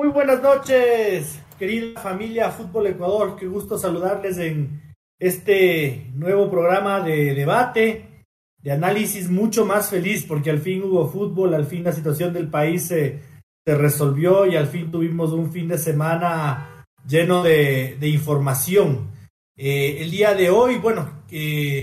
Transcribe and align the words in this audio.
Muy 0.00 0.08
buenas 0.08 0.40
noches, 0.40 1.38
querida 1.58 2.00
familia 2.00 2.50
Fútbol 2.50 2.86
Ecuador. 2.86 3.36
Qué 3.38 3.46
gusto 3.46 3.76
saludarles 3.76 4.38
en 4.38 4.94
este 5.18 6.10
nuevo 6.14 6.50
programa 6.50 7.02
de 7.02 7.34
debate, 7.34 8.24
de 8.62 8.72
análisis 8.72 9.28
mucho 9.28 9.66
más 9.66 9.90
feliz, 9.90 10.24
porque 10.26 10.48
al 10.48 10.60
fin 10.60 10.84
hubo 10.84 11.06
fútbol, 11.06 11.52
al 11.52 11.66
fin 11.66 11.84
la 11.84 11.92
situación 11.92 12.32
del 12.32 12.48
país 12.48 12.86
se, 12.86 13.20
se 13.62 13.74
resolvió 13.74 14.46
y 14.46 14.56
al 14.56 14.68
fin 14.68 14.90
tuvimos 14.90 15.32
un 15.32 15.52
fin 15.52 15.68
de 15.68 15.76
semana 15.76 16.86
lleno 17.06 17.42
de, 17.42 17.98
de 18.00 18.08
información. 18.08 19.10
Eh, 19.54 19.98
el 20.00 20.10
día 20.10 20.32
de 20.32 20.48
hoy, 20.48 20.78
bueno, 20.78 21.24
eh, 21.30 21.82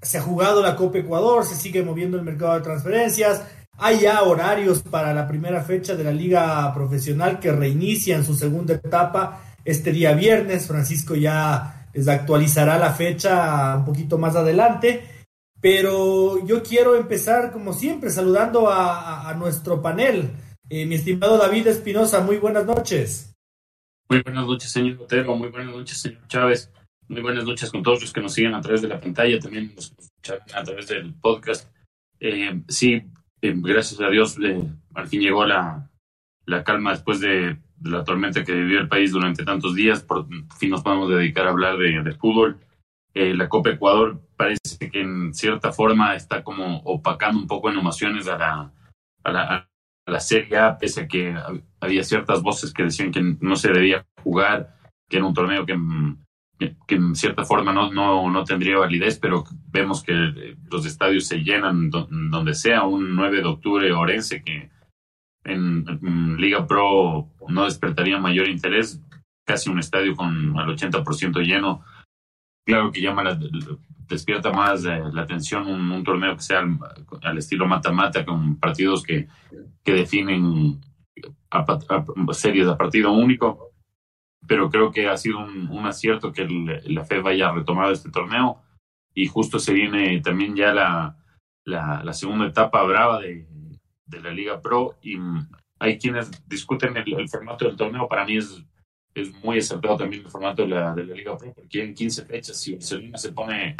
se 0.00 0.18
ha 0.18 0.22
jugado 0.22 0.62
la 0.62 0.76
Copa 0.76 0.98
Ecuador, 0.98 1.44
se 1.44 1.56
sigue 1.56 1.82
moviendo 1.82 2.16
el 2.16 2.22
mercado 2.22 2.54
de 2.54 2.60
transferencias 2.60 3.44
hay 3.80 4.00
ya 4.00 4.22
horarios 4.22 4.82
para 4.82 5.14
la 5.14 5.26
primera 5.26 5.62
fecha 5.62 5.96
de 5.96 6.04
la 6.04 6.12
liga 6.12 6.72
profesional 6.74 7.40
que 7.40 7.50
reinicia 7.50 8.14
en 8.14 8.24
su 8.24 8.34
segunda 8.34 8.74
etapa 8.74 9.42
este 9.64 9.90
día 9.90 10.12
viernes. 10.12 10.66
Francisco 10.66 11.14
ya 11.14 11.88
les 11.94 12.06
actualizará 12.06 12.78
la 12.78 12.92
fecha 12.92 13.76
un 13.76 13.86
poquito 13.86 14.18
más 14.18 14.36
adelante. 14.36 15.24
Pero 15.62 16.46
yo 16.46 16.62
quiero 16.62 16.94
empezar, 16.96 17.52
como 17.52 17.72
siempre, 17.72 18.10
saludando 18.10 18.70
a, 18.70 19.34
nuestro 19.38 19.80
panel. 19.80 20.30
Eh, 20.68 20.86
mi 20.86 20.94
estimado 20.94 21.38
David 21.38 21.66
Espinosa, 21.66 22.20
muy 22.20 22.36
buenas 22.36 22.64
noches. 22.64 23.34
Muy 24.08 24.22
buenas 24.22 24.46
noches, 24.46 24.70
señor 24.70 25.02
Otero. 25.02 25.36
Muy 25.36 25.48
buenas 25.48 25.74
noches, 25.74 25.98
señor 25.98 26.26
Chávez. 26.28 26.70
Muy 27.08 27.22
buenas 27.22 27.44
noches 27.44 27.70
con 27.70 27.82
todos 27.82 28.02
los 28.02 28.12
que 28.12 28.20
nos 28.20 28.32
siguen 28.32 28.54
a 28.54 28.60
través 28.60 28.82
de 28.82 28.88
la 28.88 29.00
pantalla, 29.00 29.38
también 29.40 29.72
nos 29.74 29.92
escuchan 29.98 30.38
a 30.54 30.62
través 30.62 30.86
del 30.88 31.12
podcast. 31.14 31.68
Eh, 32.20 32.62
sí, 32.68 33.02
eh, 33.42 33.54
gracias 33.56 34.00
a 34.00 34.08
Dios, 34.08 34.38
eh, 34.42 34.62
al 34.94 35.08
fin 35.08 35.20
llegó 35.20 35.44
la, 35.44 35.90
la 36.46 36.64
calma 36.64 36.92
después 36.92 37.20
de, 37.20 37.58
la 37.82 38.04
tormenta 38.04 38.44
que 38.44 38.52
vivió 38.52 38.80
el 38.80 38.88
país 38.88 39.12
durante 39.12 39.44
tantos 39.44 39.74
días. 39.74 40.02
Por 40.02 40.26
fin 40.58 40.70
nos 40.70 40.82
podemos 40.82 41.08
dedicar 41.10 41.46
a 41.46 41.50
hablar 41.50 41.78
de, 41.78 42.12
fútbol. 42.12 42.58
Eh, 43.14 43.34
la 43.34 43.48
Copa 43.48 43.70
Ecuador 43.70 44.20
parece 44.36 44.90
que 44.90 45.00
en 45.00 45.34
cierta 45.34 45.72
forma 45.72 46.14
está 46.14 46.44
como 46.44 46.78
opacando 46.84 47.40
un 47.40 47.46
poco 47.46 47.70
en 47.70 47.78
emociones 47.78 48.28
a 48.28 48.38
la, 48.38 48.72
a 49.24 49.32
la, 49.32 49.42
a 50.06 50.10
la 50.10 50.20
Serie 50.20 50.58
A, 50.58 50.78
pese 50.78 51.02
a 51.02 51.08
que 51.08 51.34
había 51.80 52.04
ciertas 52.04 52.42
voces 52.42 52.72
que 52.72 52.84
decían 52.84 53.10
que 53.10 53.36
no 53.40 53.56
se 53.56 53.72
debía 53.72 54.06
jugar, 54.22 54.76
que 55.08 55.16
era 55.16 55.26
un 55.26 55.34
torneo 55.34 55.66
que 55.66 55.76
que 56.86 56.94
en 56.94 57.14
cierta 57.14 57.44
forma 57.44 57.72
no, 57.72 57.90
no, 57.90 58.30
no, 58.30 58.44
tendría 58.44 58.76
validez, 58.76 59.18
pero 59.18 59.44
vemos 59.70 60.02
que 60.02 60.56
los 60.70 60.84
estadios 60.84 61.26
se 61.26 61.38
llenan 61.38 61.90
donde 61.90 62.54
sea, 62.54 62.82
un 62.82 63.16
9 63.16 63.38
de 63.38 63.48
octubre 63.48 63.92
Orense 63.92 64.42
que 64.44 64.70
en, 65.44 66.36
Liga 66.36 66.66
Pro 66.66 67.28
no 67.48 67.64
despertaría 67.64 68.18
mayor 68.18 68.48
interés, 68.48 69.00
casi 69.46 69.70
un 69.70 69.78
estadio 69.78 70.14
con 70.14 70.58
al 70.58 70.68
80% 70.68 71.42
lleno. 71.42 71.82
Claro 72.66 72.92
que 72.92 73.00
llama 73.00 73.38
despierta 74.06 74.52
más 74.52 74.84
eh, 74.84 75.00
la 75.12 75.22
atención 75.22 75.66
un, 75.66 76.04
torneo 76.04 76.36
que 76.36 76.42
sea 76.42 76.62
al, 77.22 77.38
estilo 77.38 77.66
mata-mata, 77.66 78.24
con 78.24 78.56
partidos 78.56 79.02
que, 79.02 79.28
que 79.82 79.92
definen 79.92 80.80
series 82.32 82.68
a 82.68 82.76
partido 82.76 83.12
único 83.12 83.69
pero 84.46 84.70
creo 84.70 84.90
que 84.90 85.08
ha 85.08 85.16
sido 85.16 85.38
un, 85.38 85.86
acierto 85.86 86.32
que 86.32 86.46
la 86.84 87.04
FED 87.04 87.26
haya 87.26 87.52
retomado 87.52 87.92
este 87.92 88.10
torneo. 88.10 88.62
Y 89.14 89.26
justo 89.26 89.58
se 89.58 89.72
viene 89.72 90.20
también 90.20 90.54
ya 90.54 90.72
la, 90.72 91.16
la, 91.64 92.12
segunda 92.12 92.46
etapa 92.46 92.82
brava 92.84 93.20
de, 93.20 93.46
de, 94.06 94.20
la 94.20 94.30
Liga 94.30 94.60
Pro. 94.60 94.98
Y 95.02 95.18
hay 95.78 95.98
quienes 95.98 96.30
discuten 96.48 96.96
el, 96.96 97.28
formato 97.28 97.64
del 97.64 97.76
torneo, 97.76 98.08
para 98.08 98.24
mí 98.24 98.36
es, 98.36 98.64
es 99.14 99.32
muy 99.44 99.58
acertado 99.58 99.98
también 99.98 100.24
el 100.24 100.30
formato 100.30 100.62
de 100.62 100.68
la, 100.68 100.94
Liga 100.94 101.36
Pro 101.36 101.52
porque 101.54 101.82
en 101.82 101.94
15 101.94 102.24
fechas 102.24 102.56
si 102.56 102.74
Barcelona 102.74 103.18
se 103.18 103.32
pone 103.32 103.76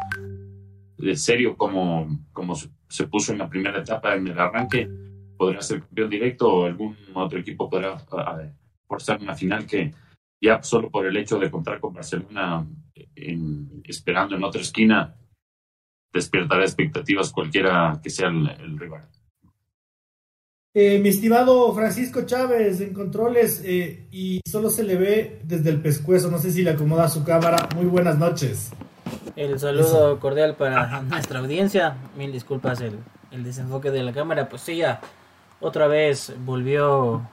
de 0.97 1.17
serio 1.17 1.57
como, 1.57 2.27
como 2.33 2.55
se 2.55 3.07
puso 3.07 3.33
en 3.33 3.39
la 3.39 3.49
primera 3.49 3.79
etapa 3.79 4.15
en 4.15 4.29
el 4.29 4.39
arranque, 4.39 4.89
podrá 5.37 5.63
ser 5.63 5.81
campeón 5.81 6.11
directo 6.11 6.53
o 6.53 6.67
algún 6.67 6.97
otro 7.15 7.39
equipo 7.39 7.71
podrá 7.71 7.97
forzar 8.87 9.21
una 9.21 9.35
final 9.35 9.67
que 9.67 9.95
ya 10.41 10.63
solo 10.63 10.91
por 10.91 11.07
el 11.07 11.17
hecho 11.17 11.39
de 11.39 11.51
contar 11.51 11.81
con 11.81 11.93
Barcelona 11.93 12.67
en, 13.15 13.83
esperando 13.85 14.37
en 14.37 14.45
otra 14.45 14.61
esquina, 14.61 15.15
despertará 16.13 16.63
expectativas 16.63 17.31
cualquiera 17.31 18.01
que 18.03 18.11
sea 18.11 18.29
el, 18.29 18.79
rival. 18.79 19.09
Eh, 20.73 20.99
mi 21.01 21.09
estimado 21.09 21.75
Francisco 21.75 22.23
Chávez 22.23 22.81
en 22.81 22.95
controles 22.95 23.63
eh, 23.65 24.07
y 24.13 24.41
solo 24.49 24.71
se 24.71 24.85
le 24.85 24.97
ve 24.97 25.41
desde 25.43 25.71
el 25.71 25.81
pescuezo, 25.81 26.31
no 26.31 26.39
sé 26.39 26.53
si 26.53 26.63
le 26.63 26.71
acomoda 26.71 27.09
su 27.09 27.25
cámara. 27.25 27.69
Muy 27.75 27.87
buenas 27.87 28.19
noches. 28.19 28.73
El 29.37 29.59
saludo 29.59 30.19
cordial 30.21 30.57
para 30.57 31.03
nuestra 31.03 31.41
audiencia. 31.41 31.97
Mil 32.17 32.33
disculpas 32.33 32.81
el, 32.81 32.99
el 33.31 33.43
desenfoque 33.43 33.91
de 33.91 34.03
la 34.03 34.13
cámara. 34.13 34.49
Pues 34.49 34.63
sí, 34.63 34.77
ya 34.77 35.01
otra 35.61 35.89
vez 35.89 36.33
volvió 36.45 37.29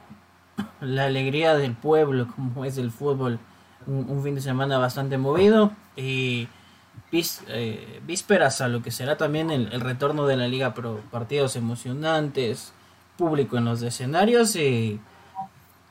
la 0.82 1.06
alegría 1.06 1.56
del 1.56 1.74
pueblo, 1.74 2.28
como 2.36 2.66
es 2.66 2.78
el 2.78 2.92
fútbol. 2.92 3.40
Un, 3.86 4.22
fin 4.22 4.36
de 4.36 4.42
semana 4.42 4.78
bastante 4.78 5.18
movido 5.18 5.72
y 5.96 6.50
eh, 7.14 8.02
vísperas 8.06 8.60
a 8.60 8.68
lo 8.68 8.82
que 8.82 8.92
será 8.92 9.16
también 9.16 9.50
el, 9.50 9.80
retorno 9.80 10.28
de 10.28 10.36
la 10.36 10.50
liga 10.50 10.74
pro 10.74 11.00
partidos 11.10 11.56
emocionantes, 11.56 12.74
público 13.18 13.58
en 13.58 13.64
los 13.64 13.82
escenarios 13.82 14.58
y 14.58 15.00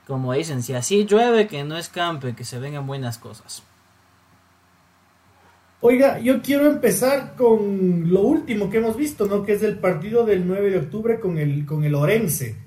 como 0.06 0.34
dicen, 0.34 0.62
si 0.62 0.74
así 0.74 1.06
llueve 1.06 1.46
que 1.46 1.64
no 1.64 1.78
escampe, 1.78 2.34
que 2.34 2.44
se 2.44 2.58
vengan 2.58 2.86
buenas 2.86 3.16
cosas. 3.16 3.62
Oiga, 5.80 6.18
yo 6.18 6.42
quiero 6.42 6.66
empezar 6.66 7.34
con 7.34 8.12
lo 8.12 8.20
último 8.20 8.68
que 8.68 8.78
hemos 8.78 8.96
visto, 8.96 9.26
¿no? 9.26 9.42
Que 9.42 9.54
es 9.54 9.62
el 9.62 9.78
partido 9.78 10.26
del 10.26 10.46
9 10.46 10.70
de 10.70 10.78
octubre 10.78 11.18
con 11.18 11.38
el, 11.38 11.64
con 11.64 11.84
el 11.84 11.94
Orense. 11.94 12.65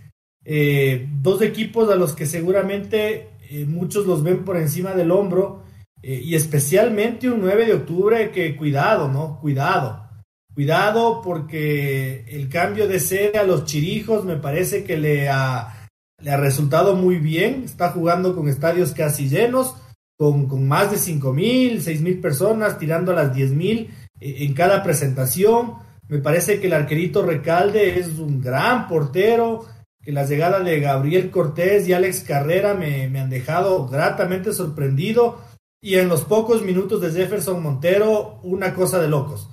Eh, 0.52 1.08
dos 1.22 1.44
equipos 1.44 1.92
a 1.92 1.96
los 1.96 2.16
que 2.16 2.26
seguramente 2.26 3.30
eh, 3.52 3.66
muchos 3.68 4.08
los 4.08 4.24
ven 4.24 4.44
por 4.44 4.58
encima 4.58 4.96
del 4.96 5.12
hombro 5.12 5.62
eh, 6.02 6.20
y 6.24 6.34
especialmente 6.34 7.30
un 7.30 7.42
9 7.42 7.68
de 7.68 7.74
octubre 7.76 8.32
que 8.32 8.56
cuidado, 8.56 9.10
¿no? 9.10 9.40
Cuidado. 9.40 10.10
Cuidado 10.56 11.22
porque 11.22 12.26
el 12.30 12.50
cambio 12.50 12.88
de 12.88 13.00
sede 13.00 13.38
a 13.38 13.44
los 13.44 13.66
Chirijos 13.66 14.26
me 14.26 14.38
parece 14.38 14.84
que 14.84 14.98
le 14.98 15.30
ha, 15.30 15.88
le 16.20 16.32
ha 16.32 16.38
resultado 16.38 16.96
muy 16.96 17.18
bien. 17.18 17.62
Está 17.64 17.92
jugando 17.92 18.36
con 18.36 18.50
estadios 18.50 18.94
casi 18.94 19.30
llenos, 19.30 19.76
con, 20.18 20.48
con 20.48 20.68
más 20.68 20.90
de 20.90 20.98
5 20.98 21.31
mil, 21.31 21.80
6 21.80 22.02
mil 22.02 22.20
personas, 22.20 22.80
tirando 22.80 23.12
a 23.12 23.16
las 23.16 23.36
10 23.36 23.52
mil 23.52 23.92
en 24.20 24.54
cada 24.56 24.81
presentación. 24.81 25.76
Me 26.08 26.18
parece 26.18 26.60
que 26.60 26.66
el 26.66 26.74
arquerito 26.74 27.24
Recalde 27.24 28.00
es 28.00 28.18
un 28.18 28.42
gran 28.42 28.88
portero 28.88 29.68
que 30.09 30.14
las 30.14 30.28
llegadas 30.28 30.66
de 30.66 30.80
Gabriel 30.80 31.30
Cortés 31.30 31.88
y 31.88 31.94
Alex 31.94 32.22
Carrera 32.22 32.74
me, 32.74 33.04
han 33.19 33.30
dejado 33.30 33.88
gratamente 33.88 34.54
sorprendido 34.54 35.39
y 35.80 35.98
en 35.98 36.10
los 36.10 36.25
pocos 36.25 36.63
minutos 36.63 37.00
de 37.00 37.12
Jefferson 37.12 37.62
Montero, 37.62 38.39
una 38.42 38.74
cosa 38.74 39.00
de 39.00 39.07
locos. 39.07 39.51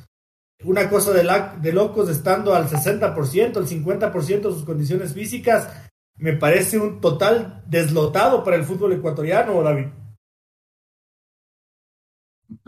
Una 0.64 0.88
cosa 0.88 1.12
de, 1.12 1.72
locos 1.75 2.08
estando 2.08 2.54
al 2.54 2.70
60%, 2.70 3.56
al 3.58 3.66
50% 3.66 4.40
de 4.40 4.42
sus 4.54 4.64
condiciones 4.64 5.12
físicas, 5.12 5.90
me 6.16 6.32
parece 6.32 6.78
un 6.78 7.02
total 7.02 7.62
deslotado 7.66 8.42
para 8.42 8.56
el 8.56 8.64
fútbol 8.64 8.94
ecuatoriano, 8.94 9.62
David. 9.62 9.88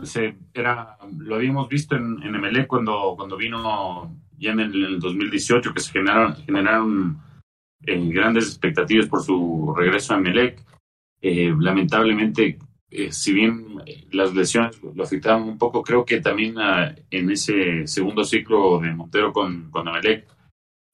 Sí, 0.03 0.31
era, 0.53 0.95
lo 1.17 1.37
habíamos 1.37 1.67
visto 1.67 1.95
en, 1.95 2.21
en 2.21 2.67
cuando, 2.67 3.15
cuando 3.17 3.35
vino 3.35 4.15
ya 4.37 4.51
en 4.51 4.59
el, 4.59 4.99
2018, 4.99 5.73
que 5.73 5.79
se 5.79 5.91
generaron, 5.91 6.35
generaron 6.45 7.28
grandes 7.81 8.45
expectativas 8.45 9.07
por 9.07 9.23
su 9.23 9.73
regreso 9.77 10.13
a 10.13 10.19
Melec. 10.19 10.63
Eh, 11.21 11.53
lamentablemente, 11.59 12.59
eh, 12.89 13.11
si 13.11 13.33
bien 13.33 13.81
eh, 13.85 14.07
las 14.11 14.33
lesiones 14.33 14.81
lo 14.81 15.03
afectaban 15.03 15.43
un 15.43 15.57
poco, 15.57 15.83
creo 15.83 16.05
que 16.05 16.21
también 16.21 16.57
ah, 16.59 16.95
en 17.09 17.29
ese 17.29 17.87
segundo 17.87 18.23
ciclo 18.23 18.79
de 18.79 18.93
Montero 18.93 19.33
con, 19.33 19.69
con 19.69 19.85
Melec 19.85 20.27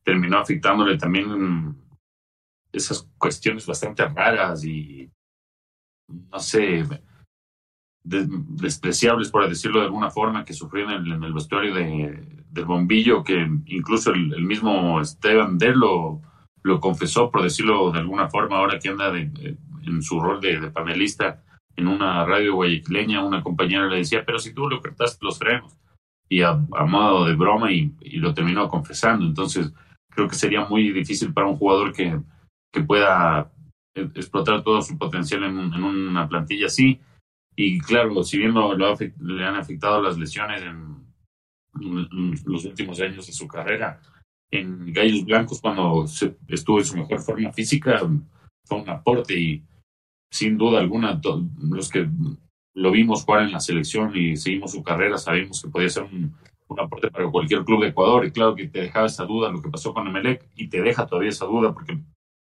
terminó 0.04 0.38
afectándole 0.38 0.98
también 0.98 1.76
esas 2.72 3.10
cuestiones 3.18 3.66
bastante 3.66 4.06
raras 4.06 4.64
y, 4.64 5.10
no 6.08 6.40
sé, 6.40 6.86
despreciables, 8.04 9.32
por 9.32 9.48
decirlo 9.50 9.80
de 9.80 9.88
alguna 9.88 10.12
forma, 10.12 10.46
que 10.46 10.54
sufrieron 10.54 11.08
en, 11.12 11.24
el 11.24 11.34
vestuario 11.34 11.74
de, 11.74 12.44
del 12.52 12.66
bombillo, 12.66 13.24
que 13.24 13.50
incluso 13.66 14.12
el, 14.12 14.44
mismo 14.44 15.02
Esteban 15.02 15.58
Der 15.58 15.76
lo, 16.66 16.80
confesó, 16.80 17.32
por 17.32 17.44
decirlo 17.44 17.92
de 17.92 18.00
alguna 18.00 18.30
forma, 18.30 18.58
ahora 18.58 18.80
que 18.80 18.90
anda 18.90 19.16
en 19.18 20.02
su 20.02 20.20
rol 20.20 20.42
de, 20.42 20.72
panelista 20.72 21.44
en 21.76 21.88
una 21.88 22.26
radio 22.26 22.56
guayaquileña, 22.56 23.24
una 23.24 23.44
compañera 23.44 23.88
le 23.88 23.98
decía, 23.98 24.24
pero 24.26 24.40
si 24.40 24.54
tú 24.54 24.70
le 24.70 24.78
apretaste 24.78 25.26
los 25.26 25.38
frenos, 25.38 25.78
y 26.30 26.42
a, 26.42 26.54
modo 26.54 27.26
de 27.26 27.36
broma, 27.36 27.72
y, 27.72 27.94
lo 28.18 28.34
terminó 28.34 28.68
confesando. 28.70 29.26
Entonces, 29.26 29.74
creo 30.10 30.28
que 30.28 30.36
sería 30.36 30.66
muy 30.66 30.92
difícil 30.92 31.34
para 31.34 31.48
un 31.48 31.58
jugador 31.58 31.94
que, 31.94 32.20
que 32.72 32.82
pueda 32.82 33.52
e, 33.94 34.02
explotar 34.02 34.64
todo 34.64 34.82
su 34.82 34.98
potencial 34.98 35.44
en, 35.44 35.74
en 35.74 35.84
una 35.84 36.28
plantilla 36.28 36.68
así 36.68 37.00
y 37.56 37.80
claro, 37.80 38.24
si 38.24 38.38
bien 38.38 38.54
lo, 38.54 38.76
le 38.76 39.46
han 39.46 39.56
afectado 39.56 40.02
las 40.02 40.18
lesiones 40.18 40.62
en, 40.62 41.06
los 42.46 42.66
últimos 42.66 43.00
años 43.02 43.28
de 43.28 43.34
su 43.34 43.48
carrera, 43.48 44.00
en 44.52 44.94
Gallos 44.94 45.26
Blancos, 45.26 45.62
cuando 45.62 46.06
estuvo 46.48 46.80
en 46.80 46.86
su 46.86 46.98
mejor 46.98 47.22
forma 47.22 47.52
física, 47.52 48.00
fue 48.66 48.82
un 48.82 48.90
aporte 48.90 49.40
y 49.40 49.64
sin 50.32 50.58
duda 50.58 50.80
alguna, 50.80 51.20
los 51.62 51.90
que 51.90 52.08
lo 52.76 52.92
vimos 52.92 53.24
jugar 53.24 53.44
en 53.44 53.52
la 53.52 53.60
selección 53.60 54.16
y 54.16 54.36
seguimos 54.36 54.72
su 54.72 54.84
carrera, 54.84 55.18
sabemos 55.18 55.62
que 55.62 55.70
podía 55.70 55.90
ser 55.90 56.04
un, 56.04 56.36
un, 56.68 56.80
aporte 56.80 57.10
para 57.10 57.30
cualquier 57.30 57.64
club 57.64 57.82
de 57.82 57.90
Ecuador. 57.90 58.26
Y 58.26 58.32
claro 58.32 58.54
que 58.56 58.68
te 58.68 58.82
dejaba 58.82 59.06
esa 59.06 59.26
duda 59.26 59.52
lo 59.52 59.62
que 59.62 59.70
pasó 59.70 59.94
con 59.94 60.08
Emelec 60.08 60.50
y 60.56 60.68
te 60.68 60.82
deja 60.82 61.06
todavía 61.06 61.30
esa 61.30 61.46
duda 61.46 61.74
porque 61.74 61.98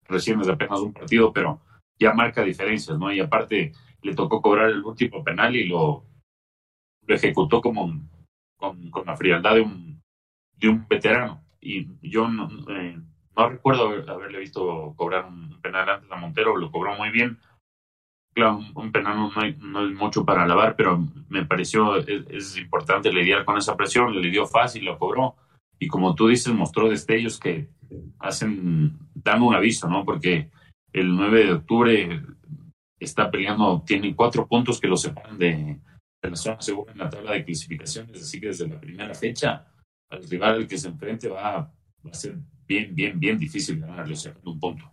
recién 0.09 0.41
es 0.41 0.49
apenas 0.49 0.81
un 0.81 0.93
partido, 0.93 1.33
pero 1.33 1.61
ya 1.99 2.15
marca 2.15 2.43
diferencias, 2.43 2.99
¿no? 2.99 3.13
Y 3.13 3.21
aparte, 3.21 3.73
le 4.03 4.15
tocó 4.15 4.43
cobrar 4.43 4.71
el 4.71 4.85
último 4.85 5.23
penal 5.23 5.55
y 5.55 5.67
lo, 5.67 6.05
ejecutó 7.07 7.61
como 7.61 8.01
con, 8.57 8.91
con, 8.91 9.07
la 9.07 9.17
frialdad 9.17 9.55
de 9.55 9.61
un, 9.61 10.03
de 10.57 10.69
un 10.69 10.87
veterano. 10.89 11.42
Y 11.63 11.87
yo 12.03 12.29
no, 12.29 12.51
eh, 12.69 12.99
no 13.37 13.49
recuerdo 13.49 13.89
haberle 14.09 14.41
visto 14.41 14.95
cobrar 14.97 15.27
un 15.27 15.61
penal 15.61 15.89
antes 15.89 16.11
a 16.11 16.17
Montero, 16.17 16.57
lo 16.57 16.71
cobró 16.73 16.97
muy 16.97 17.11
bien. 17.11 17.39
Claro, 18.35 18.61
un, 18.75 18.91
penal 18.91 19.17
no, 19.17 19.31
no, 19.59 19.87
es 19.87 19.95
mucho 19.95 20.25
para 20.25 20.43
alabar, 20.43 20.75
pero 20.75 21.07
me 21.29 21.45
pareció 21.45 21.97
es, 21.99 22.57
importante 22.57 23.13
lidiar 23.13 23.45
con 23.45 23.59
esa 23.59 23.77
presión, 23.77 24.21
le 24.21 24.31
dio 24.31 24.47
fácil, 24.47 24.85
lo 24.85 24.99
cobró. 24.99 25.37
Y 25.79 25.87
como 25.87 26.15
tú 26.15 26.29
dices, 26.29 26.53
mostró 26.53 26.89
destellos 26.89 27.39
que 27.39 27.69
hacen, 28.19 28.99
dan 29.15 29.43
un 29.43 29.55
aviso, 29.55 29.89
¿no? 29.89 30.05
Porque 30.05 30.51
el 30.93 31.15
9 31.15 31.45
de 31.45 31.53
octubre 31.53 32.23
está 32.99 33.31
peleando, 33.31 33.83
tiene 33.87 34.15
cuatro 34.17 34.47
puntos 34.47 34.81
que 34.81 34.89
lo 34.89 34.97
separan 34.97 35.39
de, 35.39 35.79
la 36.23 36.37
zona 36.37 36.61
segura 36.61 36.93
en 36.93 36.99
la 36.99 37.11
tabla 37.11 37.33
de 37.33 37.45
clasificaciones, 37.45 38.23
así 38.23 38.41
que 38.41 38.49
desde 38.49 38.69
la 38.69 38.81
primera 38.81 39.15
fecha 39.15 39.72
al 40.13 40.29
rival 40.29 40.55
al 40.55 40.69
que 40.69 40.79
se 40.79 40.89
enfrente 40.89 41.29
va, 41.29 41.59
a 41.59 42.15
ser 42.15 42.37
bien, 42.67 42.95
bien, 42.95 43.19
bien 43.19 43.39
difícil 43.39 43.81
ganarle, 43.81 44.15
o 44.15 44.51
un 44.51 44.61
punto. 44.61 44.85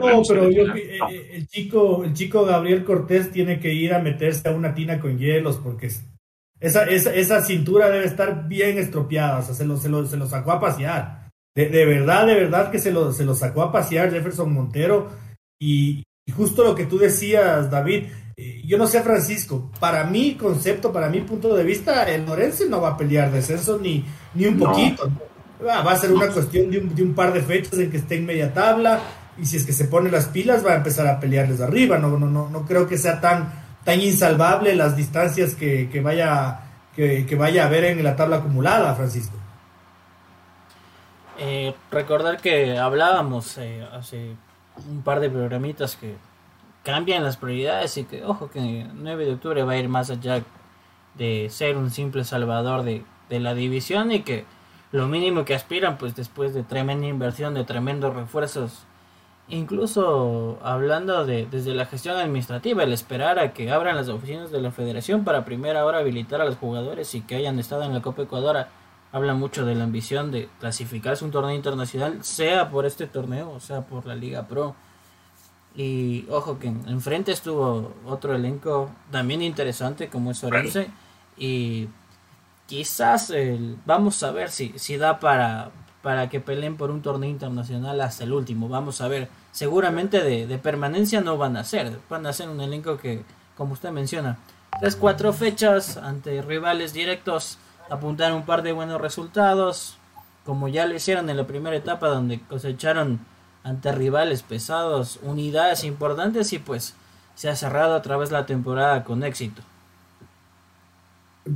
No, 0.00 0.22
pero 0.26 0.48
eh, 0.48 0.98
eh, 1.10 1.30
el, 1.34 1.46
chico, 1.46 2.02
el 2.02 2.14
chico 2.14 2.46
Gabriel 2.46 2.82
Cortés 2.82 3.30
tiene 3.30 3.60
que 3.60 3.74
ir 3.74 3.92
a 3.92 3.98
meterse 3.98 4.48
a 4.48 4.52
una 4.52 4.72
tina 4.72 4.98
con 4.98 5.18
hielos 5.18 5.58
porque 5.58 5.90
esa, 6.58 6.84
esa, 6.84 7.14
esa 7.14 7.42
cintura 7.42 7.90
debe 7.90 8.06
estar 8.06 8.48
bien 8.48 8.78
estropeada, 8.78 9.40
o 9.40 9.42
sea, 9.42 9.54
se 9.54 9.66
lo, 9.66 9.76
se 9.76 9.90
lo, 9.90 10.06
se 10.06 10.16
lo 10.16 10.26
sacó 10.26 10.52
a 10.52 10.60
pasear. 10.60 11.28
De, 11.54 11.68
de, 11.68 11.84
verdad, 11.84 12.26
de 12.26 12.34
verdad 12.34 12.70
que 12.70 12.78
se 12.78 12.90
lo, 12.90 13.12
se 13.12 13.24
lo 13.24 13.34
sacó 13.34 13.62
a 13.62 13.72
pasear 13.72 14.10
Jefferson 14.10 14.52
Montero 14.52 15.10
y, 15.60 16.04
y 16.26 16.32
justo 16.32 16.64
lo 16.64 16.74
que 16.74 16.86
tú 16.86 16.96
decías, 16.96 17.70
David, 17.70 18.04
yo 18.64 18.78
no 18.78 18.86
sé, 18.86 19.02
Francisco, 19.02 19.70
para 19.80 20.04
mi 20.04 20.34
concepto, 20.34 20.92
para 20.92 21.08
mi 21.08 21.20
punto 21.20 21.54
de 21.54 21.64
vista, 21.64 22.04
el 22.04 22.24
Lorenzo 22.24 22.64
no 22.68 22.80
va 22.80 22.90
a 22.90 22.96
pelear 22.96 23.30
descenso 23.30 23.78
ni, 23.78 24.04
ni 24.34 24.46
un 24.46 24.58
poquito. 24.58 25.10
Va, 25.66 25.80
a 25.80 25.96
ser 25.96 26.12
una 26.12 26.28
cuestión 26.28 26.70
de 26.70 26.78
un, 26.78 26.94
de 26.94 27.02
un, 27.02 27.14
par 27.14 27.32
de 27.32 27.42
fechas 27.42 27.74
en 27.74 27.90
que 27.90 27.98
esté 27.98 28.16
en 28.16 28.24
media 28.24 28.54
tabla 28.54 29.00
y 29.36 29.44
si 29.44 29.56
es 29.56 29.66
que 29.66 29.72
se 29.72 29.84
pone 29.86 30.10
las 30.10 30.26
pilas 30.26 30.64
va 30.64 30.72
a 30.72 30.76
empezar 30.76 31.06
a 31.06 31.20
pelearles 31.20 31.60
arriba. 31.60 31.98
No, 31.98 32.16
no, 32.16 32.26
no, 32.30 32.48
no 32.48 32.64
creo 32.64 32.86
que 32.86 32.96
sea 32.96 33.20
tan, 33.20 33.52
tan 33.84 34.00
insalvable 34.00 34.74
las 34.74 34.96
distancias 34.96 35.54
que, 35.54 35.90
que 35.90 36.00
vaya, 36.00 36.60
que, 36.96 37.26
que, 37.26 37.36
vaya 37.36 37.64
a 37.64 37.66
haber 37.66 37.84
en 37.84 38.02
la 38.02 38.16
tabla 38.16 38.36
acumulada, 38.36 38.94
Francisco. 38.94 39.36
Eh, 41.38 41.74
recordar 41.90 42.40
que 42.40 42.78
hablábamos 42.78 43.58
eh, 43.58 43.86
hace 43.92 44.36
un 44.88 45.02
par 45.02 45.20
de 45.20 45.30
programitas 45.30 45.96
que 45.96 46.14
cambian 46.82 47.24
las 47.24 47.36
prioridades 47.36 47.96
y 47.96 48.04
que, 48.04 48.24
ojo, 48.24 48.50
que 48.50 48.82
el 48.82 48.90
9 48.94 49.26
de 49.26 49.32
octubre 49.34 49.62
va 49.64 49.72
a 49.72 49.76
ir 49.76 49.88
más 49.88 50.10
allá 50.10 50.42
de 51.14 51.48
ser 51.50 51.76
un 51.76 51.90
simple 51.90 52.24
salvador 52.24 52.82
de, 52.82 53.04
de 53.28 53.40
la 53.40 53.54
división 53.54 54.12
y 54.12 54.20
que 54.20 54.44
lo 54.92 55.06
mínimo 55.06 55.44
que 55.44 55.54
aspiran, 55.54 55.98
pues 55.98 56.16
después 56.16 56.54
de 56.54 56.62
tremenda 56.62 57.06
inversión, 57.06 57.54
de 57.54 57.64
tremendos 57.64 58.14
refuerzos, 58.14 58.84
incluso 59.48 60.58
hablando 60.62 61.24
de 61.26 61.46
desde 61.46 61.74
la 61.74 61.86
gestión 61.86 62.16
administrativa, 62.16 62.82
el 62.82 62.92
esperar 62.92 63.38
a 63.38 63.52
que 63.52 63.70
abran 63.70 63.96
las 63.96 64.08
oficinas 64.08 64.50
de 64.50 64.60
la 64.60 64.70
federación 64.70 65.24
para 65.24 65.44
primera 65.44 65.84
hora 65.84 65.98
habilitar 65.98 66.40
a 66.40 66.44
los 66.44 66.56
jugadores 66.56 67.14
y 67.14 67.20
que 67.20 67.36
hayan 67.36 67.58
estado 67.58 67.84
en 67.84 67.94
la 67.94 68.02
Copa 68.02 68.22
Ecuador 68.22 68.66
habla 69.12 69.34
mucho 69.34 69.64
de 69.64 69.74
la 69.74 69.84
ambición 69.84 70.30
de 70.30 70.48
clasificarse 70.60 71.24
un 71.24 71.32
torneo 71.32 71.54
internacional, 71.54 72.22
sea 72.22 72.70
por 72.70 72.86
este 72.86 73.06
torneo 73.06 73.50
o 73.50 73.60
sea 73.60 73.82
por 73.82 74.06
la 74.06 74.14
Liga 74.14 74.46
Pro. 74.46 74.74
Y 75.76 76.26
ojo 76.28 76.58
que 76.58 76.68
enfrente 76.68 77.32
estuvo 77.32 77.92
otro 78.06 78.34
elenco 78.34 78.90
también 79.10 79.42
interesante 79.42 80.08
como 80.08 80.32
es 80.32 80.42
Orense. 80.42 80.88
Y 81.36 81.88
quizás 82.66 83.32
vamos 83.86 84.22
a 84.22 84.30
ver 84.32 84.50
si, 84.50 84.74
si 84.76 84.96
da 84.96 85.20
para, 85.20 85.70
para 86.02 86.28
que 86.28 86.40
peleen 86.40 86.76
por 86.76 86.90
un 86.90 87.02
torneo 87.02 87.30
internacional 87.30 88.00
hasta 88.00 88.24
el 88.24 88.32
último. 88.32 88.68
Vamos 88.68 89.00
a 89.00 89.08
ver. 89.08 89.28
Seguramente 89.52 90.22
de, 90.22 90.46
de 90.46 90.58
permanencia 90.58 91.20
no 91.20 91.36
van 91.36 91.56
a 91.56 91.64
ser. 91.64 91.98
Van 92.08 92.26
a 92.26 92.32
ser 92.32 92.48
un 92.48 92.60
elenco 92.60 92.98
que, 92.98 93.22
como 93.56 93.72
usted 93.72 93.90
menciona, 93.90 94.38
tres, 94.80 94.96
cuatro 94.96 95.32
fechas 95.32 95.96
ante 95.96 96.42
rivales 96.42 96.92
directos 96.92 97.58
apuntar 97.90 98.32
un 98.32 98.44
par 98.44 98.62
de 98.62 98.72
buenos 98.72 99.00
resultados, 99.00 99.96
como 100.46 100.68
ya 100.68 100.86
lo 100.86 100.94
hicieron 100.94 101.28
en 101.28 101.36
la 101.36 101.46
primera 101.46 101.76
etapa 101.76 102.08
donde 102.08 102.40
cosecharon 102.40 103.20
ante 103.62 103.92
rivales 103.92 104.42
pesados 104.42 105.20
unidades 105.22 105.84
importantes 105.84 106.52
y 106.52 106.58
pues 106.58 106.94
se 107.34 107.48
ha 107.48 107.56
cerrado 107.56 107.94
a 107.94 108.02
través 108.02 108.30
de 108.30 108.36
la 108.36 108.46
temporada 108.46 109.04
con 109.04 109.22
éxito. 109.22 109.62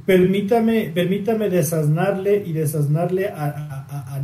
Permítame, 0.06 0.90
permítame 0.94 1.50
desasnarle 1.50 2.42
y 2.44 2.52
desasnarle 2.52 3.28
a, 3.28 4.20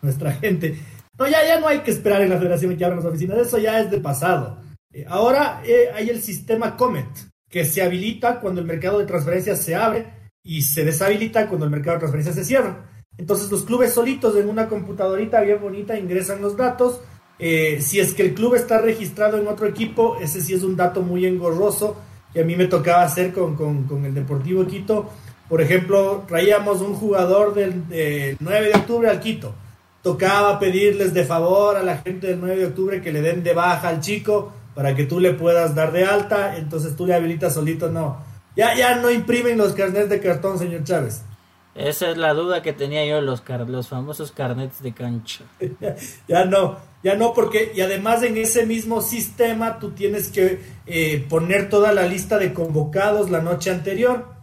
nuestra 0.00 0.32
gente. 0.32 0.78
No, 1.18 1.26
ya, 1.26 1.44
ya 1.44 1.58
no 1.58 1.66
hay 1.66 1.80
que 1.80 1.90
esperar 1.90 2.22
en 2.22 2.30
la 2.30 2.38
federación 2.38 2.76
que 2.76 2.84
abran 2.84 3.00
las 3.00 3.08
oficinas, 3.08 3.38
eso 3.38 3.58
ya 3.58 3.80
es 3.80 3.90
de 3.90 3.98
pasado. 4.00 4.58
Eh, 4.92 5.04
ahora 5.08 5.60
eh, 5.64 5.90
hay 5.92 6.08
el 6.08 6.22
sistema 6.22 6.76
Comet, 6.76 7.08
que 7.50 7.64
se 7.64 7.82
habilita 7.82 8.38
cuando 8.40 8.60
el 8.60 8.66
mercado 8.66 8.98
de 8.98 9.06
transferencias 9.06 9.60
se 9.60 9.74
abre 9.74 10.06
y 10.44 10.62
se 10.62 10.84
deshabilita 10.84 11.48
cuando 11.48 11.64
el 11.66 11.72
mercado 11.72 11.96
de 11.96 12.00
transferencias 12.00 12.36
se 12.36 12.44
cierra. 12.44 12.95
Entonces 13.18 13.50
los 13.50 13.64
clubes 13.64 13.94
solitos 13.94 14.36
en 14.36 14.48
una 14.48 14.68
computadorita 14.68 15.40
bien 15.40 15.60
bonita 15.60 15.98
ingresan 15.98 16.42
los 16.42 16.56
datos. 16.56 17.00
Eh, 17.38 17.78
si 17.80 18.00
es 18.00 18.14
que 18.14 18.22
el 18.22 18.34
club 18.34 18.54
está 18.54 18.78
registrado 18.78 19.38
en 19.38 19.46
otro 19.46 19.66
equipo, 19.66 20.16
ese 20.20 20.40
sí 20.40 20.54
es 20.54 20.62
un 20.62 20.76
dato 20.76 21.02
muy 21.02 21.26
engorroso 21.26 21.96
que 22.32 22.40
a 22.40 22.44
mí 22.44 22.56
me 22.56 22.66
tocaba 22.66 23.02
hacer 23.02 23.32
con, 23.32 23.54
con, 23.54 24.04
el 24.04 24.14
Deportivo 24.14 24.66
Quito. 24.66 25.08
Por 25.48 25.60
ejemplo, 25.62 26.24
traíamos 26.26 26.80
un 26.80 26.94
jugador 26.94 27.54
del, 27.54 27.88
del 27.88 28.36
9 28.40 28.68
de 28.68 28.74
octubre 28.74 29.08
al 29.08 29.20
Quito. 29.20 29.54
Tocaba 30.02 30.58
pedirles 30.58 31.14
de 31.14 31.24
favor 31.24 31.76
a 31.76 31.82
la 31.82 31.98
gente 31.98 32.26
del 32.26 32.40
9 32.40 32.56
de 32.56 32.66
octubre 32.66 33.02
que 33.02 33.12
le 33.12 33.22
den 33.22 33.42
de 33.42 33.54
baja 33.54 33.88
al 33.88 34.00
chico 34.00 34.52
para 34.74 34.94
que 34.94 35.04
tú 35.04 35.18
le 35.20 35.32
puedas 35.32 35.74
dar 35.74 35.90
de 35.90 36.04
alta, 36.04 36.58
entonces 36.58 36.94
tú 36.94 37.06
le 37.06 37.14
habilitas 37.14 37.54
solito, 37.54 37.88
no. 37.88 38.18
Ya, 38.54 38.76
ya 38.76 38.96
no 38.96 39.10
imprimen 39.10 39.56
los 39.56 39.72
carnets 39.72 40.10
de 40.10 40.20
cartón, 40.20 40.58
señor 40.58 40.84
Chávez. 40.84 41.22
Esa 41.76 42.10
es 42.10 42.16
la 42.16 42.32
duda 42.32 42.62
que 42.62 42.72
tenía 42.72 43.04
yo, 43.04 43.20
los, 43.20 43.42
los 43.68 43.88
famosos 43.88 44.32
carnets 44.32 44.82
de 44.82 44.92
cancha. 44.92 45.44
ya, 46.28 46.46
no, 46.46 46.78
ya 47.02 47.16
no, 47.16 47.34
porque 47.34 47.72
y 47.74 47.82
además 47.82 48.22
en 48.22 48.38
ese 48.38 48.64
mismo 48.64 49.02
sistema 49.02 49.78
tú 49.78 49.90
tienes 49.90 50.28
que 50.28 50.60
eh, 50.86 51.26
poner 51.28 51.68
toda 51.68 51.92
la 51.92 52.06
lista 52.06 52.38
de 52.38 52.54
convocados 52.54 53.30
la 53.30 53.42
noche 53.42 53.70
anterior. 53.70 54.34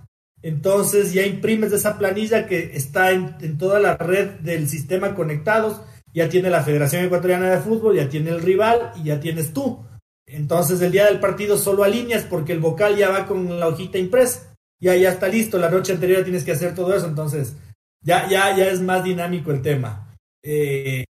Entonces 0.44 1.12
ya 1.12 1.25
imprimes 1.25 1.72
esa 1.72 1.98
planilla 1.98 2.46
que 2.46 2.75
está 2.75 3.12
en, 3.12 3.36
en 3.42 3.58
toda 3.58 3.80
la 3.80 3.98
red 3.98 4.40
del 4.42 4.70
sistema 4.70 5.16
conectados. 5.16 5.82
Ya 6.13 6.30
tiene 6.30 6.52
la 6.52 6.62
Federación 6.62 7.04
Ecuatoriana 7.06 7.50
de 7.50 7.62
Fútbol, 7.62 7.96
ya 7.96 8.10
tiene 8.10 8.30
el 8.30 8.42
rival 8.42 8.92
y 8.96 9.06
ya 9.06 9.20
tienes 9.20 9.54
tú. 9.54 9.84
Entonces 10.28 10.82
el 10.82 10.92
día 10.92 11.08
del 11.08 11.20
partido 11.20 11.58
solo 11.58 11.84
alineas 11.84 12.25
porque 12.30 12.54
el 12.54 12.60
vocal 12.60 12.96
ya 12.96 13.10
va 13.10 13.25
con 13.25 13.60
la 13.60 13.68
hojita 13.68 13.98
impresa. 13.98 14.53
Ya, 14.84 14.98
ya 14.98 15.12
está 15.12 15.30
listo. 15.30 15.58
La 15.58 15.70
noche 15.70 15.94
anterior 15.94 16.24
tienes 16.24 16.44
que 16.44 16.52
hacer 16.52 16.75
todo 16.75 16.94
eso. 16.94 17.08
Entonces 17.08 17.56
ya, 18.02 18.28
ya, 18.28 18.54
ya 18.56 18.68
es 18.68 18.82
más 18.82 19.02
dinámico 19.02 19.52
el 19.52 19.62
tema. 19.62 20.13
Eh, 20.44 21.06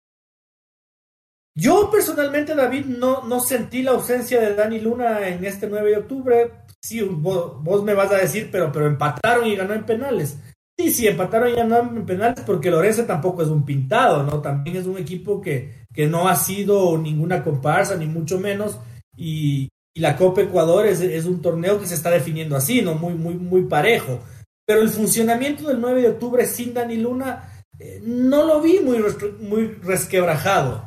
yo 1.55 1.89
personalmente, 1.91 2.53
David, 2.53 2.85
no, 2.85 3.23
no 3.23 3.39
sentí 3.39 3.81
la 3.81 3.91
ausencia 3.91 4.39
de 4.39 4.53
Dani 4.53 4.79
Luna 4.79 5.27
en 5.27 5.43
este 5.43 5.67
9 5.67 5.89
de 5.89 5.97
octubre. 5.97 6.51
Sí, 6.79 7.01
vos, 7.01 7.83
me 7.83 7.95
vas 7.95 8.11
a 8.11 8.17
decir, 8.17 8.49
pero, 8.51 8.71
pero 8.71 8.85
empataron 8.85 9.47
y 9.47 9.55
ganó 9.55 9.73
en 9.73 9.85
penales. 9.85 10.37
Sí, 10.77 10.91
sí, 10.91 11.07
empataron 11.07 11.49
y 11.49 11.55
ganaron 11.55 11.97
en 11.97 12.05
penales 12.05 12.41
porque 12.45 12.69
Lorenzo 12.69 13.05
tampoco 13.05 13.41
es 13.41 13.49
un 13.49 13.65
pintado, 13.65 14.21
¿no? 14.21 14.39
También 14.39 14.77
es 14.77 14.85
un 14.85 14.97
equipo 14.99 15.41
que, 15.41 15.85
que 15.91 16.05
no 16.05 16.27
ha 16.27 16.35
sido 16.35 16.95
ninguna 16.99 17.43
comparsa, 17.43 17.95
ni 17.95 18.05
mucho 18.05 18.39
menos. 18.39 18.79
Y, 19.17 19.69
la 19.95 20.15
Copa 20.15 20.41
Ecuador 20.41 20.85
es, 20.87 21.01
es, 21.01 21.25
un 21.25 21.41
torneo 21.41 21.79
que 21.79 21.85
se 21.85 21.95
está 21.95 22.09
definiendo 22.09 22.55
así, 22.55 22.81
¿no? 22.81 22.95
Muy, 22.95 23.13
muy, 23.13 23.35
muy 23.35 23.63
parejo. 23.65 24.23
Pero 24.65 24.81
el 24.81 24.89
funcionamiento 24.89 25.67
del 25.67 25.81
9 25.81 26.01
de 26.01 26.09
octubre 26.09 26.45
sin 26.45 26.73
Dani 26.73 26.97
Luna 26.97 27.65
eh, 27.79 28.01
no 28.03 28.45
lo 28.45 28.61
vi 28.61 28.79
muy, 28.79 28.99
muy 29.39 29.67
resquebrajado. 29.83 30.83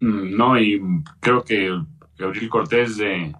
Mm, 0.00 0.36
no, 0.36 0.58
y 0.58 0.80
creo 1.20 1.42
que 1.44 1.70
Gabriel 2.16 2.48
Cortés 2.48 2.98
eh, 3.00 3.32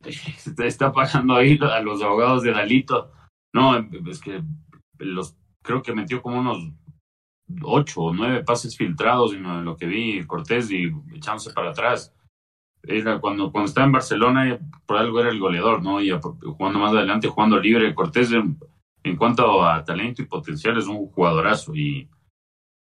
está 0.64 0.92
pagando 0.92 1.34
ahí 1.34 1.58
a 1.60 1.80
los 1.80 2.02
abogados 2.02 2.42
de 2.42 2.52
Dalito. 2.52 3.12
No, 3.52 3.76
es 4.08 4.20
que 4.20 4.42
los 4.98 5.36
creo 5.62 5.82
que 5.82 5.94
metió 5.94 6.22
como 6.22 6.40
unos 6.40 6.72
ocho 7.62 8.02
o 8.02 8.14
nueve 8.14 8.44
pases 8.44 8.76
filtrados 8.76 9.34
en 9.34 9.64
lo 9.64 9.76
que 9.76 9.86
vi 9.86 10.24
Cortés 10.24 10.70
y 10.70 10.90
echándose 11.14 11.52
para 11.52 11.70
atrás. 11.70 12.14
Era 12.82 13.20
cuando, 13.20 13.52
cuando 13.52 13.68
estaba 13.68 13.86
en 13.86 13.92
Barcelona, 13.92 14.58
por 14.86 14.96
algo 14.96 15.20
era 15.20 15.30
el 15.30 15.38
goleador, 15.38 15.82
¿no? 15.82 16.00
Y 16.00 16.10
jugando 16.10 16.78
más 16.78 16.92
adelante, 16.92 17.28
jugando 17.28 17.58
libre. 17.60 17.94
Cortés, 17.94 18.32
en, 18.32 19.16
cuanto 19.16 19.64
a 19.64 19.84
talento 19.84 20.22
y 20.22 20.26
potencial, 20.26 20.78
es 20.78 20.86
un 20.86 21.06
jugadorazo. 21.08 21.74
Y 21.74 22.08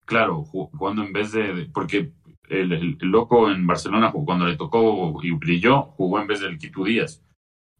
claro, 0.05 0.43
jugando 0.45 1.03
en 1.03 1.13
vez 1.13 1.33
de. 1.33 1.71
Porque 1.73 2.13
el, 2.49 2.99
loco 3.01 3.51
en 3.51 3.67
Barcelona, 3.67 4.13
cuando 4.13 4.47
le 4.47 4.57
tocó 4.57 5.21
y 5.23 5.31
brilló, 5.33 5.83
jugó 5.83 6.21
en 6.21 6.27
vez 6.27 6.41
del 6.41 6.59
Quito 6.59 6.85
Díaz. 6.85 7.23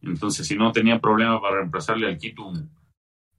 Entonces, 0.01 0.47
si 0.47 0.55
no 0.55 0.71
tenía 0.71 0.99
problema 0.99 1.41
para 1.41 1.57
reemplazarle 1.57 2.07
al 2.07 2.17
Quito, 2.17 2.51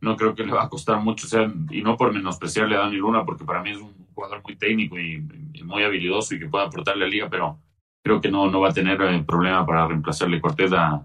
no 0.00 0.16
creo 0.16 0.34
que 0.34 0.44
le 0.44 0.52
va 0.52 0.64
a 0.64 0.68
costar 0.68 1.00
mucho. 1.00 1.26
O 1.26 1.30
sea, 1.30 1.52
y 1.70 1.82
no 1.82 1.96
por 1.96 2.12
menospreciarle 2.12 2.76
a 2.76 2.80
Dani 2.80 2.96
Luna, 2.96 3.24
porque 3.24 3.44
para 3.44 3.62
mí 3.62 3.70
es 3.70 3.78
un 3.78 3.94
jugador 4.14 4.42
muy 4.44 4.56
técnico 4.56 4.98
y, 4.98 5.20
muy 5.64 5.82
habilidoso 5.82 6.34
y 6.34 6.38
que 6.38 6.48
puede 6.48 6.66
aportarle 6.66 7.04
a 7.04 7.06
la 7.06 7.10
liga, 7.10 7.28
pero 7.28 7.58
creo 8.06 8.20
que 8.20 8.30
no, 8.30 8.48
no 8.48 8.60
va 8.60 8.68
a 8.68 8.72
tener 8.72 9.02
eh, 9.02 9.24
problema 9.26 9.66
para 9.66 9.88
reemplazarle 9.88 10.40
Cortés 10.40 10.72
a, 10.72 11.04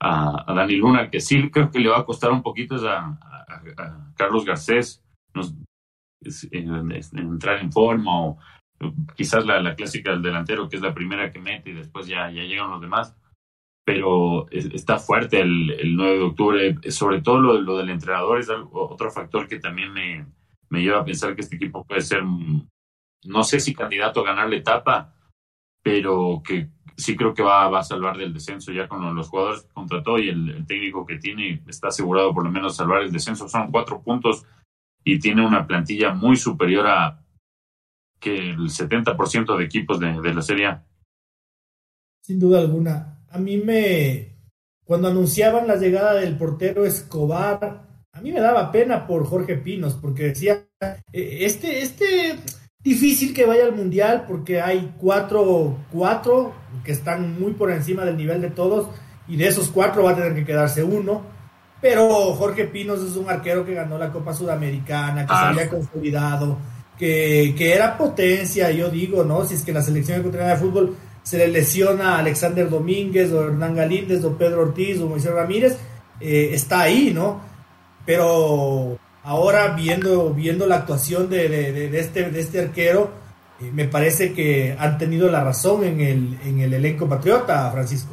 a, 0.00 0.52
Dani 0.52 0.74
Luna. 0.74 1.08
Que 1.08 1.20
sí 1.20 1.48
creo 1.52 1.70
que 1.70 1.78
le 1.78 1.88
va 1.88 2.00
a 2.00 2.04
costar 2.04 2.32
un 2.32 2.42
poquito 2.42 2.74
es 2.74 2.82
a, 2.82 3.16
Carlos 4.16 4.44
Garcés. 4.44 5.04
Nos, 5.34 5.54
entrar 6.50 7.60
en 7.60 7.70
forma 7.70 8.26
o 8.26 8.38
quizás 9.14 9.46
la, 9.46 9.60
la, 9.60 9.76
clásica 9.76 10.10
del 10.10 10.22
delantero, 10.22 10.68
que 10.68 10.76
es 10.76 10.82
la 10.82 10.92
primera 10.92 11.30
que 11.30 11.38
mete 11.38 11.70
y 11.70 11.74
después 11.74 12.08
ya, 12.08 12.28
ya 12.32 12.42
llegan 12.42 12.70
los 12.70 12.80
demás. 12.80 13.16
Pero 13.84 14.48
está 14.50 14.98
fuerte 14.98 15.40
el, 15.40 15.70
el 15.70 15.94
9 15.94 16.18
de 16.18 16.24
octubre, 16.24 16.90
sobre 16.90 17.22
todo 17.22 17.40
lo, 17.40 17.60
lo 17.60 17.76
del 17.78 17.90
entrenador 17.90 18.40
es 18.40 18.48
otro 18.72 19.12
factor 19.12 19.46
que 19.46 19.60
también 19.60 19.92
me, 19.92 20.26
me 20.70 20.82
lleva 20.82 21.00
a 21.00 21.04
pensar 21.04 21.36
que 21.36 21.42
este 21.42 21.56
equipo 21.56 21.84
puede 21.84 22.00
ser, 22.00 22.22
no 22.24 23.44
sé 23.44 23.60
si 23.60 23.74
candidato 23.74 24.20
a 24.20 24.24
ganar 24.24 24.48
la 24.48 24.56
etapa, 24.56 25.14
pero 25.82 26.42
que 26.46 26.68
sí 26.96 27.16
creo 27.16 27.34
que 27.34 27.42
va, 27.42 27.68
va 27.68 27.80
a 27.80 27.84
salvar 27.84 28.16
del 28.16 28.32
descenso 28.32 28.72
ya 28.72 28.86
con 28.86 29.14
los 29.14 29.28
jugadores 29.28 29.62
que 29.62 29.72
contrató 29.72 30.18
y 30.18 30.28
el, 30.28 30.64
técnico 30.66 31.04
que 31.06 31.18
tiene 31.18 31.62
está 31.66 31.88
asegurado 31.88 32.32
por 32.32 32.44
lo 32.44 32.50
menos 32.50 32.76
salvar 32.76 33.02
el 33.02 33.12
descenso. 33.12 33.48
Son 33.48 33.70
cuatro 33.70 34.02
puntos 34.02 34.44
y 35.04 35.18
tiene 35.18 35.44
una 35.44 35.66
plantilla 35.66 36.12
muy 36.12 36.36
superior 36.36 36.86
a, 36.86 37.22
que 38.22 38.50
el 38.50 38.70
70% 38.70 39.56
de 39.56 39.64
equipos 39.64 39.98
de, 39.98 40.20
de, 40.20 40.34
la 40.34 40.42
Serie 40.42 40.66
A. 40.66 40.86
Sin 42.22 42.38
duda 42.38 42.60
alguna. 42.60 43.24
A 43.30 43.38
mí 43.38 43.56
me, 43.56 44.36
cuando 44.84 45.08
anunciaban 45.08 45.66
la 45.66 45.76
llegada 45.76 46.14
del 46.14 46.36
portero 46.36 46.84
Escobar, 46.84 47.82
a 48.12 48.20
mí 48.20 48.30
me 48.30 48.40
daba 48.40 48.70
pena 48.70 49.06
por 49.06 49.26
Jorge 49.26 49.56
Pinos, 49.56 49.94
porque 49.94 50.24
decía, 50.24 50.68
eh, 51.12 51.38
este, 51.40 51.82
este, 51.82 52.36
difícil 52.84 53.34
que 53.34 53.46
vaya 53.46 53.64
al 53.64 53.74
Mundial, 53.74 54.24
porque 54.26 54.60
hay 54.60 54.94
cuatro, 54.98 55.76
cuatro 55.90 56.52
que 56.84 56.92
están 56.92 57.40
muy 57.40 57.52
por 57.52 57.70
encima 57.70 58.04
del 58.04 58.16
nivel 58.16 58.40
de 58.40 58.50
todos, 58.50 58.88
y 59.28 59.36
de 59.36 59.48
esos 59.48 59.68
cuatro 59.68 60.02
va 60.02 60.12
a 60.12 60.16
tener 60.16 60.34
que 60.34 60.44
quedarse 60.44 60.82
uno. 60.82 61.22
Pero 61.80 62.08
Jorge 62.34 62.64
Pinos 62.64 63.02
es 63.02 63.16
un 63.16 63.28
arquero 63.28 63.64
que 63.64 63.74
ganó 63.74 63.98
la 63.98 64.12
Copa 64.12 64.32
Sudamericana, 64.32 65.26
que 65.26 65.34
se 65.34 65.40
había 65.40 65.68
consolidado, 65.68 66.58
que, 66.96 67.72
era 67.74 67.98
potencia, 67.98 68.70
yo 68.70 68.88
digo, 68.88 69.24
¿no? 69.24 69.44
Si 69.44 69.54
es 69.54 69.62
que 69.62 69.72
la 69.72 69.82
selección 69.82 70.20
ecuatoriana 70.20 70.54
de 70.54 70.60
fútbol 70.60 70.96
se 71.22 71.38
le 71.38 71.48
lesiona 71.48 72.16
a 72.16 72.18
Alexander 72.18 72.68
Domínguez 72.68 73.32
o 73.32 73.44
Hernán 73.44 73.74
Galíndez 73.74 74.24
o 74.24 74.36
Pedro 74.36 74.62
Ortiz 74.62 75.00
o 75.00 75.08
Moisés 75.08 75.32
Ramírez, 75.32 75.76
eh, 76.20 76.50
está 76.52 76.82
ahí, 76.82 77.12
¿no? 77.12 77.40
Pero 78.06 78.98
ahora 79.24 79.68
viendo, 79.68 80.30
viendo 80.30 80.66
la 80.66 80.76
actuación 80.76 81.28
de, 81.28 81.48
de, 81.48 81.98
este, 81.98 82.30
de 82.30 82.40
este 82.40 82.60
arquero, 82.60 83.10
eh, 83.60 83.70
me 83.72 83.86
parece 83.86 84.32
que 84.32 84.76
han 84.78 84.98
tenido 84.98 85.30
la 85.30 85.44
razón 85.44 85.84
en 85.84 86.00
el, 86.00 86.38
en 86.44 86.60
el 86.60 86.72
elenco 86.74 87.08
patriota, 87.08 87.70
Francisco 87.70 88.12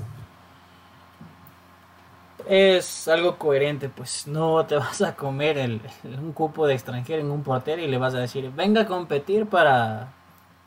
es 2.49 3.07
algo 3.07 3.37
coherente, 3.37 3.89
pues 3.89 4.25
no 4.25 4.65
te 4.65 4.75
vas 4.75 5.01
a 5.01 5.15
comer 5.15 5.57
el, 5.57 5.79
un 6.03 6.33
cupo 6.33 6.65
de 6.65 6.73
extranjero 6.73 7.21
en 7.21 7.29
un 7.29 7.43
portero 7.43 7.81
y 7.81 7.87
le 7.87 7.97
vas 7.97 8.15
a 8.15 8.19
decir, 8.19 8.51
venga 8.55 8.81
a 8.81 8.85
competir 8.87 9.45
para 9.45 10.13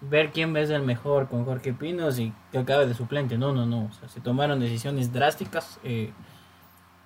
ver 0.00 0.30
quién 0.30 0.56
es 0.56 0.70
el 0.70 0.82
mejor 0.82 1.28
con 1.28 1.44
Jorge 1.44 1.72
Pinos 1.72 2.18
y 2.18 2.32
que 2.52 2.58
acabe 2.58 2.86
de 2.86 2.94
suplente. 2.94 3.36
No, 3.36 3.52
no, 3.52 3.66
no. 3.66 3.86
O 3.86 3.92
sea, 3.92 4.08
se 4.08 4.20
tomaron 4.20 4.60
decisiones 4.60 5.12
drásticas. 5.12 5.78
Eh, 5.82 6.12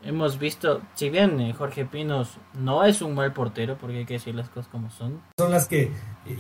hemos 0.06 0.38
visto, 0.38 0.80
si 0.94 1.10
bien 1.10 1.40
eh, 1.40 1.52
Jorge 1.52 1.84
Pinos 1.84 2.38
no 2.54 2.84
es 2.84 3.02
un 3.02 3.14
mal 3.14 3.32
portero, 3.32 3.76
porque 3.78 3.98
hay 3.98 4.06
que 4.06 4.14
decir 4.14 4.34
las 4.34 4.48
cosas 4.48 4.68
como 4.68 4.90
son. 4.90 5.20
Son 5.38 5.50
las 5.50 5.68
que 5.68 5.90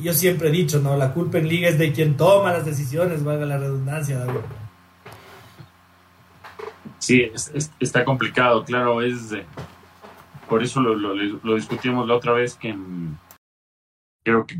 yo 0.00 0.12
siempre 0.12 0.48
he 0.48 0.52
dicho, 0.52 0.80
¿no? 0.80 0.96
La 0.96 1.12
culpa 1.12 1.38
en 1.38 1.48
liga 1.48 1.68
es 1.68 1.78
de 1.78 1.92
quien 1.92 2.16
toma 2.16 2.52
las 2.52 2.64
decisiones, 2.64 3.24
valga 3.24 3.46
la 3.46 3.58
redundancia, 3.58 4.18
David. 4.18 4.40
Sí, 6.98 7.30
está 7.78 8.04
complicado, 8.04 8.64
claro, 8.64 9.02
es 9.02 9.34
por 10.48 10.62
eso 10.62 10.80
lo, 10.80 10.94
lo, 10.94 11.54
discutimos 11.54 12.06
la 12.06 12.14
otra 12.14 12.32
vez 12.32 12.56
que 12.56 12.72
mm, 12.72 13.18
creo 14.24 14.46
que 14.46 14.56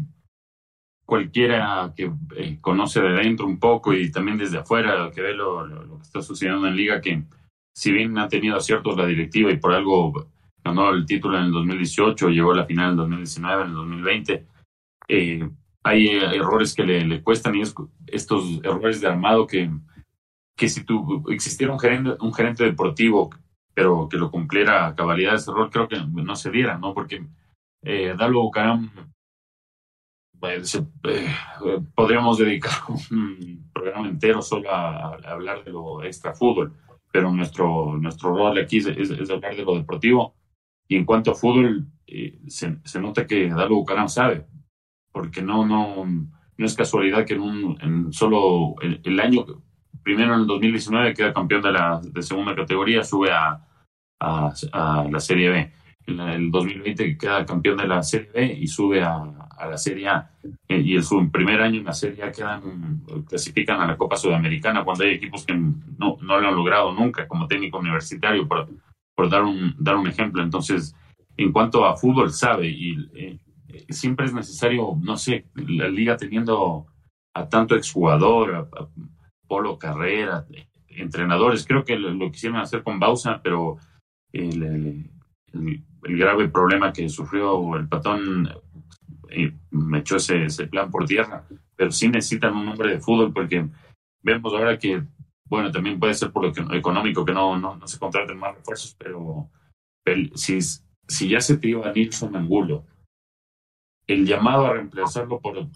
cualquiera 1.04 1.92
que 1.96 2.10
eh, 2.36 2.58
conoce 2.60 3.00
de 3.00 3.12
dentro 3.12 3.46
un 3.46 3.58
poco 3.58 3.92
y 3.94 4.10
también 4.10 4.36
desde 4.36 4.58
afuera 4.58 5.10
que 5.14 5.22
ve 5.22 5.34
lo, 5.34 5.64
lo, 5.64 5.96
que 5.96 6.02
está 6.02 6.22
sucediendo 6.22 6.66
en 6.66 6.76
liga 6.76 7.00
que 7.00 7.22
si 7.76 7.92
bien 7.92 8.16
ha 8.18 8.28
tenido 8.28 8.56
aciertos 8.56 8.96
la 8.96 9.06
directiva 9.06 9.50
y 9.50 9.58
por 9.58 9.74
algo 9.74 10.28
ganó 10.64 10.90
el 10.90 11.04
título 11.04 11.38
en 11.38 11.44
el 11.44 11.52
2018 11.52 12.30
llegó 12.30 12.52
a 12.52 12.56
la 12.56 12.64
final 12.64 12.86
en 12.86 12.90
el 12.90 12.96
2019 12.96 13.62
en 13.62 13.68
el 13.68 13.74
2020 13.74 14.46
eh, 15.08 15.50
hay 15.84 16.08
errores 16.08 16.74
que 16.74 16.82
le, 16.84 17.22
cuestan 17.22 17.54
y 17.54 17.62
estos 18.08 18.60
errores 18.64 19.00
de 19.00 19.08
armado 19.08 19.46
que 19.46 19.70
que 20.56 20.68
si 20.68 20.84
tu, 20.84 21.24
existiera 21.30 21.72
un 21.72 21.78
gerente, 21.78 22.16
un 22.20 22.32
gerente 22.32 22.64
deportivo, 22.64 23.30
pero 23.74 24.08
que 24.08 24.16
lo 24.16 24.30
cumpliera 24.30 24.86
a 24.86 24.94
cabalidad 24.94 25.34
ese 25.34 25.52
rol, 25.52 25.70
creo 25.70 25.86
que 25.86 25.98
no 26.00 26.34
se 26.34 26.50
diera, 26.50 26.78
¿no? 26.78 26.94
Porque 26.94 27.24
eh, 27.82 28.14
Dalo 28.16 28.40
Bucaram, 28.40 28.90
pues, 30.40 30.74
eh, 31.04 31.34
podríamos 31.94 32.38
dedicar 32.38 32.72
un 33.10 33.70
programa 33.72 34.08
entero 34.08 34.40
solo 34.40 34.70
a, 34.72 35.14
hablar 35.26 35.62
de 35.62 35.72
lo 35.72 36.02
extra 36.02 36.32
fútbol, 36.32 36.72
pero 37.16 37.32
nuestro, 37.32 37.96
nuestro 37.96 38.36
rol 38.36 38.58
aquí 38.58 38.76
es, 38.76 39.30
hablar 39.30 39.56
de 39.56 39.64
lo 39.64 39.74
deportivo. 39.74 40.34
Y 40.86 40.96
en 40.96 41.06
cuanto 41.06 41.30
a 41.30 41.34
fútbol, 41.34 41.86
eh, 42.06 42.38
se, 42.46 42.76
se, 42.84 43.00
nota 43.00 43.26
que 43.26 43.48
Dalo 43.48 43.76
Bucaram 43.76 44.06
sabe, 44.06 44.44
porque 45.12 45.40
no, 45.40 45.64
no, 45.64 46.04
no 46.04 46.66
es 46.66 46.74
casualidad 46.74 47.24
que 47.24 47.32
en, 47.32 47.40
un, 47.40 47.78
en 47.80 48.12
solo 48.12 48.74
el, 48.82 49.00
el 49.02 49.18
año 49.18 49.46
primero 50.02 50.34
en 50.34 50.40
el 50.40 50.46
2019 50.46 51.14
queda 51.14 51.32
campeón 51.32 51.62
de 51.62 51.72
la 51.72 52.02
de 52.04 52.22
segunda 52.22 52.54
categoría, 52.54 53.02
sube 53.02 53.30
a, 53.32 53.66
a, 54.20 55.08
la 55.10 55.20
Serie 55.20 55.48
B. 55.48 55.72
En 56.06 56.20
el 56.20 56.50
2020 56.50 57.18
queda 57.18 57.44
campeón 57.44 57.78
de 57.78 57.88
la 57.88 58.02
Serie 58.02 58.30
B 58.32 58.52
y 58.60 58.66
sube 58.66 59.02
a, 59.02 59.24
la 59.58 59.78
Serie 59.78 60.08
A. 60.08 60.30
Eh, 60.68 60.80
y 60.80 60.96
en 60.96 61.02
su 61.02 61.30
primer 61.30 61.60
año 61.60 61.80
en 61.80 61.84
la 61.84 61.92
Serie 61.92 62.24
A 62.24 62.32
quedan, 62.32 63.02
clasifican 63.28 63.80
a 63.80 63.86
la 63.86 63.96
Copa 63.96 64.16
Sudamericana 64.16 64.84
cuando 64.84 65.04
hay 65.04 65.10
equipos 65.10 65.44
que 65.44 65.54
no, 65.54 66.18
no 66.20 66.40
lo 66.40 66.48
han 66.48 66.54
logrado 66.54 66.92
nunca 66.92 67.26
como 67.26 67.48
técnico 67.48 67.78
universitario, 67.78 68.46
por, 68.46 68.68
por 69.14 69.28
dar, 69.28 69.42
un, 69.42 69.74
dar 69.78 69.96
un 69.96 70.06
ejemplo. 70.06 70.42
Entonces, 70.42 70.94
en 71.36 71.52
cuanto 71.52 71.84
a 71.84 71.96
fútbol, 71.96 72.30
sabe 72.30 72.68
y 72.68 73.08
eh, 73.14 73.38
siempre 73.88 74.26
es 74.26 74.32
necesario, 74.32 74.96
no 75.00 75.16
sé, 75.16 75.46
la 75.54 75.88
liga 75.88 76.16
teniendo 76.16 76.86
a 77.34 77.48
tanto 77.48 77.74
exjugador, 77.76 78.54
a, 78.54 78.88
Polo 79.46 79.78
Carrera, 79.78 80.44
entrenadores. 80.88 81.64
Creo 81.66 81.84
que 81.84 81.96
lo, 81.96 82.30
quisieron 82.30 82.58
hacer 82.58 82.82
con 82.82 82.98
Bausa, 82.98 83.40
pero 83.42 83.76
el, 84.32 85.08
grave 86.08 86.48
problema 86.48 86.92
que 86.92 87.08
sufrió 87.08 87.76
el 87.76 87.88
patón 87.88 88.48
me 89.70 89.98
echó 89.98 90.16
ese, 90.16 90.44
ese 90.44 90.66
plan 90.66 90.90
por 90.90 91.04
tierra, 91.04 91.46
pero 91.74 91.90
sí 91.90 92.08
necesitan 92.08 92.54
un 92.54 92.68
hombre 92.68 92.90
de 92.90 93.00
fútbol 93.00 93.32
porque 93.32 93.68
vemos 94.22 94.52
ahora 94.52 94.78
que, 94.78 95.02
bueno, 95.44 95.70
también 95.70 95.98
puede 95.98 96.14
ser 96.14 96.30
por 96.30 96.44
lo 96.44 96.74
económico 96.74 97.24
que 97.24 97.32
no, 97.32 97.58
no, 97.58 97.76
no 97.76 97.86
se 97.86 97.98
contraten 97.98 98.38
más 98.38 98.54
refuerzos, 98.54 98.96
pero, 98.98 99.50
si, 100.34 100.58
si 100.60 101.28
ya 101.28 101.40
se 101.40 101.58
te 101.58 101.74
a 101.74 101.92
Nilsson 101.92 102.36
Angulo, 102.36 102.84
el 104.06 104.24
llamado 104.24 104.66
a 104.66 104.74
reemplazarlo 104.74 105.40
por, 105.40 105.68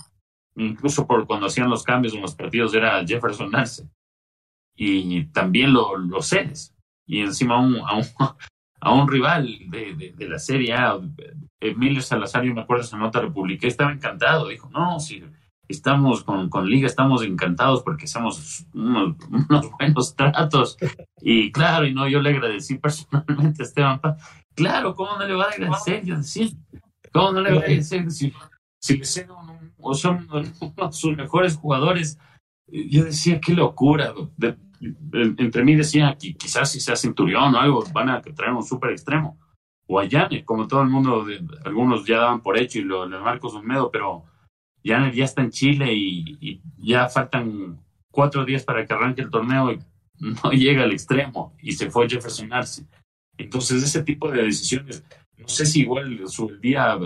incluso 0.56 1.06
por 1.06 1.26
cuando 1.26 1.46
hacían 1.46 1.68
los 1.68 1.82
cambios 1.82 2.14
en 2.14 2.22
los 2.22 2.34
partidos 2.34 2.74
era 2.74 3.04
Jefferson 3.04 3.50
Narce. 3.50 3.88
Y 4.76 5.24
también 5.26 5.72
lo, 5.72 5.98
lo 5.98 6.22
cedes. 6.22 6.74
Y 7.06 7.20
encima 7.20 7.56
a 7.56 7.58
un, 7.58 7.80
a 8.80 8.92
un 8.92 9.08
rival 9.08 9.58
de, 9.68 10.14
de, 10.16 10.28
la 10.28 10.38
Serie 10.38 10.74
A, 10.74 10.98
Emilio 11.60 12.00
Salazar, 12.00 12.44
yo 12.44 12.54
me 12.54 12.62
acuerdo 12.62 12.84
esa 12.84 12.96
nota 12.96 13.20
republicana, 13.20 13.68
estaba 13.68 13.92
encantado. 13.92 14.48
Dijo, 14.48 14.70
no, 14.70 14.98
si 14.98 15.22
estamos 15.68 16.24
con, 16.24 16.48
con 16.48 16.68
Liga, 16.68 16.86
estamos 16.86 17.22
encantados 17.22 17.82
porque 17.82 18.04
hacemos 18.04 18.66
unos, 18.72 19.16
buenos 19.78 20.16
tratos. 20.16 20.76
Y 21.20 21.52
claro, 21.52 21.86
y 21.86 21.94
no, 21.94 22.08
yo 22.08 22.20
le 22.20 22.30
agradecí 22.30 22.78
personalmente 22.78 23.62
a 23.62 23.66
Esteban 23.66 24.00
Paz. 24.00 24.22
Claro, 24.54 24.94
¿cómo 24.94 25.16
no 25.16 25.26
le 25.26 25.34
va 25.34 25.44
a 25.44 25.50
agradecer? 25.50 26.04
Yo 26.04 26.16
decía, 26.16 26.48
¿cómo 27.12 27.32
no 27.32 27.40
le 27.42 27.50
va 27.50 27.56
a 27.56 27.60
agradecer? 27.60 28.10
Si, 28.10 28.32
si 28.80 28.96
le 28.96 29.04
o 29.82 29.94
son 29.94 30.26
uno 30.30 30.42
de 30.42 30.92
sus 30.92 31.16
mejores 31.16 31.56
jugadores. 31.56 32.18
Yo 32.66 33.04
decía, 33.04 33.40
qué 33.40 33.52
locura. 33.52 34.14
Entre 34.80 35.64
mí 35.64 35.74
decía 35.74 36.16
que 36.18 36.34
quizás 36.34 36.72
si 36.72 36.80
sea 36.80 36.96
Centurión 36.96 37.54
o 37.54 37.60
algo, 37.60 37.84
van 37.92 38.08
a 38.08 38.20
traer 38.20 38.52
un 38.52 38.62
súper 38.62 38.92
extremo. 38.92 39.38
O 39.86 39.98
a 39.98 40.06
como 40.44 40.68
todo 40.68 40.82
el 40.82 40.88
mundo, 40.88 41.26
algunos 41.64 42.06
ya 42.06 42.18
daban 42.18 42.40
por 42.40 42.56
hecho 42.56 42.78
y 42.78 42.82
lo, 42.82 43.06
le 43.06 43.18
Marcos 43.18 43.54
Olmedo, 43.54 43.90
pero 43.90 44.24
Yane 44.84 45.12
ya 45.12 45.24
está 45.24 45.42
en 45.42 45.50
Chile 45.50 45.92
y, 45.92 46.62
ya 46.78 47.08
faltan 47.08 47.78
cuatro 48.10 48.44
días 48.44 48.64
para 48.64 48.86
que 48.86 48.92
arranque 48.92 49.22
el 49.22 49.30
torneo 49.30 49.72
y 49.72 49.78
no 50.20 50.50
llega 50.52 50.84
al 50.84 50.92
extremo 50.92 51.54
y 51.60 51.72
se 51.72 51.90
fue 51.90 52.08
Jefferson 52.08 52.52
Arce. 52.52 52.86
Entonces, 53.36 53.82
ese 53.82 54.02
tipo 54.02 54.30
de 54.30 54.44
decisiones, 54.44 55.04
no 55.36 55.48
sé 55.48 55.66
si 55.66 55.80
igual 55.80 56.28
su 56.28 56.48
día 56.58 56.96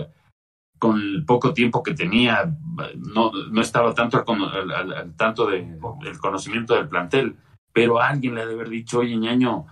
con 0.77 0.99
el 0.99 1.25
poco 1.25 1.53
tiempo 1.53 1.81
que 1.81 1.93
tenía, 1.93 2.55
no, 2.97 3.31
no 3.31 3.61
estaba 3.61 3.93
tanto 3.93 4.17
al, 4.17 5.15
tanto 5.15 5.47
del 5.47 6.19
conocimiento 6.19 6.75
del 6.75 6.89
plantel, 6.89 7.35
pero 7.75 7.99
alguien 7.99 8.35
le 8.35 8.41
ha 8.41 8.45
de 8.45 8.53
haber 8.53 8.69
dicho, 8.69 8.99
oye, 8.99 9.17
ñaño, 9.17 9.65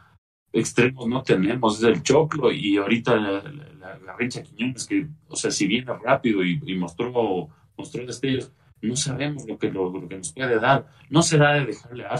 extremos 0.51 1.07
no 1.07 1.23
tenemos, 1.23 1.77
es 1.77 1.83
el 1.85 2.03
choclo, 2.03 2.51
y 2.51 2.75
ahorita 2.75 3.15
la, 3.15 3.41
la, 3.41 4.43
Quiñones, 4.43 4.85
que, 4.85 5.07
o 5.29 5.37
sea, 5.37 5.51
si 5.51 5.67
viene 5.67 5.93
rápido 6.03 6.43
y, 6.43 6.75
mostró, 6.75 7.49
mostró 7.77 8.05
destellos, 8.05 8.51
no 8.81 8.97
sabemos 8.97 9.47
lo 9.47 9.57
que, 9.57 9.71
lo, 9.71 10.05
que 10.09 10.17
nos 10.17 10.33
puede 10.33 10.59
dar. 10.59 10.85
No 11.09 11.21
será 11.21 11.53
de 11.53 11.65
dejarle 11.65 12.05
a 12.05 12.15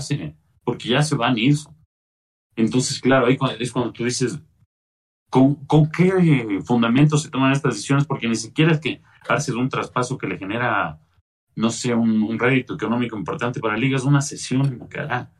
porque 0.64 0.88
ya 0.88 1.04
se 1.04 1.16
van 1.16 1.36
a 1.36 1.40
ir. 1.40 1.58
Entonces, 2.56 3.02
claro, 3.02 3.26
ahí 3.26 3.38
es 3.60 3.72
cuando 3.74 3.92
tú 3.92 4.06
dices, 4.06 4.40
¿Con, 5.30 5.90
qué 5.92 6.62
fundamento 6.64 7.18
se 7.18 7.30
toman 7.30 7.52
estas 7.52 7.74
decisiones? 7.74 8.06
Porque 8.06 8.30
ni 8.30 8.36
siquiera 8.36 8.72
es 8.72 8.80
que 8.80 9.02
hace 9.28 9.52
un 9.52 9.68
traspaso 9.68 10.16
que 10.16 10.28
le 10.28 10.38
genera, 10.38 11.00
no 11.56 11.72
sé, 11.72 11.94
un, 11.94 12.38
rédito 12.38 12.76
económico 12.76 13.18
importante 13.18 13.60
para 13.60 13.74
la 13.74 13.80
liga, 13.80 13.98
es 13.98 14.04
una 14.04 14.22
sesión 14.22 14.78
Macará. 14.78 15.32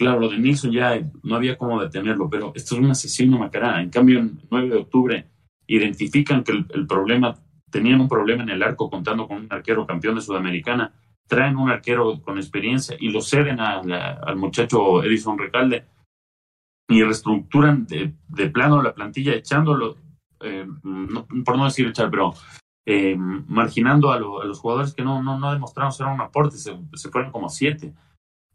Claro, 0.00 0.18
lo 0.18 0.30
de 0.30 0.38
Nilsson 0.38 0.72
ya 0.72 0.98
no 1.22 1.36
había 1.36 1.58
cómo 1.58 1.78
detenerlo, 1.78 2.30
pero 2.30 2.52
esto 2.54 2.74
es 2.74 2.80
una 2.80 2.94
sesión 2.94 3.38
Macará. 3.38 3.82
En 3.82 3.90
cambio, 3.90 4.20
el 4.20 4.32
9 4.50 4.68
de 4.70 4.76
octubre 4.76 5.26
identifican 5.66 6.42
que 6.42 6.52
el, 6.52 6.86
problema, 6.86 7.36
tenían 7.70 8.00
un 8.00 8.08
problema 8.08 8.42
en 8.42 8.48
el 8.48 8.62
arco 8.62 8.88
contando 8.88 9.28
con 9.28 9.36
un 9.42 9.48
arquero 9.50 9.86
campeón 9.86 10.14
de 10.14 10.22
Sudamericana, 10.22 10.94
traen 11.28 11.58
un 11.58 11.68
arquero 11.68 12.22
con 12.22 12.38
experiencia 12.38 12.96
y 12.98 13.10
lo 13.10 13.20
ceden 13.20 13.60
al 13.60 14.36
muchacho 14.36 15.04
Edison 15.04 15.36
Recalde 15.36 15.84
y 16.88 17.02
reestructuran 17.02 17.84
de, 17.86 18.14
de 18.26 18.48
plano 18.48 18.82
la 18.82 18.94
plantilla 18.94 19.34
echándolo, 19.34 19.98
eh, 20.40 20.66
por 21.44 21.58
no 21.58 21.66
decir 21.66 21.86
echar, 21.86 22.10
pero 22.10 22.32
eh, 22.86 23.16
marginando 23.18 24.12
a, 24.12 24.18
los 24.18 24.58
jugadores 24.60 24.94
que 24.94 25.04
no, 25.04 25.22
no, 25.22 25.38
no 25.38 25.52
demostraron 25.52 25.92
ser 25.92 26.06
un 26.06 26.22
aporte, 26.22 26.56
se, 26.56 26.74
fueron 27.10 27.30
como 27.32 27.50
siete. 27.50 27.92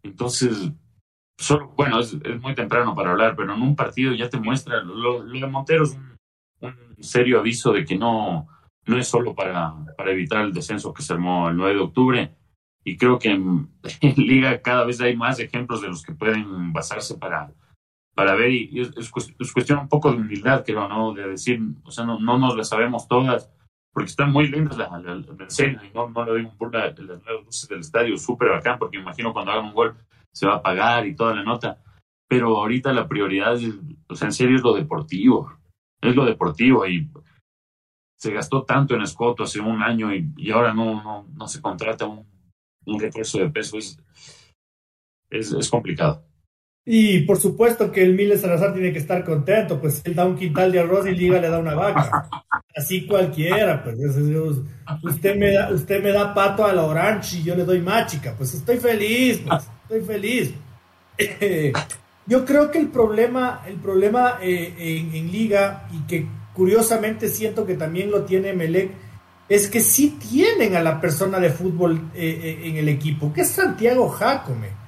Entonces, 0.01 0.71
solo, 1.37 1.73
bueno, 1.75 1.99
es, 1.99 2.15
muy 2.41 2.55
temprano 2.55 2.95
para 2.95 3.11
hablar, 3.11 3.35
pero 3.35 3.53
en 3.53 3.61
un 3.61 3.75
partido 3.75 4.13
ya 4.13 4.29
te 4.29 4.39
muestra, 4.39 4.81
lo, 4.81 5.23
de 5.23 5.47
Montero 5.47 5.83
es 5.83 5.97
un, 6.61 6.75
serio 6.99 7.39
aviso 7.39 7.73
de 7.73 7.85
que 7.85 7.97
no, 7.97 8.47
no 8.85 8.97
es 8.97 9.07
solo 9.07 9.35
para, 9.35 9.73
para 9.97 10.11
evitar 10.11 10.45
el 10.45 10.53
descenso 10.53 10.93
que 10.93 11.03
se 11.03 11.13
armó 11.13 11.49
el 11.49 11.57
9 11.57 11.73
de 11.73 11.79
octubre, 11.81 12.35
y 12.83 12.97
creo 12.97 13.19
que 13.19 13.31
en 13.31 13.69
Liga 14.15 14.61
cada 14.61 14.85
vez 14.85 15.01
hay 15.01 15.15
más 15.15 15.39
ejemplos 15.39 15.81
de 15.81 15.89
los 15.89 16.03
que 16.03 16.13
pueden 16.13 16.73
basarse 16.73 17.17
para 17.17 17.51
para 18.15 18.33
ver, 18.33 18.49
y, 18.49 18.79
es, 18.79 19.11
cuestión 19.11 19.79
un 19.79 19.89
poco 19.89 20.09
de 20.09 20.17
humildad, 20.17 20.63
creo, 20.65 20.87
¿no? 20.87 21.13
De 21.13 21.27
decir, 21.27 21.59
o 21.83 21.91
sea, 21.91 22.05
no, 22.05 22.17
no 22.17 22.37
nos 22.37 22.55
las 22.55 22.69
sabemos 22.69 23.09
todas, 23.09 23.51
porque 23.91 24.09
están 24.09 24.31
muy 24.31 24.47
lindas 24.47 24.77
las 24.77 24.89
la, 24.89 25.85
y 25.85 25.93
no, 25.93 26.09
no 26.09 26.25
lo 26.25 26.35
digo 26.35 26.53
por 26.57 26.73
la, 26.73 26.87
las 26.87 26.97
nuevas 26.97 27.45
luces 27.45 27.69
del 27.69 27.81
estadio, 27.81 28.17
súper 28.17 28.49
bacán, 28.49 28.79
porque 28.79 28.97
imagino 28.97 29.33
cuando 29.33 29.51
hagan 29.51 29.65
un 29.65 29.73
gol 29.73 29.97
se 30.35 30.45
va 30.45 30.55
a 30.55 30.61
pagar 30.61 31.07
y 31.07 31.15
toda 31.15 31.33
la 31.33 31.43
nota, 31.43 31.81
pero 32.27 32.57
ahorita 32.57 32.91
la 32.91 33.07
prioridad, 33.07 33.55
es, 33.55 33.73
o 34.09 34.15
sea, 34.15 34.27
en 34.27 34.33
serio 34.33 34.57
es 34.57 34.63
lo 34.63 34.73
deportivo, 34.73 35.57
es 36.01 36.13
lo 36.13 36.25
deportivo, 36.25 36.85
y 36.85 37.09
se 38.19 38.31
gastó 38.31 38.63
tanto 38.63 38.95
en 38.95 39.01
Escoto 39.01 39.43
hace 39.43 39.61
un 39.61 39.81
año 39.81 40.13
y, 40.13 40.51
ahora 40.51 40.73
no, 40.73 41.01
no, 41.01 41.27
no 41.33 41.47
se 41.47 41.61
contrata 41.61 42.05
un, 42.05 42.25
un 42.85 42.99
refuerzo 42.99 43.39
de 43.39 43.49
peso, 43.49 43.77
es, 43.77 43.97
es, 45.29 45.53
es 45.53 45.69
complicado. 45.69 46.25
Y 46.87 47.21
por 47.21 47.37
supuesto 47.37 47.91
que 47.91 48.03
el 48.03 48.13
Miles 48.13 48.41
Salazar 48.41 48.73
tiene 48.73 48.93
que 48.93 48.99
estar 48.99 49.23
contento, 49.23 49.79
pues 49.81 50.03
él 50.05 50.13
da 50.13 50.25
un 50.25 50.35
quintal 50.35 50.71
de 50.71 50.79
arroz 50.81 51.07
y 51.07 51.15
Liga 51.15 51.39
le 51.39 51.49
da 51.49 51.57
una 51.57 51.73
vaca. 51.73 52.29
Así 52.75 53.07
cualquiera, 53.07 53.83
pues 53.83 53.97
usted 55.01 55.35
me 55.35 55.51
da, 55.51 55.71
usted 55.71 56.03
me 56.03 56.11
da 56.11 56.33
pato 56.33 56.63
a 56.65 56.73
la 56.73 56.83
orange 56.83 57.37
y 57.37 57.43
yo 57.43 57.55
le 57.55 57.65
doy 57.65 57.79
machica, 57.79 58.35
pues 58.37 58.53
estoy 58.53 58.77
feliz, 58.77 59.41
pues, 59.47 59.67
estoy 59.87 60.01
feliz. 60.01 60.53
yo 62.25 62.45
creo 62.45 62.71
que 62.71 62.79
el 62.79 62.89
problema, 62.89 63.63
el 63.67 63.75
problema 63.75 64.39
eh, 64.41 65.09
en, 65.13 65.31
Liga, 65.31 65.87
y 65.91 66.05
que 66.07 66.27
curiosamente 66.53 67.29
siento 67.29 67.65
que 67.65 67.75
también 67.75 68.11
lo 68.11 68.23
tiene 68.23 68.53
Melec, 68.53 68.91
es 69.47 69.67
que 69.69 69.79
sí 69.79 70.17
tienen 70.19 70.75
a 70.75 70.81
la 70.81 70.99
persona 70.99 71.39
de 71.39 71.51
fútbol 71.51 72.09
eh, 72.15 72.39
eh, 72.43 72.69
en 72.69 72.77
el 72.77 72.89
equipo, 72.89 73.31
que 73.31 73.41
es 73.41 73.49
Santiago 73.49 74.09
Jacome 74.09 74.85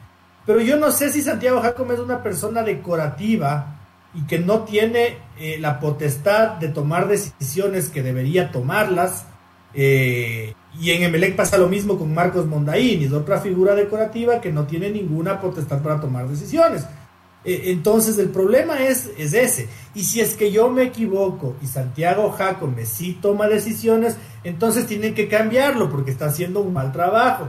pero 0.48 0.62
yo 0.62 0.78
no 0.78 0.92
sé 0.92 1.12
si 1.12 1.22
Santiago 1.22 1.62
Jacome 1.62 1.96
es 1.96 2.00
una 2.00 2.24
persona 2.24 2.64
decorativa 2.64 3.76
y 4.14 4.22
que 4.26 4.40
no 4.40 4.62
tiene 4.62 5.18
eh, 5.38 5.58
la 5.60 5.78
potestad 5.78 6.52
de 6.52 6.70
tomar 6.70 7.10
decisiones 7.10 7.90
que 7.90 8.02
debería 8.02 8.50
tomarlas. 8.50 9.26
Eh, 9.78 10.54
y 10.80 10.92
en 10.92 11.04
Emelec 11.04 11.36
pasa 11.36 11.58
lo 11.58 11.70
mismo 11.70 11.98
con 11.98 12.14
Marcos 12.14 12.46
Mondaín, 12.48 13.04
es 13.04 13.14
otra 13.14 13.40
figura 13.40 13.76
decorativa 13.76 14.42
que 14.42 14.52
no 14.52 14.66
tiene 14.66 14.90
ninguna 14.90 15.40
potestad 15.40 15.82
para 15.82 16.02
tomar 16.02 16.28
decisiones. 16.28 16.84
Eh, 17.46 17.66
entonces 17.68 18.18
el 18.18 18.30
problema 18.30 18.84
es, 18.84 19.10
es 19.18 19.34
ese. 19.34 19.70
Y 19.96 20.04
si 20.04 20.20
es 20.20 20.34
que 20.34 20.52
yo 20.52 20.70
me 20.70 20.84
equivoco 20.84 21.56
y 21.62 21.68
Santiago 21.68 22.32
Jacome 22.32 22.86
sí 22.86 23.18
toma 23.22 23.48
decisiones, 23.48 24.18
entonces 24.44 24.88
tienen 24.88 25.14
que 25.14 25.28
cambiarlo 25.28 25.90
porque 25.90 26.12
está 26.12 26.26
haciendo 26.26 26.60
un 26.62 26.74
mal 26.74 26.92
trabajo 26.92 27.48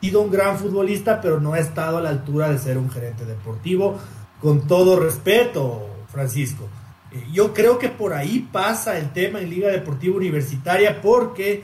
sido 0.00 0.22
un 0.22 0.30
gran 0.30 0.58
futbolista, 0.58 1.20
pero 1.20 1.40
no 1.40 1.52
ha 1.52 1.58
estado 1.58 1.98
a 1.98 2.00
la 2.00 2.10
altura 2.10 2.50
de 2.50 2.58
ser 2.58 2.78
un 2.78 2.90
gerente 2.90 3.24
deportivo. 3.24 3.98
Con 4.40 4.66
todo 4.66 4.98
respeto, 4.98 5.86
Francisco. 6.10 6.66
Eh, 7.12 7.26
yo 7.32 7.52
creo 7.52 7.78
que 7.78 7.88
por 7.88 8.12
ahí 8.12 8.48
pasa 8.52 8.98
el 8.98 9.12
tema 9.12 9.40
en 9.40 9.50
Liga 9.50 9.68
Deportiva 9.68 10.16
Universitaria, 10.16 11.00
porque 11.00 11.62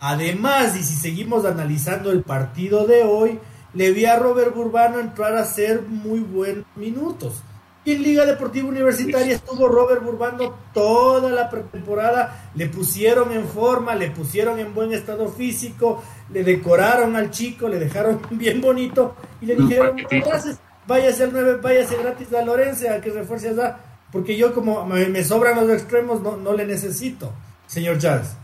además, 0.00 0.76
y 0.76 0.82
si 0.82 0.94
seguimos 0.94 1.44
analizando 1.44 2.10
el 2.10 2.22
partido 2.22 2.86
de 2.86 3.04
hoy, 3.04 3.38
le 3.74 3.92
vi 3.92 4.06
a 4.06 4.18
Robert 4.18 4.54
Burbano 4.54 4.98
entrar 4.98 5.36
a 5.36 5.42
hacer 5.42 5.82
muy 5.82 6.20
buenos 6.20 6.64
minutos. 6.76 7.42
En 7.84 8.02
Liga 8.02 8.26
Deportiva 8.26 8.68
Universitaria 8.68 9.36
estuvo 9.36 9.66
Robert 9.66 10.02
Burbano 10.02 10.52
toda 10.74 11.30
la 11.30 11.48
pretemporada, 11.48 12.50
le 12.54 12.66
pusieron 12.66 13.32
en 13.32 13.46
forma, 13.46 13.94
le 13.94 14.10
pusieron 14.10 14.58
en 14.58 14.74
buen 14.74 14.92
estado 14.92 15.28
físico, 15.30 16.02
le 16.30 16.44
decoraron 16.44 17.16
al 17.16 17.30
chico, 17.30 17.66
le 17.66 17.78
dejaron 17.78 18.20
bien 18.30 18.60
bonito 18.60 19.14
y 19.40 19.46
le 19.46 19.56
dijeron, 19.56 19.96
gracias, 20.10 20.58
váyase 20.86 21.24
al 21.24 21.32
9, 21.32 21.60
váyase 21.62 21.96
gratis 21.96 22.32
a 22.34 22.42
Lorenzo 22.42 22.90
a 22.90 23.00
que 23.00 23.10
refuerce 23.10 23.50
allá, 23.50 23.78
porque 24.12 24.36
yo 24.36 24.54
como 24.54 24.84
me, 24.86 25.24
sobran 25.24 25.56
los 25.56 25.70
extremos 25.70 26.20
no, 26.20 26.36
no 26.36 26.52
le 26.52 26.66
necesito, 26.66 27.32
señor 27.66 27.98
Charles. 27.98 28.36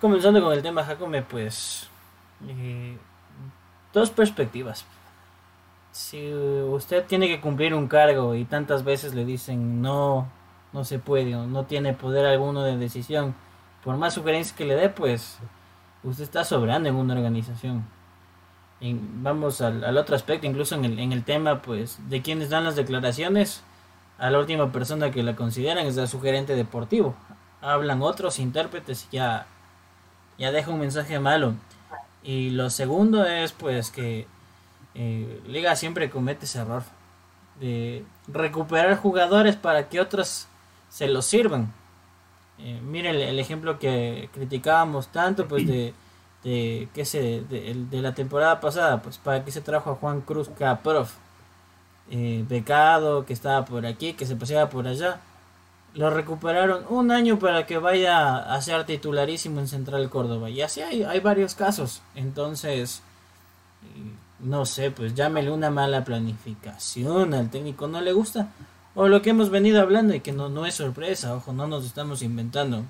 Comenzando 0.00 0.42
con 0.42 0.52
el 0.52 0.62
tema 0.62 0.84
Jacome, 0.84 1.22
pues 1.22 1.88
eh, 2.46 2.96
dos 3.92 4.10
perspectivas 4.10 4.84
si 5.94 6.34
usted 6.34 7.04
tiene 7.06 7.28
que 7.28 7.40
cumplir 7.40 7.72
un 7.72 7.86
cargo 7.86 8.34
y 8.34 8.44
tantas 8.44 8.82
veces 8.82 9.14
le 9.14 9.24
dicen 9.24 9.80
no, 9.80 10.28
no 10.72 10.84
se 10.84 10.98
puede 10.98 11.36
o 11.36 11.46
no 11.46 11.66
tiene 11.66 11.92
poder 11.92 12.26
alguno 12.26 12.64
de 12.64 12.76
decisión, 12.76 13.36
por 13.84 13.96
más 13.96 14.14
sugerencias 14.14 14.56
que 14.56 14.64
le 14.64 14.74
dé, 14.74 14.88
pues 14.88 15.38
usted 16.02 16.24
está 16.24 16.42
sobrando 16.42 16.88
en 16.88 16.96
una 16.96 17.14
organización. 17.14 17.84
vamos 18.80 19.60
al, 19.60 19.84
al, 19.84 19.96
otro 19.96 20.16
aspecto, 20.16 20.48
incluso 20.48 20.74
en 20.74 20.84
el, 20.84 20.98
en 20.98 21.12
el 21.12 21.22
tema 21.22 21.62
pues 21.62 22.00
de 22.08 22.22
quienes 22.22 22.50
dan 22.50 22.64
las 22.64 22.74
declaraciones, 22.74 23.62
a 24.18 24.30
la 24.30 24.38
última 24.38 24.70
persona 24.72 25.10
que 25.10 25.22
la 25.22 25.36
consideran 25.36 25.86
es 25.86 25.96
la 25.96 26.06
sugerente 26.06 26.54
deportivo. 26.54 27.14
Hablan 27.60 28.02
otros 28.02 28.38
intérpretes 28.38 29.08
y 29.10 29.16
ya, 29.16 29.46
ya 30.38 30.52
deja 30.52 30.70
un 30.70 30.80
mensaje 30.80 31.18
malo. 31.18 31.54
Y 32.22 32.50
lo 32.50 32.70
segundo 32.70 33.24
es 33.26 33.52
pues 33.52 33.90
que 33.90 34.26
eh, 34.94 35.42
Liga 35.46 35.76
siempre 35.76 36.10
comete 36.10 36.44
ese 36.46 36.60
error 36.60 36.82
de 37.60 38.04
recuperar 38.28 38.96
jugadores 38.96 39.56
para 39.56 39.88
que 39.88 40.00
otros 40.00 40.46
se 40.88 41.08
los 41.08 41.26
sirvan. 41.26 41.72
Eh, 42.58 42.80
miren 42.82 43.16
el, 43.16 43.38
ejemplo 43.38 43.78
que 43.78 44.28
criticábamos 44.32 45.08
tanto 45.08 45.48
pues 45.48 45.66
de, 45.66 45.92
de, 46.44 46.88
que 46.94 47.04
se, 47.04 47.42
de, 47.42 48.00
la 48.00 48.14
temporada 48.14 48.60
pasada, 48.60 49.02
pues 49.02 49.18
para 49.18 49.44
que 49.44 49.50
se 49.50 49.60
trajo 49.60 49.90
a 49.90 49.96
Juan 49.96 50.20
Cruz 50.20 50.48
Caprof, 50.56 51.16
eh, 52.10 52.44
becado, 52.48 53.24
que 53.26 53.32
estaba 53.32 53.64
por 53.64 53.86
aquí, 53.86 54.14
que 54.14 54.26
se 54.26 54.36
paseaba 54.36 54.68
por 54.70 54.86
allá. 54.86 55.20
Lo 55.94 56.10
recuperaron 56.10 56.84
un 56.88 57.10
año 57.10 57.38
para 57.38 57.66
que 57.66 57.78
vaya 57.78 58.36
a 58.36 58.60
ser 58.60 58.84
titularísimo 58.84 59.60
en 59.60 59.68
Central 59.68 60.10
Córdoba. 60.10 60.50
Y 60.50 60.60
así 60.60 60.82
hay, 60.82 61.20
varios 61.20 61.54
casos. 61.54 62.02
Entonces, 62.14 63.02
no 64.40 64.66
sé, 64.66 64.90
pues 64.90 65.14
llámele 65.14 65.50
una 65.50 65.70
mala 65.70 66.04
planificación, 66.04 67.32
al 67.34 67.50
técnico 67.50 67.86
no 67.86 68.00
le 68.00 68.12
gusta, 68.12 68.48
o 68.94 69.08
lo 69.08 69.22
que 69.22 69.30
hemos 69.30 69.50
venido 69.50 69.80
hablando 69.80 70.14
y 70.14 70.20
que 70.20 70.32
no, 70.32 70.48
no 70.48 70.66
es 70.66 70.74
sorpresa, 70.74 71.34
ojo, 71.34 71.52
no 71.52 71.66
nos 71.66 71.84
estamos 71.84 72.22
inventando. 72.22 72.84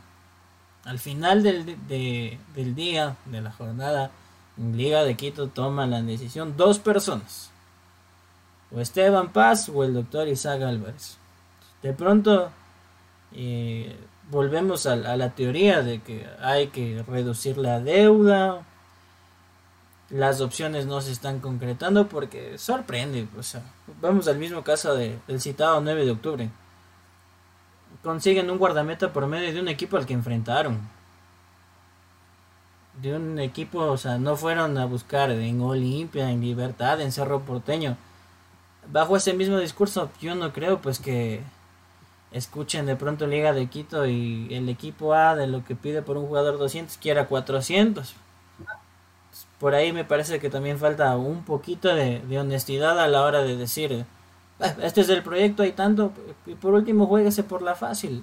Al 0.85 0.99
final 0.99 1.43
del, 1.43 1.77
del 1.89 2.75
día, 2.75 3.17
de 3.27 3.41
la 3.41 3.53
jornada, 3.53 4.11
Liga 4.57 5.03
de 5.03 5.17
Quito 5.17 5.49
toma 5.49 5.87
la 5.87 6.01
decisión 6.03 6.57
dos 6.57 6.79
personas, 6.79 7.51
o 8.75 8.81
Esteban 8.81 9.33
Paz 9.33 9.69
o 9.69 9.85
el 9.85 9.95
doctor 9.95 10.29
Isaac 10.29 10.63
Álvarez. 10.63 11.17
De 11.83 11.93
pronto 11.93 12.51
eh, 13.33 13.97
volvemos 14.31 14.87
a, 14.87 14.97
la 14.97 15.31
teoría 15.31 15.83
de 15.83 16.01
que 16.01 16.27
hay 16.41 16.69
que 16.69 17.05
reducir 17.07 17.59
la 17.59 17.81
deuda, 17.81 18.63
las 20.11 20.41
opciones 20.41 20.87
no 20.87 21.01
se 21.01 21.13
están 21.13 21.41
concretando 21.41 22.09
porque 22.09 22.59
sorprende. 22.59 23.27
Vamos 24.01 24.29
al 24.29 24.39
mismo 24.39 24.63
caso 24.63 24.95
de, 24.95 25.19
del 25.27 25.41
citado 25.41 25.81
9 25.81 26.05
de 26.05 26.11
octubre. 26.11 26.51
Consiguen 28.03 28.51
un 28.51 28.59
guardameta 28.59 29.13
por 29.13 29.27
medio 29.27 29.53
de 29.53 29.61
un 29.61 29.69
equipo 29.69 29.97
al 29.97 30.07
que 30.07 30.15
enfrentaron. 30.15 30.81
De 33.01 33.17
un 33.17 33.39
equipo, 33.41 33.81
o 33.81 33.97
sea, 33.97 34.19
no 34.19 34.37
fueron 34.37 34.79
a 34.79 34.85
buscar 34.85 35.31
en 35.31 35.61
Olimpia, 35.61 36.31
en 36.31 36.41
Libertad, 36.41 37.01
en 37.01 37.11
Cerro 37.11 37.41
Porteño. 37.41 37.97
Bajo 38.91 39.17
ese 39.17 39.33
mismo 39.35 39.59
discurso, 39.59 40.11
yo 40.21 40.35
no 40.35 40.53
creo 40.53 40.81
pues 40.81 40.99
que 40.99 41.43
escuchen 42.33 42.87
de 42.87 42.97
pronto 42.97 43.27
Liga 43.27 43.53
de 43.53 43.69
Quito 43.69 44.07
y 44.07 44.49
el 44.53 44.69
equipo 44.69 45.15
A 45.15 45.37
de 45.37 45.47
lo 45.47 45.65
que 45.65 45.77
pide 45.77 46.03
por 46.03 46.17
un 46.17 46.27
jugador 46.27 46.59
200 46.59 46.97
quiera 46.99 47.27
400 47.27 48.17
por 49.59 49.75
ahí 49.75 49.93
me 49.93 50.05
parece 50.05 50.41
que 50.41 50.51
también 50.51 50.79
falta 50.79 51.17
un 51.17 51.45
poquito 51.45 51.95
de, 51.95 52.23
honestidad 52.39 53.01
a 53.01 53.09
la 53.09 53.23
hora 53.23 53.43
de 53.43 53.57
decir, 53.57 54.05
ah, 54.61 54.75
este 54.83 55.01
es 55.01 55.09
el 55.09 55.23
proyecto, 55.23 55.63
hay 55.63 55.73
tanto, 55.73 56.13
y 56.47 56.55
por 56.55 56.75
último 56.75 57.07
jueguese 57.07 57.43
por 57.43 57.63
la 57.63 57.75
fácil. 57.75 58.23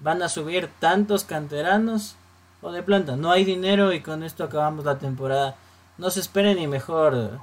Van 0.00 0.22
a 0.22 0.28
subir 0.28 0.68
tantos 0.80 1.24
canteranos 1.24 2.16
o 2.60 2.72
de 2.72 2.82
planta, 2.82 3.16
no 3.16 3.30
hay 3.30 3.44
dinero 3.44 3.92
y 3.92 4.00
con 4.00 4.22
esto 4.22 4.44
acabamos 4.44 4.84
la 4.84 4.98
temporada. 4.98 5.56
No 5.98 6.10
se 6.10 6.20
esperen 6.20 6.58
y 6.58 6.66
mejor 6.66 7.40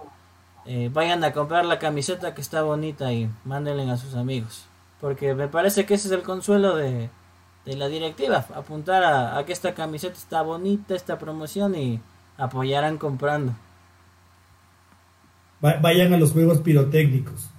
eh, 0.72 0.92
vayan 0.94 1.24
a 1.24 1.34
comprar 1.34 1.66
la 1.66 1.80
camiseta 1.80 2.36
que 2.36 2.42
está 2.42 2.62
bonita 2.62 3.12
y 3.12 3.28
mándenle 3.44 3.90
a 3.90 3.98
sus 3.98 4.14
amigos. 4.14 4.68
Porque 5.02 5.34
me 5.34 5.48
parece 5.48 5.88
que 5.88 5.96
ese 5.96 6.10
es 6.10 6.14
el 6.14 6.22
consuelo 6.22 6.76
de, 6.76 7.10
de 7.66 7.76
la 7.76 7.88
directiva, 7.88 8.46
apuntar 8.54 9.04
a, 9.04 9.40
a 9.40 9.46
que 9.48 9.52
esta 9.52 9.74
camiseta 9.74 10.14
está 10.14 10.44
bonita, 10.44 10.94
esta 10.94 11.18
promoción 11.18 11.74
y 11.74 12.00
apoyaran 12.38 13.00
comprando. 13.00 13.56
Vayan 15.60 16.14
a 16.14 16.18
los 16.18 16.34
juegos 16.34 16.60
pirotécnicos. 16.60 17.50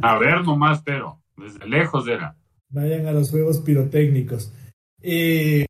A 0.00 0.18
ver 0.18 0.42
nomás, 0.44 0.80
pero 0.82 1.20
desde 1.36 1.68
lejos 1.68 2.08
era. 2.08 2.36
Vayan 2.70 3.06
a 3.06 3.12
los 3.12 3.30
juegos 3.30 3.58
pirotécnicos. 3.58 4.50
Eh, 5.02 5.66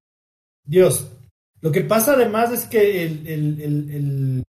Dios, 0.65 1.13
lo 1.61 1.73
que 1.73 1.81
pasa 1.81 2.13
además 2.13 2.53
es 2.53 2.65
que 2.67 3.03
el, 3.05 3.27
el, 3.27 4.45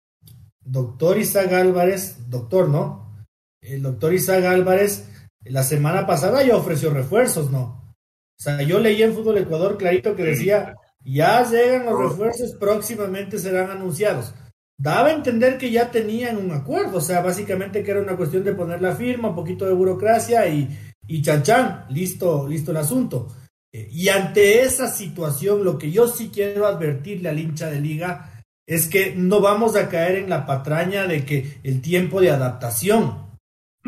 doctor 0.67 1.17
Isaac 1.17 1.51
Álvarez, 1.53 2.29
doctor, 2.29 2.69
¿no? 2.69 3.25
El 3.61 3.81
doctor 3.81 4.13
Isaac 4.13 4.43
Álvarez 4.45 5.09
la 5.45 5.63
semana 5.63 6.05
pasada 6.05 6.43
ya 6.43 6.55
ofreció 6.55 6.89
refuerzos, 6.89 7.51
¿no? 7.51 7.95
O 8.39 8.43
sea, 8.43 8.61
yo 8.61 8.79
leí 8.79 9.01
en 9.01 9.13
Fútbol 9.13 9.37
Ecuador 9.37 9.77
clarito 9.77 10.15
que 10.15 10.23
decía 10.23 10.75
ya 11.03 11.49
llegan 11.49 11.85
los 11.85 11.99
refuerzos, 11.99 12.53
próximamente 12.59 13.39
serán 13.39 13.71
anunciados. 13.71 14.33
Daba 14.77 15.07
a 15.07 15.13
entender 15.13 15.57
que 15.57 15.71
ya 15.71 15.89
tenían 15.89 16.37
un 16.37 16.51
acuerdo, 16.51 16.97
o 16.97 17.01
sea, 17.01 17.21
básicamente 17.21 17.81
que 17.81 17.91
era 17.91 18.01
una 18.01 18.17
cuestión 18.17 18.43
de 18.43 18.53
poner 18.53 18.81
la 18.81 18.95
firma, 18.95 19.29
un 19.29 19.35
poquito 19.35 19.65
de 19.65 19.73
burocracia 19.73 20.47
y, 20.47 20.69
y 21.07 21.21
chan 21.21 21.43
chan, 21.43 21.85
listo, 21.89 22.47
listo 22.47 22.71
el 22.71 22.77
asunto. 22.77 23.27
Eh, 23.73 23.87
y 23.89 24.09
ante 24.09 24.61
esa 24.61 24.87
situación, 24.87 25.63
lo 25.63 25.77
que 25.77 25.91
yo 25.91 26.07
sí 26.07 26.29
quiero 26.31 26.67
advertirle 26.67 27.29
al 27.29 27.39
hincha 27.39 27.69
de 27.69 27.79
liga 27.79 28.36
es 28.67 28.87
que 28.87 29.15
no 29.15 29.39
vamos 29.39 29.75
a 29.77 29.87
caer 29.87 30.17
en 30.17 30.29
la 30.29 30.45
patraña 30.45 31.07
de 31.07 31.25
que 31.25 31.59
el 31.63 31.81
tiempo 31.81 32.19
de 32.19 32.31
adaptación, 32.31 33.25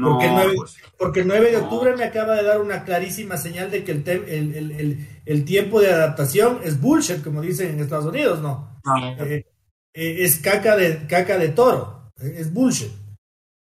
porque, 0.01 0.25
el 0.27 0.31
9, 0.31 0.53
pues, 0.55 0.77
porque 0.97 1.25
9 1.25 1.51
de 1.51 1.57
octubre 1.57 1.95
me 1.97 2.05
acaba 2.05 2.35
de 2.35 2.43
dar 2.43 2.61
una 2.61 2.85
clarísima 2.85 3.35
señal 3.35 3.69
de 3.69 3.83
que 3.83 3.91
el, 3.91 4.07
el, 4.07 4.55
el, 4.55 5.07
el, 5.25 5.45
tiempo 5.45 5.81
de 5.81 5.91
adaptación 5.91 6.61
es 6.63 6.79
bullshit, 6.79 7.21
como 7.21 7.41
dicen 7.41 7.71
en 7.71 7.81
Estados 7.81 8.05
Unidos, 8.05 8.39
¿no? 8.39 8.79
Eh, 9.19 9.45
eh, 9.93 10.15
es 10.19 10.37
caca 10.37 10.77
de, 10.77 11.05
caca 11.07 11.37
de 11.37 11.49
toro, 11.49 12.11
es 12.17 12.53
bullshit. 12.53 12.91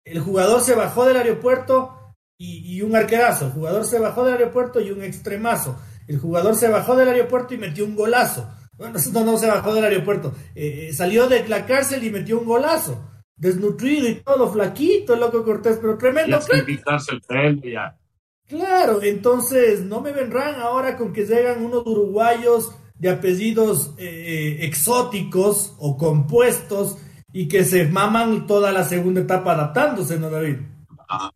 El 0.04 0.20
jugador 0.20 0.60
se 0.60 0.74
bajó 0.74 1.06
del 1.06 1.16
aeropuerto 1.16 2.14
y, 2.38 2.76
y, 2.76 2.82
un 2.82 2.94
arquerazo, 2.94 3.46
el 3.46 3.52
jugador 3.52 3.86
se 3.86 3.98
bajó 3.98 4.24
del 4.24 4.34
aeropuerto 4.34 4.80
y 4.80 4.90
un 4.90 5.02
extremazo, 5.02 5.80
el 6.06 6.18
jugador 6.18 6.54
se 6.56 6.68
bajó 6.68 6.94
del 6.94 7.08
aeropuerto 7.08 7.54
y 7.54 7.58
metió 7.58 7.86
un 7.86 7.96
golazo. 7.96 8.50
Bueno, 8.76 8.98
no, 9.12 9.24
no 9.24 9.38
se 9.38 9.46
bajó 9.46 9.74
del 9.74 9.84
aeropuerto, 9.84 10.34
eh, 10.54 10.90
salió 10.92 11.28
de 11.28 11.48
la 11.48 11.64
cárcel 11.64 12.04
y 12.04 12.10
metió 12.10 12.38
un 12.38 12.46
golazo 12.46 13.02
desnutrido 13.36 14.08
y 14.08 14.16
todo, 14.16 14.50
flaquito, 14.50 15.14
loco 15.16 15.44
Cortés, 15.44 15.78
pero 15.80 15.98
tremendo. 15.98 16.38
el 16.52 17.62
ya. 17.62 17.96
Claro, 18.48 19.02
entonces 19.02 19.84
no 19.84 20.00
me 20.00 20.12
vendrán 20.12 20.60
ahora 20.60 20.96
con 20.96 21.12
que 21.12 21.26
llegan 21.26 21.64
unos 21.64 21.84
uruguayos 21.86 22.74
de 22.98 23.10
apellidos 23.10 23.94
eh, 23.98 24.04
eh, 24.04 24.64
exóticos 24.64 25.74
o 25.78 25.96
compuestos 25.96 26.96
y 27.32 27.48
que 27.48 27.64
se 27.64 27.88
maman 27.88 28.46
toda 28.46 28.72
la 28.72 28.84
segunda 28.84 29.20
etapa 29.20 29.52
adaptándose, 29.52 30.18
¿no, 30.18 30.30
David? 30.30 30.58
Ah. 31.08 31.30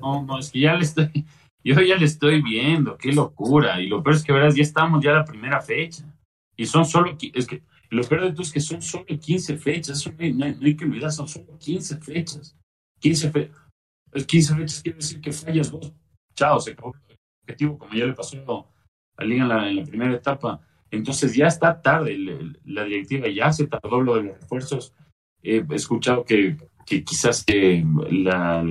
No, 0.00 0.24
no, 0.24 0.38
es 0.38 0.50
que 0.50 0.60
ya 0.60 0.74
le 0.74 0.84
estoy, 0.84 1.26
yo 1.64 1.80
ya 1.80 1.96
le 1.96 2.06
estoy 2.06 2.42
viendo, 2.42 2.96
qué 2.96 3.12
locura. 3.12 3.80
Y 3.80 3.88
lo 3.88 4.02
peor 4.02 4.16
es 4.16 4.24
que 4.24 4.32
verás, 4.32 4.54
ya 4.56 4.62
estamos 4.62 5.04
ya 5.04 5.12
la 5.12 5.24
primera 5.24 5.60
fecha. 5.60 6.04
Y 6.58 6.66
son 6.66 6.84
solo, 6.84 7.16
es 7.34 7.46
que 7.46 7.62
lo 7.90 8.02
peor 8.02 8.24
de 8.24 8.32
todo 8.32 8.42
es 8.42 8.52
que 8.52 8.60
son 8.60 8.82
solo 8.82 9.06
15 9.06 9.56
fechas, 9.58 10.04
no 10.06 10.14
hay, 10.18 10.32
no 10.32 10.44
hay, 10.44 10.76
que 10.76 10.84
olvidar, 10.84 11.12
son 11.12 11.28
solo 11.28 11.56
15 11.56 11.98
fechas. 11.98 12.56
15, 13.00 13.30
fe 13.30 13.50
15 14.26 14.56
fechas 14.56 14.82
quiere 14.82 14.96
decir 14.96 15.20
que 15.20 15.32
fallas 15.32 15.70
vos. 15.70 15.92
Chao, 16.34 16.58
se 16.58 16.72
acabó 16.72 16.94
el 17.08 17.16
objetivo, 17.42 17.78
como 17.78 17.94
ya 17.94 18.06
le 18.06 18.12
pasó 18.12 18.68
a 19.16 19.24
Liga 19.24 19.42
en 19.42 19.48
la, 19.48 19.68
en 19.68 19.76
la 19.76 19.84
primera 19.84 20.14
etapa. 20.14 20.60
Entonces 20.90 21.34
ya 21.34 21.46
está 21.46 21.80
tarde, 21.80 22.18
la 22.64 22.84
directiva 22.84 23.28
ya 23.28 23.52
se 23.52 23.68
tardó 23.68 24.00
lo 24.00 24.16
de 24.16 24.22
los 24.24 24.40
refuerzos. 24.40 24.92
he 25.42 25.64
escuchado 25.70 26.24
que, 26.24 26.56
que 26.84 27.04
quizás 27.04 27.44
eh, 27.46 27.84
la, 28.10 28.64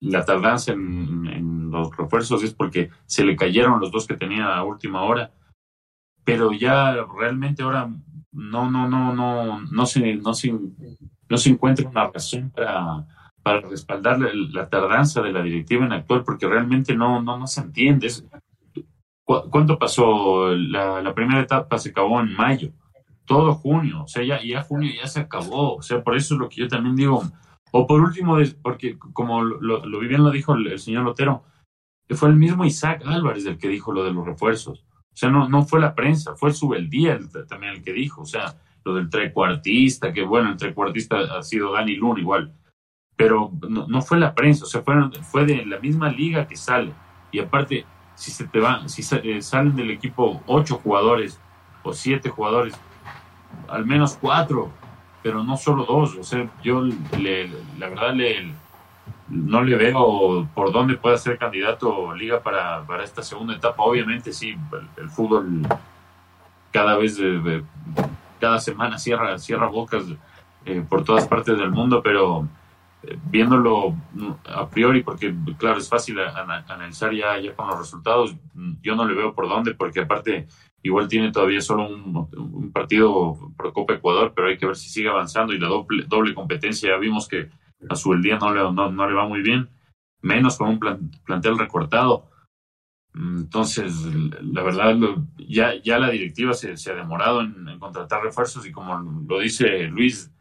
la, 0.00 0.24
tardanza 0.24 0.72
en, 0.72 1.26
en, 1.28 1.70
los 1.70 1.96
refuerzos 1.96 2.42
es 2.42 2.52
porque 2.52 2.90
se 3.06 3.24
le 3.24 3.36
cayeron 3.36 3.80
los 3.80 3.90
dos 3.90 4.06
que 4.06 4.16
tenía 4.16 4.54
a 4.54 4.64
última 4.64 5.02
hora. 5.04 5.32
Pero 6.24 6.52
ya 6.52 6.96
realmente 7.18 7.62
ahora 7.62 7.90
no, 8.32 8.70
no, 8.70 8.88
no, 8.88 9.14
no, 9.14 9.60
no 9.60 9.86
se, 9.86 10.16
no 10.16 10.34
se, 10.34 10.52
no 11.28 11.38
se 11.38 11.50
encuentra 11.50 11.88
una 11.88 12.08
razón 12.08 12.50
para, 12.50 13.06
para 13.42 13.60
respaldar 13.60 14.18
la, 14.18 14.68
tardanza 14.68 15.22
de 15.22 15.32
la 15.32 15.42
directiva 15.42 15.84
en 15.84 15.92
actual, 15.92 16.24
porque 16.24 16.46
realmente 16.46 16.94
no, 16.94 17.22
no, 17.22 17.38
no 17.38 17.46
se 17.46 17.60
entiende. 17.60 18.08
¿Cuánto 19.24 19.78
pasó? 19.78 20.54
La, 20.54 21.14
primera 21.14 21.40
etapa 21.40 21.78
se 21.78 21.90
acabó 21.90 22.20
en 22.20 22.34
mayo, 22.34 22.72
todo 23.24 23.54
junio, 23.54 24.02
o 24.04 24.08
sea, 24.08 24.24
ya, 24.24 24.42
ya 24.42 24.62
junio 24.62 24.92
ya 25.00 25.06
se 25.06 25.20
acabó, 25.20 25.76
o 25.76 25.82
sea, 25.82 26.02
por 26.02 26.16
eso 26.16 26.34
es 26.34 26.40
lo 26.40 26.48
que 26.48 26.62
yo 26.62 26.68
también 26.68 26.96
digo. 26.96 27.22
O 27.72 27.86
por 27.86 28.00
último, 28.00 28.36
porque 28.62 28.98
como 28.98 29.42
lo, 29.44 29.86
lo 29.86 30.02
lo 30.02 30.30
dijo 30.30 30.54
el, 30.54 30.78
señor 30.78 31.04
Lotero, 31.04 31.44
fue 32.10 32.28
el 32.28 32.36
mismo 32.36 32.64
Isaac 32.64 33.02
Álvarez 33.06 33.46
el 33.46 33.58
que 33.58 33.68
dijo 33.68 33.92
lo 33.92 34.02
de 34.02 34.12
los 34.12 34.26
refuerzos. 34.26 34.84
O 35.12 35.16
sea, 35.16 35.28
no, 35.28 35.48
no 35.48 35.64
fue 35.64 35.80
la 35.80 35.94
prensa, 35.94 36.34
fue 36.36 36.50
el 36.50 36.54
subeldía 36.54 37.18
también 37.48 37.74
el 37.74 37.82
que 37.82 37.92
dijo. 37.92 38.22
O 38.22 38.26
sea, 38.26 38.54
lo 38.84 38.94
del 38.94 39.10
trecuartista, 39.10 40.12
que 40.12 40.22
bueno, 40.22 40.50
el 40.50 40.56
trecuartista 40.56 41.18
ha 41.36 41.42
sido 41.42 41.72
Dani 41.72 41.96
Luna 41.96 42.20
igual. 42.20 42.52
Pero 43.16 43.52
no, 43.68 44.00
fue 44.00 44.18
la 44.18 44.34
prensa, 44.34 44.64
o 44.64 44.68
sea, 44.68 44.80
fue, 44.80 44.94
fue 45.30 45.44
de 45.44 45.66
la 45.66 45.78
misma 45.78 46.10
liga 46.10 46.46
que 46.46 46.56
sale. 46.56 46.92
Y 47.30 47.38
aparte, 47.38 47.84
si 48.14 48.30
se 48.30 48.46
te 48.48 48.60
van, 48.60 48.88
si 48.88 49.02
eh, 49.16 49.42
salen 49.42 49.76
del 49.76 49.90
equipo 49.90 50.42
ocho 50.46 50.76
jugadores 50.76 51.38
o 51.82 51.92
siete 51.92 52.30
jugadores, 52.30 52.74
al 53.68 53.84
menos 53.84 54.16
cuatro, 54.18 54.72
pero 55.22 55.44
no 55.44 55.58
solo 55.58 55.84
dos. 55.84 56.16
O 56.16 56.24
sea, 56.24 56.50
yo 56.62 56.82
le, 57.18 57.48
la 57.78 57.90
verdad 57.90 58.14
le, 58.14 58.54
no 59.30 59.62
le 59.62 59.76
veo 59.76 60.48
por 60.54 60.72
dónde 60.72 60.96
pueda 60.96 61.16
ser 61.16 61.38
candidato 61.38 62.12
Liga 62.14 62.42
para, 62.42 62.84
para 62.84 63.04
esta 63.04 63.22
segunda 63.22 63.54
etapa. 63.54 63.82
Obviamente 63.82 64.32
sí, 64.32 64.56
el, 64.96 65.08
fútbol 65.08 65.62
cada 66.72 66.96
vez, 66.96 67.16
de, 67.16 67.62
cada 68.40 68.60
semana 68.60 68.98
cierra, 68.98 69.38
cierra 69.38 69.68
bocas 69.68 70.04
eh, 70.66 70.84
por 70.88 71.04
todas 71.04 71.26
partes 71.28 71.56
del 71.56 71.70
mundo, 71.70 72.02
pero 72.02 72.48
eh, 73.04 73.16
viéndolo 73.24 73.94
a 74.46 74.68
priori, 74.68 75.02
porque 75.02 75.34
claro, 75.56 75.78
es 75.78 75.88
fácil 75.88 76.18
analizar 76.18 77.12
ya, 77.12 77.38
ya 77.38 77.54
con 77.54 77.68
los 77.68 77.78
resultados, 77.78 78.34
yo 78.82 78.96
no 78.96 79.04
le 79.04 79.14
veo 79.14 79.32
por 79.32 79.48
dónde, 79.48 79.74
porque 79.74 80.00
aparte 80.00 80.48
igual 80.82 81.08
tiene 81.08 81.30
todavía 81.30 81.60
solo 81.60 81.88
un, 81.88 82.70
partido 82.72 83.36
por 83.56 83.72
Copa 83.72 83.94
Ecuador, 83.94 84.32
pero 84.34 84.48
hay 84.48 84.56
que 84.56 84.66
ver 84.66 84.76
si 84.76 84.88
sigue 84.88 85.08
avanzando 85.08 85.52
y 85.52 85.58
la 85.58 85.68
doble, 85.68 86.04
doble 86.06 86.34
competencia, 86.34 86.90
ya 86.90 86.96
vimos 86.96 87.26
que 87.28 87.50
a 87.88 87.96
su 87.96 88.12
el 88.12 88.22
día 88.22 88.38
no 88.38 88.54
le, 88.54 88.60
no, 88.72 89.08
le 89.08 89.14
va 89.14 89.26
muy 89.26 89.42
bien, 89.42 89.68
menos 90.22 90.56
con 90.56 90.68
un 90.68 90.80
plantel 91.24 91.58
recortado. 91.58 92.30
Entonces, 93.14 93.92
la 94.42 94.62
verdad, 94.62 94.96
ya, 95.36 95.74
ya 95.82 95.98
la 95.98 96.10
directiva 96.10 96.52
se, 96.52 96.76
se 96.76 96.92
ha 96.92 96.94
demorado 96.94 97.40
en, 97.40 97.78
contratar 97.78 98.22
refuerzos 98.22 98.66
y 98.66 98.72
como 98.72 98.98
lo 98.98 99.40
dice 99.40 99.88
Luis, 99.88 100.32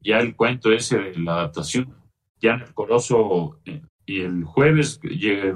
ya 0.00 0.18
el 0.18 0.36
cuento 0.36 0.72
ese 0.72 0.98
de 0.98 1.18
la 1.18 1.34
adaptación, 1.34 1.94
ya 2.40 2.54
en 2.54 2.62
el 2.62 2.74
Coloso 2.74 3.60
eh, 3.64 3.82
y 4.04 4.20
el 4.20 4.44
jueves 4.44 5.00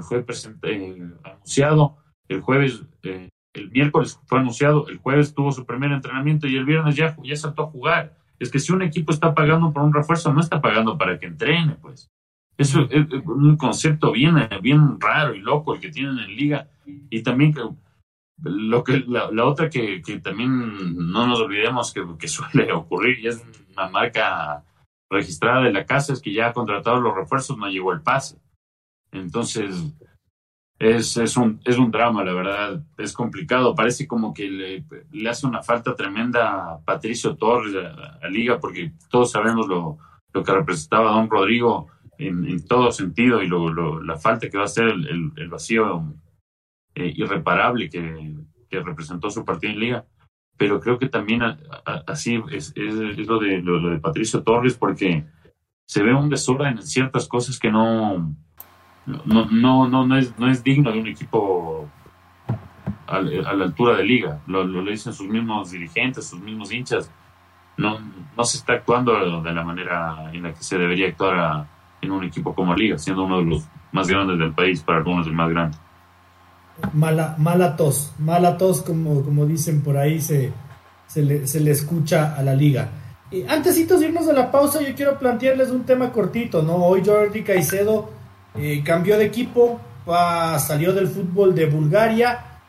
fue 0.01 0.25
eh, 0.63 1.11
anunciado, 1.23 1.97
el 2.27 2.41
jueves, 2.41 2.83
eh, 3.03 3.29
el 3.53 3.71
miércoles 3.71 4.19
fue 4.25 4.39
anunciado, 4.39 4.87
el 4.87 4.97
jueves 4.97 5.33
tuvo 5.33 5.51
su 5.51 5.65
primer 5.65 5.91
entrenamiento 5.91 6.47
y 6.47 6.55
el 6.55 6.65
viernes 6.65 6.95
ya, 6.95 7.15
ya 7.23 7.35
saltó 7.35 7.63
a 7.63 7.67
jugar 7.67 8.16
es 8.39 8.51
que 8.51 8.59
si 8.59 8.71
un 8.71 8.81
equipo 8.81 9.11
está 9.11 9.33
pagando 9.33 9.71
por 9.71 9.83
un 9.83 9.93
refuerzo, 9.93 10.33
no 10.33 10.41
está 10.41 10.61
pagando 10.61 10.97
para 10.97 11.19
que 11.19 11.25
entrene, 11.25 11.75
pues. 11.81 12.09
Eso 12.57 12.87
es 12.89 13.05
un 13.25 13.55
concepto 13.55 14.11
bien, 14.11 14.35
bien 14.61 14.99
raro 14.99 15.35
y 15.35 15.41
loco 15.41 15.75
el 15.75 15.79
que 15.79 15.91
tienen 15.91 16.17
en 16.17 16.35
liga. 16.35 16.69
Y 16.85 17.21
también 17.21 17.53
lo 18.41 18.83
que 18.83 19.03
la, 19.07 19.45
otra 19.45 19.69
que, 19.69 20.01
que, 20.01 20.19
también 20.19 21.11
no 21.11 21.27
nos 21.27 21.39
olvidemos 21.39 21.93
que, 21.93 22.03
que, 22.17 22.27
suele 22.27 22.71
ocurrir 22.73 23.19
y 23.19 23.27
es 23.27 23.45
una 23.73 23.89
marca 23.89 24.63
registrada 25.09 25.63
de 25.63 25.71
la 25.71 25.85
casa 25.85 26.13
es 26.13 26.21
que 26.21 26.33
ya 26.33 26.47
ha 26.47 26.53
contratado 26.53 26.99
los 26.99 27.15
refuerzos, 27.15 27.57
no 27.57 27.69
llegó 27.69 27.93
el 27.93 28.01
pase. 28.01 28.39
Entonces, 29.11 29.95
es, 30.79 31.17
es, 31.17 31.37
un, 31.37 31.59
es 31.65 31.77
un 31.77 31.89
drama, 31.89 32.23
la 32.23 32.33
verdad. 32.33 32.83
Es 32.97 33.13
complicado. 33.13 33.73
Parece 33.73 34.07
como 34.07 34.33
que 34.33 34.49
le, 34.49 34.85
le 35.11 35.29
hace 35.29 35.47
una 35.47 35.63
falta 35.63 35.95
tremenda 35.95 36.73
a 36.73 36.79
Patricio 36.79 37.35
Torres 37.35 37.73
a, 37.75 38.27
Liga, 38.29 38.59
porque 38.59 38.91
todos 39.09 39.31
sabemos 39.31 39.67
lo, 39.67 39.97
lo 40.33 40.43
que 40.43 40.51
representaba 40.51 41.11
Don 41.11 41.29
Rodrigo 41.29 41.87
en, 42.19 42.45
en 42.45 42.65
todo 42.65 42.91
sentido 42.91 43.41
y 43.41 43.47
lo, 43.47 44.01
la 44.03 44.17
falta 44.17 44.49
que 44.49 44.57
va 44.57 44.65
a 44.65 44.69
ser 44.69 44.87
el, 44.87 45.49
vacío 45.49 46.13
eh, 46.95 47.13
irreparable 47.15 47.89
que, 47.89 48.35
que, 48.69 48.81
representó 48.81 49.29
su 49.31 49.43
partido 49.43 49.73
en 49.73 49.79
Liga. 49.79 50.05
Pero 50.57 50.79
creo 50.79 50.97
que 50.97 51.07
también 51.07 51.41
así 52.07 52.41
es, 52.51 52.73
es, 52.75 53.27
lo, 53.27 53.39
de, 53.39 53.61
lo 53.61 53.89
de 53.89 53.99
Patricio 53.99 54.43
Torres, 54.43 54.75
porque 54.75 55.25
se 55.87 56.03
ve 56.03 56.13
un 56.13 56.29
desorden 56.29 56.77
en 56.77 56.83
ciertas 56.83 57.27
cosas 57.27 57.59
que 57.59 57.71
no 57.71 58.35
no, 59.07 59.45
no, 59.45 59.87
no, 59.87 60.05
no, 60.05 60.17
es, 60.17 60.37
no 60.37 60.51
es 60.51 60.61
digno 60.63 60.91
de 60.91 60.99
un 60.99 61.07
equipo 61.07 61.87
a, 63.07 63.21
la 63.21 63.63
altura 63.63 63.95
de 63.95 64.03
liga. 64.03 64.41
Lo, 64.47 64.65
lo, 64.65 64.83
dicen 64.83 65.13
sus 65.13 65.27
mismos 65.27 65.71
dirigentes, 65.71 66.25
sus 66.27 66.41
mismos 66.41 66.71
hinchas. 66.73 67.09
No, 67.77 67.99
no 68.35 68.43
se 68.43 68.57
está 68.57 68.73
actuando 68.73 69.41
de 69.41 69.53
la 69.53 69.63
manera 69.63 70.29
en 70.33 70.43
la 70.43 70.53
que 70.53 70.61
se 70.61 70.77
debería 70.77 71.07
actuar 71.07 71.67
en 72.01 72.11
un 72.11 72.23
equipo 72.25 72.53
como 72.53 72.75
liga, 72.75 72.97
siendo 72.97 73.23
uno 73.23 73.37
de 73.37 73.45
los 73.45 73.65
más 73.93 74.07
grandes 74.07 74.39
del 74.39 74.51
país, 74.51 74.81
para 74.81 74.97
algunos 74.97 75.25
el 75.25 75.33
más 75.33 75.49
grande. 75.49 75.77
Mala, 76.93 77.35
mala 77.37 77.75
tos, 77.75 78.13
mala 78.19 78.57
tos, 78.57 78.81
como, 78.81 79.23
como 79.23 79.45
dicen 79.45 79.81
por 79.81 79.97
ahí, 79.97 80.19
se, 80.19 80.51
se, 81.07 81.23
le, 81.23 81.47
se 81.47 81.61
le 81.61 81.71
escucha 81.71 82.35
a 82.35 82.43
la 82.43 82.53
liga. 82.53 82.89
Y 83.31 83.43
antes 83.43 83.75
de 83.75 84.05
irnos 84.05 84.27
a 84.27 84.33
la 84.33 84.51
pausa, 84.51 84.81
yo 84.81 84.93
quiero 84.95 85.17
plantearles 85.17 85.69
un 85.69 85.83
tema 85.85 86.11
cortito, 86.11 86.61
¿no? 86.61 86.75
Hoy 86.75 87.03
Jordi 87.05 87.43
Caicedo 87.43 88.16
eh, 88.57 88.81
cambió 88.83 89.17
de 89.17 89.25
equipo, 89.25 89.79
salió 90.59 90.93
del 90.93 91.07
fútbol 91.07 91.53
de 91.53 91.65
Bulgaria 91.65 92.59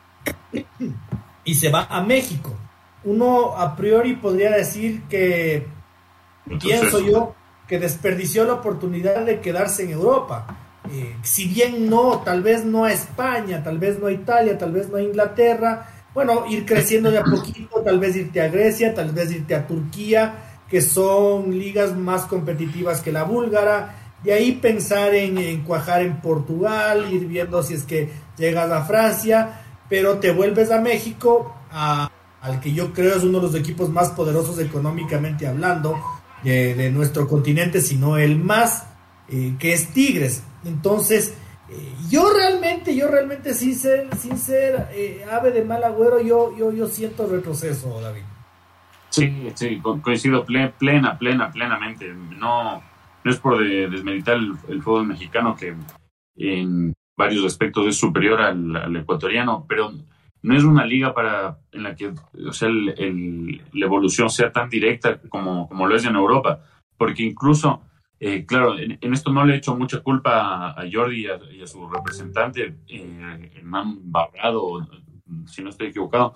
y 1.43 1.55
se 1.55 1.69
va 1.69 1.87
a 1.89 2.01
México. 2.01 2.55
Uno 3.03 3.55
a 3.57 3.75
priori 3.75 4.15
podría 4.15 4.51
decir 4.51 5.03
que, 5.09 5.67
pienso 6.61 6.99
yo, 6.99 7.35
que 7.67 7.79
desperdició 7.79 8.43
la 8.43 8.53
oportunidad 8.53 9.25
de 9.25 9.39
quedarse 9.39 9.83
en 9.83 9.91
Europa. 9.91 10.57
Eh, 10.91 11.15
si 11.21 11.47
bien 11.47 11.89
no, 11.89 12.19
tal 12.19 12.41
vez 12.41 12.65
no 12.65 12.85
a 12.85 12.91
España, 12.91 13.63
tal 13.63 13.77
vez 13.77 13.99
no 13.99 14.07
a 14.07 14.11
Italia, 14.11 14.57
tal 14.57 14.71
vez 14.71 14.89
no 14.89 14.97
a 14.97 15.01
Inglaterra, 15.01 15.87
bueno, 16.13 16.45
ir 16.49 16.65
creciendo 16.65 17.11
de 17.11 17.19
a 17.19 17.23
poquito, 17.23 17.81
tal 17.81 17.99
vez 17.99 18.15
irte 18.15 18.41
a 18.41 18.47
Grecia, 18.47 18.93
tal 18.93 19.11
vez 19.11 19.31
irte 19.31 19.53
a 19.55 19.67
Turquía, 19.67 20.33
que 20.67 20.81
son 20.81 21.57
ligas 21.57 21.95
más 21.95 22.23
competitivas 22.25 23.01
que 23.01 23.11
la 23.11 23.23
búlgara, 23.23 24.08
de 24.23 24.33
ahí 24.33 24.53
pensar 24.53 25.13
en, 25.15 25.61
cuajar 25.61 26.01
en 26.01 26.21
Portugal, 26.21 27.11
ir 27.11 27.25
viendo 27.25 27.63
si 27.63 27.73
es 27.73 27.83
que 27.83 28.09
llegas 28.37 28.69
a 28.71 28.83
Francia, 28.83 29.61
pero 29.87 30.19
te 30.19 30.31
vuelves 30.31 30.71
a 30.71 30.81
México, 30.81 31.53
al 31.71 32.59
que 32.59 32.73
yo 32.73 32.93
creo 32.93 33.15
es 33.15 33.23
uno 33.23 33.39
de 33.39 33.47
los 33.47 33.55
equipos 33.55 33.89
más 33.89 34.09
poderosos 34.09 34.59
económicamente 34.59 35.47
hablando 35.47 35.95
de, 36.43 36.91
nuestro 36.91 37.27
continente, 37.27 37.81
sino 37.81 38.17
el 38.17 38.37
más, 38.37 38.87
eh, 39.29 39.55
que 39.59 39.73
es 39.73 39.93
Tigres. 39.93 40.43
Entonces, 40.65 41.33
eh, 41.69 41.93
yo 42.09 42.31
realmente, 42.33 42.95
yo 42.95 43.07
realmente 43.07 43.53
sin 43.53 43.75
ser, 43.75 44.09
sin 44.17 44.37
ser 44.37 44.89
eh, 44.91 45.25
ave 45.31 45.51
de 45.51 45.63
mal 45.63 45.83
agüero, 45.83 46.21
yo, 46.21 46.55
yo, 46.57 46.71
yo 46.71 46.87
siento 46.87 47.27
retroceso, 47.27 47.99
David. 48.01 48.23
Sí, 49.09 49.51
sí, 49.55 49.81
coincido 50.01 50.45
plena, 50.45 51.17
plena, 51.17 51.51
plenamente. 51.51 52.13
No, 52.37 52.81
no 53.23 53.31
es 53.31 53.37
por 53.37 53.59
desmeditar 53.59 54.37
el, 54.37 54.81
fútbol 54.81 55.07
mexicano 55.07 55.55
que 55.55 55.75
en 56.37 56.93
varios 57.17 57.45
aspectos 57.45 57.87
es 57.87 57.97
superior 57.97 58.41
al, 58.41 58.95
ecuatoriano, 58.95 59.65
pero 59.67 59.91
no 60.41 60.55
es 60.55 60.63
una 60.63 60.85
liga 60.85 61.13
para 61.13 61.57
en 61.71 61.83
la 61.83 61.95
que 61.95 62.13
o 62.47 62.53
sea, 62.53 62.69
la 62.69 63.85
evolución 63.85 64.29
sea 64.29 64.51
tan 64.51 64.69
directa 64.69 65.19
como, 65.29 65.67
como 65.67 65.85
lo 65.85 65.95
es 65.95 66.05
en 66.05 66.15
Europa, 66.15 66.61
porque 66.97 67.23
incluso, 67.23 67.81
eh, 68.19 68.45
claro, 68.45 68.77
en, 68.79 69.13
esto 69.13 69.31
no 69.31 69.45
le 69.45 69.53
he 69.53 69.57
hecho 69.57 69.75
mucha 69.75 69.99
culpa 70.01 70.69
a, 70.71 70.83
Jordi 70.91 71.25
y 71.25 71.61
a, 71.61 71.67
su 71.67 71.89
representante, 71.89 72.77
eh, 72.87 73.51
Hernán 73.55 73.99
Barrado, 74.11 74.87
si 75.45 75.61
no 75.61 75.69
estoy 75.69 75.87
equivocado, 75.87 76.35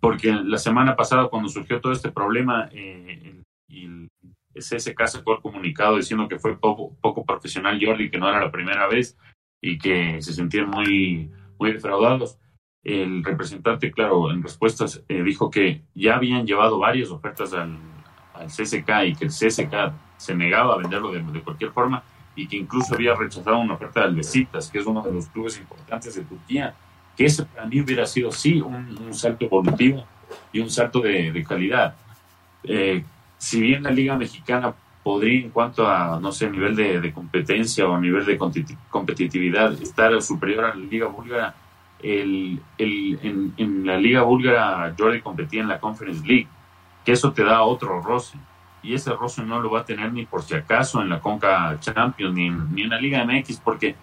porque 0.00 0.32
la 0.32 0.58
semana 0.58 0.96
pasada 0.96 1.28
cuando 1.28 1.48
surgió 1.48 1.80
todo 1.80 1.92
este 1.92 2.10
problema 2.10 2.68
eh, 2.72 3.40
y 3.68 4.08
ese 4.54 4.94
caso 4.94 5.22
fue 5.22 5.40
comunicado 5.40 5.96
diciendo 5.96 6.28
que 6.28 6.38
fue 6.38 6.58
poco, 6.58 6.94
poco 7.00 7.24
profesional 7.24 7.80
Jordi, 7.82 8.10
que 8.10 8.18
no 8.18 8.28
era 8.28 8.40
la 8.40 8.50
primera 8.50 8.86
vez 8.86 9.16
y 9.60 9.78
que 9.78 10.20
se 10.20 10.34
sentían 10.34 10.68
muy, 10.68 11.30
muy 11.58 11.72
defraudados. 11.72 12.38
El 12.82 13.22
representante, 13.22 13.92
claro, 13.92 14.30
en 14.32 14.42
respuestas 14.42 15.02
eh, 15.08 15.22
dijo 15.22 15.50
que 15.50 15.82
ya 15.94 16.16
habían 16.16 16.46
llevado 16.46 16.78
varias 16.78 17.10
ofertas 17.10 17.52
al, 17.52 17.78
al, 18.34 18.46
CSK 18.48 18.90
y 19.06 19.14
que 19.14 19.24
el 19.26 19.30
CSK 19.30 19.92
se 20.16 20.34
negaba 20.34 20.74
a 20.74 20.78
venderlo 20.78 21.12
de, 21.12 21.40
cualquier 21.42 21.70
forma 21.70 22.02
y 22.34 22.48
que 22.48 22.56
incluso 22.56 22.94
había 22.94 23.14
rechazado 23.14 23.58
una 23.58 23.74
oferta 23.74 24.02
del 24.02 24.16
Besiktas, 24.16 24.68
que 24.70 24.80
es 24.80 24.86
uno 24.86 25.00
de 25.02 25.12
los 25.12 25.28
clubes 25.28 25.58
importantes 25.58 26.14
de 26.14 26.22
Turquía, 26.22 26.74
que 27.16 27.26
ese 27.26 27.44
para 27.44 27.66
mí 27.66 27.80
hubiera 27.80 28.06
sido 28.06 28.32
sí 28.32 28.60
un, 28.60 29.14
salto 29.14 29.44
evolutivo 29.44 30.04
y 30.52 30.60
un 30.60 30.70
salto 30.70 31.00
de, 31.00 31.30
de 31.30 31.44
calidad. 31.44 31.94
Eh, 32.64 33.04
si 33.42 33.60
bien 33.60 33.82
la 33.82 33.90
Liga 33.90 34.16
Mexicana 34.16 34.72
podría, 35.02 35.40
en 35.40 35.50
cuanto 35.50 35.88
a, 35.88 36.20
no 36.20 36.30
sé, 36.30 36.48
nivel 36.48 36.76
de, 36.76 37.12
competencia 37.12 37.88
o 37.88 37.98
nivel 37.98 38.24
de 38.24 38.38
competitividad, 38.38 39.72
estar 39.82 40.22
superior 40.22 40.64
a 40.64 40.68
la 40.68 40.76
Liga 40.76 41.08
Búlgara, 41.08 41.52
el, 41.98 42.60
el, 42.78 43.18
en, 43.56 43.84
la 43.84 43.98
Liga 43.98 44.22
Búlgara 44.22 44.94
Jordi 44.96 45.20
competía 45.20 45.60
en 45.60 45.66
la 45.66 45.80
Conference 45.80 46.24
League, 46.24 46.46
que 47.04 47.10
eso 47.10 47.32
te 47.32 47.42
da 47.42 47.62
otro 47.62 48.00
roce. 48.00 48.38
Y 48.80 48.94
ese 48.94 49.12
roce 49.12 49.42
no 49.42 49.60
lo 49.60 49.72
va 49.72 49.80
a 49.80 49.84
tener 49.84 50.12
ni 50.12 50.24
por 50.24 50.42
si 50.42 50.54
acaso 50.54 51.02
en 51.02 51.08
la 51.08 51.18
Conca 51.18 51.76
Champions 51.80 52.34
ni 52.36 52.46
en, 52.46 52.72
ni 52.72 52.82
en 52.82 52.90
la 52.90 53.00
Liga 53.00 53.24
MX, 53.24 53.58
porque, 53.58 53.96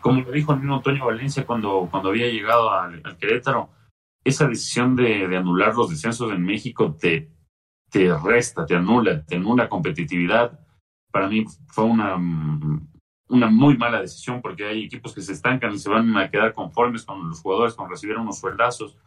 como 0.00 0.22
lo 0.22 0.32
dijo 0.32 0.56
mismo 0.56 0.76
Antonio 0.76 1.04
Valencia 1.04 1.44
cuando, 1.44 1.86
cuando 1.90 2.08
había 2.08 2.28
llegado 2.28 2.72
al, 2.72 3.02
al 3.04 3.18
Querétaro, 3.18 3.68
esa 4.24 4.48
decisión 4.48 4.96
de, 4.96 5.28
de, 5.28 5.36
anular 5.36 5.74
los 5.74 5.90
descensos 5.90 6.32
en 6.32 6.42
México 6.42 6.96
te, 6.98 7.35
te 7.96 8.14
resta, 8.14 8.66
te 8.66 8.76
anula, 8.76 9.24
te 9.24 9.36
anula 9.36 9.70
competitividad. 9.70 10.60
Para 11.10 11.28
mí 11.28 11.46
fue 11.68 11.84
una, 11.84 12.16
una 13.28 13.46
muy 13.46 13.78
mala 13.78 14.02
decisión 14.02 14.42
porque 14.42 14.66
hay 14.66 14.84
equipos 14.84 15.14
que 15.14 15.22
se 15.22 15.32
estancan 15.32 15.72
y 15.72 15.78
se 15.78 15.88
van 15.88 16.14
a 16.14 16.30
quedar 16.30 16.52
conformes 16.52 17.06
con 17.06 17.26
los 17.26 17.40
jugadores, 17.40 17.72
con 17.72 17.88
recibir 17.88 18.18
unos 18.18 18.38
sueldazos 18.38 18.98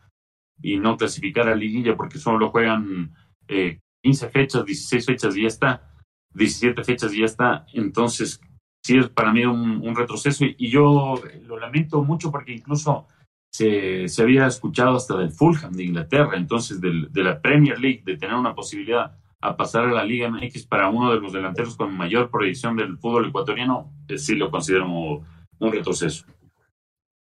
y 0.59 0.77
no 0.77 0.97
clasificar 0.97 1.47
a 1.47 1.55
liguilla 1.55 1.95
porque 1.95 2.17
solo 2.17 2.49
juegan 2.49 3.13
eh, 3.47 3.79
15 4.01 4.29
fechas, 4.29 4.65
16 4.65 5.05
fechas 5.05 5.37
y 5.37 5.43
ya 5.43 5.47
está, 5.47 5.93
17 6.33 6.83
fechas 6.83 7.13
y 7.13 7.19
ya 7.19 7.25
está. 7.25 7.67
Entonces, 7.73 8.41
sí 8.83 8.97
es 8.97 9.09
para 9.09 9.31
mí 9.31 9.45
un, 9.45 9.87
un 9.87 9.95
retroceso 9.95 10.45
y, 10.45 10.55
y, 10.57 10.71
yo 10.71 11.21
lo 11.43 11.59
lamento 11.59 12.03
mucho 12.03 12.31
porque 12.31 12.53
incluso 12.53 13.07
se, 13.51 14.07
se, 14.07 14.21
había 14.21 14.47
escuchado 14.47 14.95
hasta 14.95 15.17
del 15.17 15.31
Fulham 15.31 15.73
de 15.73 15.83
Inglaterra, 15.83 16.37
entonces 16.37 16.79
del, 16.79 17.11
de 17.11 17.23
la 17.23 17.41
Premier 17.41 17.79
League, 17.79 18.03
de 18.05 18.17
tener 18.17 18.35
una 18.35 18.55
posibilidad 18.55 19.15
a 19.41 19.55
pasar 19.55 19.85
a 19.85 19.93
la 19.93 20.03
Liga 20.03 20.29
MX 20.29 20.65
para 20.65 20.89
uno 20.89 21.13
de 21.13 21.19
los 21.19 21.31
delanteros 21.31 21.75
con 21.75 21.95
mayor 21.95 22.29
proyección 22.29 22.75
del 22.75 22.97
fútbol 22.97 23.29
ecuatoriano, 23.29 23.93
eh, 24.07 24.17
sí 24.17 24.35
lo 24.35 24.51
considero 24.51 24.87
un 24.87 25.71
retroceso. 25.71 26.25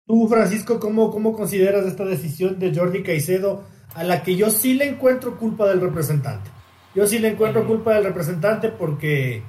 Tú, 0.05 0.27
Francisco, 0.27 0.79
¿cómo, 0.79 1.11
¿cómo 1.11 1.33
consideras 1.33 1.85
esta 1.85 2.05
decisión 2.05 2.57
de 2.59 2.73
Jordi 2.73 3.03
Caicedo 3.03 3.63
a 3.93 4.03
la 4.03 4.23
que 4.23 4.35
yo 4.35 4.49
sí 4.49 4.73
le 4.73 4.87
encuentro 4.87 5.37
culpa 5.37 5.67
del 5.67 5.81
representante? 5.81 6.49
Yo 6.95 7.05
sí 7.05 7.19
le 7.19 7.29
encuentro 7.29 7.67
culpa 7.67 7.93
del 7.93 8.05
representante 8.05 8.69
porque, 8.69 9.43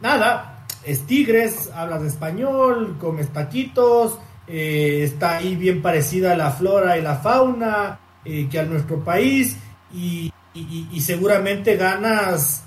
nada, 0.00 0.64
es 0.84 1.06
Tigres, 1.06 1.70
habla 1.74 1.98
de 1.98 2.08
español, 2.08 2.96
come 3.00 3.24
taquitos, 3.24 4.18
eh, 4.48 5.00
está 5.02 5.38
ahí 5.38 5.56
bien 5.56 5.82
parecida 5.82 6.32
a 6.32 6.36
la 6.36 6.50
flora 6.50 6.96
y 6.98 7.02
la 7.02 7.16
fauna 7.16 7.98
eh, 8.24 8.48
que 8.50 8.58
a 8.58 8.64
nuestro 8.64 9.02
país 9.02 9.56
y, 9.92 10.32
y, 10.54 10.88
y, 10.92 11.00
seguramente 11.00 11.76
ganas, 11.76 12.64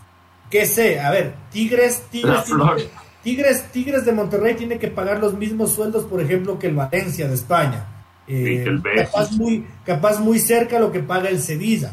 qué 0.49 0.65
sé, 0.65 0.99
a 0.99 1.11
ver, 1.11 1.33
Tigres, 1.51 2.03
Tigres, 2.09 2.45
Tigres, 2.45 2.89
Tigres, 3.23 3.71
Tigres 3.71 4.05
de 4.05 4.11
Monterrey 4.11 4.55
tiene 4.55 4.79
que 4.79 4.87
pagar 4.87 5.19
los 5.19 5.33
mismos 5.33 5.73
sueldos, 5.73 6.05
por 6.05 6.21
ejemplo, 6.21 6.57
que 6.57 6.67
el 6.67 6.75
Valencia 6.75 7.27
de 7.27 7.35
España. 7.35 7.85
Eh, 8.27 8.63
capaz, 8.95 9.31
muy, 9.31 9.65
capaz 9.85 10.19
muy 10.19 10.39
cerca 10.39 10.79
lo 10.79 10.91
que 10.91 10.99
paga 10.99 11.29
el 11.29 11.41
Sevilla. 11.41 11.91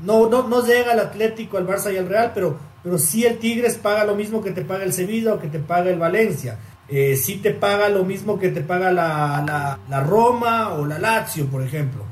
No, 0.00 0.28
no, 0.28 0.48
no 0.48 0.64
llega 0.64 0.92
al 0.92 1.00
Atlético, 1.00 1.58
al 1.58 1.66
Barça 1.66 1.92
y 1.92 1.96
al 1.96 2.08
Real, 2.08 2.32
pero, 2.34 2.58
pero 2.82 2.98
sí 2.98 3.24
el 3.24 3.38
Tigres 3.38 3.76
paga 3.76 4.04
lo 4.04 4.14
mismo 4.14 4.42
que 4.42 4.50
te 4.50 4.62
paga 4.62 4.84
el 4.84 4.92
Sevilla 4.92 5.34
o 5.34 5.38
que 5.38 5.48
te 5.48 5.58
paga 5.58 5.90
el 5.90 5.98
Valencia. 5.98 6.58
Eh, 6.88 7.16
sí 7.16 7.36
te 7.36 7.50
paga 7.50 7.88
lo 7.88 8.04
mismo 8.04 8.38
que 8.38 8.50
te 8.50 8.60
paga 8.60 8.92
la, 8.92 9.42
la, 9.44 9.78
la 9.88 10.00
Roma 10.00 10.74
o 10.74 10.86
la 10.86 10.98
Lazio, 10.98 11.46
por 11.46 11.62
ejemplo. 11.62 12.04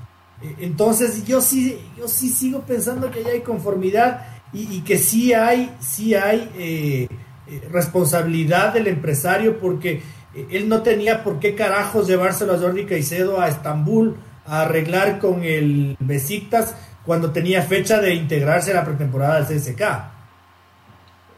Eh, 0.42 0.56
entonces 0.60 1.24
yo 1.24 1.40
sí, 1.40 1.78
yo 1.96 2.08
sí 2.08 2.28
sigo 2.28 2.62
pensando 2.62 3.10
que 3.10 3.22
ya 3.22 3.30
hay 3.30 3.40
conformidad 3.40 4.26
y, 4.52 4.76
y 4.76 4.80
que 4.80 4.98
sí 4.98 5.32
hay, 5.32 5.74
sí 5.80 6.14
hay 6.14 6.50
eh, 6.58 7.08
eh 7.46 7.68
responsabilidad 7.70 8.72
del 8.74 8.88
empresario 8.88 9.60
porque 9.60 10.02
él 10.50 10.68
no 10.68 10.82
tenía 10.82 11.22
por 11.22 11.38
qué 11.38 11.54
carajos 11.54 12.08
llevárselo 12.08 12.54
a 12.54 12.58
Jordi 12.58 12.86
Caicedo 12.86 13.40
a 13.40 13.48
Estambul 13.48 14.16
a 14.46 14.62
arreglar 14.62 15.20
con 15.20 15.44
el 15.44 15.96
Besiktas 16.00 16.74
cuando 17.04 17.30
tenía 17.30 17.62
fecha 17.62 18.00
de 18.00 18.14
integrarse 18.14 18.72
a 18.72 18.74
la 18.74 18.84
pretemporada 18.84 19.40
del 19.40 19.60
CSK. 19.60 19.82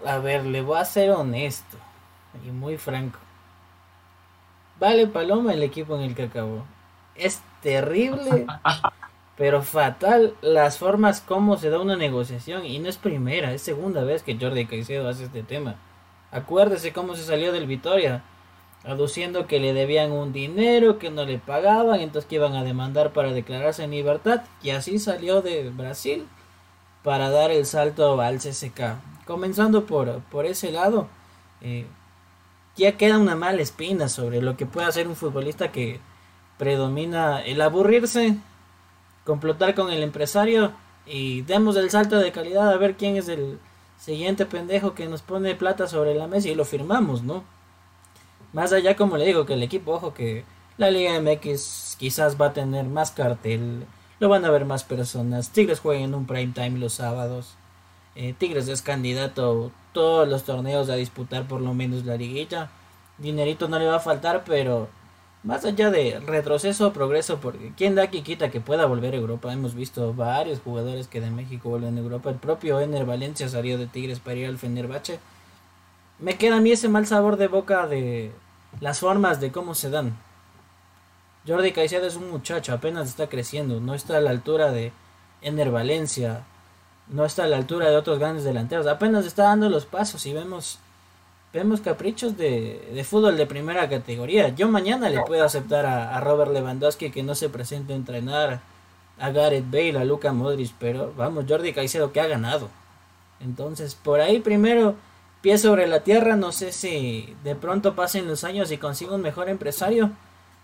A 0.06 0.18
ver, 0.18 0.46
le 0.46 0.62
voy 0.62 0.78
a 0.78 0.84
ser 0.84 1.10
honesto 1.10 1.76
y 2.46 2.50
muy 2.50 2.76
franco. 2.78 3.18
Vale 4.78 5.06
Paloma 5.06 5.54
el 5.54 5.62
equipo 5.62 5.96
en 5.96 6.02
el 6.02 6.14
que 6.14 6.24
acabó. 6.24 6.64
Es 7.14 7.40
terrible, 7.62 8.46
pero 9.36 9.62
fatal 9.62 10.34
las 10.42 10.78
formas 10.78 11.20
como 11.20 11.56
se 11.56 11.70
da 11.70 11.80
una 11.80 11.96
negociación. 11.96 12.64
Y 12.66 12.78
no 12.78 12.88
es 12.88 12.98
primera, 12.98 13.52
es 13.52 13.62
segunda 13.62 14.04
vez 14.04 14.22
que 14.22 14.38
Jordi 14.38 14.66
Caicedo 14.66 15.08
hace 15.08 15.24
este 15.24 15.42
tema. 15.42 15.76
Acuérdese 16.30 16.92
cómo 16.92 17.14
se 17.14 17.24
salió 17.24 17.52
del 17.52 17.66
Vitoria 17.66 18.22
aduciendo 18.86 19.46
que 19.46 19.58
le 19.58 19.72
debían 19.72 20.12
un 20.12 20.32
dinero 20.32 20.98
que 20.98 21.10
no 21.10 21.24
le 21.24 21.38
pagaban, 21.38 22.00
entonces 22.00 22.28
que 22.28 22.36
iban 22.36 22.54
a 22.54 22.62
demandar 22.62 23.12
para 23.12 23.32
declararse 23.32 23.82
en 23.84 23.90
libertad, 23.90 24.42
y 24.62 24.70
así 24.70 24.98
salió 24.98 25.42
de 25.42 25.70
Brasil 25.70 26.26
para 27.02 27.30
dar 27.30 27.50
el 27.50 27.66
salto 27.66 28.20
al 28.20 28.38
CSK. 28.38 29.24
Comenzando 29.26 29.86
por, 29.86 30.20
por 30.30 30.46
ese 30.46 30.70
lado, 30.70 31.08
eh, 31.60 31.86
ya 32.76 32.96
queda 32.96 33.18
una 33.18 33.36
mala 33.36 33.62
espina 33.62 34.08
sobre 34.08 34.42
lo 34.42 34.56
que 34.56 34.66
puede 34.66 34.86
hacer 34.86 35.08
un 35.08 35.16
futbolista 35.16 35.72
que 35.72 36.00
predomina 36.58 37.40
el 37.42 37.60
aburrirse, 37.60 38.36
complotar 39.24 39.74
con 39.74 39.90
el 39.90 40.02
empresario 40.02 40.72
y 41.06 41.42
demos 41.42 41.76
el 41.76 41.90
salto 41.90 42.18
de 42.18 42.32
calidad 42.32 42.70
a 42.70 42.76
ver 42.76 42.96
quién 42.96 43.16
es 43.16 43.28
el 43.28 43.58
siguiente 43.98 44.46
pendejo 44.46 44.94
que 44.94 45.06
nos 45.06 45.22
pone 45.22 45.54
plata 45.54 45.86
sobre 45.86 46.14
la 46.14 46.26
mesa 46.26 46.48
y 46.48 46.54
lo 46.54 46.64
firmamos, 46.64 47.22
¿no? 47.22 47.44
Más 48.52 48.72
allá, 48.72 48.96
como 48.96 49.16
le 49.16 49.26
digo, 49.26 49.46
que 49.46 49.54
el 49.54 49.62
equipo, 49.62 49.92
ojo, 49.92 50.14
que 50.14 50.44
la 50.78 50.90
Liga 50.90 51.18
MX 51.20 51.96
quizás 51.98 52.40
va 52.40 52.46
a 52.46 52.52
tener 52.52 52.84
más 52.84 53.10
cartel, 53.10 53.86
lo 54.18 54.28
van 54.28 54.44
a 54.44 54.50
ver 54.50 54.64
más 54.64 54.84
personas. 54.84 55.50
Tigres 55.50 55.80
juega 55.80 56.02
en 56.02 56.14
un 56.14 56.26
prime 56.26 56.52
time 56.52 56.78
los 56.78 56.94
sábados. 56.94 57.56
Eh, 58.16 58.34
Tigres 58.36 58.68
es 58.68 58.82
candidato 58.82 59.70
todos 59.92 60.26
los 60.26 60.44
torneos 60.44 60.88
a 60.88 60.94
disputar 60.94 61.46
por 61.46 61.60
lo 61.60 61.74
menos 61.74 62.04
la 62.04 62.16
liguilla. 62.16 62.70
Dinerito 63.18 63.68
no 63.68 63.78
le 63.78 63.86
va 63.86 63.96
a 63.96 64.00
faltar, 64.00 64.42
pero 64.44 64.88
más 65.42 65.64
allá 65.64 65.90
de 65.90 66.18
retroceso 66.20 66.88
o 66.88 66.92
progreso, 66.92 67.38
porque 67.38 67.72
quien 67.76 67.94
da 67.94 68.10
que 68.10 68.22
quita 68.22 68.50
que 68.50 68.60
pueda 68.60 68.86
volver 68.86 69.14
a 69.14 69.18
Europa. 69.18 69.52
Hemos 69.52 69.74
visto 69.74 70.14
varios 70.14 70.60
jugadores 70.60 71.08
que 71.08 71.20
de 71.20 71.30
México 71.30 71.68
vuelven 71.68 71.96
a 71.96 72.00
Europa. 72.00 72.30
El 72.30 72.36
propio 72.36 72.80
Ener 72.80 73.04
Valencia 73.04 73.48
salió 73.48 73.78
de 73.78 73.86
Tigres 73.86 74.18
para 74.18 74.36
ir 74.36 74.46
al 74.48 74.58
Fenerbahce. 74.58 75.20
Me 76.18 76.36
queda 76.36 76.56
a 76.56 76.60
mí 76.60 76.72
ese 76.72 76.88
mal 76.88 77.06
sabor 77.06 77.36
de 77.36 77.48
boca 77.48 77.86
de, 77.86 78.32
las 78.80 79.00
formas 79.00 79.40
de 79.40 79.52
cómo 79.52 79.74
se 79.74 79.90
dan. 79.90 80.16
Jordi 81.46 81.72
Caicedo 81.72 82.06
es 82.06 82.16
un 82.16 82.30
muchacho, 82.30 82.72
apenas 82.72 83.08
está 83.08 83.28
creciendo, 83.28 83.80
no 83.80 83.94
está 83.94 84.16
a 84.16 84.20
la 84.20 84.30
altura 84.30 84.72
de 84.72 84.92
Ener 85.42 85.70
Valencia, 85.70 86.44
no 87.08 87.24
está 87.24 87.44
a 87.44 87.46
la 87.48 87.56
altura 87.56 87.90
de 87.90 87.96
otros 87.96 88.18
grandes 88.18 88.44
delanteros, 88.44 88.86
apenas 88.86 89.26
está 89.26 89.44
dando 89.44 89.68
los 89.68 89.86
pasos 89.86 90.24
y 90.26 90.32
vemos 90.32 90.78
vemos 91.52 91.80
caprichos 91.80 92.36
de, 92.36 92.90
de 92.92 93.04
fútbol 93.04 93.38
de 93.38 93.46
primera 93.46 93.88
categoría. 93.88 94.50
Yo 94.50 94.68
mañana 94.68 95.08
le 95.08 95.22
puedo 95.22 95.42
aceptar 95.42 95.86
a, 95.86 96.14
a, 96.14 96.20
Robert 96.20 96.52
Lewandowski 96.52 97.10
que 97.10 97.22
no 97.22 97.34
se 97.34 97.48
presente 97.48 97.94
a 97.94 97.96
entrenar, 97.96 98.60
a 99.18 99.30
Gareth 99.30 99.70
Bale, 99.70 99.98
a 99.98 100.04
Luka 100.04 100.34
Modric, 100.34 100.72
pero 100.78 101.14
vamos, 101.16 101.46
Jordi 101.48 101.72
Caicedo 101.72 102.12
que 102.12 102.20
ha 102.20 102.26
ganado. 102.26 102.68
Entonces, 103.40 103.94
por 103.94 104.20
ahí 104.20 104.40
primero 104.40 104.96
pie 105.46 105.58
sobre 105.58 105.86
la 105.86 106.00
tierra. 106.00 106.36
No 106.36 106.52
sé 106.52 106.72
si 106.72 107.36
de 107.44 107.54
pronto 107.54 107.94
pasen 107.94 108.26
los 108.26 108.44
años 108.44 108.70
y 108.72 108.78
consiga 108.78 109.14
un 109.14 109.22
mejor 109.22 109.48
empresario 109.48 110.10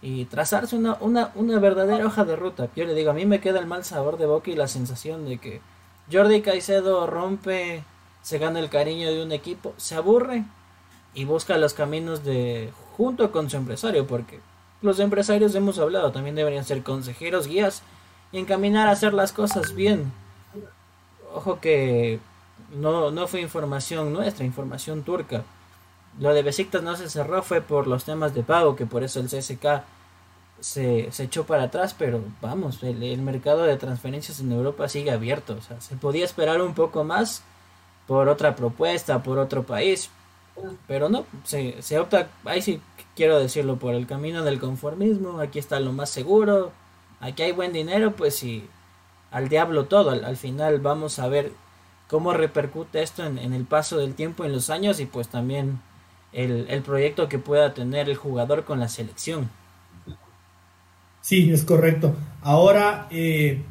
y 0.01 0.25
trazarse 0.25 0.75
una, 0.75 0.97
una, 1.01 1.31
una 1.37 1.59
verdadera 1.59 2.05
hoja 2.05 2.25
de 2.25 2.37
ruta. 2.37 2.69
Yo 2.75 2.85
le 2.85 2.95
digo, 2.95 3.13
a 3.13 3.15
mí 3.15 3.25
me 3.25 3.41
queda 3.41 3.61
el 3.61 3.67
mal 3.67 3.85
sabor 3.85 4.19
de 4.19 4.27
boca 4.27 4.51
y 4.51 4.57
la 4.57 4.67
sensación 4.67 5.25
de 5.25 5.39
que 5.39 5.61
Jordi 6.11 6.43
Caicedo 6.43 7.07
rompe, 7.07 7.85
se 8.23 8.39
gana 8.39 8.61
el 8.61 8.71
cariño 8.71 9.11
de 9.13 9.23
un 9.23 9.33
equipo, 9.33 9.75
se 9.77 9.95
aburre 9.95 10.45
y 11.15 11.25
busca 11.25 11.59
los 11.59 11.75
caminos 11.75 12.25
de 12.25 12.73
junto 12.97 13.33
con 13.33 13.51
su 13.51 13.57
empresario, 13.57 14.07
porque 14.07 14.41
los 14.81 14.99
empresarios 14.99 15.55
hemos 15.55 15.79
hablado 15.79 16.13
también 16.13 16.35
deberían 16.35 16.65
ser 16.65 16.83
consejeros, 16.83 17.47
guías 17.47 17.83
y 18.33 18.39
encaminar 18.39 18.89
a 18.89 18.93
hacer 18.93 19.15
las 19.15 19.33
cosas 19.33 19.75
bien. 19.75 20.13
Ojo 21.35 21.61
que 21.61 22.19
no, 22.75 23.11
no 23.11 23.27
fue 23.27 23.41
información 23.41 24.13
nuestra, 24.13 24.45
información 24.45 25.03
turca. 25.03 25.45
Lo 26.19 26.35
de 26.35 26.43
Besiktas 26.43 26.83
no 26.83 26.97
se 26.97 27.09
cerró 27.09 27.43
fue 27.43 27.61
por 27.61 27.87
los 27.87 28.05
temas 28.05 28.35
de 28.35 28.43
pago, 28.43 28.77
que 28.77 28.87
por 28.87 29.03
eso 29.03 29.21
el 29.21 29.29
CSK 29.29 29.83
se, 30.63 31.11
echó 31.19 31.45
para 31.45 31.65
atrás, 31.65 31.95
pero 31.99 32.23
vamos, 32.41 32.83
el, 32.85 33.21
mercado 33.21 33.65
de 33.65 33.77
transferencias 33.77 34.39
en 34.41 34.53
Europa 34.53 34.89
sigue 34.89 35.11
abierto. 35.11 35.57
O 35.59 35.61
sea, 35.61 35.81
se 35.81 35.97
podía 35.97 36.25
esperar 36.25 36.63
un 36.63 36.75
poco 36.75 37.03
más 37.05 37.43
por 38.07 38.29
otra 38.29 38.55
propuesta, 38.55 39.23
por 39.23 39.39
otro 39.39 39.65
país, 39.65 40.11
pero 40.87 41.09
no, 41.09 41.27
se, 41.45 41.83
se 41.83 41.99
opta, 41.99 42.29
ahí 42.45 42.63
sí 42.63 42.81
quiero 43.17 43.39
decirlo, 43.41 43.77
por 43.77 43.95
el 43.95 44.07
camino 44.07 44.45
del 44.45 44.61
conformismo, 44.61 45.41
aquí 45.41 45.59
está 45.59 45.81
lo 45.81 45.93
más 45.93 46.11
seguro, 46.11 46.73
aquí 47.21 47.43
hay 47.43 47.53
buen 47.53 47.73
dinero, 47.73 48.13
pues 48.13 48.37
sí, 48.37 48.69
al 49.33 49.49
diablo 49.49 49.87
todo, 49.87 50.11
al, 50.11 50.25
al 50.25 50.37
final 50.37 50.79
vamos 50.79 51.19
a 51.19 51.29
ver 51.29 51.53
cómo 52.09 52.35
repercute 52.35 53.03
esto 53.03 53.25
en, 53.25 53.39
en, 53.39 53.53
el 53.53 53.65
paso 53.65 53.99
del 53.99 54.15
tiempo, 54.15 54.45
en 54.45 54.53
los 54.53 54.71
años 54.71 55.01
y 55.01 55.07
pues 55.07 55.29
también 55.29 55.81
el, 56.33 56.67
el, 56.69 56.83
proyecto 56.83 57.29
que 57.29 57.39
pueda 57.39 57.75
tener 57.75 58.09
el 58.09 58.17
jugador 58.17 58.65
con 58.65 58.81
la 58.81 58.89
selección. 58.89 59.51
Sí, 61.23 61.51
es 61.53 61.65
correcto. 61.65 62.15
Ahora, 62.43 63.07
eh, 63.11 63.63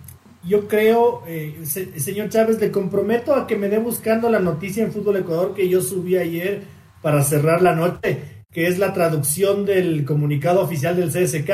yo 0.47 0.67
creo, 0.67 1.23
eh, 1.27 1.59
se, 1.65 1.99
señor 1.99 2.29
Chávez, 2.29 2.59
le 2.59 2.71
comprometo 2.71 3.35
a 3.35 3.45
que 3.45 3.57
me 3.57 3.69
dé 3.69 3.77
buscando 3.77 4.29
la 4.29 4.39
noticia 4.39 4.83
en 4.83 4.91
Fútbol 4.91 5.17
Ecuador 5.17 5.53
que 5.53 5.69
yo 5.69 5.81
subí 5.81 6.17
ayer 6.17 6.63
para 7.01 7.23
cerrar 7.23 7.61
la 7.61 7.75
noche, 7.75 8.43
que 8.51 8.67
es 8.67 8.79
la 8.79 8.93
traducción 8.93 9.65
del 9.65 10.05
comunicado 10.05 10.61
oficial 10.61 10.95
del 10.95 11.11
CSK. 11.11 11.51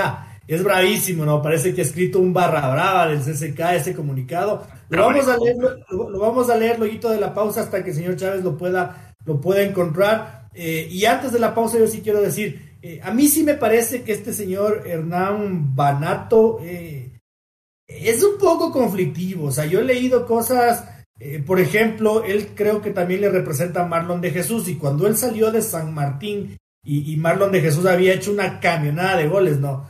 es 0.47 0.63
bravísimo, 0.63 1.25
¿no? 1.25 1.41
Parece 1.41 1.73
que 1.73 1.81
ha 1.81 1.83
escrito 1.83 2.19
un 2.19 2.31
barra 2.31 2.69
brava 2.69 3.07
del 3.07 3.19
CCK 3.19 3.59
ese 3.75 3.93
comunicado. 3.93 4.65
Lo 4.89 5.05
vamos 5.05 5.27
a 5.27 5.37
leer, 5.37 5.57
lo, 5.89 6.19
vamos 6.19 6.49
a 6.49 6.55
leer 6.55 6.79
luego 6.79 7.09
de 7.09 7.19
la 7.19 7.33
pausa 7.33 7.61
hasta 7.61 7.83
que 7.83 7.89
el 7.89 7.95
señor 7.95 8.15
Chávez 8.15 8.43
lo 8.43 8.57
pueda, 8.57 9.15
lo 9.25 9.41
pueda 9.41 9.63
encontrar. 9.63 10.47
Eh, 10.53 10.87
y 10.89 11.03
antes 11.05 11.33
de 11.33 11.39
la 11.39 11.53
pausa 11.53 11.77
yo 11.77 11.87
sí 11.87 12.01
quiero 12.01 12.21
decir, 12.21 12.66
eh, 12.95 12.99
a 13.03 13.11
mí 13.11 13.27
sí 13.27 13.43
me 13.43 13.55
parece 13.55 14.03
que 14.03 14.13
este 14.13 14.33
señor 14.33 14.83
Hernán 14.85 15.75
Banato 15.75 16.59
eh, 16.61 17.19
es 17.87 18.23
un 18.23 18.37
poco 18.37 18.71
conflictivo. 18.71 19.47
O 19.47 19.51
sea, 19.51 19.65
yo 19.65 19.79
he 19.79 19.83
leído 19.83 20.25
cosas, 20.25 20.85
por 21.45 21.59
ejemplo, 21.59 22.23
él 22.23 22.49
creo 22.55 22.81
que 22.81 22.91
también 22.91 23.21
le 23.21 23.29
representa 23.29 23.81
a 23.81 23.87
Marlon 23.87 24.21
de 24.21 24.31
Jesús 24.31 24.67
y 24.67 24.75
cuando 24.75 25.07
él 25.07 25.17
salió 25.17 25.51
de 25.51 25.61
San 25.61 25.93
Martín 25.93 26.57
y, 26.83 27.13
y 27.13 27.17
Marlon 27.17 27.51
de 27.51 27.61
Jesús 27.61 27.85
había 27.85 28.13
hecho 28.13 28.31
una 28.31 28.59
camionada 28.59 29.17
de 29.17 29.27
goles, 29.27 29.59
¿no? 29.59 29.85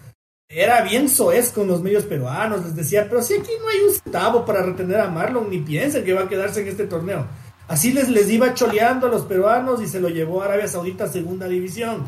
era 0.49 0.81
bien 0.81 1.09
soez 1.09 1.51
con 1.51 1.67
los 1.67 1.81
medios 1.81 2.05
peruanos, 2.05 2.63
les 2.63 2.75
decía, 2.75 3.07
pero 3.09 3.21
si 3.21 3.33
aquí 3.33 3.51
no 3.61 3.67
hay 3.67 3.79
un 3.79 3.93
centavo 3.93 4.45
para 4.45 4.61
retener 4.61 5.01
a 5.01 5.09
Marlon, 5.09 5.49
ni 5.49 5.59
piensen 5.59 6.05
que 6.05 6.13
va 6.13 6.21
a 6.21 6.29
quedarse 6.29 6.61
en 6.61 6.69
este 6.69 6.87
torneo. 6.87 7.27
Así 7.67 7.91
les, 7.91 8.07
les 8.07 8.29
iba 8.29 8.53
choleando 8.53 9.07
a 9.07 9.09
los 9.09 9.23
peruanos 9.23 9.81
y 9.81 9.87
se 9.87 9.99
lo 9.99 10.07
llevó 10.07 10.41
a 10.41 10.45
Arabia 10.45 10.69
Saudita 10.69 11.03
a 11.03 11.09
segunda 11.09 11.49
división. 11.49 12.05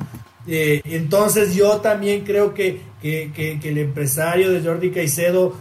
Eh, 0.52 0.82
entonces 0.86 1.54
yo 1.54 1.78
también 1.78 2.26
creo 2.26 2.56
que, 2.56 2.82
que, 3.02 3.60
el 3.62 3.78
empresario 3.78 4.52
de 4.52 4.64
Jordi 4.64 4.90
Caicedo 4.90 5.54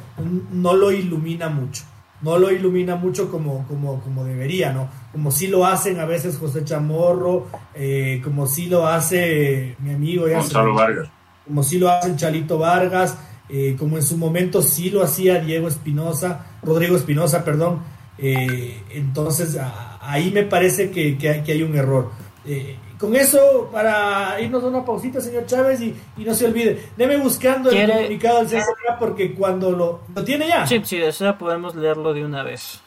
no 0.51 0.75
lo 0.75 0.91
ilumina 0.91 1.51
mucho. 1.51 1.85
No 2.23 2.39
lo 2.39 2.51
ilumina 2.51 2.97
mucho 2.97 3.31
como, 3.31 3.67
como, 3.69 4.01
como 4.01 4.25
debería, 4.25 4.73
¿no? 4.73 4.89
Como 5.13 5.31
si 5.31 5.47
lo 5.47 5.67
hacen 5.67 6.01
a 6.01 6.07
veces 6.07 6.39
José 6.39 6.65
Chamorro, 6.65 7.47
eh, 7.75 8.21
como 8.25 8.47
si 8.47 8.67
lo 8.67 8.87
hace 8.87 9.77
mi 9.79 9.93
amigo 9.93 10.27
Gonzalo 10.27 10.75
Vargas 10.75 11.09
como 11.47 11.63
sí 11.63 11.79
lo 11.79 11.91
hace 11.91 12.15
Chalito 12.15 12.59
Vargas, 12.59 13.17
eh, 13.49 13.75
como 13.79 13.97
en 13.97 14.03
su 14.03 14.19
momento 14.19 14.61
sí 14.61 14.91
lo 14.91 15.03
hacía 15.03 15.41
Diego 15.41 15.67
Espinosa, 15.67 16.45
Rodrigo 16.63 16.95
Espinosa, 16.95 17.43
perdón. 17.43 17.81
Entonces 18.19 19.57
ahí 20.03 20.31
me 20.31 20.43
parece 20.43 20.91
que, 20.91 21.17
hay, 21.47 21.63
un 21.63 21.75
error. 21.75 22.11
Eh, 22.45 22.77
con 22.99 23.15
eso, 23.15 23.69
para 23.73 24.41
irnos 24.41 24.65
a 24.65 24.67
una 24.67 24.85
pausita, 24.85 25.21
señor 25.21 25.47
Chávez, 25.47 25.81
y, 25.81 25.95
no 26.17 26.35
se 26.35 26.47
olvide, 26.47 26.91
deme 26.97 27.17
buscando 27.17 27.71
el 27.71 27.89
comunicado 27.89 28.45
del 28.45 28.61
CSK 28.61 28.99
porque 28.99 29.35
cuando 29.35 29.71
lo, 29.71 30.01
lo 30.15 30.25
tiene 30.25 30.49
ya. 30.49 30.67
Sí, 30.67 30.81
si 30.85 30.99
desea 30.99 31.39
podemos 31.39 31.77
leerlo 31.77 32.13
de 32.13 32.25
una 32.25 32.43
vez. 32.43 32.81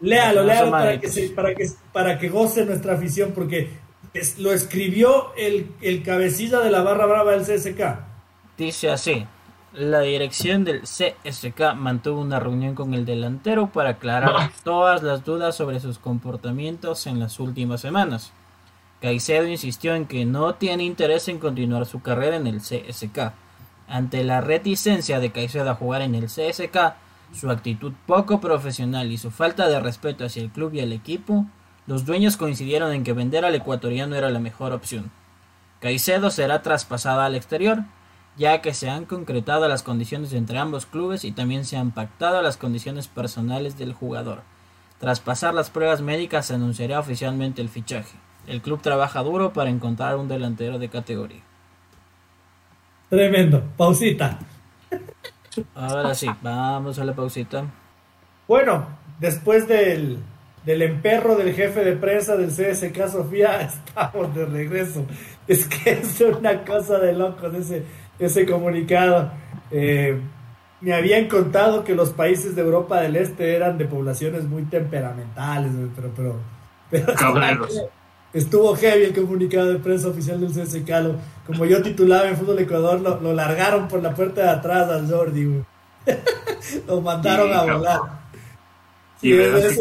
Léalo, 0.00 0.42
léalo 0.42 0.70
para 0.70 1.00
que, 1.00 1.08
para, 1.34 1.54
que, 1.54 1.66
para 1.92 2.18
que 2.18 2.28
goce 2.28 2.64
nuestra 2.66 2.94
afición, 2.94 3.32
porque 3.34 3.70
lo 4.38 4.52
escribió 4.52 5.32
el, 5.36 5.70
el 5.80 6.02
cabecilla 6.02 6.60
de 6.60 6.70
la 6.70 6.82
barra 6.82 7.06
brava 7.06 7.32
del 7.32 7.42
CSK. 7.42 7.80
Dice 8.58 8.90
así. 8.90 9.26
La 9.72 10.00
dirección 10.00 10.64
del 10.64 10.82
CSK 10.82 11.74
mantuvo 11.76 12.22
una 12.22 12.40
reunión 12.40 12.74
con 12.74 12.94
el 12.94 13.04
delantero 13.04 13.66
para 13.66 13.90
aclarar 13.90 14.50
todas 14.64 15.02
las 15.02 15.22
dudas 15.22 15.54
sobre 15.54 15.80
sus 15.80 15.98
comportamientos 15.98 17.06
en 17.06 17.20
las 17.20 17.38
últimas 17.38 17.82
semanas. 17.82 18.32
Caicedo 19.00 19.46
insistió 19.46 19.94
en 19.94 20.06
que 20.06 20.24
no 20.24 20.54
tiene 20.54 20.84
interés 20.84 21.28
en 21.28 21.38
continuar 21.38 21.86
su 21.86 22.00
carrera 22.00 22.36
en 22.36 22.46
el 22.46 22.60
CSK. 22.60 23.32
Ante 23.88 24.24
la 24.24 24.40
reticencia 24.40 25.20
de 25.20 25.32
Caicedo 25.32 25.70
a 25.70 25.74
jugar 25.74 26.02
en 26.02 26.14
el 26.14 26.26
CSK, 26.26 26.94
su 27.32 27.50
actitud 27.50 27.92
poco 28.06 28.40
profesional 28.40 29.12
y 29.12 29.18
su 29.18 29.30
falta 29.30 29.68
de 29.68 29.80
respeto 29.80 30.24
hacia 30.24 30.42
el 30.42 30.50
club 30.50 30.74
y 30.74 30.80
el 30.80 30.92
equipo, 30.92 31.46
los 31.86 32.04
dueños 32.04 32.36
coincidieron 32.36 32.92
en 32.92 33.04
que 33.04 33.12
vender 33.12 33.44
al 33.44 33.54
ecuatoriano 33.54 34.16
era 34.16 34.30
la 34.30 34.40
mejor 34.40 34.72
opción. 34.72 35.10
Caicedo 35.80 36.30
será 36.30 36.62
traspasada 36.62 37.26
al 37.26 37.34
exterior, 37.34 37.84
ya 38.36 38.60
que 38.60 38.74
se 38.74 38.88
han 38.90 39.04
concretado 39.04 39.68
las 39.68 39.82
condiciones 39.82 40.32
entre 40.32 40.58
ambos 40.58 40.86
clubes 40.86 41.24
y 41.24 41.32
también 41.32 41.64
se 41.64 41.76
han 41.76 41.90
pactado 41.90 42.42
las 42.42 42.56
condiciones 42.56 43.08
personales 43.08 43.78
del 43.78 43.92
jugador. 43.92 44.42
Tras 44.98 45.20
pasar 45.20 45.54
las 45.54 45.70
pruebas 45.70 46.00
médicas 46.00 46.46
se 46.46 46.54
anunciará 46.54 46.98
oficialmente 46.98 47.60
el 47.60 47.68
fichaje. 47.68 48.16
El 48.46 48.62
club 48.62 48.80
trabaja 48.80 49.22
duro 49.22 49.52
para 49.52 49.70
encontrar 49.70 50.16
un 50.16 50.28
delantero 50.28 50.78
de 50.78 50.88
categoría. 50.88 51.42
Tremendo. 53.08 53.62
Pausita. 53.76 54.38
Ahora 55.74 56.14
sí, 56.14 56.28
vamos 56.42 56.98
a 56.98 57.04
la 57.04 57.14
pausita. 57.14 57.64
Bueno, 58.46 58.86
después 59.18 59.66
del 59.66 60.22
del 60.66 60.82
emperro 60.82 61.36
del 61.36 61.54
jefe 61.54 61.84
de 61.84 61.92
prensa 61.92 62.36
del 62.36 62.50
CSK 62.50 63.08
Sofía, 63.08 63.60
estamos 63.62 64.34
de 64.34 64.44
regreso. 64.44 65.06
Es 65.46 65.64
que 65.66 65.92
es 65.92 66.20
una 66.20 66.64
cosa 66.64 66.98
de 66.98 67.12
locos 67.12 67.54
ese, 67.54 67.84
ese 68.18 68.44
comunicado. 68.44 69.30
Eh, 69.70 70.20
me 70.80 70.92
habían 70.92 71.28
contado 71.28 71.84
que 71.84 71.94
los 71.94 72.10
países 72.10 72.56
de 72.56 72.62
Europa 72.62 73.00
del 73.00 73.14
Este 73.14 73.54
eran 73.54 73.78
de 73.78 73.86
poblaciones 73.86 74.44
muy 74.44 74.64
temperamentales, 74.64 75.70
pero, 75.94 76.10
pero, 76.16 76.34
pero 76.90 77.14
estuvo 78.32 78.74
heavy 78.76 79.04
el 79.04 79.14
comunicado 79.14 79.66
de 79.66 79.78
prensa 79.78 80.08
oficial 80.08 80.40
del 80.40 80.50
CSK. 80.50 81.46
como 81.46 81.64
yo 81.64 81.82
titulaba 81.82 82.28
en 82.28 82.36
Fútbol 82.36 82.58
Ecuador, 82.58 83.00
lo, 83.00 83.32
largaron 83.32 83.88
por 83.88 84.02
la 84.02 84.14
puerta 84.14 84.42
de 84.42 84.50
atrás 84.50 84.88
al 84.90 85.10
Jordi. 85.10 85.62
lo 86.86 87.00
mandaron 87.00 87.52
a 87.52 87.62
volar. 87.62 88.00
Y 89.22 89.32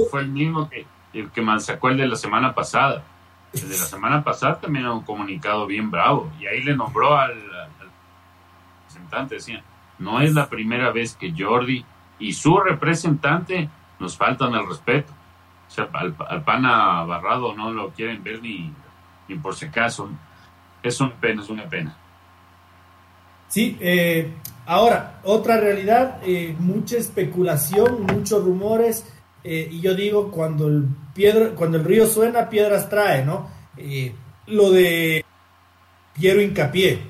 fue 0.09 0.21
el 0.21 0.29
mismo 0.29 0.69
que, 0.69 0.85
el 1.13 1.29
que 1.31 1.43
sacó 1.59 1.89
el 1.89 1.97
de 1.97 2.07
la 2.07 2.15
semana 2.15 2.53
pasada. 2.53 3.03
El 3.53 3.69
de 3.69 3.77
la 3.77 3.85
semana 3.85 4.23
pasada 4.23 4.59
también 4.59 4.85
era 4.85 4.93
un 4.93 5.03
comunicado 5.03 5.65
bien 5.65 5.91
bravo. 5.91 6.31
Y 6.39 6.47
ahí 6.47 6.63
le 6.63 6.75
nombró 6.75 7.17
al, 7.17 7.35
representante, 8.83 9.35
decía, 9.35 9.63
no 9.99 10.21
es 10.21 10.33
la 10.33 10.49
primera 10.49 10.91
vez 10.91 11.15
que 11.15 11.33
Jordi 11.37 11.85
y 12.19 12.33
su 12.33 12.57
representante 12.57 13.69
nos 13.99 14.17
faltan 14.17 14.53
el 14.53 14.67
respeto. 14.67 15.13
Sea, 15.76 15.89
al, 15.91 16.43
pana 16.43 17.03
barrado 17.03 17.53
no 17.53 17.71
lo 17.71 17.89
quieren 17.89 18.23
ver 18.23 18.41
ni, 18.41 18.73
ni 19.28 19.36
por 19.36 19.55
si 19.55 19.65
acaso. 19.65 20.09
Es 20.82 21.01
una 21.01 21.13
pena, 21.15 21.41
es 21.41 21.49
una 21.49 21.63
pena. 21.63 21.97
Sí, 23.49 23.78
eh, 23.82 24.34
ahora, 24.65 25.19
otra 25.23 25.59
realidad, 25.59 26.19
eh, 26.26 26.55
mucha 26.57 26.97
especulación, 26.97 28.03
muchos 28.03 28.43
rumores 28.43 29.05
eh, 29.43 29.67
y 29.69 29.82
yo 29.82 29.93
digo, 29.93 30.32
cuando 30.32 30.67
el, 30.67 30.88
piedra, 31.13 31.49
cuando 31.51 31.78
el 31.78 31.84
río 31.84 32.07
suena, 32.07 32.49
piedras 32.49 32.89
trae, 32.89 33.26
¿no? 33.26 33.49
Lo 34.47 34.71
de 34.71 35.26
Piero 36.13 36.41
Hincapié, 36.41 37.01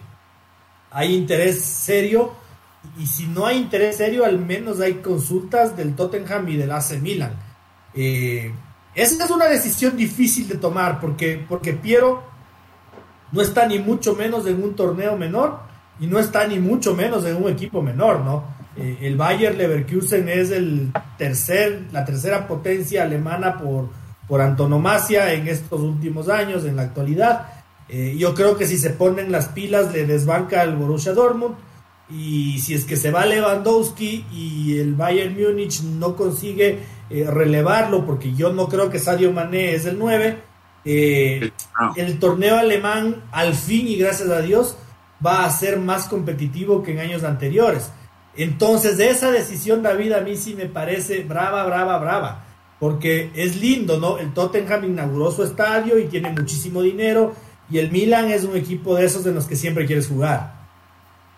hay 0.91 1.13
interés 1.13 1.61
serio, 1.61 2.33
y 2.97 3.05
si 3.05 3.27
no 3.27 3.45
hay 3.45 3.57
interés 3.57 3.97
serio, 3.97 4.25
al 4.25 4.39
menos 4.39 4.79
hay 4.79 4.95
consultas 4.95 5.77
del 5.77 5.95
Tottenham 5.95 6.49
y 6.49 6.57
del 6.57 6.71
AC 6.71 6.99
Milan. 7.01 7.44
Eh, 7.95 8.51
esa 8.93 9.25
es 9.25 9.31
una 9.31 9.45
decisión 9.45 9.97
difícil 9.97 10.47
de 10.47 10.55
tomar, 10.55 10.99
porque, 10.99 11.43
porque 11.47 11.73
Piero 11.73 12.23
no 13.31 13.41
está 13.41 13.65
ni 13.67 13.79
mucho 13.79 14.15
menos 14.15 14.45
en 14.47 14.63
un 14.63 14.75
torneo 14.75 15.17
menor, 15.17 15.59
y 15.99 16.07
no 16.07 16.19
está 16.19 16.45
ni 16.47 16.59
mucho 16.59 16.93
menos 16.93 17.25
en 17.25 17.37
un 17.37 17.49
equipo 17.49 17.81
menor, 17.81 18.21
¿no? 18.21 18.43
Eh, 18.77 18.99
el 19.01 19.15
Bayer 19.15 19.55
Leverkusen 19.55 20.27
es 20.27 20.51
el 20.51 20.91
tercer, 21.17 21.85
la 21.91 22.03
tercera 22.03 22.47
potencia 22.47 23.03
alemana 23.03 23.57
por, 23.57 23.89
por 24.27 24.41
antonomasia 24.41 25.33
en 25.33 25.47
estos 25.47 25.79
últimos 25.79 26.27
años, 26.27 26.65
en 26.65 26.75
la 26.75 26.83
actualidad. 26.83 27.47
Eh, 27.87 28.15
yo 28.17 28.33
creo 28.33 28.57
que 28.57 28.67
si 28.67 28.77
se 28.77 28.89
ponen 28.89 29.31
las 29.31 29.47
pilas 29.49 29.93
le 29.93 30.05
desbanca 30.05 30.61
al 30.61 30.75
Borussia 30.75 31.13
Dortmund. 31.13 31.55
Y 32.07 32.59
si 32.59 32.75
es 32.75 32.85
que 32.85 32.97
se 32.97 33.09
va 33.09 33.25
Lewandowski 33.25 34.25
y 34.31 34.77
el 34.77 34.93
Bayern 34.93 35.33
Múnich 35.33 35.81
no 35.81 36.15
consigue 36.15 36.79
eh, 37.09 37.25
relevarlo, 37.29 38.05
porque 38.05 38.33
yo 38.33 38.53
no 38.53 38.67
creo 38.67 38.89
que 38.89 38.99
Sadio 38.99 39.31
Mané 39.31 39.73
es 39.73 39.85
el 39.85 39.97
9, 39.97 40.41
el 40.85 42.19
torneo 42.19 42.57
alemán 42.57 43.23
al 43.31 43.55
fin 43.55 43.87
y 43.87 43.95
gracias 43.95 44.29
a 44.29 44.41
Dios 44.41 44.77
va 45.25 45.45
a 45.45 45.49
ser 45.49 45.79
más 45.79 46.07
competitivo 46.07 46.83
que 46.83 46.91
en 46.91 46.99
años 46.99 47.23
anteriores. 47.23 47.91
Entonces, 48.37 48.97
de 48.97 49.09
esa 49.09 49.31
decisión, 49.31 49.81
David, 49.81 50.13
a 50.13 50.21
mí 50.21 50.35
sí 50.35 50.55
me 50.55 50.65
parece 50.65 51.23
brava, 51.23 51.65
brava, 51.65 51.97
brava. 51.97 52.41
Porque 52.79 53.31
es 53.33 53.55
lindo, 53.61 53.99
¿no? 53.99 54.17
El 54.17 54.33
Tottenham 54.33 54.83
inauguró 54.83 55.31
su 55.31 55.43
estadio 55.43 55.97
y 55.97 56.05
tiene 56.05 56.31
muchísimo 56.31 56.81
dinero. 56.81 57.33
Y 57.69 57.77
el 57.77 57.91
Milan 57.91 58.29
es 58.29 58.43
un 58.43 58.57
equipo 58.57 58.95
de 58.95 59.05
esos 59.05 59.25
en 59.25 59.35
los 59.35 59.45
que 59.45 59.55
siempre 59.55 59.85
quieres 59.85 60.07
jugar. 60.07 60.53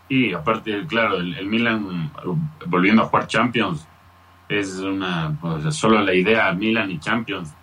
Y 0.10 0.34
aparte, 0.34 0.86
claro, 0.88 1.18
el, 1.18 1.46
Milan 1.46 2.12
volviendo 2.66 3.04
a 3.04 3.06
jugar 3.06 3.28
Champions 3.28 3.86
es 4.50 4.78
una. 4.80 5.38
solo 5.72 6.02
la 6.02 6.14
idea 6.14 6.52
Milan 6.54 6.92
y 6.92 7.00
Champions. 7.00 7.54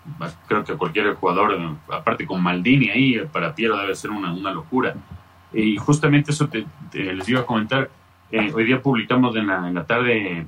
Creo 0.46 0.64
que 0.64 0.74
cualquier 0.74 1.14
jugador, 1.14 1.56
aparte 1.90 2.26
con 2.26 2.42
Maldini 2.42 2.90
ahí, 2.90 3.20
para 3.32 3.54
Piero 3.54 3.76
debe 3.76 3.94
ser 3.94 4.10
una, 4.10 4.52
locura. 4.52 4.94
Y 5.52 5.76
justamente 5.76 6.32
eso 6.32 6.48
te, 6.48 6.66
les 6.92 7.28
iba 7.28 7.40
a 7.40 7.46
comentar 7.46 7.88
eh, 8.30 8.52
hoy 8.52 8.64
día 8.64 8.82
publicamos 8.82 9.36
en 9.36 9.46
la, 9.46 9.68
en 9.68 9.74
la 9.74 9.84
tarde, 9.84 10.38
eh, 10.38 10.46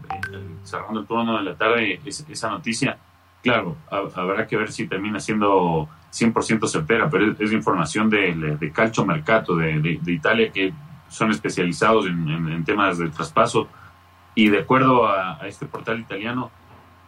cerrando 0.64 1.00
el 1.00 1.06
turno 1.06 1.38
de 1.38 1.44
la 1.44 1.54
tarde, 1.54 2.00
esa 2.04 2.50
noticia. 2.50 2.98
Claro, 3.42 3.76
habrá 3.90 4.44
que 4.44 4.56
ver 4.56 4.72
si 4.72 4.88
termina 4.88 5.20
siendo 5.20 5.88
100% 6.12 6.66
certera, 6.66 7.08
pero 7.08 7.36
es, 7.38 7.52
información 7.52 8.10
de, 8.10 8.56
de, 8.58 8.72
Calcio 8.72 9.04
Mercato 9.04 9.54
de, 9.54 9.78
de, 9.78 10.12
Italia 10.12 10.50
que 10.50 10.72
son 11.08 11.30
especializados 11.30 12.06
en, 12.06 12.64
temas 12.64 12.98
de 12.98 13.08
traspaso. 13.10 13.68
Y 14.36 14.50
de 14.50 14.60
acuerdo 14.60 15.08
a, 15.08 15.40
este 15.48 15.66
portal 15.66 15.98
italiano, 15.98 16.50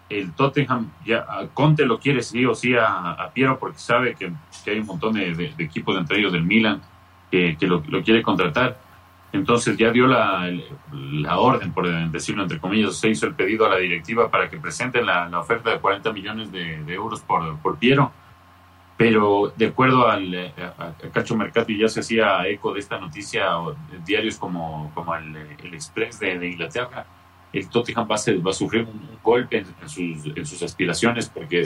el 0.08 0.32
Tottenham, 0.32 0.90
ya 1.04 1.26
Conte 1.52 1.84
lo 1.84 2.00
quiere 2.00 2.22
sí 2.22 2.44
o 2.46 2.54
sí 2.54 2.74
a, 2.74 3.30
Piero 3.34 3.58
porque 3.58 3.78
sabe 3.78 4.14
que, 4.14 4.32
hay 4.66 4.78
un 4.80 4.86
montón 4.86 5.12
de, 5.12 5.54
equipos, 5.58 5.96
entre 5.96 6.18
ellos 6.18 6.32
del 6.32 6.42
Milan, 6.42 6.80
que, 7.30 7.56
lo, 7.60 7.82
quiere 8.02 8.22
contratar. 8.22 8.80
Entonces 9.30 9.76
ya 9.76 9.90
dio 9.90 10.06
la, 10.06 10.50
la, 10.90 11.38
orden, 11.38 11.70
por 11.74 11.86
decirlo 12.10 12.42
entre 12.42 12.58
comillas, 12.58 12.96
se 12.96 13.10
hizo 13.10 13.26
el 13.26 13.34
pedido 13.34 13.66
a 13.66 13.68
la 13.68 13.76
directiva 13.76 14.30
para 14.30 14.48
que 14.48 14.56
presenten 14.56 15.04
la, 15.04 15.28
oferta 15.38 15.70
de 15.70 15.78
40 15.80 16.10
millones 16.14 16.50
de, 16.50 16.76
euros 16.94 17.20
por, 17.20 17.58
por 17.58 17.76
Piero 17.76 18.10
pero 18.98 19.52
de 19.56 19.66
acuerdo 19.66 20.08
al 20.08 20.34
eh, 20.34 20.52
a, 20.58 20.92
Cacho 21.12 21.36
Mercati 21.36 21.78
ya 21.78 21.88
se 21.88 22.00
hacía 22.00 22.44
eco 22.48 22.74
de 22.74 22.80
esta 22.80 22.98
noticia 22.98 23.52
diarios 24.04 24.36
como, 24.36 24.90
como 24.92 25.14
el, 25.14 25.36
Express 25.72 26.18
de, 26.18 26.48
Inglaterra 26.48 27.06
el 27.52 27.68
Tottenham 27.68 28.08
va 28.10 28.16
a, 28.16 28.42
va 28.44 28.50
a 28.50 28.54
sufrir 28.54 28.84
un, 28.84 29.08
golpe 29.22 29.58
en, 29.58 30.46
sus, 30.46 30.62
aspiraciones 30.62 31.28
porque 31.28 31.62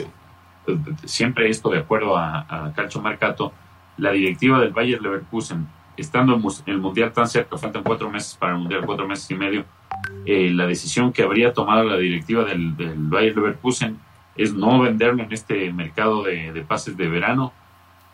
eh, 0.67 0.77
siempre 1.05 1.49
esto 1.49 1.69
de 1.69 1.79
acuerdo 1.79 2.17
a, 2.17 2.45
a 2.49 2.73
Calcio 2.73 3.01
Mercato 3.01 3.53
la 3.97 4.11
directiva 4.11 4.59
del 4.59 4.71
Bayer 4.71 5.01
Leverkusen 5.01 5.67
estando 5.95 6.39
el 6.65 6.77
Mundial 6.79 7.13
tan 7.13 7.27
cerca 7.27 7.57
faltan 7.57 7.83
cuatro 7.83 8.09
meses 8.09 8.35
para 8.35 8.53
el 8.53 8.59
Mundial 8.59 8.83
cuatro 8.85 9.07
meses 9.07 9.29
y 9.31 9.35
medio 9.35 9.65
eh, 10.25 10.49
la 10.51 10.65
decisión 10.65 11.13
que 11.13 11.23
habría 11.23 11.53
tomado 11.53 11.83
la 11.83 11.97
directiva 11.97 12.43
del, 12.43 12.75
del 12.75 12.97
Bayer 12.97 13.35
Leverkusen 13.35 13.97
es 14.35 14.53
no 14.53 14.79
venderlo 14.79 15.23
en 15.23 15.31
este 15.31 15.71
mercado 15.71 16.23
de, 16.23 16.63
pases 16.67 16.97
de 16.97 17.07
verano 17.07 17.53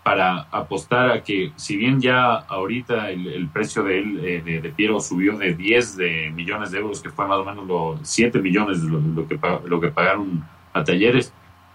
para 0.10 0.47
apostar 0.49 1.12
a 1.12 1.24
que 1.24 1.51
si 1.55 1.78
bien 1.78 2.01
ya 2.01 2.34
ahorita 2.34 3.12
el, 3.12 3.47
precio 3.53 3.84
de 3.84 3.99
él, 3.99 4.20
eh, 4.24 4.60
de, 4.60 4.70
Piero 4.70 4.99
subió 4.99 5.38
de 5.38 5.53
10 5.53 5.97
de 5.97 6.32
millones 6.34 6.72
de 6.72 6.80
euros, 6.80 6.99
que 6.99 7.12
fue 7.12 7.28
más 7.28 7.38
o 7.38 7.45
menos 7.45 7.68
los 7.68 7.99
7 8.01 8.41
millones 8.41 8.80
lo, 8.80 8.99
lo, 8.99 9.28
que, 9.28 9.39
lo 9.66 9.80
que 9.80 9.89
pagaron 9.89 10.43
a 10.74 10.84
talleres, 10.84 11.32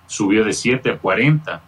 subió 0.08 0.44
de 0.44 0.52
7 0.52 0.90
a 0.90 0.98
40 0.98 1.62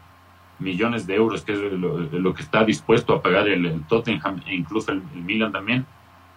millones 0.59 1.07
de 1.07 1.15
euros, 1.15 1.43
que 1.43 1.53
es 1.53 1.59
lo, 1.61 2.35
que 2.35 2.43
está 2.43 2.65
dispuesto 2.65 3.15
a 3.15 3.23
pagar 3.23 3.47
el, 3.47 3.85
Tottenham 3.87 4.41
e 4.45 4.57
incluso 4.57 4.91
el, 4.91 5.03
Milan 5.15 5.53
también. 5.53 5.87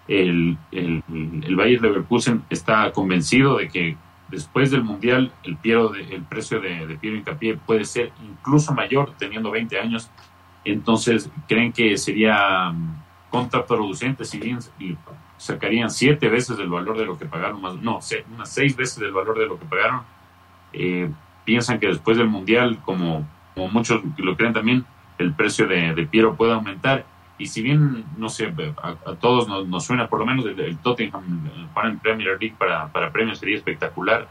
El, 0.08 0.60
el, 0.72 1.02
el 1.12 1.56
Bayern 1.56 1.82
Leverkusen 1.82 2.44
está 2.52 2.92
convencido 2.92 3.58
de 3.58 3.68
que 3.68 3.98
después 4.30 4.72
del 4.72 4.84
Mundial 4.84 5.32
el, 5.44 5.58
Piero 5.58 5.94
el 5.94 6.24
precio 6.24 6.60
de, 6.60 6.88
de 6.88 6.96
Piero 6.98 7.18
Incapié 7.18 7.58
puede 7.58 7.86
ser 7.86 8.12
incluso 8.24 8.74
mayor 8.74 9.14
teniendo 9.18 9.52
20 9.52 9.80
años. 9.80 10.10
Entonces, 10.66 11.30
¿creen 11.48 11.72
que 11.72 11.98
sería 11.98 12.72
mm, 12.72 13.04
contraproducente 13.30 14.26
si 14.26 14.40
bien 14.40 14.60
sacarían 15.38 15.90
siete 15.90 16.28
veces 16.30 16.60
el 16.60 16.70
valor 16.70 16.98
de 16.98 17.06
lo 17.06 17.18
que 17.18 17.26
pagaron? 17.26 17.62
Más, 17.62 17.76
no, 17.76 18.00
unas 18.34 18.50
seis 18.50 18.76
veces 18.76 18.98
el 19.00 19.12
valor 19.12 19.38
de 19.38 19.48
lo 19.48 19.60
que 19.60 19.66
pagaron. 19.66 20.02
Eh, 20.74 21.10
piensan 21.46 21.80
que 21.80 21.88
después 21.88 22.18
del 22.18 22.28
Mundial, 22.28 22.80
como, 22.84 23.28
como 23.56 23.70
muchos 23.70 24.02
lo 24.18 24.36
creen 24.36 24.54
también, 24.54 24.86
el 25.18 25.34
precio 25.34 25.68
de, 25.68 25.94
de 25.94 26.06
Piero 26.06 26.36
puede 26.36 26.54
aumentar 26.54 27.06
y 27.40 27.48
si 27.48 27.62
bien, 27.62 28.04
no 28.18 28.28
sé, 28.28 28.54
a, 28.84 29.16
todos 29.16 29.48
nos, 29.48 29.86
suena, 29.86 30.10
por 30.10 30.20
lo 30.20 30.26
menos 30.26 30.46
el, 30.46 30.78
Tottenham 30.80 31.50
para 31.74 31.90
en 31.90 31.98
Premier 31.98 32.38
League 32.40 32.56
para, 32.58 32.92
para 32.92 33.12
premios 33.12 33.40
sería 33.40 33.56
espectacular, 33.56 34.28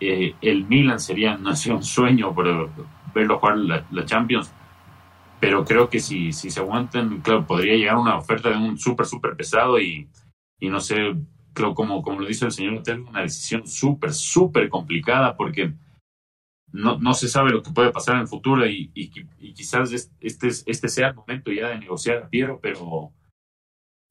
eh, 0.00 0.34
el 0.40 0.64
Milan 0.64 0.98
sería, 0.98 1.36
no 1.38 1.54
sé, 1.54 1.70
un 1.70 1.84
sueño 1.84 2.34
por 2.34 2.70
verlo 3.14 3.38
jugar 3.38 3.58
la, 3.58 4.04
Champions, 4.06 4.50
pero 5.38 5.64
creo 5.64 5.90
que 5.90 6.00
si, 6.00 6.32
si 6.32 6.50
se 6.50 6.60
aguantan, 6.60 7.20
claro, 7.20 7.46
podría 7.46 7.74
llegar 7.74 7.96
una 7.96 8.16
oferta 8.16 8.48
de 8.48 8.56
un 8.56 8.78
súper, 8.78 9.06
súper 9.06 9.36
pesado 9.36 9.78
y, 9.78 10.08
y 10.58 10.68
no 10.70 10.80
sé, 10.80 11.14
creo 11.52 11.74
como, 11.74 12.02
como 12.02 12.20
lo 12.20 12.26
dice 12.26 12.46
el 12.46 12.52
señor 12.52 12.78
Hotel, 12.78 13.00
una 13.00 13.20
decisión 13.20 13.66
súper, 13.66 14.14
súper 14.14 14.70
complicada 14.70 15.36
porque 15.36 15.72
no, 16.72 16.98
no 16.98 17.14
se 17.14 17.28
sabe 17.28 17.50
lo 17.50 17.62
que 17.62 17.72
puede 17.72 17.90
pasar 17.90 18.16
en 18.16 18.22
el 18.22 18.28
futuro 18.28 18.66
y, 18.66 18.90
y, 18.94 19.10
quizás 19.52 19.92
este, 19.92 20.48
este 20.48 20.88
sea 20.88 21.08
el 21.08 21.14
momento 21.14 21.50
ya 21.52 21.68
de 21.68 21.78
negociar 21.78 22.18
a 22.18 22.28
Piero, 22.28 22.60
pero 22.62 23.12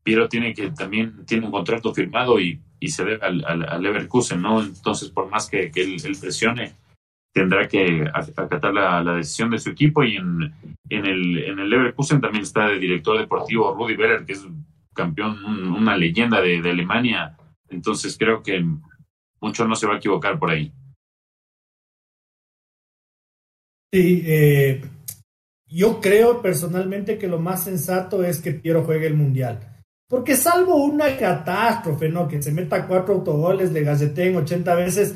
Piero 0.04 0.28
tiene 0.28 0.54
que 0.54 0.72
también 0.72 1.26
tiene 1.26 1.46
un 1.46 1.52
contrato 1.52 1.94
firmado 1.94 2.40
y, 2.40 2.62
y 2.80 2.90
se 2.90 3.06
debe 3.06 3.26
al, 3.26 3.46
al, 3.46 3.82
Leverkusen, 3.82 4.42
¿no? 4.42 4.62
Entonces, 4.62 5.10
por 5.10 5.30
más 5.30 5.50
que, 5.50 5.72
que 5.72 5.82
él, 5.82 6.18
presione, 6.20 6.74
tendrá 7.34 7.68
que 7.68 8.10
acatar 8.14 8.74
la, 8.74 9.04
la, 9.04 9.16
decisión 9.16 9.52
de 9.52 9.60
su 9.60 9.70
equipo 9.70 10.04
y 10.04 10.18
en, 10.18 10.54
en, 10.90 11.06
el, 11.06 11.38
en 11.38 11.60
el 11.60 11.70
Leverkusen 11.70 12.22
también 12.22 12.44
está 12.44 12.72
el 12.72 12.80
director 12.80 13.18
deportivo 13.18 13.74
Rudy 13.74 13.96
Beller, 13.96 14.26
que 14.26 14.34
es 14.34 14.46
campeón, 14.94 15.44
una 15.46 15.96
leyenda 15.96 16.42
de, 16.42 16.62
de 16.62 16.72
Alemania. 16.72 17.38
Entonces, 17.70 18.18
creo 18.18 18.42
que 18.42 18.66
mucho 19.40 19.68
no 19.68 19.76
se 19.76 19.88
va 19.88 19.96
a 19.96 19.98
equivocar 19.98 20.40
por 20.40 20.50
ahí. 20.50 20.74
Sí, 23.92 24.24
eh, 24.26 24.82
yo 25.68 26.02
creo 26.02 26.42
personalmente 26.42 27.18
que 27.18 27.28
lo 27.28 27.40
más 27.40 27.64
sensato 27.64 28.24
es 28.24 28.40
que 28.40 28.52
Piero 28.52 28.84
juegue 28.84 29.08
el 29.08 29.16
Mundial. 29.16 29.60
Porque 30.08 30.36
salvo 30.36 30.84
una 30.84 31.18
catástrofe, 31.18 32.10
¿no? 32.10 32.28
Que 32.28 32.42
se 32.42 32.52
meta 32.52 32.88
cuatro 32.88 33.16
autogoles, 33.16 33.72
le 33.72 33.84
gaceteen 33.84 34.36
80 34.36 34.76
veces. 34.76 35.16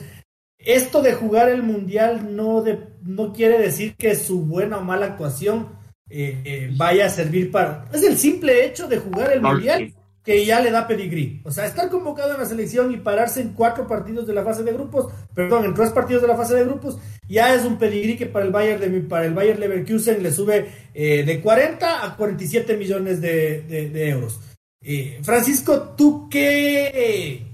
Esto 0.57 1.01
de 1.01 1.13
jugar 1.13 1.49
el 1.49 1.63
Mundial 1.63 2.35
no, 2.35 2.61
de, 2.61 2.79
no 3.03 3.33
quiere 3.33 3.57
decir 3.57 3.95
que 3.95 4.15
su 4.15 4.45
buena 4.45 4.77
o 4.77 4.83
mala 4.83 5.07
actuación 5.07 5.69
eh, 6.09 6.41
eh, 6.45 6.71
vaya 6.75 7.07
a 7.07 7.09
servir 7.09 7.51
para... 7.51 7.85
Es 7.91 8.03
el 8.03 8.17
simple 8.17 8.65
hecho 8.65 8.87
de 8.87 8.97
jugar 8.97 9.33
el 9.33 9.41
Mundial 9.41 9.93
que 10.23 10.45
ya 10.45 10.61
le 10.61 10.71
da 10.71 10.87
pedigrí. 10.87 11.41
O 11.43 11.51
sea, 11.51 11.65
estar 11.65 11.89
convocado 11.89 12.33
en 12.33 12.39
la 12.39 12.45
selección 12.45 12.91
y 12.93 12.97
pararse 12.97 13.41
en 13.41 13.49
cuatro 13.49 13.87
partidos 13.87 14.25
de 14.25 14.33
la 14.33 14.43
fase 14.43 14.63
de 14.63 14.71
grupos, 14.71 15.11
perdón, 15.35 15.65
en 15.65 15.73
tres 15.73 15.89
partidos 15.89 16.21
de 16.21 16.29
la 16.29 16.37
fase 16.37 16.55
de 16.55 16.63
grupos, 16.63 16.97
ya 17.27 17.53
es 17.53 17.65
un 17.65 17.77
pedigrí 17.77 18.15
que 18.15 18.25
para 18.25 18.45
el 18.45 18.51
Bayern, 18.51 18.79
de, 18.79 19.01
para 19.01 19.25
el 19.25 19.33
Bayern 19.33 19.59
Leverkusen 19.59 20.23
le 20.23 20.31
sube 20.31 20.69
eh, 20.93 21.23
de 21.23 21.41
40 21.41 22.05
a 22.05 22.15
47 22.15 22.77
millones 22.77 23.19
de, 23.19 24.09
euros. 24.09 24.39
Eh, 24.81 25.19
Francisco, 25.23 25.93
¿tú 25.97 26.29
qué, 26.29 27.45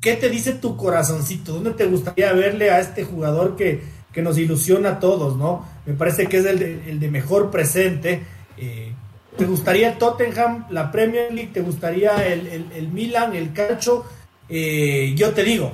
qué 0.00 0.14
te 0.16 0.30
dice 0.30 0.54
tu 0.54 0.76
corazoncito? 0.76 1.52
¿Dónde 1.52 1.72
te 1.72 1.84
gustaría 1.84 2.32
verle 2.32 2.70
a 2.70 2.80
este 2.80 3.04
jugador 3.04 3.56
que, 3.56 3.80
que 4.10 4.22
nos 4.22 4.38
ilusiona 4.38 4.92
a 4.92 5.00
todos, 5.00 5.36
no? 5.36 5.66
Me 5.84 5.92
parece 5.92 6.26
que 6.26 6.38
es 6.38 6.46
el 6.46 6.58
de, 6.58 6.90
el 6.90 6.98
de 6.98 7.10
mejor 7.10 7.50
presente. 7.50 8.22
Eh, 8.56 8.94
¿Te 9.36 9.44
gustaría 9.44 9.90
el 9.90 9.98
Tottenham, 9.98 10.64
la 10.70 10.90
Premier 10.90 11.32
League? 11.32 11.50
¿Te 11.52 11.60
gustaría 11.60 12.26
el, 12.26 12.88
Milan, 12.90 13.36
el 13.36 13.52
Calcio? 13.52 14.04
Eh, 14.48 15.12
yo 15.14 15.32
te 15.32 15.44
digo, 15.44 15.72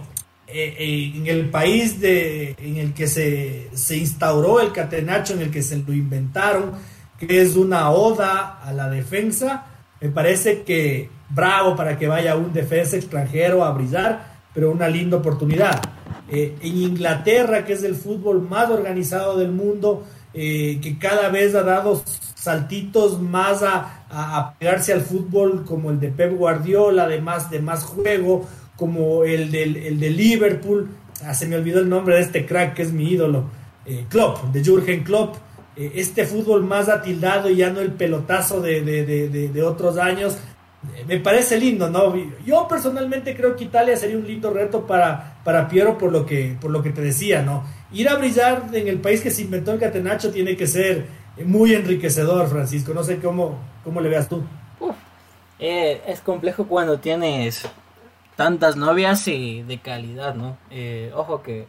eh, 0.48 0.74
eh, 0.78 1.12
en 1.14 1.26
el 1.28 1.48
país 1.48 2.00
de, 2.00 2.56
en 2.58 2.78
el 2.78 2.92
que 2.92 3.06
se, 3.06 3.96
instauró 3.96 4.60
el 4.60 4.72
catenacho, 4.72 5.34
en 5.34 5.42
el 5.42 5.50
que 5.52 5.62
se 5.62 5.76
lo 5.76 5.92
inventaron, 5.92 6.72
que 7.20 7.40
es 7.40 7.54
una 7.54 7.90
oda 7.90 8.58
a 8.64 8.72
la 8.72 8.90
defensa, 8.90 9.66
me 10.00 10.08
parece 10.08 10.62
que 10.62 11.08
bravo 11.28 11.76
para 11.76 11.96
que 11.96 12.08
vaya 12.08 12.34
un 12.34 12.52
defensa 12.52 12.96
extranjero 12.96 13.64
a 13.64 13.70
brillar, 13.70 14.40
pero 14.52 14.72
una 14.72 14.88
linda 14.88 15.18
oportunidad. 15.18 15.80
en 16.28 16.56
Inglaterra, 16.62 17.64
que 17.64 17.74
es 17.74 17.84
el 17.84 17.94
fútbol 17.94 18.42
más 18.42 18.70
organizado 18.70 19.36
del 19.38 19.52
mundo, 19.52 20.04
que 20.32 20.96
cada 20.98 21.28
vez 21.28 21.54
ha 21.54 21.62
dado 21.62 22.02
saltitos 22.42 23.20
más 23.20 23.62
a, 23.62 24.04
a, 24.10 24.54
pegarse 24.58 24.92
al 24.92 25.02
fútbol 25.02 25.64
como 25.64 25.90
el 25.90 26.00
de 26.00 26.08
Pep 26.08 26.36
Guardiola, 26.36 27.06
de 27.06 27.20
más, 27.20 27.50
de 27.50 27.60
más 27.60 27.84
juego, 27.84 28.48
como 28.76 29.22
el, 29.22 29.52
del, 29.52 29.76
el 29.76 30.00
de 30.00 30.10
Liverpool. 30.10 30.90
Ah, 31.24 31.34
se 31.34 31.46
me 31.46 31.54
olvidó 31.54 31.78
el 31.78 31.88
nombre 31.88 32.16
de 32.16 32.22
este 32.22 32.44
crack 32.44 32.74
que 32.74 32.82
es 32.82 32.92
mi 32.92 33.10
ídolo. 33.10 33.44
Eh, 33.86 34.06
Klopp, 34.08 34.42
de 34.52 34.64
Jürgen 34.64 35.04
Klopp. 35.04 35.36
Eh, 35.76 35.92
este 35.94 36.26
fútbol 36.26 36.64
más 36.64 36.88
atildado 36.88 37.48
y 37.48 37.56
ya 37.56 37.70
no 37.70 37.80
el 37.80 37.92
pelotazo 37.92 38.60
de, 38.60 38.82
de, 38.82 39.06
de, 39.06 39.48
de 39.48 39.62
otros 39.62 39.96
años. 39.96 40.36
Eh, 40.96 41.04
me 41.06 41.20
parece 41.20 41.56
lindo, 41.60 41.88
¿no? 41.90 42.12
Yo 42.44 42.66
personalmente 42.66 43.36
creo 43.36 43.54
que 43.54 43.64
Italia 43.64 43.96
sería 43.96 44.18
un 44.18 44.26
lindo 44.26 44.52
reto 44.52 44.84
para, 44.84 45.40
para 45.44 45.68
Piero 45.68 45.96
por 45.96 46.10
lo, 46.10 46.26
que, 46.26 46.56
por 46.60 46.72
lo 46.72 46.82
que 46.82 46.90
te 46.90 47.02
decía, 47.02 47.40
¿no? 47.42 47.62
Ir 47.92 48.08
a 48.08 48.16
brillar 48.16 48.64
en 48.72 48.88
el 48.88 48.98
país 48.98 49.20
que 49.20 49.30
se 49.30 49.42
inventó 49.42 49.72
el 49.72 49.78
catenacho 49.78 50.32
tiene 50.32 50.56
que 50.56 50.66
ser 50.66 51.21
muy 51.44 51.74
enriquecedor, 51.74 52.48
Francisco. 52.48 52.92
No 52.94 53.02
sé 53.02 53.18
cómo, 53.18 53.58
cómo 53.84 54.00
le 54.00 54.08
veas 54.08 54.28
tú. 54.28 54.42
Eh, 55.58 56.02
es 56.06 56.20
complejo 56.20 56.66
cuando 56.66 56.98
tienes 56.98 57.68
tantas 58.36 58.76
novias 58.76 59.28
y 59.28 59.62
de 59.62 59.78
calidad, 59.78 60.34
¿no? 60.34 60.56
Eh, 60.70 61.12
ojo 61.14 61.42
que 61.42 61.66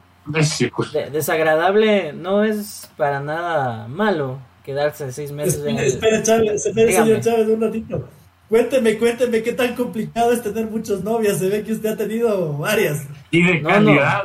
desagradable 1.11 2.13
no 2.13 2.43
es 2.43 2.89
para 2.97 3.19
nada 3.19 3.87
malo 3.87 4.39
quedarse 4.63 5.11
seis 5.11 5.31
meses 5.31 5.63
en 5.65 5.77
el... 5.77 5.85
Espera, 5.85 6.23
Chávez, 6.23 6.65
espera, 6.65 6.91
señor 6.91 7.19
Chávez, 7.19 7.47
un 7.49 7.61
ratito. 7.61 8.07
Cuénteme, 8.49 8.97
cuénteme 8.97 9.43
qué 9.43 9.53
tan 9.53 9.75
complicado 9.75 10.31
es 10.31 10.41
tener 10.41 10.65
muchas 10.67 11.03
novias. 11.03 11.39
Se 11.39 11.49
ve 11.49 11.63
que 11.63 11.73
usted 11.73 11.89
ha 11.89 11.97
tenido 11.97 12.57
varias. 12.57 13.03
Y 13.31 13.43
de 13.43 13.61
calidad. 13.61 14.23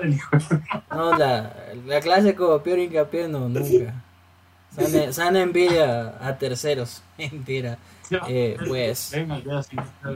No, 0.91 1.13
no 1.13 1.19
la, 1.19 1.55
la 1.87 2.01
clase 2.01 2.35
como 2.35 2.63
peor 2.63 2.79
hincapié 2.79 3.29
no, 3.29 3.49
nunca. 3.49 3.95
sana, 5.13 5.41
envidia 5.41 6.15
a 6.21 6.39
terceros. 6.39 7.03
Mentira. 7.19 7.79
Eh, 8.27 8.57
pues 8.67 9.13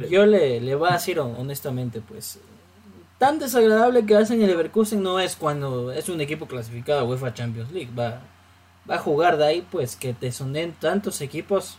yo 0.08 0.24
le, 0.24 0.60
le 0.60 0.74
voy 0.74 0.88
a 0.88 0.94
decir 0.94 1.20
honestamente, 1.20 2.00
pues 2.00 2.38
tan 3.18 3.38
desagradable 3.38 4.04
que 4.04 4.16
hacen 4.16 4.40
el 4.40 4.48
Leverkusen 4.48 5.02
no 5.02 5.20
es 5.20 5.36
cuando 5.36 5.92
es 5.92 6.08
un 6.08 6.20
equipo 6.20 6.46
clasificado 6.46 7.00
a 7.00 7.04
UEFA 7.04 7.34
Champions 7.34 7.70
League. 7.70 7.90
Va, 7.96 8.20
va 8.90 8.96
a 8.96 8.98
jugar 8.98 9.36
de 9.36 9.46
ahí, 9.46 9.66
pues 9.70 9.94
que 9.94 10.12
te 10.12 10.32
sonen 10.32 10.72
tantos 10.72 11.20
equipos. 11.20 11.78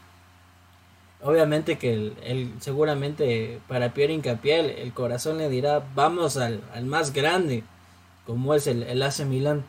Obviamente 1.21 1.78
que 1.78 2.13
el, 2.24 2.53
seguramente 2.59 3.59
para 3.67 3.93
Pierre 3.93 4.13
Incapié 4.13 4.84
el, 4.84 4.93
corazón 4.93 5.38
le 5.38 5.49
dirá 5.49 5.84
vamos 5.95 6.38
al, 6.38 6.61
al 6.74 6.86
más 6.86 7.13
grande 7.13 7.63
como 8.26 8.53
es 8.53 8.67
el, 8.67 8.84
el 8.84 9.01
AC 9.01 9.26
Milan 9.26 9.63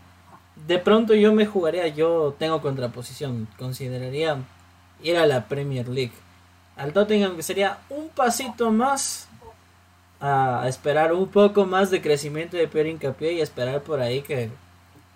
de 0.67 0.79
pronto 0.79 1.15
yo 1.15 1.33
me 1.33 1.47
jugaría, 1.47 1.89
yo 1.89 2.35
tengo 2.39 2.61
contraposición, 2.63 3.49
consideraría 3.59 4.39
ir 5.03 5.17
a 5.17 5.27
la 5.27 5.47
Premier 5.47 5.89
League. 5.89 6.13
Al 6.77 6.93
Tottenham 6.93 7.37
que 7.37 7.43
sería 7.43 7.79
un 7.91 8.09
pasito 8.09 8.71
más 8.71 9.29
a 10.21 10.65
esperar 10.69 11.13
un 11.13 11.29
poco 11.29 11.67
más 11.67 11.91
de 11.91 12.01
crecimiento 12.01 12.57
de 12.57 12.67
Pierre 12.67 12.91
Hincapié 12.91 13.35
y 13.35 13.41
esperar 13.41 13.83
por 13.83 14.01
ahí 14.01 14.23
que 14.23 14.51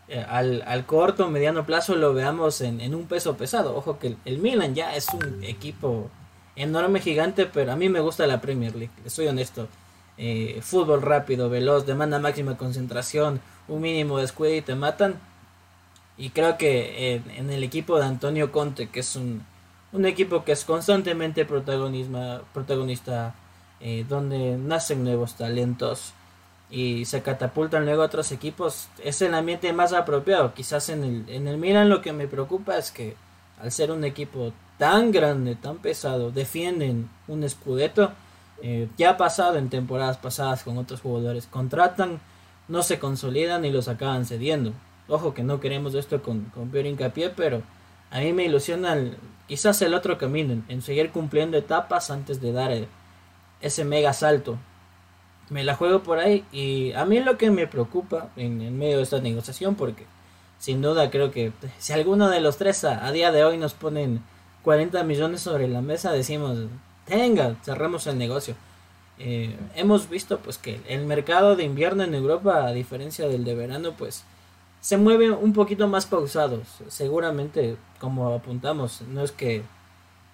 eh, 0.09 0.25
al, 0.29 0.63
al, 0.67 0.87
corto 0.87 1.29
mediano 1.31 1.65
plazo 1.65 1.95
lo 1.95 2.15
veamos 2.15 2.61
en, 2.61 2.81
en, 2.81 2.95
un 2.95 3.07
peso 3.07 3.37
pesado. 3.37 3.77
Ojo 3.77 3.99
que 3.99 4.17
el, 4.25 4.39
Milan 4.39 4.75
ya 4.75 4.95
es 4.95 5.09
un 5.09 5.43
equipo 5.45 6.11
enorme, 6.57 7.01
gigante, 7.01 7.47
pero 7.47 7.73
a 7.73 7.77
mí 7.77 7.89
me 7.89 8.01
gusta 8.01 8.27
la 8.27 8.41
Premier 8.41 8.75
League, 8.75 8.93
soy 9.07 9.29
honesto. 9.29 9.69
Eh, 10.19 10.59
fútbol 10.63 11.01
rápido, 11.03 11.49
veloz, 11.49 11.87
demanda 11.87 12.19
máxima 12.19 12.57
concentración, 12.57 13.41
un 13.69 13.81
mínimo 13.81 14.19
descuido 14.19 14.57
y 14.57 14.63
te 14.63 14.75
matan. 14.75 15.21
Y 16.17 16.31
creo 16.31 16.59
que 16.59 17.23
en, 17.37 17.51
el 17.51 17.63
equipo 17.63 17.99
de 17.99 18.07
Antonio 18.07 18.51
Conte, 18.51 18.89
que 18.89 19.01
es 19.01 19.15
un, 19.15 19.45
un 19.93 20.05
equipo 20.05 20.45
que 20.45 20.53
es 20.53 20.65
constantemente 20.65 21.45
protagonista, 21.45 23.35
eh, 23.81 24.05
donde 24.09 24.57
nacen 24.59 25.05
nuevos 25.05 25.37
talentos 25.37 26.13
y 26.69 27.05
se 27.05 27.23
catapultan 27.23 27.85
luego 27.85 28.03
a 28.03 28.07
otros 28.07 28.33
equipos, 28.33 28.89
es 29.03 29.23
el 29.23 29.35
ambiente 29.35 29.73
más 29.73 29.93
apropiado. 29.93 30.53
Quizás 30.53 30.89
en 30.89 31.05
el, 31.05 31.29
en 31.29 31.47
el 31.47 31.59
Milan 31.59 31.89
lo 31.89 32.03
que 32.03 32.13
me 32.13 32.27
preocupa 32.27 32.77
es 32.77 32.91
que 32.91 33.15
al 33.61 33.71
ser 33.71 33.93
un 33.93 34.05
equipo 34.05 34.53
tan 34.79 35.13
grande, 35.13 35.55
tan 35.55 35.79
pesado, 35.79 36.31
defienden 36.31 37.09
un 37.27 37.45
escudeto. 37.45 38.13
Eh, 38.63 38.89
ya 38.97 39.11
ha 39.11 39.17
pasado 39.17 39.57
en 39.57 39.71
temporadas 39.71 40.17
pasadas 40.17 40.65
con 40.65 40.79
otros 40.79 41.01
jugadores, 41.01 41.47
contratan, 41.47 42.21
no 42.67 42.83
se 42.83 42.99
consolidan 42.99 43.65
y 43.65 43.71
los 43.71 43.89
acaban 43.89 44.27
cediendo. 44.27 44.73
Ojo 45.09 45.33
que 45.33 45.43
no 45.43 45.61
queremos 45.61 45.95
esto 45.95 46.23
con, 46.23 46.45
con 46.47 46.71
peor 46.71 46.87
hincapié, 46.87 47.31
pero 47.31 47.63
a 48.11 48.21
mí 48.21 48.33
me 48.33 48.45
ilusiona 48.45 48.97
quizás 49.47 49.81
el 49.83 49.95
otro 49.95 50.19
camino, 50.19 50.63
en, 50.69 50.83
seguir 50.83 51.11
cumpliendo 51.11 51.57
etapas 51.57 52.11
antes 52.11 52.41
de 52.41 52.53
dar 52.53 52.73
ese 53.61 53.85
mega 53.85 54.13
salto. 54.13 54.59
Me 55.51 55.65
la 55.65 55.75
juego 55.75 56.03
por 56.03 56.19
ahí 56.19 56.45
y 56.53 56.93
a 56.93 57.07
mí 57.07 57.21
lo 57.21 57.39
que 57.39 57.51
me 57.51 57.67
preocupa 57.67 58.29
en, 58.37 58.79
medio 58.79 58.99
de 58.99 59.03
esta 59.03 59.21
negociación, 59.21 59.75
porque 59.75 60.07
sin 60.59 60.83
duda 60.83 61.11
creo 61.11 61.31
que 61.31 61.53
si 61.79 61.93
alguno 61.93 62.29
de 62.29 62.41
los 62.41 62.59
tres 62.59 62.85
a, 62.85 63.11
día 63.13 63.33
de 63.33 63.45
hoy 63.45 63.57
nos 63.57 63.73
ponen 63.73 64.23
40 64.63 65.03
millones 65.05 65.41
sobre 65.41 65.69
la 65.69 65.81
mesa, 65.81 66.13
decimos, 66.13 66.59
tenga, 67.09 67.57
cerramos 67.65 68.07
el 68.07 68.19
negocio. 68.19 68.55
Eh, 69.19 69.57
hemos 69.75 70.09
visto 70.09 70.39
pues 70.39 70.59
que 70.59 70.81
el 70.89 71.05
mercado 71.05 71.57
de 71.57 71.65
invierno 71.65 72.05
en 72.05 72.15
Europa, 72.15 72.67
a 72.67 72.73
diferencia 72.73 73.27
del 73.27 73.45
de 73.45 73.55
verano, 73.55 73.95
pues 73.99 74.25
se 74.81 74.97
mueve 74.97 75.31
un 75.31 75.53
poquito 75.53 75.89
más 75.89 76.07
pausados. 76.07 76.63
Seguramente, 76.89 77.77
como 78.01 78.33
apuntamos, 78.33 79.03
no 79.03 79.25
es 79.25 79.33
que 79.33 79.63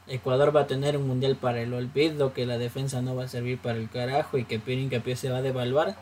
Ecuador 0.07 0.55
va 0.55 0.63
a 0.63 0.67
tener 0.67 0.97
un 0.99 1.07
mundial 1.07 1.37
para 1.37 1.63
el 1.63 1.73
olvido, 1.73 2.35
que 2.35 2.45
la 2.45 2.59
defensa 2.59 3.01
no 3.01 3.17
va 3.17 3.25
a 3.25 3.29
servir 3.29 3.59
para 3.59 3.79
el 3.79 3.89
carajo 3.89 4.37
y 4.37 4.45
que 4.45 4.59
Pierre 4.59 4.83
Incapié 4.83 5.17
se 5.17 5.31
va 5.31 5.39
a 5.39 5.43
devaluar. 5.43 5.97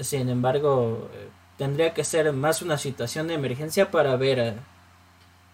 Sin 0.00 0.28
embargo, 0.28 1.08
tendría 1.56 1.94
que 1.94 2.04
ser 2.04 2.32
más 2.32 2.62
una 2.62 2.78
situación 2.78 3.28
de 3.28 3.34
emergencia 3.34 3.90
para 3.90 4.16
ver 4.16 4.38
eh, 4.38 4.54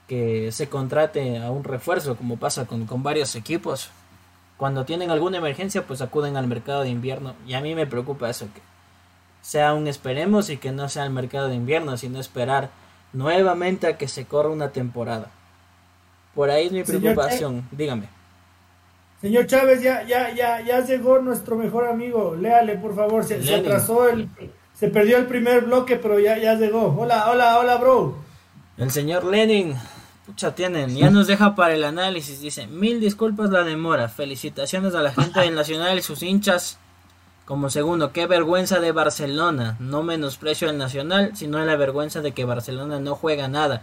que 0.09 0.51
se 0.51 0.69
contrate 0.69 1.39
a 1.39 1.51
un 1.51 1.65
refuerzo, 1.65 2.17
como 2.17 2.39
pasa 2.39 2.67
con, 2.67 2.87
con 2.87 3.03
varios 3.03 3.35
equipos. 3.37 3.91
Cuando 4.63 4.85
tienen 4.85 5.11
alguna 5.11 5.39
emergencia, 5.39 5.89
pues 5.89 6.03
acuden 6.03 6.37
al 6.37 6.47
mercado 6.47 6.83
de 6.83 6.89
invierno. 6.89 7.35
Y 7.49 7.55
a 7.55 7.61
mí 7.61 7.75
me 7.75 7.85
preocupa 7.85 8.31
eso, 8.31 8.47
que 8.55 8.61
sea 9.41 9.75
un 9.75 9.89
esperemos 9.89 10.51
y 10.51 10.57
que 10.57 10.71
no 10.71 10.89
sea 10.89 11.03
el 11.03 11.11
mercado 11.11 11.49
de 11.49 11.57
invierno, 11.57 11.97
sino 11.97 12.21
esperar 12.21 12.71
nuevamente 13.13 13.89
a 13.89 13.99
que 13.99 14.07
se 14.07 14.25
corra 14.25 14.51
una 14.51 14.71
temporada. 14.71 15.33
Por 16.37 16.49
ahí 16.49 16.67
es 16.67 16.73
mi 16.73 16.85
preocupación, 16.85 17.67
dígame. 17.73 18.07
Señor 19.21 19.49
Chávez, 19.49 19.83
ya, 19.83 20.05
ya, 20.05 20.33
ya, 20.33 20.61
ya 20.61 20.79
llegó 20.85 21.19
nuestro 21.19 21.57
mejor 21.57 21.89
amigo. 21.89 22.37
Léale, 22.37 22.77
por 22.77 22.95
favor. 22.95 23.25
Se, 23.25 23.43
se, 23.43 23.57
atrasó 23.57 24.09
el, 24.09 24.29
se 24.75 24.87
perdió 24.87 25.17
el 25.17 25.27
primer 25.27 25.65
bloque, 25.65 25.97
pero 25.97 26.21
ya, 26.21 26.39
ya 26.39 26.55
llegó. 26.55 26.95
Hola, 26.97 27.33
hola, 27.33 27.59
hola, 27.59 27.79
bro. 27.79 28.15
El 28.77 28.93
señor 28.93 29.25
Lenin, 29.25 29.75
pucha, 30.27 30.55
tienen, 30.55 30.97
ya 30.97 31.11
nos 31.11 31.27
deja 31.27 31.55
para 31.55 31.75
el 31.75 31.85
análisis. 31.85 32.41
Dice, 32.41 32.67
mil 32.67 33.01
disculpas 33.01 33.51
la 33.51 33.65
demora. 33.65 34.09
Felicitaciones 34.09 34.95
a 34.95 35.03
la 35.03 35.13
gente 35.13 35.41
del 35.43 35.55
Nacional 35.55 35.99
y 35.99 36.03
sus 36.03 36.23
hinchas 36.23 36.79
como 37.45 37.71
segundo, 37.71 38.13
qué 38.13 38.27
vergüenza 38.27 38.79
de 38.81 38.93
Barcelona. 38.93 39.77
No 39.81 40.03
menosprecio 40.03 40.69
al 40.69 40.79
Nacional, 40.79 41.33
sino 41.35 41.59
la 41.65 41.77
vergüenza 41.77 42.21
de 42.21 42.33
que 42.33 42.45
Barcelona 42.45 43.01
no 43.01 43.15
juega 43.15 43.49
nada. 43.49 43.83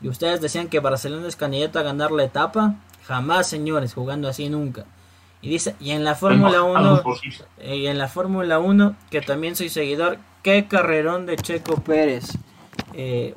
Y 0.00 0.08
ustedes 0.08 0.40
decían 0.40 0.68
que 0.68 0.80
Barcelona 0.80 1.28
es 1.28 1.36
candidato 1.36 1.78
a 1.78 1.82
ganar 1.82 2.12
la 2.12 2.24
etapa. 2.24 2.76
Jamás, 3.06 3.48
señores, 3.48 3.94
jugando 3.94 4.28
así 4.28 4.48
nunca. 4.48 4.86
Y 5.42 5.50
dice, 5.50 5.74
y 5.80 5.90
en 5.90 6.04
la 6.04 6.14
Fórmula 6.14 6.62
1, 6.62 7.02
eh, 7.58 7.76
y 7.76 7.86
en 7.88 7.98
la 7.98 8.08
Fórmula 8.08 8.58
1, 8.58 8.94
que 9.10 9.20
también 9.22 9.56
soy 9.56 9.70
seguidor, 9.70 10.18
qué 10.42 10.66
carrerón 10.68 11.26
de 11.26 11.36
Checo 11.36 11.76
Pérez. 11.76 12.38
Eh, 12.94 13.34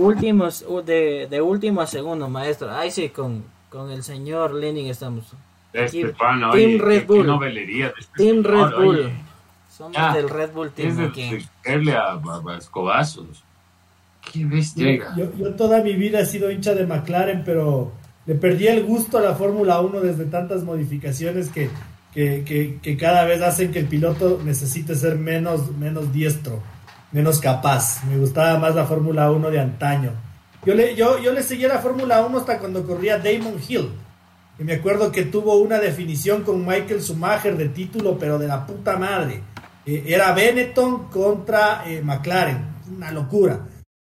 últimos, 0.00 0.64
de, 0.84 1.28
de 1.30 1.40
último 1.40 1.80
a 1.80 1.86
segundo, 1.86 2.28
maestro. 2.28 2.70
Ahí 2.70 2.90
sí, 2.90 3.10
con, 3.10 3.44
con 3.68 3.90
el 3.90 4.02
señor 4.02 4.54
Lenin 4.54 4.88
estamos 4.88 5.34
este 5.72 6.14
Team 6.52 6.78
Red 6.80 7.06
Bull. 7.06 7.26
novelería 7.26 7.92
Team 8.16 8.42
Red 8.42 8.76
Bull. 8.76 9.10
Somos 9.68 10.14
del 10.14 10.28
Red 10.28 10.52
Bull 10.52 10.70
Team. 10.70 11.12
Es 11.64 11.84
de, 11.84 11.92
a, 11.92 12.12
a, 12.12 12.56
escobazos. 12.58 13.44
Qué 14.32 14.44
bestia. 14.44 15.14
Yo, 15.16 15.32
yo, 15.36 15.54
toda 15.54 15.82
mi 15.82 15.94
vida 15.94 16.20
he 16.20 16.26
sido 16.26 16.50
hincha 16.50 16.74
de 16.74 16.86
McLaren, 16.86 17.42
pero 17.44 17.92
le 18.26 18.34
perdí 18.34 18.66
el 18.66 18.84
gusto 18.84 19.18
a 19.18 19.22
la 19.22 19.34
Fórmula 19.34 19.80
1 19.80 20.00
desde 20.00 20.24
tantas 20.26 20.62
modificaciones 20.64 21.48
que, 21.48 21.70
que, 22.12 22.44
que, 22.44 22.78
que, 22.82 22.96
cada 22.96 23.24
vez 23.24 23.40
hacen 23.40 23.72
que 23.72 23.78
el 23.78 23.86
piloto 23.86 24.40
necesite 24.44 24.94
ser 24.94 25.16
menos, 25.16 25.74
menos 25.76 26.12
diestro, 26.12 26.60
menos 27.12 27.40
capaz. 27.40 28.04
Me 28.04 28.18
gustaba 28.18 28.58
más 28.58 28.74
la 28.74 28.86
Fórmula 28.86 29.30
1 29.30 29.50
de 29.50 29.60
antaño. 29.60 30.12
Yo 30.64 30.74
le, 30.74 30.94
yo, 30.94 31.18
yo 31.18 31.32
le 31.32 31.42
seguía 31.42 31.68
la 31.68 31.78
Fórmula 31.78 32.24
1 32.24 32.38
hasta 32.38 32.58
cuando 32.58 32.86
corría 32.86 33.18
Damon 33.18 33.60
Hill 33.66 33.90
y 34.60 34.64
me 34.64 34.74
acuerdo 34.74 35.10
que 35.10 35.24
tuvo 35.24 35.56
una 35.56 35.78
definición 35.78 36.42
con 36.42 36.66
Michael 36.66 37.00
Schumacher 37.00 37.56
de 37.56 37.70
título, 37.70 38.18
pero 38.18 38.38
de 38.38 38.46
la 38.46 38.66
puta 38.66 38.98
madre. 38.98 39.42
Eh, 39.86 40.04
era 40.06 40.32
Benetton 40.32 41.08
contra 41.08 41.82
eh, 41.86 42.02
McLaren. 42.02 42.66
Una 42.94 43.10
locura. 43.10 43.66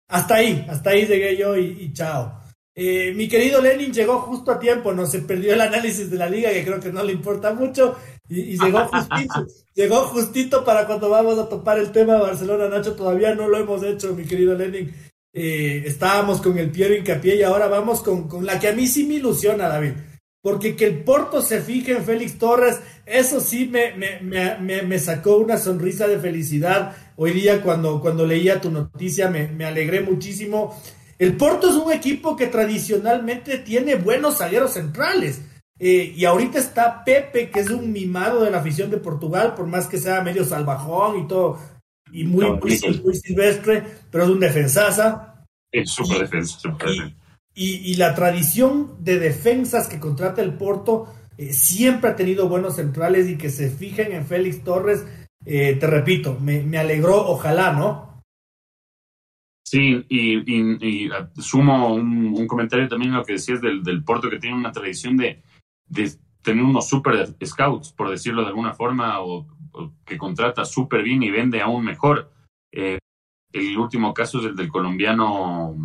Hasta 0.09 0.35
ahí, 0.35 0.65
hasta 0.69 0.89
ahí 0.89 1.05
llegué 1.05 1.37
yo 1.37 1.55
y, 1.55 1.93
chao. 1.93 2.41
Eh, 2.75 3.13
mi 3.15 3.29
querido 3.29 3.61
Lenin 3.61 3.93
llegó 3.93 4.19
justo 4.19 4.51
a 4.51 4.59
tiempo, 4.59 4.91
no 4.91 5.05
se 5.05 5.19
perdió 5.19 5.53
el 5.53 5.61
análisis 5.61 6.11
de 6.11 6.17
la 6.17 6.29
liga, 6.29 6.51
que 6.51 6.65
creo 6.65 6.81
que 6.81 6.91
no 6.91 7.01
le 7.01 7.13
importa 7.13 7.53
mucho, 7.53 7.95
y, 8.29 8.57
llegó 8.57 8.85
justito, 8.85 9.47
llegó 9.75 9.95
justito 10.07 10.63
para 10.63 10.87
cuando 10.87 11.09
vamos 11.09 11.37
a 11.37 11.49
topar 11.49 11.79
el 11.79 11.91
tema 11.91 12.13
de 12.13 12.21
Barcelona, 12.21 12.69
Nacho, 12.69 12.93
todavía 12.93 13.35
no 13.35 13.47
lo 13.47 13.57
hemos 13.57 13.83
hecho, 13.83 14.13
mi 14.13 14.25
querido 14.25 14.55
Lenin. 14.55 14.93
estábamos 15.33 16.41
con 16.41 16.57
el 16.57 16.71
Piero 16.71 16.95
Incapié 16.95 17.35
y 17.35 17.43
ahora 17.43 17.67
vamos 17.67 18.01
con, 18.01 18.27
con 18.27 18.45
la 18.45 18.59
que 18.59 18.69
a 18.69 18.73
mí 18.73 18.87
sí 18.87 19.05
me 19.05 19.15
ilusiona, 19.15 19.67
David 19.67 19.93
porque 20.41 20.75
que 20.75 20.85
el 20.85 21.03
Porto 21.03 21.41
se 21.41 21.61
fije 21.61 21.93
en 21.93 22.03
Félix 22.03 22.37
Torres, 22.39 22.79
eso 23.05 23.39
sí 23.39 23.67
me, 23.67 23.93
me, 23.93 24.81
me, 24.81 24.99
sacó 24.99 25.37
una 25.37 25.57
sonrisa 25.57 26.07
de 26.07 26.17
felicidad. 26.17 26.95
Hoy 27.15 27.31
día 27.31 27.61
cuando, 27.61 28.01
cuando 28.01 28.25
leía 28.25 28.59
tu 28.59 28.71
noticia 28.71 29.29
me, 29.29 29.65
alegré 29.65 30.01
muchísimo. 30.01 30.75
El 31.19 31.37
Porto 31.37 31.69
es 31.69 31.75
un 31.75 31.91
equipo 31.91 32.35
que 32.35 32.47
tradicionalmente 32.47 33.59
tiene 33.59 33.95
buenos 33.95 34.39
zagueros 34.39 34.73
centrales. 34.73 35.41
Eh, 35.83 36.13
y 36.15 36.25
ahorita 36.25 36.59
está 36.59 37.03
Pepe, 37.03 37.49
que 37.49 37.61
es 37.61 37.71
un 37.71 37.91
mimado 37.91 38.43
de 38.43 38.51
la 38.51 38.59
afición 38.59 38.91
de 38.91 38.97
Portugal, 38.97 39.55
por 39.55 39.65
más 39.65 39.87
que 39.87 39.97
sea 39.97 40.21
medio 40.21 40.45
salvajón 40.45 41.17
y 41.17 41.27
todo, 41.27 41.57
y 42.11 42.23
muy, 42.23 42.45
muy, 42.51 43.15
silvestre, 43.15 43.83
pero 44.11 44.25
es 44.25 44.29
un 44.29 44.39
defensaza. 44.39 45.43
Es 45.71 45.89
súper 45.89 46.19
defensa, 46.19 46.59
súper 46.59 46.87
defensa. 46.87 47.15
Y, 47.55 47.95
la 47.95 48.13
tradición 48.13 49.03
de 49.03 49.17
defensas 49.17 49.87
que 49.87 49.99
contrata 49.99 50.43
el 50.43 50.53
Porto 50.53 51.11
eh, 51.35 51.51
siempre 51.51 52.11
ha 52.11 52.15
tenido 52.15 52.47
buenos 52.47 52.75
centrales 52.75 53.27
y 53.27 53.35
que 53.35 53.49
se 53.49 53.71
fijen 53.71 54.11
en 54.11 54.27
Félix 54.27 54.63
Torres, 54.63 55.03
eh, 55.45 55.77
te 55.79 55.87
repito, 55.87 56.37
me, 56.39 56.77
alegró, 56.77 57.25
ojalá, 57.27 57.73
¿no? 57.73 58.21
Sí, 59.65 60.05
y, 60.09 61.09
sumo 61.39 61.95
un, 61.95 62.45
comentario 62.45 62.87
también 62.87 63.13
a 63.13 63.17
lo 63.17 63.25
que 63.25 63.33
decías 63.33 63.59
del, 63.61 63.83
del 63.83 64.03
Porto, 64.03 64.29
que 64.29 64.37
tiene 64.37 64.57
una 64.57 64.71
tradición 64.71 65.17
de, 65.17 65.41
de 65.91 66.11
tener 66.41 66.63
unos 66.63 66.87
super 66.87 67.35
scouts, 67.45 67.91
por 67.91 68.09
decirlo 68.09 68.41
de 68.41 68.47
alguna 68.47 68.73
forma, 68.73 69.21
o, 69.21 69.45
que 70.05 70.17
contrata 70.17 70.65
súper 70.65 71.03
bien 71.03 71.21
y 71.21 71.29
vende 71.29 71.61
aún 71.61 71.83
mejor. 71.83 72.31
Eh, 72.71 72.97
el 73.53 73.77
último 73.77 74.13
caso 74.13 74.39
es 74.39 74.45
el 74.45 74.55
del 74.55 74.69
colombiano 74.69 75.75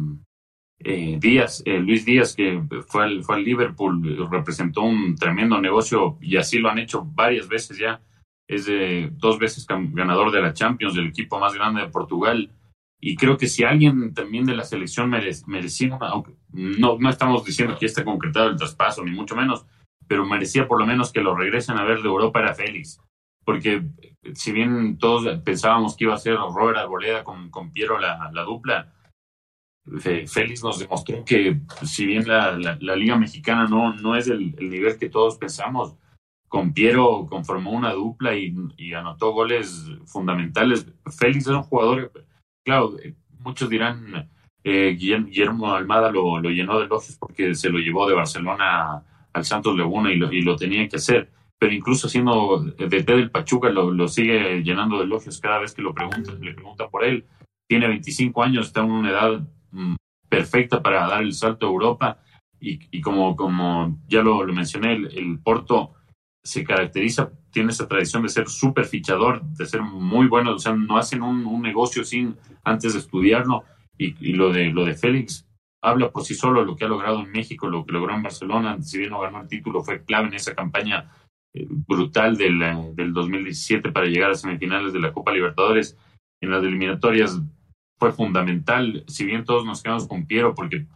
eh, 0.79 1.19
Díaz, 1.21 1.63
eh, 1.67 1.81
Luis 1.81 2.05
Díaz, 2.05 2.35
que 2.35 2.63
fue 2.87 3.05
al, 3.05 3.25
fue 3.25 3.37
al 3.37 3.45
Liverpool, 3.45 4.29
representó 4.31 4.83
un 4.83 5.17
tremendo 5.17 5.61
negocio 5.61 6.19
y 6.21 6.37
así 6.37 6.59
lo 6.59 6.71
han 6.71 6.79
hecho 6.79 7.05
varias 7.05 7.49
veces 7.49 7.79
ya. 7.79 8.01
Es 8.49 8.67
de 8.67 9.11
dos 9.13 9.41
veces 9.41 9.67
ganador 9.67 10.31
de 10.31 10.41
la 10.41 10.53
Champions, 10.53 10.95
del 10.95 11.09
equipo 11.09 11.41
más 11.41 11.55
grande 11.55 11.81
de 11.81 11.89
Portugal 11.89 12.49
y 13.01 13.17
creo 13.17 13.37
que 13.37 13.49
si 13.49 13.65
alguien 13.65 14.15
también 14.15 14.47
de 14.47 14.57
la 14.57 14.65
selección 14.65 15.11
merecía, 15.11 15.99
aunque 16.01 16.33
no, 16.53 16.97
no 16.99 17.11
estamos 17.11 17.45
diciendo 17.45 17.77
que 17.79 17.87
esté 17.87 18.05
concretado 18.05 18.49
el 18.49 18.57
traspaso, 18.57 19.05
ni 19.05 19.11
mucho 19.11 19.37
menos, 19.37 19.67
pero 20.09 20.25
merecía 20.25 20.69
por 20.69 20.79
lo 20.79 20.87
menos 20.87 21.13
que 21.13 21.23
lo 21.23 21.35
regresen 21.35 21.79
a 21.79 21.85
ver 21.85 22.03
de 22.03 22.09
Europa 22.09 22.41
era 22.41 22.55
Félix. 22.55 23.01
Porque 23.45 23.83
si 24.35 24.53
bien 24.53 24.99
todos 24.99 25.39
pensábamos 25.41 25.97
que 25.97 26.05
iba 26.05 26.15
a 26.15 26.19
ser 26.19 26.37
Robert 26.37 26.79
Arboleda 26.79 27.25
con, 27.25 27.51
con 27.51 27.73
Piero 27.73 27.99
la, 27.99 28.31
la 28.33 28.43
dupla, 28.43 28.93
Félix 29.85 30.65
nos 30.65 30.81
demostró 30.81 31.25
que 31.25 31.61
si 31.85 32.07
bien 32.07 32.27
la, 32.27 32.59
la, 32.59 32.97
Liga 32.97 33.17
Mexicana 33.17 33.69
no, 33.69 33.95
no 33.95 34.17
es 34.17 34.27
el, 34.27 34.53
el, 34.59 34.69
nivel 34.69 34.99
que 34.99 35.09
todos 35.09 35.39
pensamos, 35.39 35.95
con 36.49 36.73
Piero 36.73 37.27
conformó 37.29 37.71
una 37.71 37.93
dupla 37.93 38.35
y, 38.37 38.53
y 38.77 38.95
anotó 38.95 39.33
goles 39.33 39.89
fundamentales. 40.07 40.93
Félix 41.17 41.47
es 41.47 41.53
un 41.53 41.63
jugador 41.63 42.11
claro, 42.67 42.99
eh, 42.99 43.15
muchos 43.39 43.71
dirán, 43.71 44.29
eh, 44.65 44.97
Guillermo 44.99 45.73
Almada 45.73 46.11
lo, 46.11 46.41
llenó 46.43 46.81
de 46.81 46.87
elogios 46.87 47.17
porque 47.17 47.55
se 47.55 47.71
lo 47.71 47.79
llevó 47.79 48.09
de 48.09 48.15
Barcelona 48.15 49.05
al 49.37 49.45
Santos 49.45 49.77
Laguna 49.77 50.13
y 50.13 50.17
lo, 50.17 50.33
y 50.33 50.57
tenía 50.57 50.89
que 50.89 50.97
hacer. 50.97 51.31
Pero 51.59 51.73
incluso 51.73 52.09
siendo 52.09 52.59
de 52.63 53.03
del 53.03 53.31
Pachuca 53.31 53.71
lo, 53.71 54.09
sigue 54.09 54.63
llenando 54.63 54.99
de 54.99 55.05
elogios 55.05 55.41
cada 55.41 55.59
vez 55.59 55.75
que 55.75 55.83
lo 55.83 55.95
preguntan, 55.95 56.41
le 56.41 56.55
preguntan 56.55 56.91
por 56.91 57.05
él. 57.05 57.27
Tiene 57.69 57.89
25 57.89 58.43
años, 58.43 58.67
está 58.67 58.81
en 58.81 58.91
una 58.91 59.11
edad 59.11 59.41
mm, 59.73 59.95
perfecta 60.29 60.83
para 60.83 61.07
dar 61.07 61.23
el 61.23 61.33
salto 61.33 61.67
a 61.67 61.71
Europa 61.71 62.19
y, 62.61 62.79
y 62.91 63.01
como, 63.01 63.37
como 63.37 63.99
ya 64.09 64.23
lo, 64.23 64.45
mencioné, 64.47 64.95
el 64.95 65.39
Porto 65.39 65.95
se 66.43 66.63
caracteriza, 66.63 67.33
tiene 67.51 67.73
esa 67.73 67.89
tradición 67.89 68.23
de 68.23 68.29
ser 68.29 68.49
súper 68.49 68.85
fichador, 68.85 69.43
de 69.43 69.67
ser 69.67 69.83
muy 69.83 70.29
bueno, 70.29 70.55
o 70.55 70.59
sea, 70.59 70.75
no 70.75 70.97
hacen 70.97 71.23
un, 71.23 71.61
negocio 71.61 72.05
sin 72.05 72.37
antes 72.63 72.93
de 72.93 73.01
estudiarlo. 73.01 73.65
Y, 73.99 74.35
lo 74.35 74.53
de 74.53 74.67
lo 74.67 74.85
de 74.85 74.95
Félix 74.95 75.46
habla 75.83 76.11
por 76.11 76.25
sí 76.25 76.35
solo 76.35 76.65
lo 76.65 76.77
que 76.77 76.85
ha 76.85 76.89
logrado 76.89 77.21
en 77.21 77.31
México, 77.31 77.69
lo 77.69 77.85
que 77.85 77.93
logró 77.93 78.15
en 78.15 78.23
Barcelona, 78.23 78.81
si 78.83 78.99
bien 78.99 79.11
no 79.11 79.21
ganó 79.21 79.43
el 79.43 79.49
título, 79.49 79.83
fue 79.83 80.05
clave 80.05 80.29
en 80.29 80.35
esa 80.35 80.55
campaña 80.55 81.11
eh, 81.55 81.67
brutal 81.69 82.37
del, 82.37 82.61
del 82.95 83.13
2017 83.13 83.93
para 83.93 84.07
llegar 84.07 84.31
a 84.31 84.35
semifinales 84.35 84.93
de 84.93 85.01
la 85.01 85.13
Copa 85.13 85.33
Libertadores. 85.33 85.97
En 86.41 86.51
las 86.51 86.63
eliminatorias 86.63 87.41
fue 87.99 88.13
fundamental, 88.13 89.05
si 89.07 89.25
bien 89.25 89.45
todos 89.45 89.65
nos 89.65 89.83
quedamos 89.83 90.07
con 90.07 90.27
Piero, 90.27 90.55
porque 90.55 90.87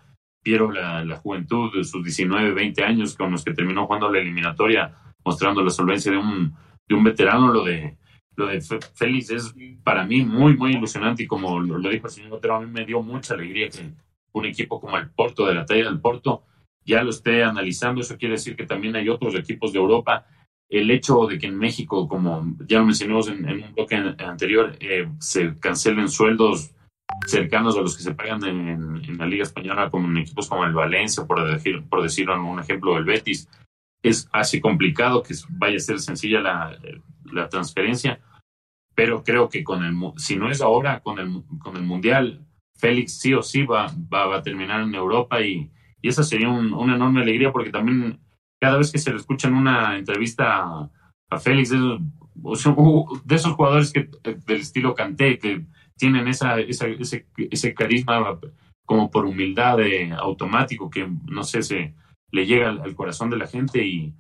Piero, 0.43 0.71
la, 0.71 1.05
la 1.05 1.17
juventud 1.17 1.71
de 1.75 1.85
sus 1.85 2.03
19, 2.03 2.53
20 2.53 2.83
años 2.83 3.15
con 3.15 3.31
los 3.31 3.45
que 3.45 3.53
terminó 3.53 3.87
jugando 3.87 4.11
la 4.11 4.21
eliminatoria, 4.21 4.95
mostrando 5.25 5.63
la 5.63 5.71
solvencia 5.71 6.11
de 6.13 6.19
un, 6.19 6.55
de 6.89 6.95
un 6.95 7.05
veterano. 7.05 7.53
Lo 7.53 7.65
de, 7.65 7.97
lo 8.37 8.47
de 8.47 8.61
Félix 8.95 9.31
es 9.31 9.55
para 9.85 10.05
mí 10.05 10.25
muy, 10.25 10.57
muy 10.57 10.73
ilusionante 10.73 11.23
y 11.23 11.27
como 11.27 11.61
lo, 11.61 11.89
dijo 11.89 12.07
el 12.07 12.13
señor 12.13 12.35
Otero, 12.35 12.57
a 12.57 12.61
mí 12.61 12.71
me 12.71 12.87
dio 12.87 13.03
mucha 13.03 13.35
alegría 13.35 13.69
que 13.69 13.93
un 14.33 14.47
equipo 14.47 14.81
como 14.81 14.97
el 14.97 15.11
Porto, 15.11 15.47
de 15.47 15.55
la 15.55 15.67
talla 15.67 15.85
del 15.85 16.01
Porto, 16.01 16.45
ya 16.85 17.03
lo 17.03 17.11
esté 17.11 17.43
analizando. 17.43 18.01
Eso 18.01 18.17
quiere 18.17 18.35
decir 18.35 18.57
que 18.57 18.67
también 18.67 18.97
hay 18.97 19.09
otros 19.09 19.35
equipos 19.35 19.73
de 19.73 19.79
Europa. 19.79 20.27
El 20.69 20.91
hecho 20.91 21.27
de 21.27 21.39
que 21.39 21.47
en 21.47 21.59
México, 21.59 22.09
como 22.09 22.57
ya 22.67 22.79
lo 22.79 22.87
mencionamos 22.87 23.29
en, 23.29 23.45
un 23.45 23.75
bloque 23.75 23.97
anterior, 23.97 24.77
eh, 24.81 25.09
se 25.19 25.59
cancelen 25.59 26.09
sueldos 26.09 26.73
cercanos 27.27 27.77
a 27.77 27.81
los 27.81 27.97
que 27.97 28.03
se 28.03 28.15
pagan 28.15 28.45
en, 28.45 29.19
la 29.19 29.27
Liga 29.27 29.43
Española 29.43 29.91
con 29.91 30.17
equipos 30.17 30.49
como 30.49 30.65
el 30.65 30.73
Valencia, 30.73 31.25
por, 31.27 31.45
decir, 31.45 31.83
por 31.89 32.03
decirlo 32.03 32.41
un 32.43 32.61
ejemplo, 32.61 32.97
el 32.97 33.05
Betis, 33.05 33.49
es 34.03 34.29
así 34.33 34.61
complicado 34.61 35.23
que 35.23 35.35
vaya 35.51 35.77
a 35.77 35.81
ser 35.81 35.99
sencilla 36.01 36.41
la, 36.41 36.79
la 37.25 37.49
transferencia, 37.49 38.21
pero 38.95 39.23
creo 39.23 39.49
que 39.49 39.63
con 39.63 39.85
el, 39.85 39.95
si 40.17 40.37
no 40.37 40.51
es 40.51 40.61
ahora, 40.61 41.01
con 41.01 41.19
el, 41.19 41.43
con 41.59 41.77
el 41.77 41.83
Mundial, 41.83 42.47
Félix 42.81 43.19
sí 43.21 43.35
o 43.35 43.43
sí 43.43 43.65
va, 43.65 43.95
va, 44.13 44.37
a 44.37 44.43
terminar 44.43 44.81
en 44.81 44.95
Europa 44.95 45.41
y, 45.41 45.71
y 46.03 46.09
esa 46.09 46.23
sería 46.23 46.49
una 46.49 46.95
enorme 46.95 47.21
alegría 47.21 47.53
porque 47.53 47.71
también 47.71 48.19
cada 48.61 48.79
vez 48.79 48.91
que 48.91 48.99
se 48.99 49.11
le 49.11 49.17
escucha 49.17 49.49
en 49.49 49.55
una 49.55 49.97
entrevista 49.97 50.91
a, 51.31 51.39
Félix, 51.39 51.71
de, 51.71 51.79
de 51.79 53.35
esos 53.35 53.55
jugadores 53.55 53.93
que 53.93 54.09
del 54.23 54.61
estilo 54.61 54.95
Canté, 54.95 55.39
que 55.39 55.65
tienen 55.97 56.29
esa, 56.29 56.59
ese, 56.59 56.99
ese 57.37 57.75
carisma 57.75 58.39
como 58.87 59.11
por 59.11 59.25
humildad 59.25 59.77
de, 59.77 60.13
automático, 60.13 60.91
que 60.91 61.09
no 61.27 61.45
sé, 61.45 61.63
se 61.63 61.95
le 62.33 62.47
llega 62.47 62.71
al, 62.71 62.95
corazón 62.95 63.31
de 63.31 63.37
la 63.37 63.47
gente 63.47 63.85
y, 63.85 64.15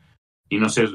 y 0.48 0.58
no 0.58 0.68
sé, 0.68 0.88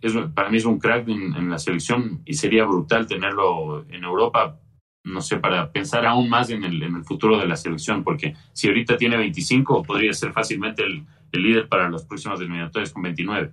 es, 0.00 0.14
para 0.34 0.48
mí 0.48 0.56
es 0.56 0.64
un 0.64 0.78
crack 0.78 1.08
en, 1.08 1.48
la 1.48 1.58
selección 1.58 2.22
y 2.24 2.34
sería 2.34 2.64
brutal 2.64 3.06
tenerlo 3.06 3.86
en 3.88 4.04
Europa, 4.04 4.58
no 5.04 5.20
sé, 5.20 5.36
para 5.38 5.70
pensar 5.70 6.06
aún 6.06 6.28
más 6.28 6.50
en 6.50 6.64
el, 6.64 6.82
en 6.82 6.96
el 6.96 7.04
futuro 7.04 7.38
de 7.38 7.46
la 7.46 7.56
selección, 7.56 8.04
porque 8.04 8.34
si 8.52 8.68
ahorita 8.68 8.96
tiene 8.96 9.16
25, 9.16 9.82
podría 9.82 10.12
ser 10.12 10.32
fácilmente 10.32 10.82
el, 10.84 11.04
líder 11.32 11.66
para 11.66 11.88
los 11.88 12.04
próximos 12.04 12.38
eliminatorios 12.40 12.92
con 12.92 13.02
29. 13.04 13.52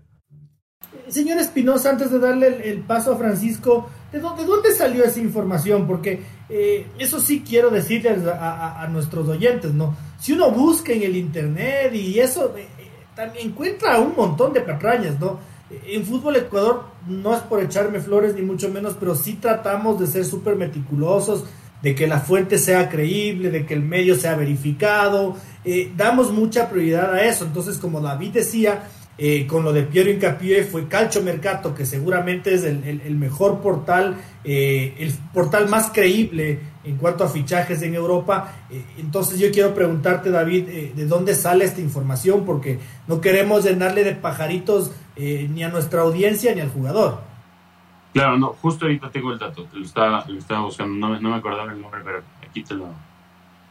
Señor 1.08 1.38
Espinosa, 1.38 1.92
antes 1.92 2.12
de 2.12 2.20
darle 2.20 2.70
el, 2.70 2.80
paso 2.80 3.14
a 3.14 3.18
Francisco, 3.18 3.90
¿de 4.12 4.20
dónde, 4.20 4.74
salió 4.74 5.06
esa 5.06 5.22
información? 5.22 5.88
Porque 5.88 6.22
eh, 6.50 6.88
eso 7.00 7.22
sí 7.22 7.42
quiero 7.48 7.70
decirles 7.70 8.28
a, 8.28 8.86
nuestros 8.92 9.30
oyentes, 9.30 9.74
¿no? 9.74 9.96
Si 10.20 10.34
uno 10.34 10.52
busca 10.52 10.92
en 10.92 11.04
el 11.04 11.16
Internet 11.16 11.96
y 11.96 12.20
eso, 12.20 12.54
eh, 12.58 12.68
encuentra 13.42 13.98
un 14.00 14.14
montón 14.14 14.52
de 14.52 14.60
patrañas, 14.60 15.18
¿no? 15.22 15.40
En 15.70 16.04
fútbol 16.04 16.36
Ecuador 16.36 16.86
no 17.08 17.36
es 17.36 17.42
por 17.42 17.62
echarme 17.62 18.00
flores 18.00 18.36
ni 18.36 18.42
mucho 18.42 18.70
menos, 18.70 18.96
pero 19.00 19.16
sí 19.16 19.34
tratamos 19.34 20.00
de 20.00 20.08
ser 20.08 20.26
súper 20.26 20.56
meticulosos, 20.56 21.46
de 21.84 21.96
que 21.96 22.08
la 22.08 22.20
fuente 22.20 22.58
sea 22.58 22.90
creíble, 22.90 23.52
de 23.52 23.66
que 23.66 23.74
el 23.74 23.84
medio 23.84 24.16
sea 24.16 24.36
verificado, 24.36 25.36
eh, 25.64 25.92
damos 25.96 26.32
mucha 26.32 26.70
prioridad 26.70 27.14
a 27.14 27.24
eso. 27.24 27.46
Entonces, 27.46 27.78
como 27.78 28.02
David 28.02 28.32
decía, 28.32 28.84
eh, 29.22 29.46
con 29.48 29.66
lo 29.66 29.74
de 29.74 29.84
Piero 29.84 30.10
Incapié 30.10 30.64
fue 30.64 30.88
Calcio 30.88 31.22
Mercato, 31.22 31.76
que 31.76 31.86
seguramente 31.86 32.54
es 32.54 32.64
el, 32.64 33.18
mejor 33.18 33.60
portal, 33.60 34.16
eh, 34.46 34.96
el 34.98 35.12
portal 35.34 35.68
más 35.68 35.92
creíble 35.92 36.60
en 36.86 36.96
cuanto 36.96 37.26
a 37.26 37.28
fichajes 37.28 37.82
en 37.82 37.96
Europa. 37.96 38.54
Eh, 38.72 38.82
entonces 38.98 39.38
yo 39.38 39.52
quiero 39.52 39.74
preguntarte, 39.74 40.32
David, 40.32 40.94
de 40.96 41.06
dónde 41.06 41.36
sale 41.36 41.66
esta 41.66 41.82
información, 41.82 42.46
porque 42.46 42.80
no 43.10 43.20
queremos 43.20 43.66
llenarle 43.66 44.06
de 44.06 44.16
pajaritos 44.16 44.92
ni 45.20 45.64
a 45.64 45.70
nuestra 45.70 46.02
audiencia 46.02 46.54
ni 46.56 46.62
al 46.62 46.70
jugador. 46.70 47.22
Claro, 48.14 48.38
no, 48.38 48.48
justo 48.62 48.86
ahorita 48.86 49.12
tengo 49.12 49.32
el 49.32 49.40
dato, 49.40 49.68
lo 49.72 49.86
estaba, 49.86 50.26
lo 50.28 50.40
estaba 50.40 50.62
buscando, 50.62 50.96
no, 50.96 51.20
no, 51.20 51.30
me 51.30 51.36
acordaba 51.36 51.72
el 51.72 51.82
nombre, 51.82 52.02
pero 52.04 52.24
aquí 52.48 52.64
te 52.64 52.74
lo, 52.74 52.88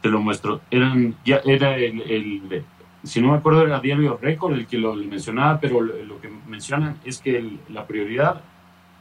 te 0.00 0.08
lo 0.08 0.20
muestro. 0.20 0.60
Eran, 0.70 1.16
ya 1.24 1.40
era 1.44 1.76
el, 1.76 2.02
el 2.02 2.64
si 3.02 3.20
no 3.20 3.32
me 3.32 3.38
acuerdo 3.38 3.62
era 3.62 3.80
Diario 3.80 4.18
Récord 4.20 4.54
el 4.54 4.66
que 4.66 4.78
lo, 4.78 4.94
mencionaba, 4.94 5.58
pero 5.60 5.80
lo, 5.80 6.20
que 6.20 6.30
mencionan 6.46 6.98
es 7.04 7.18
que 7.18 7.58
la 7.68 7.86
prioridad 7.86 8.42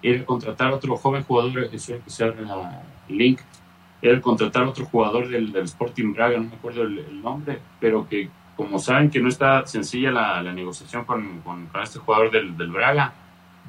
era 0.01 0.25
contratar 0.25 0.71
otro 0.71 0.95
joven 0.97 1.23
jugador, 1.23 1.69
eso 1.71 1.93
que 2.05 2.41
la 2.43 2.83
link, 3.09 3.39
era 4.01 4.21
contratar 4.21 4.63
otro 4.63 4.85
jugador 4.85 5.27
del, 5.27 5.51
del, 5.51 5.65
Sporting 5.65 6.13
Braga, 6.13 6.37
no 6.37 6.49
me 6.49 6.55
acuerdo 6.55 6.83
el, 6.83 7.21
nombre, 7.21 7.59
pero 7.79 8.07
que 8.07 8.29
como 8.57 8.79
saben 8.79 9.09
que 9.09 9.21
no 9.21 9.29
está 9.29 9.65
sencilla 9.67 10.11
la, 10.11 10.41
la 10.41 10.51
negociación 10.51 11.05
con, 11.05 11.41
con, 11.41 11.69
este 11.81 11.99
jugador 11.99 12.31
del, 12.31 12.57
del, 12.57 12.71
Braga, 12.71 13.13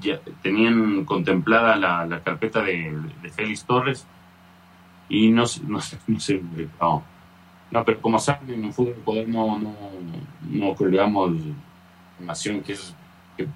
ya 0.00 0.18
tenían 0.42 1.04
contemplada 1.04 1.76
la, 1.76 2.06
la 2.06 2.20
carpeta 2.20 2.62
de, 2.62 2.92
de, 3.22 3.30
Félix 3.30 3.64
Torres 3.64 4.06
y 5.10 5.30
no, 5.30 5.44
no, 5.66 5.78
no 6.06 6.20
sé, 6.20 6.42
no, 6.80 7.02
no, 7.70 7.84
pero 7.84 8.00
como 8.00 8.18
saben, 8.18 8.50
en 8.50 8.64
el 8.64 8.72
fútbol 8.72 9.30
no, 9.30 9.58
no, 9.58 9.74
no 10.48 10.74
colgamos 10.74 11.32
información 12.18 12.62
que 12.62 12.72
es 12.72 12.94
que 13.36 13.46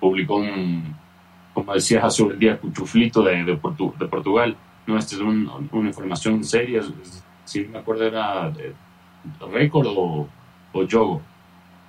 publicó 0.00 0.36
un, 0.36 0.94
como 1.54 1.74
decía 1.74 2.10
sobre 2.10 2.34
el 2.34 2.40
día 2.40 2.58
Cuchuflito 2.58 3.22
de, 3.22 3.44
de, 3.44 3.56
Portugal. 3.56 4.56
No, 4.86 4.98
esta 4.98 5.14
es 5.14 5.20
una 5.20 5.88
información 5.88 6.42
seria. 6.42 6.82
Si 7.44 7.60
me 7.66 7.78
acuerdo 7.78 8.04
era 8.04 8.52
Récord 9.52 9.86
o, 9.88 10.28
o 10.72 10.84
Yogo. 10.84 11.22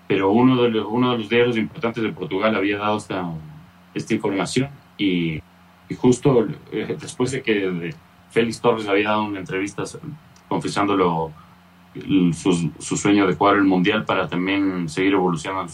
Pero 0.08 0.32
uno 0.32 0.62
de, 0.62 0.70
los, 0.70 0.86
uno 0.90 1.12
de 1.12 1.18
los 1.20 1.30
diarios 1.30 1.58
importantes 1.58 2.04
de 2.04 2.12
Portugal 2.12 2.56
había 2.56 2.78
dado 2.78 2.98
esta, 2.98 3.26
esta 3.94 4.14
información 4.14 4.70
y, 4.98 5.42
y 5.90 5.96
justo 5.96 6.48
eh, 6.72 6.98
después 7.00 7.32
de 7.32 7.42
que 7.42 7.94
Félix 8.30 8.60
Torres 8.60 8.88
había 8.88 9.10
dado 9.10 9.24
una 9.24 9.40
entrevista 9.40 9.84
confesándolo 10.48 11.32
su, 12.34 12.72
su, 12.80 12.98
sueño 12.98 13.28
de 13.28 13.36
jugar 13.36 13.58
el 13.58 13.64
mundial 13.64 14.04
para 14.06 14.28
también 14.28 14.90
seguir 14.90 15.14
evolucionando, 15.14 15.72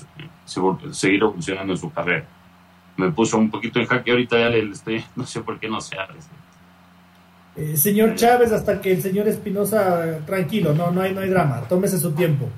seguir 0.91 1.21
evolucionando 1.21 1.73
en 1.73 1.79
su 1.79 1.89
carrera. 1.91 2.25
Me 2.97 3.11
puso 3.11 3.37
un 3.37 3.49
poquito 3.49 3.79
en 3.79 3.85
jaque 3.85 4.11
ahorita 4.11 4.37
ya 4.37 4.49
le, 4.49 4.69
estoy, 4.69 5.03
no 5.15 5.25
sé 5.25 5.41
por 5.41 5.59
qué 5.59 5.69
no 5.69 5.79
se 5.79 5.97
abre. 5.97 6.17
Eh, 7.55 7.77
señor 7.77 8.15
Chávez, 8.15 8.51
hasta 8.51 8.79
que 8.79 8.91
el 8.91 9.01
señor 9.01 9.27
Espinosa, 9.27 10.19
tranquilo, 10.25 10.73
no, 10.73 10.91
no 10.91 11.01
hay, 11.01 11.13
no 11.13 11.21
hay 11.21 11.29
drama, 11.29 11.61
tómese 11.67 11.97
su 11.97 12.11
tiempo. 12.11 12.49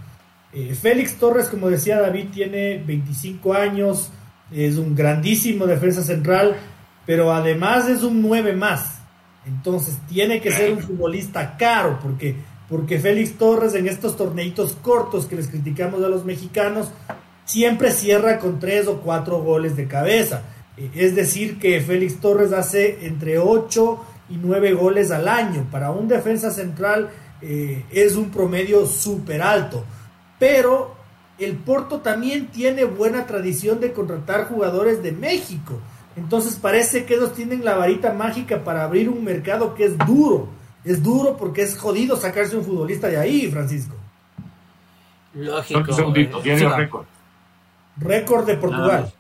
Eh, 0.54 0.76
Félix 0.76 1.16
Torres, 1.16 1.48
como 1.48 1.70
decía 1.70 2.00
David, 2.00 2.28
tiene 2.34 2.78
25 2.86 3.54
años, 3.54 4.10
es 4.52 4.78
un 4.78 4.96
grandísimo 4.96 5.66
defensa 5.66 6.02
central, 6.02 6.58
pero 7.06 7.34
además 7.34 7.88
es 7.90 8.04
un 8.04 8.22
9 8.22 8.54
más. 8.54 9.00
Entonces 9.46 9.98
tiene 10.08 10.42
que 10.42 10.52
ser 10.52 10.74
un 10.74 10.80
futbolista 10.80 11.58
caro, 11.58 12.00
porque, 12.02 12.36
porque 12.70 13.00
Félix 13.00 13.38
Torres 13.38 13.74
en 13.76 13.88
estos 13.88 14.16
torneitos 14.16 14.74
cortos 14.82 15.26
que 15.26 15.36
les 15.36 15.48
criticamos 15.48 16.04
a 16.04 16.10
los 16.10 16.26
mexicanos, 16.26 16.92
siempre 17.46 17.92
cierra 17.92 18.40
con 18.40 18.60
3 18.60 18.88
o 18.88 19.02
4 19.02 19.42
goles 19.42 19.76
de 19.76 19.88
cabeza. 19.88 20.44
Eh, 20.78 20.92
es 20.96 21.16
decir, 21.16 21.60
que 21.60 21.80
Félix 21.82 22.20
Torres 22.20 22.52
hace 22.54 23.06
entre 23.06 23.40
8 23.40 24.06
y 24.30 24.38
9 24.38 24.74
goles 24.74 25.12
al 25.12 25.28
año. 25.28 25.68
Para 25.72 25.92
un 25.92 26.08
defensa 26.08 26.52
central 26.52 27.10
eh, 27.42 27.86
es 27.92 28.16
un 28.16 28.30
promedio 28.30 28.86
súper 28.86 29.42
alto. 29.42 29.84
Pero 30.42 30.96
el 31.38 31.56
Porto 31.56 32.00
también 32.00 32.48
tiene 32.48 32.84
buena 32.84 33.28
tradición 33.28 33.80
de 33.80 33.94
contratar 33.94 34.48
jugadores 34.48 35.04
de 35.04 35.12
México. 35.12 35.80
Entonces 36.16 36.56
parece 36.56 37.06
que 37.06 37.14
ellos 37.14 37.36
tienen 37.36 37.64
la 37.64 37.76
varita 37.76 38.12
mágica 38.12 38.64
para 38.64 38.84
abrir 38.84 39.08
un 39.08 39.24
mercado 39.24 39.76
que 39.76 39.86
es 39.86 39.96
duro. 40.00 40.48
Es 40.84 41.04
duro 41.04 41.38
porque 41.38 41.62
es 41.62 41.78
jodido 41.78 42.18
sacarse 42.18 42.58
un 42.58 42.66
futbolista 42.66 43.08
de 43.08 43.20
ahí, 43.20 43.52
Francisco. 43.52 43.96
Lógico. 45.36 46.12
tiene 46.42 46.68
récord. 46.76 47.06
Récord 47.98 48.48
de 48.48 48.58
Portugal. 48.58 49.14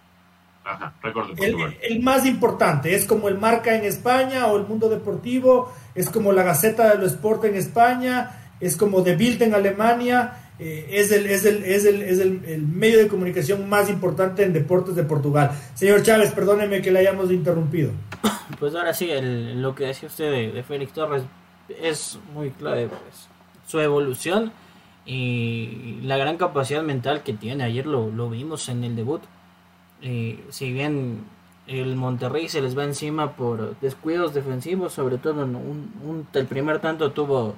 Ajá, 0.63 0.93
récord 1.03 1.29
de 1.29 1.35
Portugal. 1.35 1.77
El, 1.83 1.97
el, 1.97 2.03
más 2.03 2.25
importante, 2.25 2.95
es 2.95 3.05
como 3.05 3.27
el 3.27 3.37
Marca 3.37 3.75
en 3.75 3.85
España 3.85 4.47
o 4.47 4.57
el 4.57 4.65
Mundo 4.65 4.89
Deportivo, 4.89 5.71
es 5.93 6.09
como 6.09 6.31
la 6.31 6.41
Gaceta 6.41 6.89
de 6.89 6.97
lo 6.97 7.05
Sport 7.05 7.45
en 7.45 7.57
España, 7.57 8.39
es 8.59 8.75
como 8.75 9.03
The 9.03 9.15
Bild 9.15 9.43
en 9.43 9.53
Alemania, 9.53 10.40
eh, 10.63 10.87
es, 10.91 11.11
el, 11.11 11.25
es, 11.25 11.43
el, 11.43 11.63
es, 11.63 11.85
el, 11.85 12.03
es 12.03 12.19
el, 12.19 12.61
medio 12.61 12.99
de 12.99 13.07
comunicación 13.07 13.67
más 13.67 13.89
importante 13.89 14.43
en 14.43 14.53
deportes 14.53 14.95
de 14.95 15.03
Portugal. 15.03 15.49
Señor 15.73 16.03
Chávez, 16.03 16.31
perdóneme 16.33 16.83
que 16.83 16.91
le 16.91 16.99
hayamos 16.99 17.31
interrumpido. 17.31 17.91
Pues 18.59 18.75
ahora 18.75 18.93
sí, 18.93 19.09
lo 19.55 19.73
que 19.73 19.85
decía 19.85 20.07
usted 20.07 20.53
de, 20.53 20.61
Félix 20.61 20.91
Torres 20.93 21.23
es 21.81 22.19
muy 22.33 22.51
clave, 22.51 22.89
pues, 22.89 23.29
su 23.65 23.79
evolución 23.79 24.51
y 25.05 25.99
la 26.03 26.17
gran 26.17 26.37
capacidad 26.37 26.83
mental 26.83 27.23
que 27.23 27.33
tiene. 27.33 27.63
Ayer 27.63 27.87
lo, 27.87 28.11
lo 28.11 28.29
vimos 28.29 28.67
en 28.69 28.83
el 28.83 28.95
debut. 28.95 29.21
Eh, 30.01 30.43
si 30.49 30.71
bien 30.73 31.23
el 31.65 31.95
Monterrey 31.95 32.49
se 32.49 32.61
les 32.61 32.77
va 32.77 32.83
encima 32.83 33.31
por 33.37 33.79
descuidos 33.79 34.33
defensivos, 34.33 34.93
sobre 34.93 35.17
todo 35.17 35.43
un, 35.43 35.55
un, 35.55 36.27
el 36.33 36.45
primer 36.45 36.79
tanto 36.79 37.13
tuvo 37.13 37.55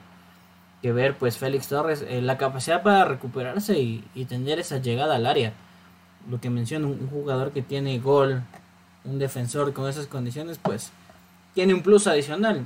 que 0.84 0.92
ver 0.92 1.18
pues 1.18 1.38
Félix 1.38 1.70
Torres, 1.70 2.06
eh, 2.10 2.22
la 2.22 2.38
capacidad 2.38 2.84
para 2.84 3.06
recuperarse 3.06 3.80
y, 3.80 4.26
tener 4.28 4.60
esa 4.60 4.80
llegada 4.80 5.16
al 5.16 5.26
área. 5.26 5.54
Lo 6.30 6.42
que 6.42 6.50
menciona 6.50 6.88
un, 6.88 7.08
jugador 7.10 7.52
que 7.52 7.62
tiene 7.62 7.98
gol, 8.00 8.44
un 9.06 9.18
defensor 9.18 9.72
con 9.72 9.90
esas 9.90 10.08
condiciones, 10.08 10.60
pues 10.62 10.92
tiene 11.54 11.74
un 11.74 11.84
plus 11.84 12.06
adicional. 12.06 12.66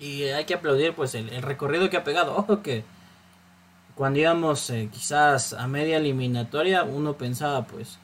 Y 0.00 0.24
hay 0.24 0.46
que 0.46 0.54
aplaudir 0.54 0.94
pues 0.94 1.14
el, 1.14 1.30
recorrido 1.42 1.88
que 1.88 1.96
ha 1.96 2.02
pegado. 2.02 2.36
Ojo 2.36 2.60
que 2.60 2.84
cuando 3.94 4.18
íbamos 4.18 4.68
eh, 4.70 4.88
quizás 4.92 5.52
a 5.52 5.68
media 5.68 5.98
eliminatoria, 5.98 6.82
uno 6.82 7.12
pensaba 7.12 7.64
pues 7.64 7.98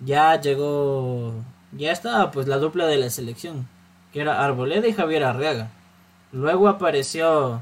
ya 0.00 0.40
llegó, 0.40 1.34
ya 1.72 1.92
estaba 1.92 2.30
pues 2.30 2.48
la 2.48 2.56
dupla 2.56 2.86
de 2.86 2.96
la 2.96 3.10
selección, 3.10 3.68
que 4.14 4.22
era 4.22 4.42
Arboleda 4.42 4.88
y 4.88 4.94
Javier 4.94 5.24
Arriaga. 5.24 5.68
Luego 6.32 6.68
apareció 6.68 7.60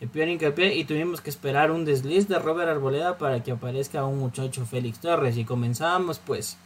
hincapié 0.00 0.74
y 0.76 0.84
tuvimos 0.84 1.20
que 1.20 1.30
esperar 1.30 1.70
un 1.70 1.84
desliz 1.84 2.28
de 2.28 2.38
Robert 2.38 2.70
Arboleda 2.70 3.18
para 3.18 3.42
que 3.42 3.52
aparezca 3.52 4.04
un 4.04 4.18
muchacho 4.18 4.64
Félix 4.64 5.00
Torres 5.00 5.36
y 5.36 5.44
comenzábamos 5.44 6.18
pues 6.18 6.56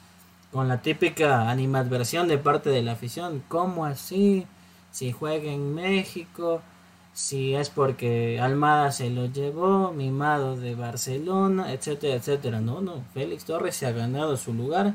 con 0.53 0.69
la 0.69 0.83
típica 0.83 1.51
animadversión 1.51 2.29
de 2.29 2.37
parte 2.37 2.69
de 2.69 2.83
la 2.83 2.93
afición, 2.93 3.43
¿cómo 3.49 3.87
así? 3.87 4.47
Si 4.91 5.11
juega 5.11 5.51
en 5.51 5.75
México, 5.75 6.61
si 7.15 7.55
es 7.55 7.71
porque 7.71 8.39
Almada 8.39 8.93
se 8.93 9.09
lo 9.09 9.27
llevó, 9.27 9.93
mimado 9.93 10.57
de 10.57 10.75
Barcelona, 10.75 11.73
etcétera, 11.73 12.17
etcétera. 12.17 12.61
No, 12.61 12.83
no, 12.83 13.03
Félix 13.15 13.47
Torres 13.47 13.77
se 13.77 13.87
ha 13.87 13.93
ganado 13.93 14.37
su 14.37 14.53
lugar 14.53 14.95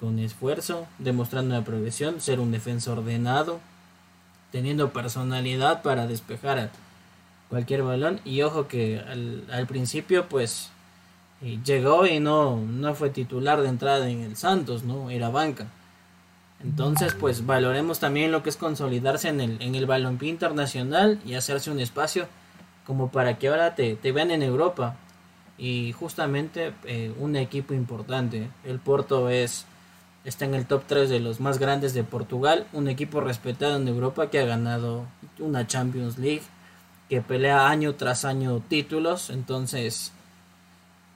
con 0.00 0.18
esfuerzo, 0.18 0.86
demostrando 0.98 1.54
una 1.54 1.64
progresión, 1.64 2.20
ser 2.20 2.40
un 2.40 2.50
defensa 2.50 2.92
ordenado, 2.92 3.60
teniendo 4.50 4.92
personalidad 4.92 5.82
para 5.82 6.08
despejar 6.08 6.58
a 6.58 6.70
cualquier 7.48 7.82
balón. 7.82 8.20
Y 8.24 8.42
ojo 8.42 8.68
que 8.68 9.00
al, 9.00 9.66
principio 9.66 10.28
pues 10.28 10.70
eh, 11.42 11.58
llegó 11.64 12.06
y 12.06 12.20
no, 12.20 12.56
no 12.56 12.94
fue 12.94 13.10
titular 13.10 13.62
de 13.62 13.68
entrada 13.68 14.08
en 14.08 14.22
el 14.22 14.36
Santos, 14.36 14.84
¿no? 14.84 15.10
Era 15.10 15.28
banca. 15.30 15.68
Entonces 16.62 17.14
pues 17.14 17.46
valoremos 17.46 18.00
también 18.00 18.32
lo 18.32 18.42
que 18.42 18.50
es 18.50 18.56
consolidarse 18.56 19.28
en 19.28 19.40
el, 19.40 19.62
en 19.62 19.74
el 19.74 19.86
balompié 19.86 20.28
internacional 20.28 21.20
y 21.24 21.34
hacerse 21.34 21.70
un 21.70 21.78
espacio 21.78 22.26
como 22.84 23.10
para 23.10 23.38
que 23.38 23.48
ahora 23.48 23.74
te, 23.74 23.96
te 23.96 24.12
vean 24.12 24.30
en 24.30 24.42
Europa. 24.42 24.96
Y 25.56 25.92
justamente 25.92 26.72
eh, 26.84 27.12
un 27.18 27.34
equipo 27.36 27.74
importante. 27.74 28.48
El 28.64 28.78
Porto 28.78 29.28
es 29.28 29.66
está 30.24 30.44
en 30.44 30.54
el 30.54 30.66
top 30.66 30.82
3 30.86 31.08
de 31.08 31.20
los 31.20 31.40
más 31.40 31.58
grandes 31.58 31.94
de 31.94 32.04
Portugal, 32.04 32.66
un 32.72 32.88
equipo 32.88 33.20
respetado 33.20 33.76
en 33.76 33.88
Europa 33.88 34.30
que 34.30 34.38
ha 34.38 34.44
ganado 34.44 35.06
una 35.38 35.66
Champions 35.66 36.18
League, 36.18 36.42
que 37.08 37.22
pelea 37.22 37.68
año 37.68 37.94
tras 37.94 38.24
año 38.24 38.62
títulos, 38.68 39.30
entonces 39.30 40.12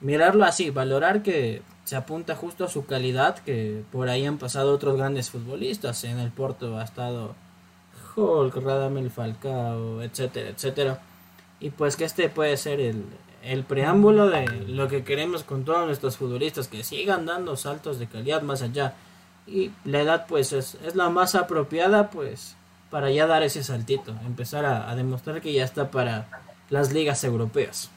mirarlo 0.01 0.43
así, 0.43 0.69
valorar 0.69 1.23
que 1.23 1.61
se 1.83 1.95
apunta 1.95 2.35
justo 2.35 2.65
a 2.65 2.69
su 2.69 2.85
calidad, 2.85 3.39
que 3.39 3.83
por 3.91 4.09
ahí 4.09 4.25
han 4.25 4.37
pasado 4.37 4.73
otros 4.73 4.97
grandes 4.97 5.29
futbolistas, 5.29 6.03
en 6.03 6.19
el 6.19 6.31
Porto 6.31 6.77
ha 6.77 6.83
estado 6.83 7.35
Hulk, 8.15 8.55
Radamel 8.55 9.11
Falcao, 9.11 10.01
etcétera, 10.01 10.49
etcétera, 10.49 11.01
y 11.59 11.69
pues 11.69 11.95
que 11.95 12.05
este 12.05 12.29
puede 12.29 12.57
ser 12.57 12.79
el, 12.79 13.05
el 13.43 13.63
preámbulo 13.63 14.29
de 14.29 14.45
lo 14.67 14.87
que 14.87 15.03
queremos 15.03 15.43
con 15.43 15.63
todos 15.65 15.85
nuestros 15.85 16.17
futbolistas, 16.17 16.67
que 16.67 16.83
sigan 16.83 17.25
dando 17.25 17.55
saltos 17.55 17.99
de 17.99 18.07
calidad 18.07 18.41
más 18.41 18.61
allá, 18.61 18.93
y 19.45 19.71
la 19.83 20.01
edad 20.01 20.25
pues 20.27 20.53
es, 20.53 20.75
es 20.85 20.95
la 20.95 21.09
más 21.09 21.35
apropiada 21.35 22.09
pues 22.09 22.55
para 22.93 23.09
ya 23.09 23.25
dar 23.25 23.41
ese 23.41 23.63
saltito, 23.63 24.13
empezar 24.23 24.65
a, 24.65 24.95
demostrar 24.95 25.41
que 25.41 25.51
ya 25.51 25.63
está 25.63 25.89
para 25.89 26.27
las 26.69 26.93
ligas 26.93 27.23
europeas. 27.23 27.89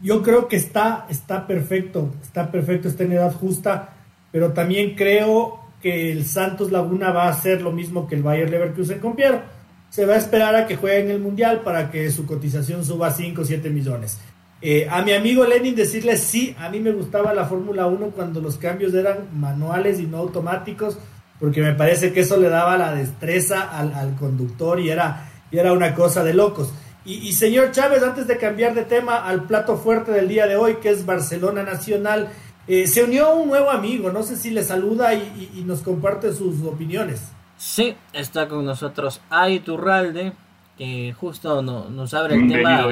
Yo 0.00 0.22
creo 0.22 0.46
que 0.46 0.54
está, 0.54 1.06
está 1.10 1.44
perfecto, 1.44 2.08
está 2.22 2.52
perfecto, 2.52 2.86
está 2.86 3.02
en 3.02 3.14
edad 3.14 3.34
justa, 3.34 3.96
pero 4.30 4.52
también 4.52 4.94
creo 4.94 5.58
que 5.82 6.12
el 6.12 6.24
Santos 6.24 6.70
Laguna 6.70 7.10
va 7.10 7.24
a 7.24 7.30
hacer 7.30 7.60
lo 7.60 7.72
mismo 7.72 8.06
que 8.06 8.14
el 8.14 8.22
Bayer 8.22 8.48
Leverkusen 8.48 9.00
con 9.00 9.16
Piero. 9.16 9.42
Se 9.90 10.06
va 10.06 10.14
a 10.14 10.18
esperar 10.18 10.54
a 10.54 10.68
que 10.68 10.76
juegue 10.76 11.00
en 11.00 11.10
el 11.10 11.18
Mundial 11.18 11.62
para 11.62 11.90
que 11.90 12.08
su 12.12 12.26
cotización 12.26 12.84
suba 12.84 13.08
a 13.08 13.10
5 13.10 13.42
o 13.42 13.44
7 13.44 13.70
millones. 13.70 14.20
Eh, 14.62 14.86
a 14.88 15.02
mi 15.02 15.10
amigo 15.10 15.44
Lenin 15.44 15.74
decirle 15.74 16.16
sí, 16.16 16.54
a 16.60 16.68
mí 16.68 16.78
me 16.78 16.92
gustaba 16.92 17.34
la 17.34 17.46
Fórmula 17.46 17.88
1 17.88 18.10
cuando 18.10 18.40
los 18.40 18.56
cambios 18.56 18.94
eran 18.94 19.26
manuales 19.32 19.98
y 19.98 20.06
no 20.06 20.18
automáticos 20.18 20.96
porque 21.40 21.62
me 21.62 21.74
parece 21.74 22.12
que 22.12 22.20
eso 22.20 22.36
le 22.36 22.48
daba 22.48 22.76
la 22.76 22.94
destreza 22.94 23.62
al, 23.62 24.16
conductor 24.16 24.80
y 24.80 24.90
era, 24.90 25.30
y 25.50 25.58
era 25.58 25.72
una 25.72 25.94
cosa 25.94 26.24
de 26.24 26.34
locos. 26.34 26.72
Y, 27.04 27.32
señor 27.32 27.70
Chávez, 27.70 28.02
antes 28.02 28.26
de 28.26 28.36
cambiar 28.36 28.74
de 28.74 28.84
tema 28.84 29.26
al 29.26 29.44
plato 29.44 29.78
fuerte 29.78 30.12
del 30.12 30.28
día 30.28 30.46
de 30.46 30.56
hoy, 30.56 30.76
que 30.76 30.90
es 30.90 31.06
Barcelona 31.06 31.62
Nacional, 31.62 32.28
eh, 32.66 32.86
se 32.86 33.02
unió 33.02 33.34
un 33.34 33.48
nuevo 33.48 33.70
amigo, 33.70 34.12
no 34.12 34.22
sé 34.22 34.36
si 34.36 34.50
le 34.50 34.62
saluda 34.62 35.14
y, 35.14 35.64
nos 35.64 35.80
comparte 35.80 36.34
sus 36.34 36.62
opiniones. 36.64 37.32
Sí, 37.56 37.96
está 38.12 38.46
con 38.46 38.66
nosotros 38.66 39.22
Aiturralde, 39.30 40.34
que 40.76 41.14
justo 41.18 41.62
nos 41.62 42.12
abre 42.12 42.34
el 42.34 42.46
tema, 42.46 42.86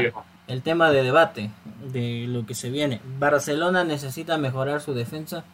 el 0.47 0.63
tema 0.63 0.91
de 0.91 1.03
debate 1.03 1.51
de 1.93 2.25
lo 2.27 2.47
que 2.47 2.55
se 2.55 2.71
viene. 2.71 3.03
Barcelona 3.19 3.85
necesita 3.85 4.39
mejorar 4.39 4.81
su 4.81 4.95
defensa 4.95 5.45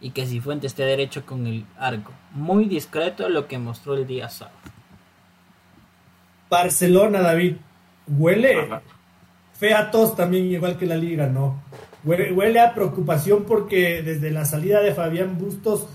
y 0.00 0.10
que 0.10 0.26
si 0.26 0.40
fuente 0.40 0.66
esté 0.66 0.84
derecho 0.84 1.24
con 1.26 1.46
el 1.46 1.64
arco. 1.78 2.12
Muy 2.32 2.66
discreto 2.66 3.28
lo 3.28 3.46
que 3.46 3.58
mostró 3.58 3.94
el 3.94 4.06
día 4.06 4.28
sábado. 4.28 4.56
Barcelona, 6.50 7.20
David, 7.20 7.56
huele 8.06 8.68
fea 9.58 9.90
tos 9.90 10.16
también, 10.16 10.46
igual 10.46 10.76
que 10.76 10.86
la 10.86 10.96
liga, 10.96 11.26
¿no? 11.26 11.62
Huele, 12.04 12.60
a 12.60 12.74
preocupación 12.74 13.44
porque 13.44 14.02
desde 14.02 14.30
la 14.30 14.44
salida 14.44 14.80
de 14.80 14.94
Fabián 14.94 15.38
Bustos 15.38 15.88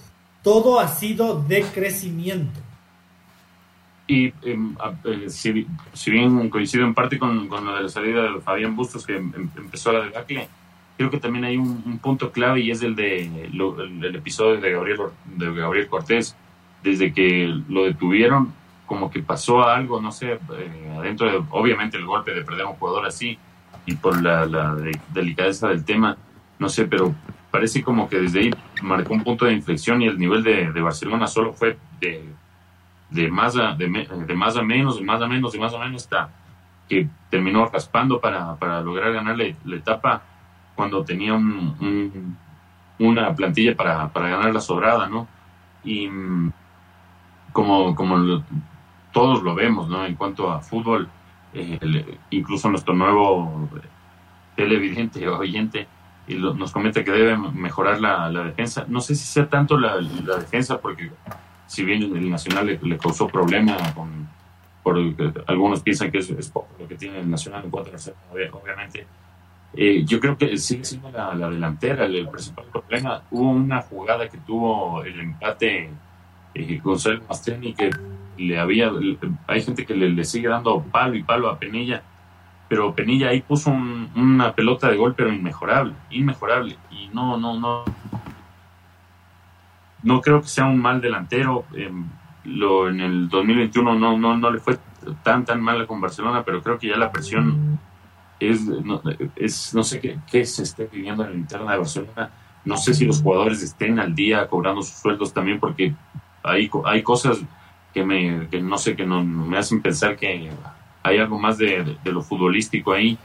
todo 0.44 0.80
ha 0.80 0.88
sido 0.88 1.44
de 1.44 1.62
crecimiento. 1.62 2.60
Y 4.08 4.34
em, 4.42 4.76
eh, 5.04 5.30
si, 5.30 5.68
si, 5.94 6.10
bien 6.10 6.50
coincido 6.50 6.84
en 6.84 6.96
parte 6.96 7.20
con, 7.20 7.48
con, 7.48 7.64
lo 7.64 7.76
de 7.76 7.84
la 7.84 7.90
salida 7.90 8.24
de 8.24 8.42
Fabián 8.42 8.76
Bustos, 8.76 9.06
que 9.06 9.18
em, 9.18 9.32
empezó 9.56 9.92
la 9.92 10.06
debacle, 10.06 10.50
creo 11.00 11.10
que 11.10 11.20
también 11.22 11.46
hay 11.46 11.56
un, 11.56 11.98
punto 12.00 12.30
clave 12.30 12.60
y 12.60 12.72
es 12.72 12.84
el 12.84 12.94
de 12.94 13.22
el, 13.22 14.16
episodio 14.18 14.60
de 14.60 14.70
Gabriel, 14.74 15.00
de 15.38 15.54
Gabriel 15.54 15.88
Cortés. 15.88 16.36
Desde 16.84 17.14
que 17.14 17.48
lo 17.70 17.86
detuvieron, 17.86 18.54
como 18.86 19.10
que 19.10 19.24
pasó 19.24 19.64
algo, 19.64 20.02
no 20.02 20.12
sé, 20.12 20.34
eh, 20.34 20.94
adentro 20.98 21.32
de, 21.32 21.42
obviamente 21.52 21.96
el 21.96 22.06
golpe 22.06 22.34
de 22.34 22.42
perder 22.42 22.66
a 22.66 22.70
un 22.72 22.76
jugador 22.76 23.06
así 23.06 23.40
y 23.86 23.96
por 23.96 24.22
la, 24.22 24.46
la 24.46 24.76
delicadeza 25.14 25.70
del 25.70 25.86
tema, 25.86 26.18
no 26.60 26.68
sé, 26.68 26.84
pero 26.84 27.16
parece 27.50 27.82
como 27.82 28.10
que 28.10 28.20
desde 28.20 28.40
ahí 28.42 28.52
marcó 28.82 29.14
un 29.14 29.24
punto 29.24 29.46
de 29.46 29.54
inflexión 29.54 30.02
y 30.02 30.08
el 30.08 30.20
nivel 30.20 30.44
de, 30.44 30.70
Barcelona 30.82 31.28
solo 31.28 31.54
fue 31.54 31.78
de 32.02 32.26
de 33.10 33.32
más 33.32 33.56
a, 33.56 33.74
de, 33.74 33.88
más 33.88 34.58
a 34.58 34.62
menos, 34.62 34.98
de 34.98 35.04
más 35.06 35.22
a 35.22 35.28
menos, 35.28 35.54
de 35.54 35.60
más 35.60 35.74
a 35.74 35.80
menos, 35.80 36.04
hasta 36.04 36.30
que 36.90 37.08
terminó 37.30 37.66
raspando 37.68 38.20
para, 38.20 38.56
para 38.58 38.82
lograr 38.82 39.14
ganar 39.14 39.38
la, 39.38 39.76
etapa 39.76 40.24
cuando 40.80 41.04
tenía 41.04 41.34
un, 41.34 42.38
una 43.00 43.36
plantilla 43.36 43.76
para, 43.76 44.08
para, 44.14 44.30
ganar 44.30 44.54
la 44.54 44.62
sobrada, 44.62 45.10
¿no? 45.10 45.28
Y 45.84 46.08
mm, 46.08 46.54
como, 47.52 47.94
como 47.94 48.42
todos 49.12 49.44
lo 49.44 49.56
vemos, 49.56 49.90
¿no? 49.90 50.06
En 50.06 50.16
cuanto 50.16 50.50
a 50.50 50.62
fútbol, 50.62 51.10
eh, 51.54 52.18
incluso 52.30 52.70
nuestro 52.70 52.94
nuevo 52.94 53.68
televidente 54.56 55.28
oyente 55.28 55.86
nos 56.30 56.72
comenta 56.72 57.04
que 57.04 57.12
debe 57.12 57.36
mejorar 57.36 58.00
la, 58.00 58.30
defensa. 58.30 58.86
No 58.88 59.02
sé 59.02 59.16
si 59.16 59.26
sea 59.26 59.50
tanto 59.50 59.78
la, 59.78 59.98
defensa, 59.98 60.80
porque 60.80 61.12
si 61.68 61.84
bien 61.84 62.04
el 62.04 62.30
Nacional 62.30 62.80
le, 62.82 62.98
causó 62.98 63.28
problema 63.28 63.76
con, 63.94 64.30
algunos 65.46 65.82
piensan 65.82 66.10
que 66.10 66.20
es, 66.20 66.50
poco 66.50 66.70
lo 66.80 66.88
que 66.88 66.96
tiene 66.96 67.20
el 67.20 67.30
Nacional 67.30 67.66
en 67.66 67.70
cuanto 67.70 67.92
a 67.92 68.58
obviamente. 68.58 69.06
Eh, 69.74 70.04
yo 70.04 70.20
creo 70.20 70.38
que 70.38 70.58
sigue 70.58 70.84
siendo 70.84 71.12
la, 71.12 71.36
delantera 71.36 72.06
el, 72.06 72.28
principal 72.28 72.66
problema. 72.72 73.22
Hubo 73.32 73.52
una 73.52 73.82
jugada 73.82 74.28
que 74.28 74.38
tuvo 74.40 75.04
el 75.04 75.20
empate 75.20 75.92
eh, 76.56 76.80
Gonzalo 76.84 77.22
Mastrini 77.28 77.74
que 77.74 77.92
le 78.38 78.58
había, 78.58 78.92
hay 79.48 79.62
gente 79.62 79.86
que 79.86 79.94
le, 79.94 80.24
sigue 80.24 80.48
dando 80.48 80.82
palo 80.82 81.16
y 81.16 81.24
palo 81.24 81.50
a 81.50 81.60
Penilla, 81.60 82.02
pero 82.68 82.96
Penilla 82.96 83.30
ahí 83.30 83.42
puso 83.42 83.70
una 83.70 84.54
pelota 84.54 84.90
de 84.90 84.98
gol, 84.98 85.14
pero 85.16 85.32
inmejorable, 85.32 85.94
inmejorable. 86.10 86.78
Y 86.90 87.10
no, 87.14 87.38
no, 87.38 87.60
no, 87.60 87.84
no 90.04 90.22
creo 90.22 90.42
que 90.42 90.48
sea 90.48 90.66
un 90.66 90.80
mal 90.80 91.02
delantero. 91.02 91.66
Em, 91.74 92.06
lo, 92.46 92.90
en 92.90 93.02
el 93.02 93.28
2021 93.28 93.96
no, 93.96 94.18
no, 94.18 94.38
no 94.38 94.52
le 94.52 94.60
fue 94.60 94.80
tan, 95.24 95.46
tan 95.46 95.62
mal 95.62 95.86
con 95.86 96.00
Barcelona, 96.00 96.44
pero 96.44 96.64
creo 96.64 96.80
que 96.80 96.88
ya 96.88 96.98
la 96.98 97.12
presión 97.12 97.79
es, 98.40 99.74
no, 99.74 99.84
sé 99.84 100.00
qué, 100.00 100.46
se 100.46 100.64
esté 100.64 100.90
viviendo 100.92 101.24
en 101.24 101.32
la 101.32 101.38
interna 101.38 101.72
de 101.74 101.78
Barcelona. 101.80 102.32
No 102.66 102.78
sé 102.78 102.94
si 102.94 103.06
los 103.06 103.22
jugadores 103.22 103.62
estén 103.62 104.00
al 104.00 104.16
día 104.16 104.48
cobrando 104.48 104.82
sus 104.82 104.98
sueldos 104.98 105.34
también, 105.34 105.60
porque 105.60 105.94
hay, 106.44 106.70
hay 106.86 107.04
cosas 107.04 107.40
que, 107.94 108.04
me, 108.04 108.48
que 108.50 108.62
no 108.62 108.78
sé, 108.78 108.96
que 108.96 109.06
no, 109.06 109.24
me 109.24 109.58
hacen 109.58 109.82
pensar 109.82 110.16
que 110.16 110.50
hay 111.04 111.18
algo 111.18 111.40
más 111.40 111.58
de, 111.58 111.98
lo 112.04 112.22
futbolístico 112.22 112.94
ahí. 112.94 113.18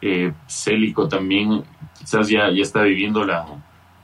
Eh, 0.00 0.32
Célico 0.48 1.08
también 1.08 1.62
quizás 1.98 2.28
ya, 2.28 2.50
ya 2.50 2.62
está 2.62 2.82
viviendo 2.82 3.24
la, 3.24 3.46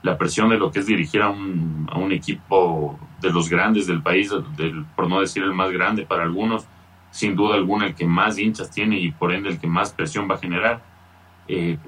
la 0.03 0.17
presión 0.17 0.49
de 0.49 0.59
lo 0.59 0.71
que 0.71 0.79
es 0.81 0.87
dirigir 0.87 1.23
a 1.23 1.29
un, 1.29 1.89
a 1.91 1.99
un 1.99 2.13
equipo 2.13 2.99
de 3.21 3.31
los 3.31 3.49
grandes 3.49 3.87
del 3.87 4.03
país, 4.03 4.33
por 4.95 5.09
no 5.09 5.21
decir 5.21 5.43
el 5.43 5.53
más 5.53 5.71
grande 5.73 6.07
para 6.07 6.23
algunos, 6.23 6.67
sin 7.11 7.37
duda 7.37 7.55
alguna 7.57 7.87
el 7.87 7.95
que 7.95 8.07
más 8.07 8.39
hinchas 8.39 8.71
tiene 8.71 8.99
y 8.99 9.11
por 9.11 9.33
ende 9.33 9.49
el 9.49 9.59
que 9.59 9.67
más 9.67 9.93
presión 9.93 10.29
va 10.31 10.37
a 10.37 10.39
generar. 10.39 10.83
Eh, 11.47 11.79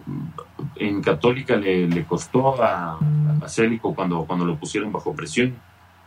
en 0.76 1.02
Católica 1.02 1.56
le, 1.56 2.04
costó 2.04 2.62
a, 2.62 2.98
a 3.42 3.48
Célico 3.48 3.94
cuando, 3.94 4.24
cuando 4.24 4.44
lo 4.44 4.56
pusieron 4.56 4.90
bajo 4.90 5.14
presión, 5.14 5.54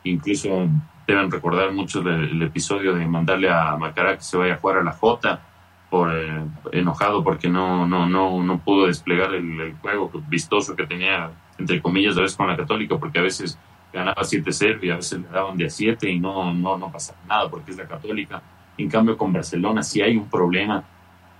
incluso 0.04 0.68
deben 1.06 1.30
recordar 1.30 1.72
mucho 1.72 2.02
el, 2.02 2.42
episodio 2.42 2.96
de 2.96 3.06
mandarle 3.06 3.50
a 3.50 3.76
Macará 3.78 4.18
que 4.18 4.24
se 4.24 4.38
vaya 4.38 4.56
a 4.56 4.58
jugar 4.58 4.78
a 4.80 4.84
la 4.84 4.94
Jota 4.94 5.42
por 5.90 6.12
eh, 6.16 6.44
enojado 6.72 7.24
porque 7.24 7.50
no, 7.50 7.86
no, 7.86 8.08
no, 8.10 8.42
no 8.42 8.58
pudo 8.60 8.88
desplegar 8.88 9.34
el, 9.36 9.60
el 9.60 9.76
juego 9.76 10.10
vistoso 10.28 10.76
que 10.76 10.88
tenía 10.88 11.32
entre 11.58 11.82
comillas, 11.82 12.18
a 12.18 12.22
veces 12.22 12.38
con 12.38 12.48
la 12.48 12.58
Católica, 12.58 12.98
porque 12.98 13.20
a 13.20 13.22
veces 13.22 13.58
ganaba 13.92 14.24
7-0 14.24 14.84
y 14.84 14.90
a 14.90 14.96
veces 14.96 15.22
le 15.22 15.28
daban 15.28 15.58
de 15.58 15.68
a 15.68 15.70
7 15.70 16.10
y 16.10 16.20
no, 16.20 16.54
no, 16.54 16.78
no 16.78 16.92
pasaba 16.92 17.20
nada 17.28 17.50
porque 17.50 17.72
es 17.72 17.78
la 17.78 17.88
Católica. 17.88 18.42
En 18.78 18.90
cambio, 18.90 19.18
con 19.18 19.32
Barcelona 19.32 19.84
sí 19.84 20.02
hay 20.02 20.18
un 20.18 20.30
problema. 20.30 20.84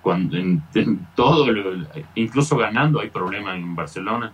Cuando 0.02 0.38
todo, 1.16 1.48
incluso 2.16 2.58
ganando, 2.58 3.00
hay 3.00 3.10
problema 3.10 3.56
en 3.56 3.76
Barcelona. 3.76 4.32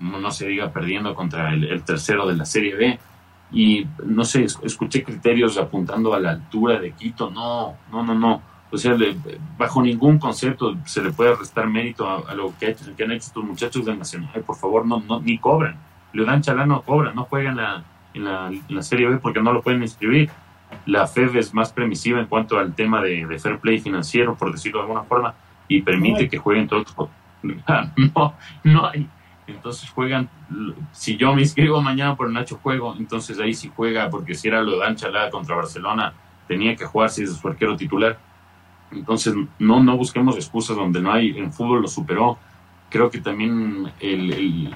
No, 0.00 0.30
se 0.30 0.48
diga 0.48 0.72
perdiendo 0.72 1.14
contra 1.14 1.52
el, 1.52 1.82
tercero 1.82 2.26
de 2.26 2.36
la 2.36 2.44
Serie 2.44 2.74
B. 2.74 2.98
Y 3.52 3.86
no 4.04 4.24
sé, 4.24 4.44
escuché 4.44 5.04
criterios 5.04 5.56
apuntando 5.58 6.14
a 6.14 6.20
la 6.20 6.32
altura 6.32 6.80
de 6.80 6.92
Quito. 6.92 7.30
No, 7.30 7.76
no, 7.92 8.02
no, 8.02 8.14
no 8.14 8.54
o 8.74 8.76
sea, 8.76 8.96
bajo 9.56 9.80
ningún 9.80 10.18
concepto 10.18 10.76
se 10.84 11.00
le 11.00 11.12
puede 11.12 11.36
restar 11.36 11.68
mérito 11.68 12.08
a, 12.08 12.34
lo 12.34 12.52
que, 12.58 12.66
han 12.66 13.12
hecho 13.12 13.26
estos 13.26 13.44
muchachos 13.44 13.84
del 13.84 13.96
Nacional. 13.96 14.42
Por 14.44 14.56
favor, 14.56 14.84
no, 14.84 15.00
no 15.00 15.20
ni 15.20 15.38
cobran. 15.38 15.76
Leodán 16.12 16.42
Chalá 16.42 16.66
no 16.66 16.82
cobra, 16.82 17.12
no 17.12 17.24
juega 17.24 17.50
en 17.50 17.56
la, 17.56 17.84
en 18.14 18.24
la, 18.74 18.82
Serie 18.82 19.08
B 19.08 19.18
porque 19.18 19.40
no 19.40 19.52
lo 19.52 19.62
pueden 19.62 19.82
inscribir. 19.82 20.28
La 20.86 21.06
FEB 21.06 21.36
es 21.36 21.54
más 21.54 21.72
permisiva 21.72 22.20
en 22.20 22.26
cuanto 22.26 22.58
al 22.58 22.74
tema 22.74 23.00
de, 23.00 23.26
fair 23.38 23.58
play 23.58 23.78
financiero, 23.78 24.34
por 24.34 24.52
decirlo 24.52 24.78
de 24.78 24.82
alguna 24.84 25.04
forma, 25.04 25.34
y 25.68 25.82
permite 25.82 26.28
que 26.28 26.38
jueguen 26.38 26.68
todos. 26.68 26.94
No, 28.14 28.34
no 28.62 28.86
hay. 28.86 29.06
Entonces 29.46 29.90
juegan, 29.90 30.30
si 30.92 31.18
yo 31.18 31.34
me 31.34 31.42
inscribo 31.42 31.82
mañana 31.82 32.16
por 32.16 32.30
Nacho 32.30 32.58
Juego, 32.62 32.94
entonces 32.98 33.38
ahí 33.38 33.52
sí 33.52 33.70
juega, 33.76 34.08
porque 34.08 34.34
si 34.34 34.48
era 34.48 34.62
lo 34.62 34.78
de 34.78 34.94
Chalá 34.94 35.28
contra 35.28 35.54
Barcelona, 35.54 36.14
tenía 36.48 36.74
que 36.74 36.86
jugar 36.86 37.10
si 37.10 37.24
es 37.24 37.36
su 37.36 37.46
arquero 37.46 37.76
titular. 37.76 38.18
Entonces, 38.90 39.34
no, 39.58 39.82
no 39.82 39.96
busquemos 39.96 40.36
excusas 40.36 40.76
donde 40.76 41.00
no 41.00 41.12
hay. 41.12 41.36
En 41.36 41.52
fútbol 41.52 41.82
lo 41.82 41.88
superó. 41.88 42.38
Creo 42.88 43.10
que 43.10 43.18
también 43.18 43.92
el, 44.00 44.74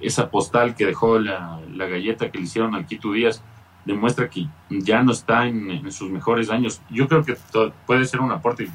esa 0.00 0.30
postal 0.30 0.74
que 0.74 0.86
dejó 0.86 1.18
la, 1.18 1.60
galleta 1.74 2.30
que 2.30 2.38
le 2.38 2.44
hicieron 2.44 2.74
al 2.74 2.86
Quito 2.86 3.12
Díaz 3.12 3.42
demuestra 3.84 4.28
que 4.28 4.46
ya 4.70 5.02
no 5.02 5.12
está 5.12 5.46
en, 5.46 5.90
sus 5.92 6.10
mejores 6.10 6.50
años. 6.50 6.80
Yo 6.90 7.08
creo 7.08 7.24
que 7.24 7.36
puede 7.86 8.04
ser 8.06 8.20
un 8.20 8.32
aporte 8.32 8.68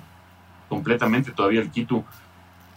completamente 0.67 1.31
todavía 1.31 1.61
el 1.61 1.71
Quito, 1.71 2.03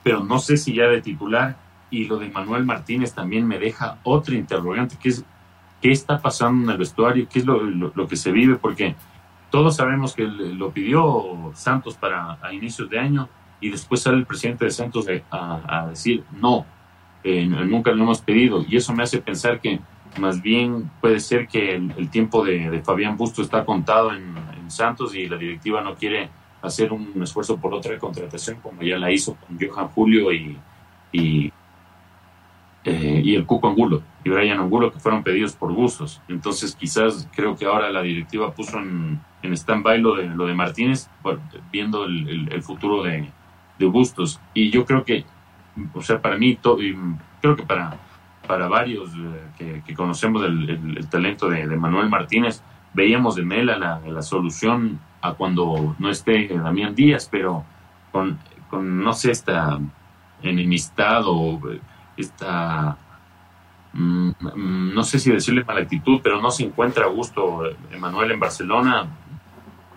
pero 0.03 0.25
no 0.25 0.39
sé 0.39 0.57
si 0.57 0.75
ya 0.75 0.85
de 0.85 1.03
titular. 1.03 1.57
Y 1.91 2.07
lo 2.07 2.19
de 2.19 2.31
Manuel 2.31 2.65
Martínez 2.65 3.13
también 3.13 3.47
me 3.47 3.59
deja 3.59 3.99
otra 4.03 4.35
interrogante, 4.35 4.97
que 4.97 5.11
es 5.11 5.25
qué 5.83 5.91
está 5.91 6.21
pasando 6.21 6.65
en 6.65 6.71
el 6.71 6.79
vestuario, 6.79 7.29
qué 7.31 7.41
es 7.41 7.45
lo, 7.45 7.61
lo 7.61 8.09
que 8.09 8.17
se 8.17 8.33
vive, 8.33 8.57
porque 8.57 8.95
todos 9.53 9.77
sabemos 9.77 10.15
que 10.15 10.25
lo 10.25 10.71
pidió 10.71 11.53
Santos 11.55 11.95
para 11.95 12.39
a 12.41 12.55
inicios 12.55 12.89
de 12.89 12.99
año 12.99 13.29
y 13.61 13.69
después 13.69 14.01
sale 14.01 14.17
el 14.17 14.27
presidente 14.27 14.65
de 14.65 14.71
Santos 14.71 15.07
a, 15.31 15.87
decir 15.91 16.25
no, 16.33 16.65
eh, 17.23 17.45
nunca 17.45 17.93
lo 17.93 18.03
hemos 18.03 18.23
pedido. 18.23 18.65
Y 18.67 18.77
eso 18.77 18.95
me 18.95 19.03
hace 19.03 19.19
pensar 19.19 19.61
que 19.61 19.79
más 20.19 20.43
bien 20.43 20.91
puede 21.01 21.21
ser 21.21 21.49
que 21.49 21.75
el, 21.75 22.11
tiempo 22.11 22.45
de, 22.45 22.83
Fabián 22.85 23.17
Busto 23.17 23.43
está 23.43 23.65
contado 23.65 24.13
en, 24.13 24.53
Santos 24.69 25.15
y 25.15 25.27
la 25.27 25.37
directiva 25.37 25.83
no 25.83 25.95
quiere 25.95 26.31
hacer 26.63 26.95
un 26.95 27.23
esfuerzo 27.23 27.59
por 27.59 27.75
otra 27.75 27.99
contratación 27.99 28.57
como 28.63 28.81
ya 28.81 28.97
la 28.97 29.13
hizo 29.13 29.37
con 29.37 29.59
Johan 29.61 29.89
Julio 29.89 30.33
y, 30.33 30.57
eh, 32.85 33.21
y 33.23 33.35
el 33.35 33.45
Cuco 33.45 33.69
Angulo 33.69 34.03
y 34.25 34.31
Brian 34.31 34.61
Angulo, 34.61 34.93
que 34.93 34.99
fueron 34.99 35.23
pedidos 35.23 35.55
por 35.55 35.73
gustos. 35.73 36.21
Entonces, 36.29 36.75
quizás 36.75 37.29
creo 37.35 37.57
que 37.57 37.67
ahora 37.67 37.91
la 37.91 38.03
directiva 38.03 38.53
puso 38.53 38.79
en, 38.79 39.21
en 39.43 39.53
stand-by 39.53 40.01
lo 40.01 40.17
de, 40.17 40.27
lo 40.29 40.47
de 40.47 40.55
Martínez, 40.55 41.09
viendo 41.71 42.05
el, 42.05 42.63
futuro 42.63 43.03
de, 43.03 43.29
de, 43.79 43.87
Bustos. 43.87 44.41
Y 44.55 44.71
yo 44.71 44.85
creo 44.85 45.05
que, 45.05 45.25
o 45.95 46.03
sea, 46.03 46.21
para 46.21 46.37
mí, 46.37 46.51
y 46.51 46.95
creo 47.41 47.57
que 47.57 47.65
para, 47.65 47.99
para 48.47 48.69
varios 48.69 49.11
eh, 49.59 49.83
que, 49.87 49.95
conocemos 49.95 50.43
el, 50.45 51.07
talento 51.09 51.49
de, 51.49 51.67
Manuel 51.77 52.09
Martínez, 52.09 52.63
veíamos 52.93 53.37
de 53.37 53.43
Mela 53.43 53.79
la, 53.79 54.23
solución 54.23 55.01
a 55.21 55.35
cuando 55.35 55.95
no 55.99 56.11
esté 56.11 56.49
Damián 56.49 56.95
Díaz, 56.95 57.29
pero 57.31 57.65
con, 58.11 58.39
no 58.73 59.13
sé, 59.13 59.31
esta 59.31 59.79
enemistad 60.43 61.23
o 61.27 61.61
esta, 62.17 62.97
mm, 63.93 64.31
mm, 64.41 64.95
no 64.95 65.05
sé 65.05 65.19
si 65.19 65.31
decirle 65.31 65.65
mala 65.65 65.81
actitud, 65.81 66.21
pero 66.23 66.41
no 66.41 66.51
se 66.51 66.65
encuentra 66.65 67.05
a 67.05 67.09
gusto 67.09 67.63
Emanuel 67.91 68.33
en 68.33 68.41
Barcelona, 68.41 69.07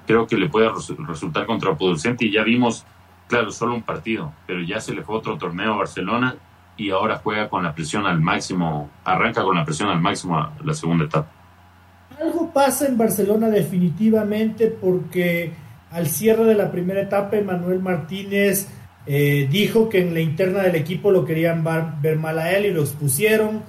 creo 0.06 0.28
que 0.28 0.38
le 0.38 0.50
puede 0.50 0.70
resultar 1.08 1.46
contraproducente 1.46 2.26
y 2.26 2.32
ya 2.32 2.44
vimos, 2.44 2.86
claro, 3.28 3.52
solo 3.52 3.74
un 3.74 3.82
partido, 3.82 4.34
pero 4.46 4.62
ya 4.62 4.80
se 4.80 4.94
le 4.94 5.02
fue 5.02 5.18
otro 5.18 5.38
torneo 5.38 5.74
a 5.74 5.78
Barcelona 5.78 6.36
y 6.78 6.92
ahora 6.92 7.22
juega 7.24 7.50
con 7.50 7.64
la 7.64 7.74
presión 7.74 8.06
al 8.06 8.20
máximo, 8.20 8.90
arranca 9.04 9.44
con 9.44 9.56
la 9.56 9.66
presión 9.66 9.90
al 9.90 10.02
máximo 10.02 10.38
a 10.38 10.54
la 10.64 10.74
segunda 10.74 11.06
etapa. 11.06 11.28
Algo 12.20 12.52
pasa 12.52 12.88
en 12.88 12.98
Barcelona 12.98 13.50
definitivamente 13.50 14.68
porque 14.68 15.52
al 15.92 16.08
cierre 16.08 16.46
de 16.46 16.56
la 16.56 16.72
primera 16.72 17.02
etapa 17.02 17.38
Manuel 17.46 17.80
Martínez 17.80 18.68
eh, 19.06 19.48
dijo 19.52 19.90
que 19.90 20.00
en 20.00 20.14
la 20.14 20.20
interna 20.20 20.64
del 20.64 20.76
equipo 20.76 21.12
lo 21.12 21.26
querían 21.26 21.64
ver 22.02 22.18
mal 22.18 22.40
a 22.40 22.52
él 22.52 22.66
y 22.66 22.72
lo 22.72 22.82
expusieron. 22.82 23.64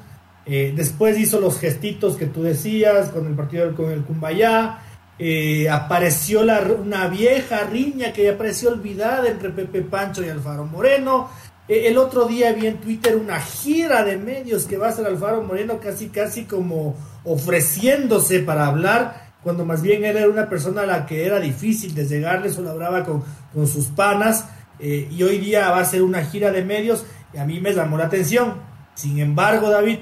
Eh, 0.46 0.72
después 0.76 1.18
hizo 1.18 1.40
los 1.40 1.58
gestitos 1.58 2.16
que 2.16 2.26
tú 2.26 2.42
decías 2.42 3.10
con 3.10 3.26
el 3.26 3.34
partido 3.34 3.74
con 3.74 3.90
el 3.90 4.02
Cumbayá. 4.02 4.78
Eh, 5.18 5.68
apareció 5.70 6.44
la, 6.44 6.60
una 6.60 7.08
vieja 7.08 7.64
riña 7.64 8.12
que 8.12 8.24
ya 8.24 8.36
pareció 8.36 8.70
olvidada 8.70 9.28
entre 9.28 9.50
Pepe 9.50 9.82
Pancho 9.82 10.24
y 10.24 10.28
Alfaro 10.28 10.66
Moreno. 10.66 11.30
El 11.68 11.98
otro 11.98 12.26
día 12.26 12.52
vi 12.52 12.66
en 12.66 12.78
Twitter 12.78 13.16
una 13.16 13.40
gira 13.40 14.04
de 14.04 14.16
medios 14.16 14.66
que 14.66 14.76
va 14.76 14.88
a 14.88 14.92
ser 14.92 15.06
Alfaro 15.06 15.42
Moreno 15.42 15.80
casi 15.80 16.08
casi 16.08 16.44
como 16.44 16.96
ofreciéndose 17.24 18.40
para 18.40 18.66
hablar, 18.66 19.26
cuando 19.42 19.64
más 19.64 19.82
bien 19.82 20.04
él 20.04 20.16
era 20.16 20.28
una 20.28 20.48
persona 20.48 20.82
a 20.82 20.86
la 20.86 21.06
que 21.06 21.26
era 21.26 21.40
difícil 21.40 21.94
de 21.94 22.06
llegarle, 22.06 22.50
solo 22.50 22.70
hablaba 22.70 23.04
con, 23.04 23.24
con 23.52 23.66
sus 23.66 23.86
panas, 23.86 24.46
eh, 24.78 25.08
y 25.10 25.22
hoy 25.22 25.38
día 25.38 25.70
va 25.70 25.80
a 25.80 25.84
ser 25.84 26.02
una 26.02 26.24
gira 26.24 26.50
de 26.50 26.64
medios, 26.64 27.04
y 27.32 27.38
a 27.38 27.44
mí 27.44 27.60
me 27.60 27.72
llamó 27.72 27.96
la 27.96 28.06
atención. 28.06 28.54
Sin 28.94 29.18
embargo, 29.18 29.70
David, 29.70 29.98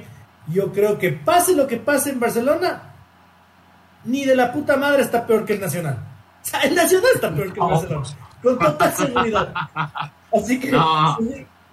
yo 0.48 0.72
creo 0.72 0.98
que 0.98 1.12
pase 1.12 1.54
lo 1.54 1.66
que 1.66 1.78
pase 1.78 2.10
en 2.10 2.20
Barcelona, 2.20 2.94
ni 4.04 4.24
de 4.24 4.36
la 4.36 4.52
puta 4.52 4.76
madre 4.76 5.02
está 5.02 5.26
peor 5.26 5.44
que 5.44 5.54
el 5.54 5.60
Nacional. 5.60 5.98
O 6.42 6.46
sea, 6.46 6.60
el 6.60 6.74
Nacional 6.74 7.10
está 7.14 7.34
peor 7.34 7.52
que 7.52 7.60
el 7.60 7.66
Barcelona, 7.66 8.06
con 8.42 8.58
total 8.58 8.92
seguridad. 8.94 9.54
Así 10.32 10.60
que, 10.60 10.70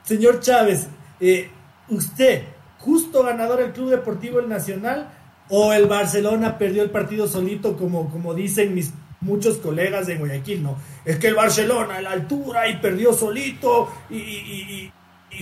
señor, 0.04 0.40
Chávez, 0.40 0.88
eh, 1.20 1.50
usted, 1.90 2.44
justo 2.80 3.24
ganador 3.24 3.60
del 3.60 3.72
Club 3.72 3.90
Deportivo 3.90 4.40
El 4.40 4.50
Nacional, 4.50 5.10
o 5.50 5.74
el 5.74 5.86
Barcelona 5.86 6.58
perdió 6.58 6.82
el 6.82 6.90
partido 6.90 7.28
solito, 7.28 7.76
como, 7.76 8.10
como 8.10 8.34
dicen 8.34 8.74
mis 8.74 8.94
muchos 9.20 9.58
colegas 9.58 10.08
de 10.08 10.18
Guayaquil, 10.18 10.64
¿no? 10.64 10.78
Es 11.06 11.18
que 11.18 11.28
el 11.28 11.36
Barcelona 11.36 11.98
a 11.98 12.02
la 12.02 12.12
altura 12.12 12.68
y 12.68 12.78
perdió 12.78 13.14
solito 13.14 13.90
y, 14.10 14.92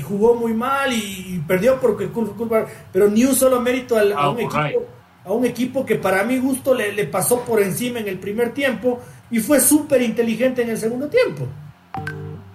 jugó 0.04 0.36
muy 0.36 0.54
mal 0.54 0.92
y, 0.94 1.44
perdió 1.48 1.80
porque 1.80 2.08
culpa, 2.08 2.66
pero 2.92 3.08
ni 3.08 3.24
un 3.26 3.36
solo 3.36 3.60
mérito 3.62 3.98
a, 3.98 4.02
ah, 4.16 4.30
un 4.30 4.40
equipo, 4.40 4.86
a 5.26 5.32
un 5.32 5.46
equipo 5.46 5.86
que 5.86 5.96
para 5.96 6.24
mi 6.24 6.38
gusto 6.38 6.74
le, 6.74 6.92
le 6.94 7.06
pasó 7.06 7.42
por 7.42 7.62
encima 7.62 8.00
en 8.00 8.08
el 8.08 8.20
primer 8.20 8.54
tiempo 8.54 9.00
y 9.32 9.40
fue 9.40 9.60
súper 9.60 10.02
inteligente 10.02 10.62
en 10.62 10.70
el 10.70 10.78
segundo 10.78 11.08
tiempo. 11.08 11.48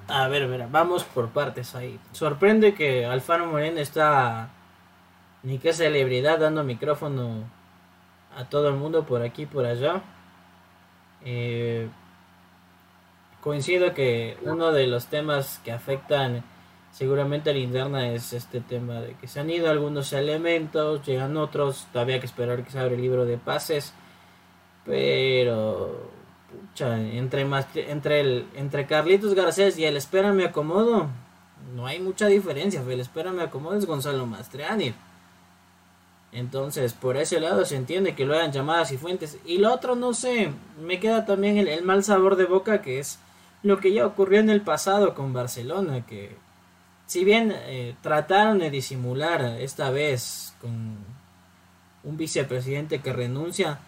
A 0.09 0.29
ver, 0.29 0.47
ver, 0.47 0.67
vamos 0.71 1.05
por 1.05 1.31
partes 1.31 1.75
ahí. 1.75 1.99
Sorprende 2.13 2.75
que 2.75 3.07
Alfaro 3.07 3.47
Moreno 3.47 3.81
está 3.81 4.51
ni 5.43 5.59
qué 5.59 5.73
celebridad 5.73 6.39
dando 6.39 6.63
micrófono 6.63 7.45
a 8.37 8.45
todo 8.45 8.69
el 8.69 8.75
mundo 8.75 9.05
por 9.05 9.23
aquí 9.23 9.43
y 9.43 9.47
por 9.47 9.65
allá. 9.65 10.03
Eh, 11.25 11.89
coincido 13.41 13.95
que 13.95 14.37
uno 14.43 14.73
de 14.73 14.87
los 14.87 15.07
temas 15.07 15.61
que 15.65 15.73
afectan 15.73 16.45
seguramente 16.91 17.51
a 17.51 17.53
la 17.55 17.59
interna 17.59 18.09
es 18.11 18.33
este 18.33 18.61
tema 18.61 19.01
de 19.01 19.15
que 19.15 19.27
se 19.27 19.41
han 19.41 19.51
ido 19.51 19.71
algunos 19.71 20.13
elementos, 20.13 21.05
llegan 21.05 21.37
otros, 21.37 21.87
todavía 21.93 22.17
hay 22.17 22.21
que 22.21 22.27
esperar 22.27 22.63
que 22.63 22.71
se 22.71 22.79
abra 22.79 22.95
el 22.95 23.01
libro 23.01 23.25
de 23.25 23.37
pases, 23.37 23.93
pero 24.85 26.11
entre 26.79 27.47
entre 27.75 28.21
el 28.21 28.47
entre 28.55 28.87
Carlitos 28.87 29.35
Garcés 29.35 29.79
y 29.79 29.85
el 29.85 29.97
Espera 29.97 30.33
me 30.33 30.45
acomodo, 30.45 31.09
no 31.75 31.87
hay 31.87 32.01
mucha 32.01 32.27
diferencia, 32.27 32.83
el 32.89 33.01
Espera 33.01 33.33
me 33.33 33.43
acomodo 33.43 33.77
es 33.77 33.87
Gonzalo 33.87 34.27
Mastriani. 34.27 34.95
Entonces, 36.35 36.95
por 36.95 37.17
ese 37.17 37.39
lado 37.39 37.65
se 37.65 37.77
entiende 37.77 38.17
que 38.17 38.27
lo 38.27 38.35
hagan 38.35 38.51
llamadas 38.51 38.91
y 38.91 38.99
fuentes. 38.99 39.39
Y 39.45 39.59
lo 39.59 39.73
otro, 39.73 39.95
no 39.95 40.13
sé, 40.15 40.51
me 40.83 40.99
queda 40.99 41.27
también 41.27 41.57
el, 41.59 41.85
mal 41.85 42.03
sabor 42.03 42.35
de 42.35 42.45
boca 42.45 42.83
que 42.83 42.99
es 42.99 43.21
lo 43.63 43.79
que 43.79 43.93
ya 43.93 44.05
ocurrió 44.05 44.41
en 44.41 44.51
el 44.51 44.61
pasado 44.61 45.15
con 45.15 45.33
Barcelona, 45.33 46.05
que 46.05 46.37
si 47.07 47.25
bien 47.25 47.53
eh, 47.55 47.95
trataron 48.03 48.59
de 48.59 48.71
disimular 48.71 49.43
esta 49.61 49.91
vez 49.91 50.55
con 50.61 50.99
un 52.03 52.17
vicepresidente 52.17 53.01
que 53.01 53.13
renuncia, 53.13 53.79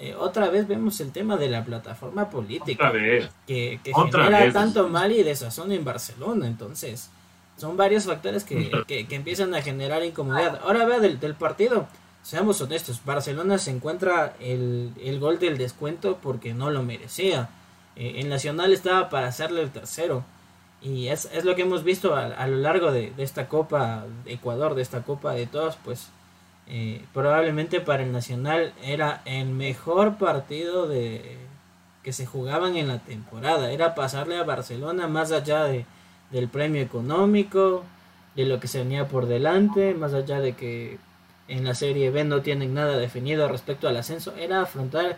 eh, 0.00 0.14
otra 0.14 0.48
vez 0.48 0.68
vemos 0.68 1.00
el 1.00 1.10
tema 1.10 1.36
de 1.36 1.48
la 1.48 1.64
plataforma 1.64 2.30
política 2.30 2.92
que, 2.92 3.80
que 3.82 3.92
genera 3.92 4.52
tanto 4.52 4.88
mal 4.88 5.10
y 5.12 5.22
desazón 5.22 5.72
en 5.72 5.84
Barcelona. 5.84 6.46
Entonces, 6.46 7.10
son 7.58 7.76
varios 7.76 8.04
factores 8.04 8.44
que, 8.44 8.70
empiezan 9.10 9.54
a 9.54 9.62
generar 9.62 10.04
incomodidad. 10.04 10.60
Ahora 10.62 10.86
vea 10.86 11.00
del, 11.00 11.34
partido, 11.34 11.88
seamos 12.22 12.60
honestos, 12.60 13.02
Barcelona 13.04 13.58
se 13.58 13.72
encuentra 13.72 14.36
el, 14.40 15.18
gol 15.20 15.38
del 15.38 15.58
descuento 15.58 16.18
porque 16.22 16.54
no 16.54 16.70
lo 16.70 16.82
merecía. 16.82 17.50
Eh, 17.96 18.14
el 18.18 18.28
Nacional 18.28 18.72
estaba 18.72 19.10
para 19.10 19.26
hacerle 19.26 19.62
el 19.62 19.70
tercero. 19.70 20.24
Y 20.80 21.08
es, 21.08 21.28
lo 21.44 21.56
que 21.56 21.62
hemos 21.62 21.82
visto 21.82 22.14
a, 22.14 22.46
lo 22.46 22.56
largo 22.58 22.92
de, 22.92 23.12
esta 23.18 23.48
Copa 23.48 24.06
de 24.24 24.34
Ecuador, 24.34 24.76
de 24.76 24.82
esta 24.82 25.02
Copa 25.02 25.32
de 25.32 25.48
todos, 25.48 25.76
pues 25.84 26.10
eh, 26.68 27.02
probablemente 27.14 27.80
para 27.80 28.02
el 28.02 28.12
Nacional 28.12 28.74
era 28.82 29.22
el 29.24 29.46
mejor 29.48 30.18
partido 30.18 30.86
de 30.86 31.38
que 32.02 32.12
se 32.12 32.26
jugaban 32.26 32.76
en 32.76 32.88
la 32.88 32.98
temporada. 32.98 33.70
Era 33.70 33.94
pasarle 33.94 34.36
a 34.36 34.44
Barcelona 34.44 35.08
más 35.08 35.32
allá 35.32 35.64
de, 35.64 35.86
del 36.30 36.48
premio 36.48 36.82
económico, 36.82 37.84
de 38.34 38.44
lo 38.44 38.60
que 38.60 38.68
se 38.68 38.80
venía 38.80 39.08
por 39.08 39.26
delante, 39.26 39.94
más 39.94 40.14
allá 40.14 40.40
de 40.40 40.52
que 40.54 40.98
en 41.48 41.64
la 41.64 41.74
serie 41.74 42.10
B 42.10 42.24
no 42.24 42.42
tienen 42.42 42.74
nada 42.74 42.98
definido 42.98 43.48
respecto 43.48 43.88
al 43.88 43.96
ascenso, 43.96 44.34
era 44.36 44.60
afrontar, 44.60 45.16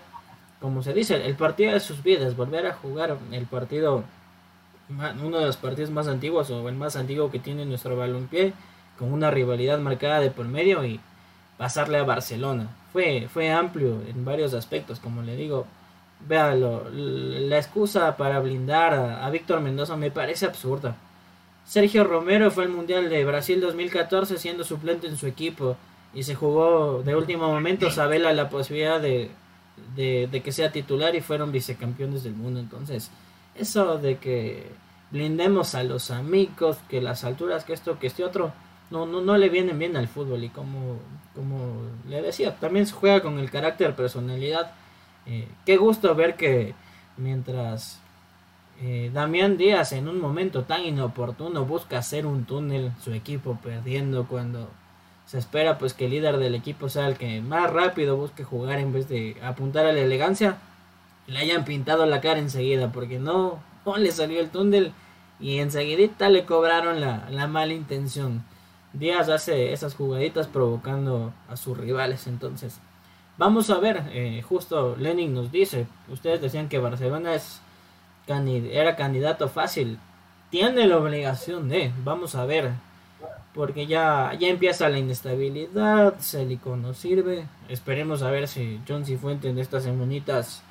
como 0.60 0.82
se 0.82 0.94
dice, 0.94 1.26
el 1.26 1.34
partido 1.34 1.72
de 1.72 1.80
sus 1.80 2.02
vidas, 2.02 2.36
volver 2.36 2.66
a 2.66 2.74
jugar 2.74 3.18
el 3.32 3.46
partido, 3.46 4.04
uno 4.88 5.38
de 5.38 5.46
los 5.46 5.56
partidos 5.56 5.90
más 5.90 6.06
antiguos 6.06 6.50
o 6.50 6.68
el 6.68 6.76
más 6.76 6.94
antiguo 6.96 7.30
que 7.30 7.40
tiene 7.40 7.66
nuestro 7.66 7.96
balompié, 7.96 8.52
con 8.98 9.12
una 9.12 9.30
rivalidad 9.30 9.78
marcada 9.80 10.20
de 10.20 10.30
por 10.30 10.46
medio 10.46 10.84
y 10.84 11.00
pasarle 11.60 11.98
a 11.98 12.04
Barcelona. 12.04 12.74
Fue, 12.90 13.28
fue 13.30 13.50
amplio 13.50 14.00
en 14.08 14.24
varios 14.24 14.54
aspectos, 14.54 14.98
como 14.98 15.20
le 15.20 15.36
digo, 15.36 15.66
véalo, 16.26 16.88
la 16.90 17.58
excusa 17.58 18.16
para 18.16 18.40
blindar 18.40 18.94
a, 18.94 19.28
Víctor 19.28 19.60
Mendoza 19.60 19.94
me 19.94 20.10
parece 20.10 20.46
absurda. 20.46 20.96
Sergio 21.66 22.04
Romero 22.04 22.50
fue 22.50 22.64
al 22.64 22.70
Mundial 22.70 23.10
de 23.10 23.26
Brasil 23.26 23.60
2014 23.60 24.38
siendo 24.38 24.64
suplente 24.64 25.06
en 25.06 25.18
su 25.18 25.26
equipo 25.26 25.76
y 26.14 26.22
se 26.22 26.34
jugó 26.34 27.02
de 27.02 27.14
último 27.14 27.48
momento 27.48 27.90
Sabela 27.90 28.32
la 28.32 28.48
posibilidad 28.48 28.98
de, 28.98 29.30
de, 29.94 30.40
que 30.42 30.52
sea 30.52 30.72
titular 30.72 31.14
y 31.14 31.20
fueron 31.20 31.52
vicecampeones 31.52 32.22
del 32.22 32.32
mundo. 32.32 32.58
Entonces, 32.58 33.10
eso 33.54 33.98
de 33.98 34.16
que 34.16 34.66
blindemos 35.10 35.74
a 35.74 35.82
los 35.82 36.10
amigos, 36.10 36.78
que 36.88 37.02
las 37.02 37.22
alturas, 37.22 37.66
que 37.66 37.74
esto, 37.74 37.98
que 37.98 38.06
este 38.06 38.24
otro, 38.24 38.50
no, 38.90 39.06
no, 39.06 39.20
no 39.20 39.36
le 39.36 39.48
vienen 39.48 39.78
bien 39.78 39.96
al 39.96 40.08
fútbol. 40.08 40.44
Y 40.44 40.48
como, 40.48 40.98
como 41.34 41.82
le 42.08 42.22
decía, 42.22 42.56
también 42.56 42.86
se 42.86 42.92
juega 42.92 43.20
con 43.22 43.38
el 43.38 43.50
carácter, 43.50 43.94
personalidad 43.94 44.72
eh, 45.26 45.46
qué 45.66 45.76
gusto 45.76 46.14
ver 46.14 46.36
que 46.36 46.74
mientras 47.16 48.00
eh, 48.82 49.10
Damián 49.12 49.56
Díaz 49.56 49.92
en 49.92 50.08
un 50.08 50.20
momento 50.20 50.64
tan 50.64 50.84
inoportuno 50.84 51.64
busca 51.64 51.98
hacer 51.98 52.26
un 52.26 52.44
túnel, 52.44 52.92
su 53.02 53.12
equipo 53.12 53.58
perdiendo 53.62 54.26
cuando 54.26 54.68
se 55.26 55.38
espera 55.38 55.78
pues 55.78 55.94
que 55.94 56.06
el 56.06 56.12
líder 56.12 56.38
del 56.38 56.54
equipo 56.54 56.88
sea 56.88 57.06
el 57.06 57.16
que 57.16 57.40
más 57.40 57.70
rápido 57.70 58.16
busque 58.16 58.42
jugar 58.42 58.78
en 58.78 58.92
vez 58.92 59.08
de 59.08 59.36
apuntar 59.42 59.86
a 59.86 59.92
la 59.92 60.00
elegancia, 60.00 60.58
le 61.26 61.38
hayan 61.38 61.64
pintado 61.64 62.06
la 62.06 62.20
cara 62.20 62.40
enseguida 62.40 62.90
porque 62.90 63.18
no, 63.18 63.60
no 63.86 63.96
le 63.98 64.10
salió 64.10 64.40
el 64.40 64.50
túnel 64.50 64.92
y 65.38 65.58
enseguidita 65.58 66.28
le 66.28 66.44
cobraron 66.44 67.00
la, 67.00 67.28
la 67.30 67.46
mala 67.46 67.74
intención. 67.74 68.44
Díaz 68.92 69.28
hace 69.28 69.72
esas 69.72 69.94
jugaditas 69.94 70.46
provocando 70.46 71.32
a 71.48 71.56
sus 71.56 71.76
rivales 71.76 72.26
entonces. 72.26 72.80
Vamos 73.38 73.70
a 73.70 73.78
ver, 73.78 74.02
eh, 74.12 74.42
justo 74.46 74.96
Lenin 74.96 75.32
nos 75.32 75.50
dice, 75.50 75.86
ustedes 76.08 76.40
decían 76.40 76.68
que 76.68 76.78
Barcelona 76.78 77.34
es 77.34 77.60
era 78.26 78.94
candidato 78.94 79.48
fácil, 79.48 79.98
tiene 80.50 80.86
la 80.86 80.98
obligación 80.98 81.68
de, 81.68 81.92
vamos 82.04 82.34
a 82.34 82.44
ver, 82.44 82.70
porque 83.54 83.86
ya, 83.86 84.32
ya 84.38 84.48
empieza 84.48 84.88
la 84.88 84.98
inestabilidad, 84.98 86.14
Celico 86.20 86.76
no 86.76 86.94
sirve, 86.94 87.46
esperemos 87.68 88.22
a 88.22 88.30
ver 88.30 88.46
si 88.46 88.80
John 88.86 89.04
Cifuentes 89.04 89.50
en 89.50 89.58
estas 89.58 89.82
semanitas 89.82 90.62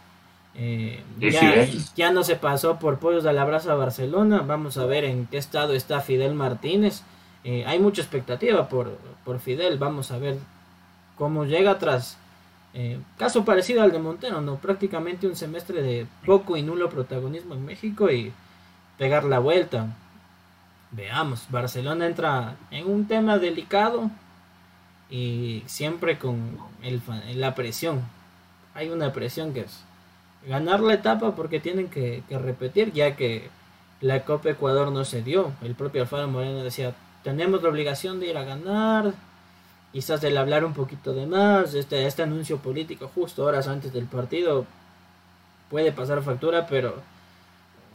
eh, 0.56 1.04
ya, 1.20 1.68
ya, 1.96 2.12
no 2.12 2.24
se 2.24 2.36
pasó 2.36 2.80
por 2.80 3.00
Pollos 3.00 3.24
de 3.24 3.34
la 3.34 3.46
Brasa 3.46 3.74
a 3.74 3.76
Barcelona, 3.76 4.44
vamos 4.46 4.78
a 4.78 4.86
ver 4.86 5.04
en 5.04 5.28
qué 5.28 5.38
estado 5.38 5.74
está 5.74 6.02
Fidel 6.02 6.34
Martínez, 6.34 7.04
eh, 7.44 7.64
hay 7.66 7.80
mucha 7.80 8.02
expectativa 8.02 8.68
por, 8.70 8.98
por 9.24 9.40
Fidel, 9.40 9.78
vamos 9.78 10.12
a 10.12 10.18
ver 10.18 10.38
cómo 11.18 11.46
llega 11.46 11.78
tras 11.80 12.18
eh, 12.74 13.00
caso 13.18 13.46
parecido 13.46 13.82
al 13.82 13.92
de 13.92 14.00
Montero, 14.00 14.42
¿no? 14.42 14.58
Prácticamente 14.58 15.28
un 15.28 15.36
semestre 15.36 15.82
de 15.82 16.06
poco 16.26 16.56
y 16.56 16.62
nulo 16.62 16.90
protagonismo 16.90 17.56
en 17.56 17.66
México 17.66 18.12
y 18.12 18.32
pegar 18.98 19.24
la 19.24 19.40
vuelta. 19.40 19.88
Veamos, 20.92 21.48
Barcelona 21.50 22.06
entra 22.06 22.56
en 22.72 22.88
un 22.88 23.08
tema 23.08 23.38
delicado 23.38 24.10
y 25.10 25.64
siempre 25.66 26.20
con 26.20 26.58
el, 26.84 27.02
la 27.36 27.56
presión. 27.56 28.04
hay 28.76 28.90
una 28.90 29.12
presión 29.14 29.54
que 29.54 29.62
es 29.62 29.84
ganar 30.48 30.80
la 30.80 30.94
etapa 30.94 31.36
porque 31.36 31.60
tienen 31.60 31.90
que, 31.90 32.24
repetir, 32.30 32.94
ya 32.94 33.16
que 33.16 33.50
la 34.02 34.24
Copa 34.24 34.52
Ecuador 34.52 34.92
no 34.92 35.06
se 35.06 35.22
dio. 35.24 35.52
El 35.62 35.76
propio 35.76 36.04
Alfaro 36.04 36.28
Moreno 36.28 36.64
decía, 36.64 36.94
tenemos 37.24 37.62
la 37.62 37.70
obligación 37.70 38.20
de 38.20 38.28
ir 38.28 38.38
a 38.38 38.44
ganar, 38.44 39.14
quizás 39.92 40.22
del 40.22 40.38
hablar 40.38 40.66
un 40.66 40.74
poquito 40.74 41.14
de 41.14 41.26
más, 41.26 41.74
este, 41.74 42.06
este 42.06 42.24
anuncio 42.24 42.58
político 42.58 43.12
justo 43.14 43.44
horas 43.46 43.68
antes 43.68 43.92
del 43.94 44.06
partido 44.06 44.66
puede 45.70 45.92
pasar 45.92 46.22
factura, 46.24 46.68
pero 46.68 46.96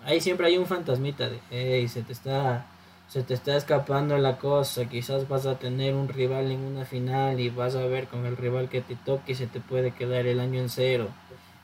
ahí 0.04 0.20
siempre 0.20 0.46
hay 0.46 0.58
un 0.58 0.66
fantasmita 0.66 1.28
de, 1.28 1.40
hey, 1.50 1.88
se 1.88 2.02
te 2.02 2.12
está 2.12 2.66
se 3.08 3.22
te 3.22 3.34
está 3.34 3.56
escapando 3.56 4.16
la 4.18 4.38
cosa, 4.38 4.86
quizás 4.86 5.28
vas 5.28 5.46
a 5.46 5.58
tener 5.58 5.94
un 5.94 6.08
rival 6.08 6.50
en 6.50 6.60
una 6.60 6.84
final 6.84 7.38
y 7.38 7.50
vas 7.50 7.76
a 7.76 7.86
ver 7.86 8.08
con 8.08 8.24
el 8.26 8.36
rival 8.36 8.68
que 8.68 8.80
te 8.80 8.96
toque 8.96 9.32
y 9.32 9.34
se 9.34 9.46
te 9.46 9.60
puede 9.60 9.92
quedar 9.92 10.26
el 10.26 10.40
año 10.40 10.60
en 10.60 10.68
cero. 10.68 11.08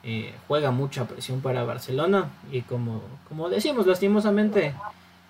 Eh, 0.03 0.33
juega 0.47 0.71
mucha 0.71 1.05
presión 1.05 1.41
para 1.41 1.63
Barcelona 1.63 2.29
y 2.51 2.61
como, 2.61 3.01
como 3.27 3.49
decimos 3.49 3.85
lastimosamente, 3.85 4.73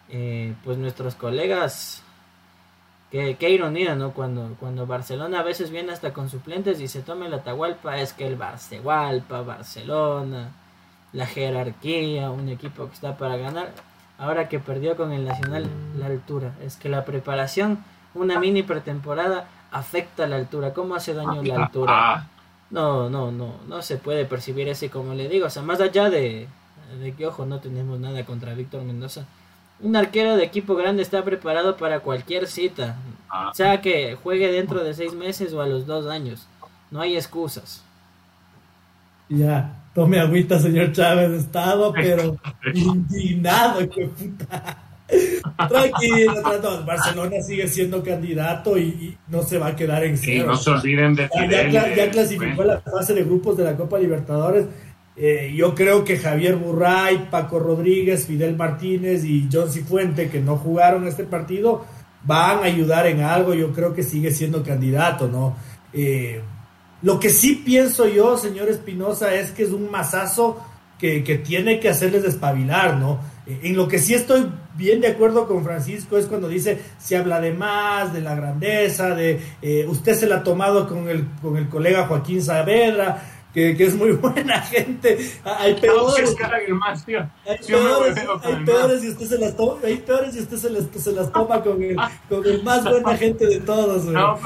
eh, 0.10 0.54
pues 0.64 0.78
nuestros 0.78 1.16
colegas, 1.16 2.04
qué, 3.12 3.36
qué 3.38 3.50
ironía, 3.50 3.96
¿no? 3.96 4.12
Cuando, 4.12 4.56
cuando 4.60 4.88
Barcelona 4.88 5.40
a 5.40 5.44
veces 5.44 5.70
viene 5.70 5.92
hasta 5.92 6.14
con 6.14 6.30
suplentes 6.30 6.80
y 6.80 6.88
se 6.88 7.02
toma 7.02 7.28
el 7.28 7.34
Atahualpa, 7.34 8.00
es 8.00 8.14
que 8.14 8.26
el 8.26 8.36
Barcehualpa, 8.36 9.42
Barcelona, 9.42 10.52
la 11.14 11.26
jerarquía, 11.26 12.32
un 12.32 12.50
equipo 12.50 12.88
que 12.88 12.94
está 12.94 13.18
para 13.18 13.38
ganar 13.38 13.72
ahora 14.22 14.48
que 14.48 14.60
perdió 14.60 14.96
con 14.96 15.12
el 15.12 15.26
Nacional 15.26 15.68
la 15.98 16.06
altura. 16.06 16.54
Es 16.64 16.78
que 16.78 16.90
la 16.90 17.04
preparación, 17.06 17.84
una 18.14 18.40
mini 18.40 18.64
pretemporada, 18.64 19.48
afecta 19.72 20.28
la 20.28 20.36
altura. 20.36 20.74
¿Cómo 20.74 20.96
hace 20.96 21.14
daño 21.14 21.42
la 21.44 21.64
altura? 21.64 21.94
Ah. 21.94 22.28
No, 22.70 23.10
no, 23.10 23.32
no, 23.32 23.56
no 23.68 23.82
se 23.82 23.98
puede 23.98 24.26
percibir 24.26 24.70
ese 24.70 24.90
como 24.90 25.14
le 25.14 25.28
digo. 25.28 25.48
O 25.48 25.50
sea, 25.50 25.64
más 25.64 25.82
allá 25.82 26.10
de, 26.10 26.48
de 27.02 27.14
que, 27.14 27.26
ojo, 27.26 27.46
no 27.46 27.60
tenemos 27.60 28.00
nada 28.00 28.24
contra 28.26 28.54
Víctor 28.54 28.84
Mendoza. 28.84 29.26
Un 29.82 29.96
arquero 29.96 30.36
de 30.36 30.44
equipo 30.44 30.76
grande 30.76 31.02
está 31.02 31.24
preparado 31.24 31.78
para 31.78 32.00
cualquier 32.02 32.48
cita. 32.48 32.98
Ah. 33.30 33.50
O 33.52 33.54
sea 33.54 33.82
que 33.82 34.16
juegue 34.16 34.52
dentro 34.52 34.84
de 34.84 34.94
seis 34.94 35.14
meses 35.14 35.54
o 35.54 35.62
a 35.62 35.68
los 35.68 35.86
dos 35.86 36.08
años. 36.08 36.48
No 36.92 37.02
hay 37.02 37.16
excusas. 37.16 37.84
Ya, 39.30 39.74
tome 39.96 40.20
agüita, 40.20 40.60
señor 40.60 40.92
Chávez, 40.92 41.32
estado, 41.32 41.94
pero 41.94 42.38
indignado, 42.74 43.90
que 43.90 44.08
puta. 44.08 44.78
Tranquilo, 45.68 46.34
Barcelona 46.86 47.42
sigue 47.42 47.68
siendo 47.68 48.04
candidato 48.04 48.78
y, 48.78 49.18
no 49.28 49.42
se 49.44 49.58
va 49.58 49.68
a 49.68 49.76
quedar 49.76 50.04
en 50.04 50.18
cero. 50.18 50.44
Sí, 50.44 50.48
no 50.48 50.56
se 50.58 50.70
olviden 50.70 51.16
de 51.16 51.30
ya, 51.50 51.94
ya, 51.96 52.12
clasificó 52.12 52.64
la 52.64 52.80
fase 52.80 53.14
de 53.14 53.24
grupos 53.24 53.58
de 53.58 53.66
la 53.66 53.76
Copa 53.76 54.00
Libertadores. 54.00 54.68
Eh, 55.16 55.54
yo 55.56 55.76
creo 55.76 56.04
que 56.04 56.18
Javier 56.18 56.56
Burray, 56.56 57.28
Paco 57.30 57.60
Rodríguez, 57.60 58.26
Fidel 58.26 58.56
Martínez 58.56 59.26
y 59.26 59.50
John 59.52 59.70
Cifuente, 59.70 60.30
que 60.30 60.40
no 60.40 60.58
jugaron 60.58 61.08
este 61.08 61.26
partido, 61.26 61.86
van 62.24 62.60
a 62.60 62.64
ayudar 62.64 63.08
en 63.08 63.22
algo. 63.22 63.54
Yo 63.54 63.74
creo 63.74 63.94
que 63.94 64.04
sigue 64.04 64.32
siendo 64.32 64.64
candidato, 64.64 65.28
¿no? 65.28 65.56
Eh, 65.94 66.42
lo 67.02 67.20
que 67.20 67.30
sí 67.30 67.62
pienso 67.66 68.08
yo, 68.08 68.38
señor 68.38 68.70
Espinosa, 68.70 69.34
es 69.36 69.52
que 69.52 69.64
es 69.64 69.72
un 69.72 69.90
masazo 69.90 70.64
que, 70.98 71.22
tiene 71.44 71.80
que 71.80 71.90
hacerles 71.90 72.22
despabilar, 72.22 72.98
¿no? 72.98 73.20
Eh, 73.48 73.60
en 73.64 73.76
lo 73.76 73.88
que 73.88 73.98
sí 73.98 74.14
estoy 74.14 74.48
bien 74.76 75.02
de 75.02 75.08
acuerdo 75.08 75.48
con 75.48 75.64
Francisco 75.64 76.18
es 76.18 76.28
cuando 76.28 76.48
dice, 76.48 76.80
se 77.00 77.18
habla 77.18 77.42
de 77.42 77.54
más, 77.54 78.14
de 78.14 78.22
la 78.22 78.36
grandeza, 78.36 79.16
de 79.16 79.40
usted 79.88 80.14
se 80.14 80.28
la 80.28 80.38
ha 80.38 80.44
tomado 80.44 80.88
con 80.88 81.10
el, 81.10 81.26
con 81.42 81.58
el 81.58 81.68
colega 81.70 82.06
Joaquín 82.06 82.42
Saavedra, 82.42 83.41
que, 83.54 83.72
es 83.72 83.96
muy 83.96 84.12
buena 84.14 84.62
gente. 84.62 85.18
Hay 85.44 85.76
peores. 85.76 86.36
Hay 88.44 88.66
peores, 88.66 89.04
y 89.04 89.10
usted 89.10 89.26
se 89.26 89.38
las 89.38 89.56
toma, 89.56 89.82
hay 89.84 89.98
peores 89.98 90.36
y 90.36 90.40
usted 90.40 90.58
se 90.58 90.70
las, 90.70 90.86
se 90.86 91.12
las 91.12 91.32
toma 91.32 91.62
con 91.62 91.82
el, 91.82 91.98
con 92.30 92.46
el 92.46 92.64
más 92.64 92.84
buena 92.84 93.18
gente 93.18 93.46
de 93.46 93.60
todos. 93.60 94.06
No, 94.06 94.40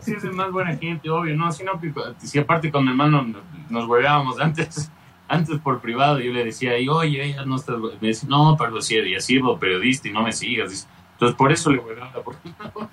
sí 0.00 0.14
es 0.16 0.24
el 0.24 0.32
más 0.32 0.50
buena 0.50 0.76
gente, 0.76 1.08
obvio, 1.10 1.36
¿no? 1.36 1.50
Si, 1.52 1.64
no, 1.64 1.80
si 2.18 2.38
aparte 2.38 2.70
con 2.70 2.84
mi 2.84 2.90
hermano 2.90 3.26
nos 3.70 3.86
hueveábamos 3.86 4.40
antes, 4.40 4.90
antes 5.28 5.58
por 5.60 5.80
privado, 5.80 6.18
yo 6.20 6.32
le 6.32 6.44
decía, 6.44 6.78
y, 6.78 6.88
oye, 6.88 7.24
ella 7.24 7.44
no 7.44 7.56
estás, 7.56 7.76
me 7.78 8.08
decía, 8.08 8.28
no, 8.28 8.56
pero 8.58 8.82
sí, 8.82 8.96
ya 9.10 9.20
sirvo 9.20 9.58
periodista 9.58 10.08
y 10.08 10.12
no 10.12 10.22
me 10.22 10.32
sigas. 10.32 10.88
Entonces, 11.12 11.36
por 11.36 11.52
eso 11.52 11.70
le 11.70 11.78
hueveaba, 11.78 12.22
porque 12.22 12.50
no, 12.58 12.88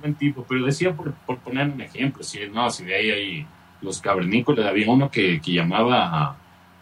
buen 0.00 0.14
tipo, 0.14 0.44
pero 0.48 0.64
decía 0.64 0.94
por, 0.94 1.12
por 1.12 1.38
poner 1.38 1.68
un 1.68 1.80
ejemplo, 1.80 2.22
si, 2.22 2.46
no, 2.48 2.70
si 2.70 2.84
de 2.84 2.94
ahí 2.94 3.10
hay 3.10 3.46
los 3.84 4.00
cavernícolas, 4.00 4.66
había 4.66 4.90
uno 4.90 5.10
que, 5.10 5.40
que 5.40 5.52
llamaba 5.52 6.36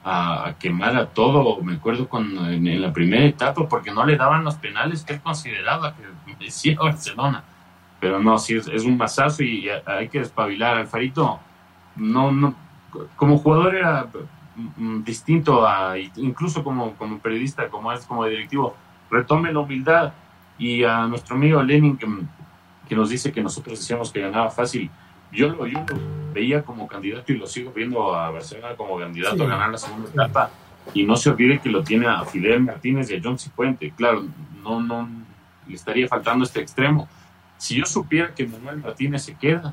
a, 0.05 0.55
quemar 0.59 0.97
a 0.97 1.07
todo, 1.07 1.61
me 1.63 1.75
acuerdo 1.75 2.09
cuando 2.09 2.49
en, 2.49 2.81
la 2.81 2.93
primera 2.93 3.25
etapa, 3.25 3.69
porque 3.69 3.93
no 3.93 4.05
le 4.07 4.17
daban 4.17 4.45
los 4.45 4.55
penales 4.57 5.05
que 5.05 5.15
él 5.15 5.21
consideraba 5.21 5.95
que 5.95 6.45
decía 6.45 6.77
Barcelona 6.81 7.45
pero 8.03 8.19
no, 8.19 8.37
sí 8.37 8.57
es, 8.57 8.83
un 8.83 8.97
masazo 8.97 9.45
y 9.45 9.69
hay 9.87 10.09
que 10.09 10.19
despabilar. 10.19 10.77
Alfarito, 10.77 11.39
no, 11.95 12.33
no, 12.33 12.53
como 13.15 13.39
jugador 13.39 13.77
era 13.77 14.09
mm, 14.77 15.05
distinto 15.05 15.65
a, 15.65 15.97
incluso 16.17 16.65
como, 16.65 16.95
como 16.97 17.21
periodista, 17.21 17.69
como 17.69 17.93
es 17.93 18.05
como 18.05 18.25
directivo, 18.25 18.75
retome 19.09 19.53
la 19.53 19.61
humildad 19.61 20.15
y 20.59 20.83
a 20.83 21.07
nuestro 21.07 21.37
amigo 21.37 21.63
Lenin 21.63 21.97
que, 21.97 22.09
que 22.89 22.97
nos 22.97 23.09
dice 23.09 23.31
que 23.31 23.41
nosotros 23.41 23.79
decíamos 23.79 24.11
que 24.11 24.21
ganaba 24.21 24.51
fácil. 24.51 24.91
Yo 25.33 25.49
lo, 25.49 25.67
yo 25.67 25.81
veía 26.33 26.63
como 26.63 26.87
candidato 26.87 27.33
y 27.33 27.39
lo 27.39 27.47
sigo 27.47 27.73
viendo 27.73 28.15
a 28.15 28.31
Barcelona 28.31 28.77
como 28.77 28.99
candidato 28.99 29.43
a 29.45 29.47
ganar 29.47 29.71
la 29.71 29.79
segunda 29.79 30.11
etapa. 30.11 30.51
Y 30.95 31.05
no 31.05 31.17
se 31.17 31.31
olvide 31.31 31.61
que 31.61 31.71
lo 31.71 31.83
tiene 31.83 32.07
a 32.07 32.25
Fidel 32.25 32.61
Martínez 32.61 33.11
y 33.11 33.17
a 33.17 33.21
John 33.23 33.39
Cifuente. 33.39 33.93
Claro, 33.97 34.25
no, 34.63 34.81
no 34.81 35.09
le 35.67 35.75
estaría 35.75 36.07
faltando 36.09 36.45
este 36.45 36.61
extremo 36.61 37.09
si 37.63 37.77
yo 37.77 37.87
supiera 37.87 38.35
que 38.35 38.45
Manuel 38.45 38.79
Martínez 38.79 39.23
se 39.23 39.37
queda 39.37 39.73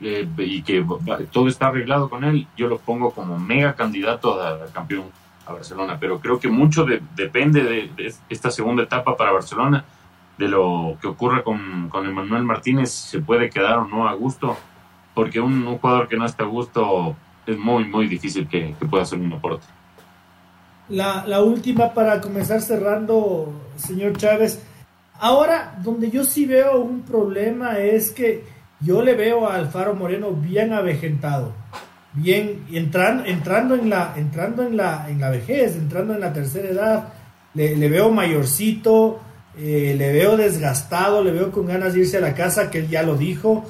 eh, 0.00 0.28
y 0.38 0.62
que 0.62 0.86
todo 1.32 1.48
está 1.48 1.66
arreglado 1.66 2.08
con 2.08 2.22
él, 2.22 2.46
yo 2.56 2.68
lo 2.68 2.78
pongo 2.78 3.10
como 3.10 3.40
mega 3.40 3.74
candidato 3.74 4.40
a, 4.40 4.66
campeón 4.66 5.06
a 5.46 5.52
Barcelona. 5.52 5.96
Pero 5.98 6.20
creo 6.20 6.38
que 6.38 6.48
mucho 6.48 6.86
depende 7.16 7.64
de, 7.64 8.14
esta 8.28 8.52
segunda 8.52 8.84
etapa 8.84 9.16
para 9.16 9.32
Barcelona, 9.32 9.84
de 10.38 10.48
lo 10.48 10.98
que 11.00 11.08
ocurra 11.08 11.42
con, 11.42 11.88
con 11.88 12.12
Manuel 12.12 12.44
Martínez, 12.44 12.90
se 12.90 13.20
puede 13.20 13.48
quedar 13.50 13.78
o 13.78 13.88
no 13.88 14.08
a 14.08 14.14
gusto, 14.14 14.56
porque 15.14 15.40
un, 15.40 15.64
jugador 15.78 16.08
que 16.08 16.16
no 16.16 16.26
está 16.26 16.44
a 16.44 16.46
gusto 16.46 17.16
es 17.46 17.58
muy, 17.58 17.84
muy 17.84 18.06
difícil 18.06 18.48
que, 18.48 18.74
pueda 18.90 19.04
hacer 19.04 19.18
un 19.18 19.32
aporte. 19.32 19.66
La, 20.88 21.24
la 21.26 21.42
última 21.42 21.92
para 21.94 22.20
comenzar 22.20 22.60
cerrando, 22.60 23.52
señor 23.76 24.16
Chávez 24.16 24.62
Ahora, 25.18 25.78
donde 25.82 26.10
yo 26.10 26.24
sí 26.24 26.44
veo 26.44 26.80
un 26.80 27.02
problema 27.02 27.78
es 27.78 28.10
que 28.10 28.44
yo 28.80 29.02
le 29.02 29.14
veo 29.14 29.48
a 29.48 29.54
Alfaro 29.54 29.94
Moreno 29.94 30.32
bien 30.32 30.74
avejentado, 30.74 31.52
bien 32.12 32.66
entrando, 32.70 33.24
entrando 33.24 33.74
en 33.76 33.88
la, 33.88 34.12
entrando 34.16 34.62
en 34.62 34.76
la, 34.76 35.08
en 35.08 35.20
la 35.20 35.30
vejez, 35.30 35.76
entrando 35.76 36.14
en 36.14 36.20
la 36.20 36.34
tercera 36.34 36.68
edad, 36.68 37.08
le, 37.54 37.88
veo 37.88 38.10
mayorcito, 38.10 39.20
eh, 39.58 39.94
le 39.96 40.12
veo 40.12 40.36
desgastado, 40.36 41.22
le 41.22 41.32
veo 41.32 41.50
con 41.50 41.66
ganas 41.66 41.94
de 41.94 42.00
irse 42.00 42.18
a 42.18 42.20
la 42.20 42.34
casa, 42.34 42.70
que 42.70 42.78
él 42.78 42.88
ya 42.88 43.02
lo 43.02 43.16
dijo, 43.16 43.64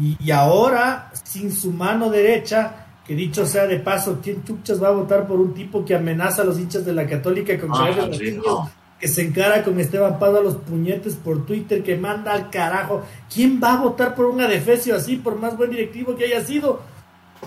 y, 0.00 0.30
ahora 0.30 1.10
sin 1.22 1.52
su 1.52 1.72
mano 1.72 2.10
derecha, 2.10 2.86
que 3.06 3.14
dicho 3.14 3.46
sea 3.46 3.66
de 3.66 3.78
paso, 3.78 4.20
¿quién 4.22 4.42
chuchas 4.44 4.82
va 4.82 4.88
a 4.88 4.92
votar 4.92 5.26
por 5.26 5.40
un 5.40 5.54
tipo 5.54 5.84
que 5.84 5.94
amenaza 5.94 6.42
a 6.42 6.44
los 6.44 6.58
hinchas 6.58 6.84
de 6.84 6.92
la 6.92 7.06
Católica 7.06 7.58
con 7.58 7.70
ah, 7.72 8.70
que 8.98 9.08
se 9.08 9.22
encara 9.22 9.62
con 9.62 9.78
Esteban 9.78 10.18
Paz 10.18 10.34
a 10.34 10.40
los 10.40 10.56
puñetes 10.56 11.14
por 11.14 11.44
Twitter, 11.44 11.82
que 11.82 11.96
manda 11.96 12.32
al 12.32 12.48
carajo. 12.48 13.02
¿Quién 13.32 13.60
va 13.62 13.74
a 13.74 13.82
votar 13.82 14.14
por 14.14 14.26
un 14.26 14.40
adefesio 14.40 14.96
así, 14.96 15.16
por 15.16 15.38
más 15.38 15.56
buen 15.56 15.70
directivo 15.70 16.16
que 16.16 16.24
haya 16.24 16.44
sido? 16.44 16.80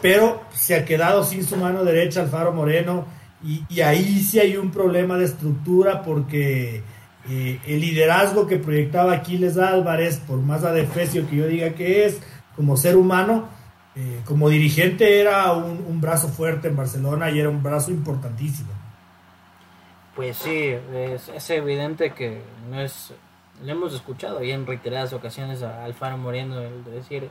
Pero 0.02 0.42
se 0.54 0.76
ha 0.76 0.86
quedado 0.86 1.24
sin 1.24 1.44
su 1.44 1.58
mano 1.58 1.84
derecha 1.84 2.22
Alfaro 2.22 2.54
Moreno 2.54 3.06
y, 3.44 3.82
ahí 3.82 4.22
sí 4.22 4.40
hay 4.40 4.58
un 4.58 4.72
problema 4.72 5.18
de 5.18 5.26
estructura 5.26 6.04
porque 6.04 6.84
eh, 7.30 7.60
el 7.66 7.82
liderazgo 7.82 8.48
que 8.48 8.58
proyectaba 8.58 9.14
Aquiles 9.14 9.58
Álvarez, 9.58 10.20
por 10.20 10.40
más 10.40 10.64
adefesio 10.64 11.28
que 11.30 11.36
yo 11.36 11.48
diga 11.48 11.72
que 11.72 12.06
es, 12.06 12.22
como 12.56 12.78
ser 12.78 12.96
humano, 12.96 13.50
eh, 13.96 14.22
como 14.26 14.50
dirigente 14.50 15.20
era 15.20 15.54
un 15.54 16.00
brazo 16.00 16.28
fuerte 16.28 16.68
en 16.68 16.76
Barcelona 16.76 17.32
y 17.32 17.40
era 17.40 17.50
un 17.50 17.64
brazo 17.64 17.92
importantísimo. 17.92 18.72
Pues 20.18 20.38
sí, 20.38 20.74
es, 20.96 21.50
evidente 21.52 22.12
que 22.12 22.42
no 22.72 22.82
es. 22.82 23.14
Le 23.64 23.74
hemos 23.74 23.94
escuchado 23.94 24.44
y 24.44 24.50
en 24.50 24.66
reiteradas 24.66 25.14
ocasiones 25.14 25.62
a 25.62 25.86
Alfaro 25.86 26.18
Moreno 26.18 26.60
el 26.60 26.84
decir 26.84 27.30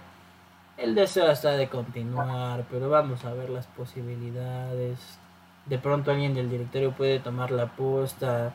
el 0.76 0.94
deseo 0.94 1.28
está 1.28 1.50
de 1.52 1.68
continuar, 1.68 2.64
pero 2.70 2.88
vamos 2.88 3.24
a 3.24 3.32
ver 3.32 3.50
las 3.50 3.66
posibilidades. 3.66 5.18
De 5.64 5.78
pronto 5.78 6.12
alguien 6.12 6.34
del 6.34 6.48
directorio 6.48 6.92
puede 6.92 7.18
tomar 7.18 7.50
la 7.50 7.66
posta. 7.74 8.54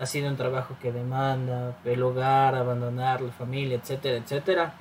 Ha 0.00 0.06
sido 0.06 0.28
un 0.28 0.36
trabajo 0.36 0.74
que 0.80 0.90
demanda 0.90 1.76
el 1.84 2.02
hogar, 2.02 2.54
abandonar 2.54 3.20
la 3.20 3.30
familia, 3.30 3.76
etcétera, 3.76 4.16
etcétera. 4.16 4.74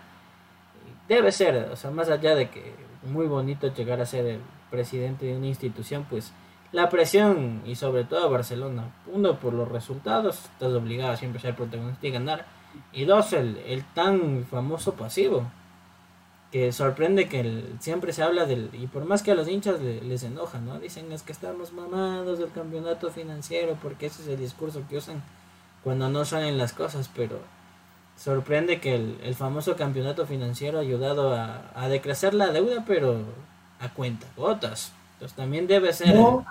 Debe 1.08 1.32
ser, 1.32 1.70
o 1.72 1.76
sea, 1.76 1.92
más 1.92 2.10
allá 2.10 2.36
de 2.36 2.50
que 2.50 2.74
muy 3.04 3.28
bonito 3.28 3.72
llegar 3.74 4.02
a 4.02 4.06
ser 4.06 4.26
el 4.26 4.40
presidente 4.72 5.26
de 5.26 5.38
una 5.38 5.48
institución, 5.48 6.06
pues 6.10 6.32
la 6.72 6.90
presión 6.90 7.62
y 7.66 7.76
sobre 7.76 8.04
todo 8.04 8.30
Barcelona, 8.30 8.94
uno 9.08 9.40
por 9.40 9.54
los 9.54 9.68
resultados, 9.68 10.46
estás 10.46 10.74
obligado 10.74 11.12
a 11.12 11.18
siempre 11.18 11.42
ser 11.42 11.56
protagonista 11.56 12.08
y 12.08 12.12
ganar, 12.12 12.46
y 12.94 13.06
dos, 13.06 13.34
el, 13.34 13.58
el 13.66 13.84
tan 13.84 14.46
famoso 14.46 14.94
pasivo, 14.94 15.50
que 16.52 16.72
sorprende 16.72 17.28
que 17.28 17.64
siempre 17.80 18.12
se 18.12 18.24
habla 18.24 18.46
del, 18.46 18.70
y 18.74 18.88
por 18.88 19.06
más 19.06 19.22
que 19.22 19.32
a 19.32 19.36
los 19.36 19.48
hinchas 19.48 19.80
les 19.82 20.24
enoja, 20.24 20.60
¿no? 20.60 20.80
Dicen 20.80 21.12
es 21.12 21.22
que 21.22 21.32
estamos 21.32 21.74
mamados 21.74 22.40
del 22.40 22.52
campeonato 22.52 23.12
financiero, 23.12 23.78
porque 23.82 24.08
ese 24.08 24.24
es 24.24 24.28
el 24.30 24.40
discurso 24.40 24.84
que 24.90 24.98
usan 24.98 25.22
cuando 25.84 26.10
no 26.10 26.26
salen 26.26 26.58
las 26.58 26.74
cosas, 26.74 27.10
pero 27.16 27.40
sorprende 28.18 28.80
que 28.80 28.96
el, 28.96 29.36
famoso 29.36 29.76
campeonato 29.76 30.26
financiero 30.26 30.80
ha 30.80 30.82
ayudado 30.82 31.36
a, 31.36 31.72
a, 31.76 31.88
decrecer 31.88 32.34
la 32.34 32.52
deuda, 32.52 32.84
pero 32.86 33.24
a 33.80 33.94
cuenta 33.94 34.26
gotas. 34.36 34.92
Entonces 35.14 35.38
también 35.38 35.68
debe 35.68 35.94
ser... 35.94 36.16
No, 36.16 36.46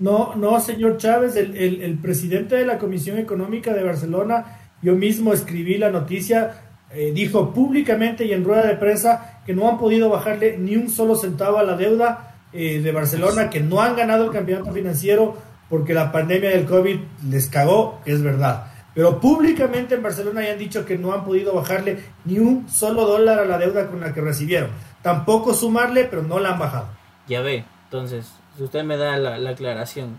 no, 0.00 0.34
no 0.36 0.60
señor 0.60 0.96
Chávez, 0.96 1.34
el, 1.36 1.56
el, 1.56 1.82
el 1.82 1.98
presidente 1.98 2.56
de 2.56 2.66
la 2.66 2.78
Comisión 2.78 3.18
Económica 3.18 3.72
de 3.72 3.82
Barcelona, 3.82 4.58
yo 4.82 4.94
mismo 4.94 5.32
escribí 5.32 5.76
la 5.76 5.90
noticia, 5.90 6.67
eh, 6.90 7.12
dijo 7.12 7.52
públicamente 7.52 8.24
y 8.24 8.32
en 8.32 8.44
rueda 8.44 8.66
de 8.66 8.76
prensa 8.76 9.42
que 9.44 9.54
no 9.54 9.68
han 9.68 9.78
podido 9.78 10.08
bajarle 10.08 10.56
ni 10.56 10.76
un 10.76 10.88
solo 10.88 11.16
centavo 11.16 11.58
a 11.58 11.62
la 11.62 11.76
deuda 11.76 12.36
eh, 12.52 12.80
de 12.80 12.92
Barcelona, 12.92 13.50
que 13.50 13.60
no 13.60 13.82
han 13.82 13.94
ganado 13.94 14.24
el 14.24 14.30
campeonato 14.30 14.72
financiero 14.72 15.36
porque 15.68 15.92
la 15.92 16.10
pandemia 16.10 16.50
del 16.50 16.64
COVID 16.64 16.98
les 17.28 17.48
cagó, 17.48 18.00
es 18.06 18.22
verdad. 18.22 18.72
Pero 18.94 19.20
públicamente 19.20 19.94
en 19.94 20.02
Barcelona 20.02 20.42
ya 20.42 20.52
han 20.52 20.58
dicho 20.58 20.84
que 20.86 20.96
no 20.96 21.12
han 21.12 21.24
podido 21.24 21.54
bajarle 21.54 21.98
ni 22.24 22.38
un 22.38 22.68
solo 22.70 23.04
dólar 23.04 23.38
a 23.38 23.44
la 23.44 23.58
deuda 23.58 23.88
con 23.88 24.00
la 24.00 24.14
que 24.14 24.22
recibieron. 24.22 24.70
Tampoco 25.02 25.52
sumarle, 25.52 26.04
pero 26.04 26.22
no 26.22 26.38
la 26.38 26.52
han 26.52 26.58
bajado. 26.58 26.88
Ya 27.28 27.42
ve, 27.42 27.64
entonces, 27.84 28.32
si 28.56 28.64
usted 28.64 28.82
me 28.84 28.96
da 28.96 29.18
la, 29.18 29.50
aclaración, 29.50 30.18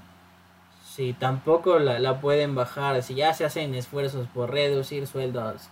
si 0.88 1.14
tampoco 1.14 1.80
la, 1.80 2.00
la, 2.00 2.22
pueden 2.22 2.54
bajar, 2.54 3.02
si 3.02 3.16
ya 3.16 3.34
se 3.34 3.44
hacen 3.44 3.74
esfuerzos 3.74 4.28
por 4.28 4.52
reducir 4.52 5.08
sueldos, 5.08 5.68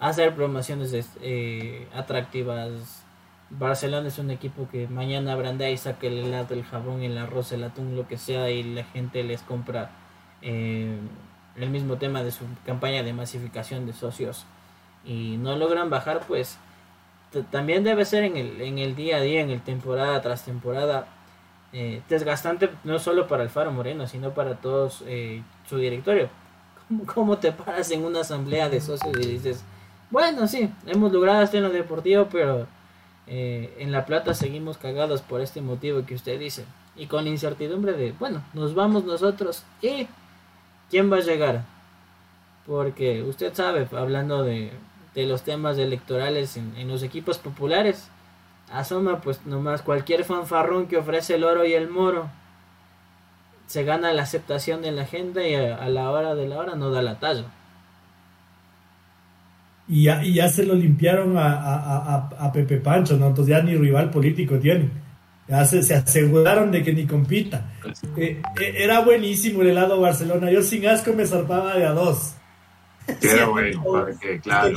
hacer 0.00 0.34
promociones 0.34 0.92
eh, 1.20 1.88
atractivas. 1.94 3.02
Barcelona 3.48 4.08
es 4.08 4.18
un 4.18 4.30
equipo 4.30 4.68
que 4.70 4.88
mañana 4.88 5.36
brandea 5.36 5.70
y 5.70 5.76
saca 5.76 6.06
el 6.06 6.18
helado, 6.18 6.54
el 6.54 6.64
jabón, 6.64 7.02
el 7.02 7.16
arroz, 7.16 7.52
el 7.52 7.64
atún, 7.64 7.96
lo 7.96 8.08
que 8.08 8.18
sea, 8.18 8.50
y 8.50 8.62
la 8.62 8.84
gente 8.84 9.22
les 9.22 9.42
compra 9.42 9.90
eh, 10.42 10.98
el 11.56 11.70
mismo 11.70 11.96
tema 11.96 12.22
de 12.22 12.32
su 12.32 12.44
campaña 12.64 13.02
de 13.02 13.12
masificación 13.12 13.86
de 13.86 13.92
socios 13.92 14.44
y 15.04 15.36
no 15.38 15.56
logran 15.56 15.88
bajar, 15.90 16.20
pues 16.26 16.58
también 17.50 17.84
debe 17.84 18.04
ser 18.04 18.24
en 18.24 18.36
el, 18.36 18.60
en 18.60 18.78
el 18.78 18.96
día 18.96 19.18
a 19.18 19.20
día, 19.20 19.40
en 19.40 19.50
el 19.50 19.60
temporada 19.60 20.20
tras 20.22 20.44
temporada, 20.44 21.06
eh, 21.72 22.02
desgastante 22.08 22.70
no 22.84 22.98
solo 22.98 23.28
para 23.28 23.44
el 23.44 23.50
Faro 23.50 23.70
Moreno, 23.70 24.06
sino 24.08 24.34
para 24.34 24.56
todos 24.56 25.04
su 25.68 25.78
directorio. 25.78 26.28
¿Cómo, 26.88 27.06
¿Cómo 27.06 27.38
te 27.38 27.52
paras 27.52 27.90
en 27.92 28.04
una 28.04 28.20
asamblea 28.20 28.68
de 28.68 28.80
socios 28.80 29.16
y 29.16 29.26
dices, 29.26 29.64
bueno, 30.10 30.46
sí, 30.46 30.70
hemos 30.86 31.12
logrado 31.12 31.42
esto 31.42 31.56
en 31.56 31.64
lo 31.64 31.70
deportivo, 31.70 32.28
pero 32.30 32.66
eh, 33.26 33.74
en 33.78 33.90
La 33.90 34.06
Plata 34.06 34.34
seguimos 34.34 34.78
cagados 34.78 35.20
por 35.20 35.40
este 35.40 35.60
motivo 35.60 36.04
que 36.06 36.14
usted 36.14 36.38
dice. 36.38 36.64
Y 36.94 37.06
con 37.06 37.26
incertidumbre 37.26 37.92
de, 37.92 38.12
bueno, 38.12 38.42
nos 38.54 38.74
vamos 38.74 39.04
nosotros 39.04 39.64
y 39.82 40.06
¿quién 40.90 41.12
va 41.12 41.16
a 41.16 41.20
llegar? 41.20 41.64
Porque 42.66 43.22
usted 43.22 43.52
sabe, 43.52 43.86
hablando 43.92 44.44
de, 44.44 44.72
de 45.14 45.26
los 45.26 45.42
temas 45.42 45.76
electorales 45.76 46.56
en, 46.56 46.74
en, 46.76 46.88
los 46.88 47.02
equipos 47.02 47.38
populares, 47.38 48.08
asoma 48.72 49.20
pues 49.20 49.44
nomás 49.44 49.82
cualquier 49.82 50.24
fanfarrón 50.24 50.86
que 50.86 50.96
ofrece 50.96 51.34
el 51.34 51.44
oro 51.44 51.64
y 51.66 51.74
el 51.74 51.88
moro. 51.88 52.30
Se 53.66 53.84
gana 53.84 54.12
la 54.12 54.22
aceptación 54.22 54.80
de 54.80 54.92
la 54.92 55.04
gente 55.04 55.50
y 55.50 55.54
a 55.56 55.88
la 55.88 56.10
hora 56.10 56.34
de 56.34 56.48
la 56.48 56.58
hora 56.58 56.76
no 56.76 56.90
da 56.90 57.02
la 57.02 57.18
talla 57.18 57.46
y 59.88 60.04
ya, 60.04 60.24
y 60.24 60.34
ya 60.34 60.48
se 60.48 60.64
lo 60.64 60.74
limpiaron 60.74 61.36
a, 61.38 61.54
a, 61.54 62.28
a, 62.38 62.52
Pepe 62.52 62.78
Pancho, 62.78 63.16
¿no? 63.16 63.28
Entonces 63.28 63.56
ya 63.56 63.62
ni 63.62 63.76
rival 63.76 64.10
político 64.10 64.58
tiene. 64.58 64.90
Ya 65.48 65.64
se, 65.64 65.82
se 65.82 65.94
aseguraron 65.94 66.72
de 66.72 66.82
que 66.82 66.92
ni 66.92 67.06
compita. 67.06 67.72
Eh, 68.16 68.42
eh, 68.60 68.74
era 68.76 69.00
buenísimo 69.00 69.62
el 69.62 69.68
helado 69.68 70.00
Barcelona. 70.00 70.50
Yo 70.50 70.60
sin 70.62 70.86
asco 70.88 71.12
me 71.12 71.24
zarpaba 71.24 71.76
de 71.76 71.86
a 71.86 71.92
dos. 71.92 72.34
Era 73.22 73.46
bueno, 73.46 73.84
claro. 74.42 74.76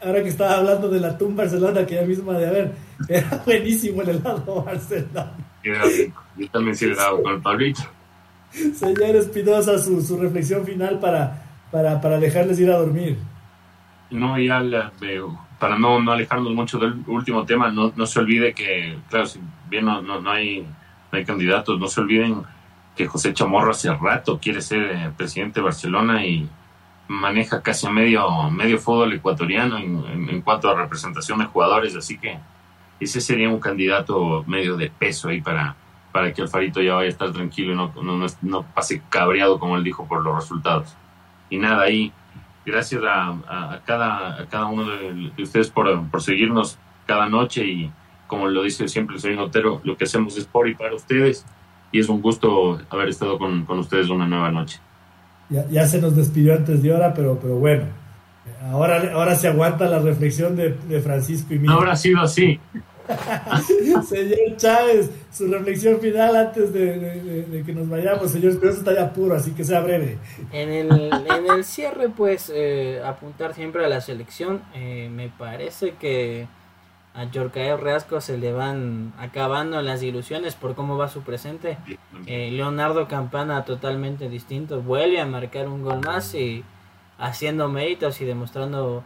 ahora 0.00 0.22
que 0.22 0.30
estaba 0.30 0.56
hablando 0.56 0.88
de 0.88 1.00
la 1.00 1.18
TUM 1.18 1.36
Barcelona, 1.36 1.84
que 1.84 1.96
ya 1.96 2.02
misma 2.02 2.38
de 2.38 2.46
haber, 2.46 2.72
era 3.10 3.42
buenísimo 3.44 4.00
el 4.00 4.08
helado 4.08 4.64
Barcelona. 4.64 5.32
Yo 5.62 6.48
también 6.50 6.74
sí 6.74 6.86
le 6.86 6.92
he 6.92 6.96
dado 6.96 7.22
con 7.22 7.34
el 7.34 7.42
Pablito. 7.42 7.82
Señor 8.50 9.16
Espinosa, 9.16 9.78
su, 9.78 10.00
su 10.00 10.16
reflexión 10.16 10.64
final 10.64 10.98
para, 10.98 11.42
para, 11.70 12.00
para 12.00 12.18
dejarles 12.18 12.58
ir 12.58 12.70
a 12.70 12.78
dormir. 12.78 13.18
No, 14.10 14.38
ya 14.38 14.62
para 15.58 15.78
no, 15.78 16.00
no 16.00 16.12
alejarnos 16.12 16.52
mucho 16.52 16.78
del 16.78 17.02
último 17.06 17.44
tema, 17.44 17.70
no, 17.70 17.92
no 17.96 18.06
se 18.06 18.20
olvide 18.20 18.52
que, 18.52 18.98
claro, 19.08 19.26
si 19.26 19.40
bien 19.68 19.84
no, 19.84 20.02
no, 20.02 20.30
hay, 20.30 20.60
no 20.60 21.18
hay 21.18 21.24
candidatos, 21.24 21.78
no 21.80 21.88
se 21.88 22.00
olviden 22.00 22.42
que 22.94 23.06
José 23.06 23.32
Chamorro 23.32 23.70
hace 23.70 23.92
rato 23.94 24.38
quiere 24.40 24.60
ser 24.62 24.82
eh, 24.82 25.10
presidente 25.16 25.60
de 25.60 25.64
Barcelona 25.64 26.24
y 26.24 26.48
maneja 27.08 27.62
casi 27.62 27.88
medio, 27.88 28.50
medio 28.50 28.78
fútbol 28.78 29.12
ecuatoriano 29.12 29.78
en, 29.78 30.42
cuanto 30.42 30.68
a 30.68 30.74
representación 30.74 31.38
de 31.38 31.46
jugadores, 31.46 31.94
así 31.96 32.18
que 32.18 32.38
ese 32.98 33.20
sería 33.20 33.48
un 33.48 33.60
candidato 33.60 34.44
medio 34.46 34.76
de 34.76 34.90
peso 34.90 35.28
ahí 35.28 35.40
para, 35.40 35.76
para 36.12 36.32
que 36.32 36.42
Alfarito 36.42 36.80
ya 36.80 36.94
vaya 36.94 37.06
a 37.06 37.10
estar 37.10 37.32
tranquilo 37.32 37.72
y 37.72 37.76
no, 37.76 37.92
no, 38.02 38.26
no 38.42 38.62
pase 38.62 39.02
cabreado, 39.08 39.58
como 39.58 39.76
él 39.76 39.84
dijo, 39.84 40.06
por 40.06 40.22
los 40.22 40.34
resultados. 40.34 40.96
Y 41.50 41.58
nada, 41.58 41.82
ahí 41.82 42.12
gracias 42.66 43.02
a, 43.06 43.80
cada, 43.86 44.42
a 44.42 44.46
cada 44.46 44.66
uno 44.66 44.84
de, 44.84 45.42
ustedes 45.42 45.70
por, 45.70 46.10
por, 46.10 46.20
seguirnos 46.20 46.78
cada 47.06 47.28
noche 47.28 47.64
y 47.64 47.90
como 48.26 48.48
lo 48.48 48.62
dice 48.64 48.88
siempre 48.88 49.16
el 49.16 49.22
señor 49.22 49.44
Otero, 49.44 49.80
lo 49.84 49.96
que 49.96 50.04
hacemos 50.04 50.36
es 50.36 50.44
por 50.44 50.68
y 50.68 50.74
para 50.74 50.94
ustedes 50.94 51.46
y 51.92 52.00
es 52.00 52.08
un 52.08 52.20
gusto 52.20 52.80
haber 52.90 53.08
estado 53.08 53.38
con, 53.38 53.64
con 53.64 53.78
ustedes 53.78 54.08
una 54.08 54.26
nueva 54.26 54.50
noche. 54.50 54.80
Ya, 55.48 55.64
ya, 55.68 55.86
se 55.86 56.00
nos 56.00 56.16
despidió 56.16 56.54
antes 56.54 56.82
de 56.82 56.92
hora, 56.92 57.14
pero, 57.14 57.38
pero 57.40 57.54
bueno, 57.54 57.84
ahora, 58.72 59.12
ahora 59.14 59.36
se 59.36 59.46
aguanta 59.46 59.88
la 59.88 60.00
reflexión 60.00 60.56
de, 60.56 60.76
de 60.88 61.00
Francisco 61.00 61.54
y 61.54 61.60
mí. 61.60 61.68
Ahora 61.70 61.92
ha 61.92 61.96
sido 61.96 62.20
así. 62.20 62.58
señor 64.08 64.56
Chávez, 64.56 65.10
su 65.32 65.46
reflexión 65.48 66.00
final 66.00 66.36
antes 66.36 66.72
de, 66.72 67.62
que 67.64 67.72
nos 67.72 67.88
vayamos, 67.88 68.30
señor, 68.30 68.58
pero 68.58 68.70
eso 68.70 68.80
está 68.80 68.94
ya 68.94 69.12
puro, 69.12 69.34
así 69.34 69.52
que 69.52 69.64
sea 69.64 69.80
breve. 69.80 70.18
En 70.52 70.70
el, 70.70 70.90
en 71.12 71.50
el 71.50 71.64
cierre, 71.64 72.08
pues, 72.08 72.52
eh, 72.54 73.00
apuntar 73.04 73.54
siempre 73.54 73.84
a 73.84 73.88
la 73.88 74.00
selección. 74.00 74.62
Eh, 74.74 75.08
me 75.12 75.28
parece 75.28 75.94
que 75.94 76.46
a 77.16 77.24
Yorcael 77.24 77.80
Reasco 77.80 78.20
se 78.20 78.36
le 78.36 78.52
van 78.52 79.14
acabando 79.18 79.80
las 79.80 80.02
ilusiones 80.02 80.54
por 80.54 80.74
cómo 80.74 80.98
va 80.98 81.08
su 81.08 81.22
presente. 81.22 81.78
Eh, 82.26 82.50
Leonardo 82.52 83.08
Campana 83.08 83.64
totalmente 83.64 84.28
distinto, 84.28 84.82
vuelve 84.82 85.18
a 85.18 85.26
marcar 85.26 85.68
un 85.68 85.82
gol 85.82 86.00
más 86.02 86.34
y 86.34 86.62
haciendo 87.18 87.68
méritos 87.68 88.20
y 88.20 88.26
demostrando 88.26 89.02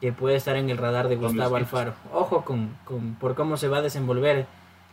que 0.00 0.12
puede 0.12 0.36
estar 0.36 0.56
en 0.56 0.70
el 0.70 0.78
radar 0.78 1.08
de 1.08 1.16
Gustavo 1.16 1.56
Alfaro. 1.56 1.94
Ojo 2.12 2.44
con, 2.44 2.76
con, 2.84 3.14
por 3.14 3.34
cómo 3.34 3.56
se 3.56 3.68
va 3.68 3.78
a 3.78 3.82
desenvolver 3.82 4.46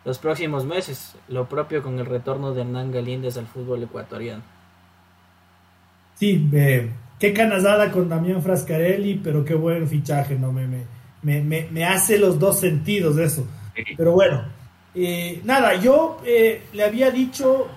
los 0.05 0.17
próximos 0.17 0.65
meses, 0.65 1.15
lo 1.27 1.47
propio 1.47 1.81
con 1.81 1.99
el 1.99 2.05
retorno 2.05 2.53
de 2.53 2.61
Hernán 2.61 2.91
Galíndez 2.91 3.37
al 3.37 3.47
fútbol 3.47 3.83
ecuatoriano. 3.83 4.41
Sí, 6.15 6.49
eh, 6.53 6.91
qué 7.19 7.33
canasada 7.33 7.91
con 7.91 8.09
Damián 8.09 8.41
Frascarelli, 8.41 9.15
pero 9.15 9.43
qué 9.45 9.55
buen 9.55 9.87
fichaje, 9.87 10.35
¿no? 10.35 10.51
Me, 10.51 10.67
me, 10.67 11.41
me, 11.41 11.67
me 11.71 11.85
hace 11.85 12.17
los 12.17 12.37
dos 12.37 12.59
sentidos 12.59 13.15
de 13.15 13.25
eso. 13.25 13.47
Pero 13.97 14.11
bueno, 14.11 14.43
eh, 14.93 15.41
nada, 15.43 15.75
yo 15.75 16.19
eh, 16.25 16.63
le 16.73 16.83
había 16.83 17.09
dicho, 17.09 17.67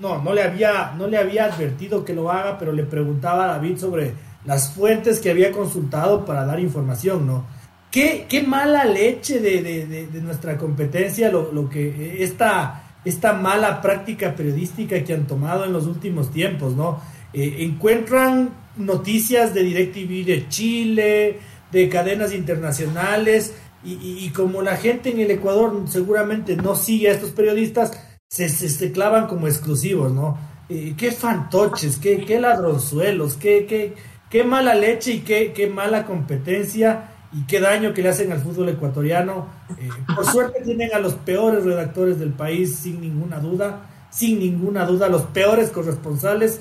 no, 0.00 0.22
no 0.22 0.32
le 0.32 0.42
había, 0.42 0.94
no 0.96 1.06
le 1.06 1.18
había 1.18 1.44
advertido 1.46 2.04
que 2.04 2.14
lo 2.14 2.30
haga, 2.30 2.58
pero 2.58 2.72
le 2.72 2.84
preguntaba 2.84 3.44
a 3.44 3.48
David 3.48 3.78
sobre 3.78 4.14
las 4.44 4.72
fuentes 4.72 5.20
que 5.20 5.30
había 5.30 5.52
consultado 5.52 6.24
para 6.24 6.44
dar 6.44 6.60
información, 6.60 7.26
¿no? 7.26 7.46
Qué, 7.90 8.26
qué 8.28 8.42
mala 8.42 8.84
leche 8.84 9.38
de, 9.38 9.62
de, 9.86 10.20
nuestra 10.20 10.58
competencia, 10.58 11.30
lo, 11.30 11.52
lo, 11.52 11.68
que 11.68 12.22
esta, 12.24 12.96
esta 13.04 13.34
mala 13.34 13.80
práctica 13.80 14.34
periodística 14.34 15.02
que 15.04 15.14
han 15.14 15.28
tomado 15.28 15.64
en 15.64 15.72
los 15.72 15.86
últimos 15.86 16.32
tiempos, 16.32 16.74
¿no? 16.74 17.00
Eh, 17.32 17.58
encuentran 17.60 18.50
noticias 18.76 19.54
de 19.54 19.62
DirecTV 19.62 20.24
de 20.24 20.48
Chile, 20.48 21.38
de 21.70 21.88
cadenas 21.88 22.34
internacionales, 22.34 23.54
y, 23.84 24.24
y, 24.24 24.30
como 24.30 24.62
la 24.62 24.76
gente 24.76 25.10
en 25.10 25.20
el 25.20 25.30
Ecuador 25.30 25.84
seguramente 25.88 26.56
no 26.56 26.74
sigue 26.74 27.10
a 27.10 27.12
estos 27.12 27.30
periodistas, 27.30 27.92
se, 28.28 28.48
se, 28.48 28.92
clavan 28.92 29.26
como 29.26 29.46
exclusivos, 29.46 30.10
¿no? 30.10 30.38
Eh, 30.68 30.94
qué 30.96 31.12
fantoches, 31.12 31.98
qué, 31.98 32.24
qué 32.24 32.40
ladronzuelos, 32.40 33.34
qué, 33.34 33.66
qué, 33.66 33.94
qué 34.30 34.44
mala 34.44 34.74
leche 34.74 35.12
y 35.12 35.20
qué, 35.20 35.52
qué 35.52 35.68
mala 35.68 36.06
competencia 36.06 37.10
y 37.34 37.42
qué 37.46 37.60
daño 37.60 37.92
que 37.92 38.02
le 38.02 38.10
hacen 38.10 38.30
al 38.30 38.40
fútbol 38.40 38.68
ecuatoriano. 38.68 39.48
Eh, 39.78 39.88
por 40.14 40.24
suerte 40.24 40.60
tienen 40.62 40.94
a 40.94 41.00
los 41.00 41.14
peores 41.14 41.64
redactores 41.64 42.18
del 42.18 42.30
país, 42.30 42.76
sin 42.76 43.00
ninguna 43.00 43.40
duda, 43.40 43.80
sin 44.10 44.38
ninguna 44.38 44.86
duda, 44.86 45.08
los 45.08 45.22
peores 45.22 45.70
corresponsales, 45.70 46.60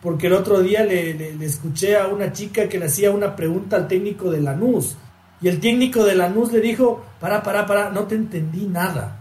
porque 0.00 0.28
el 0.28 0.32
otro 0.32 0.60
día 0.60 0.82
le, 0.82 1.44
escuché 1.44 1.96
a 1.96 2.06
una 2.06 2.32
chica 2.32 2.68
que 2.68 2.78
le 2.78 2.86
hacía 2.86 3.10
una 3.10 3.36
pregunta 3.36 3.76
al 3.76 3.88
técnico 3.88 4.30
de 4.30 4.40
Lanús, 4.40 4.96
y 5.42 5.48
el 5.48 5.60
técnico 5.60 6.04
de 6.04 6.14
Lanús 6.14 6.52
le 6.52 6.60
dijo, 6.60 7.04
para, 7.20 7.42
para, 7.42 7.66
para, 7.66 7.90
no 7.90 8.04
te 8.04 8.14
entendí 8.14 8.66
nada. 8.66 9.20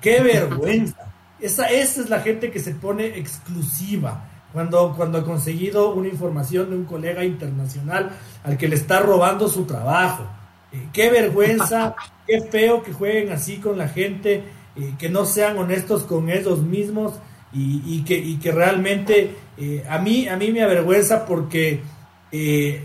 ¡Qué 0.00 0.20
vergüenza! 0.20 1.12
Esa, 1.40 1.66
esa 1.66 2.00
es 2.00 2.08
la 2.08 2.20
gente 2.20 2.50
que 2.50 2.58
se 2.58 2.74
pone 2.74 3.18
exclusiva 3.18 4.24
cuando, 4.58 4.92
cuando 4.96 5.18
ha 5.18 5.24
conseguido 5.24 5.94
una 5.94 6.08
información 6.08 6.70
de 6.70 6.74
un 6.74 6.84
colega 6.84 7.24
internacional 7.24 8.10
al 8.42 8.58
que 8.58 8.66
le 8.66 8.74
está 8.74 8.98
robando 8.98 9.46
su 9.46 9.66
trabajo. 9.66 10.24
Eh, 10.72 10.88
qué 10.92 11.10
vergüenza, 11.10 11.94
qué 12.26 12.40
feo 12.40 12.82
que 12.82 12.92
jueguen 12.92 13.30
así 13.30 13.58
con 13.58 13.78
la 13.78 13.86
gente, 13.86 14.42
eh, 14.74 14.94
que 14.98 15.10
no 15.10 15.26
sean 15.26 15.58
honestos 15.58 16.02
con 16.02 16.28
ellos 16.28 16.60
mismos 16.60 17.12
y, 17.52 18.02
que, 18.02 18.36
que, 18.40 18.50
realmente 18.50 19.36
eh, 19.56 19.84
a, 19.88 20.00
mí, 20.00 20.26
a 20.26 20.36
mí 20.36 20.50
me 20.50 20.62
avergüenza 20.64 21.24
porque 21.24 21.80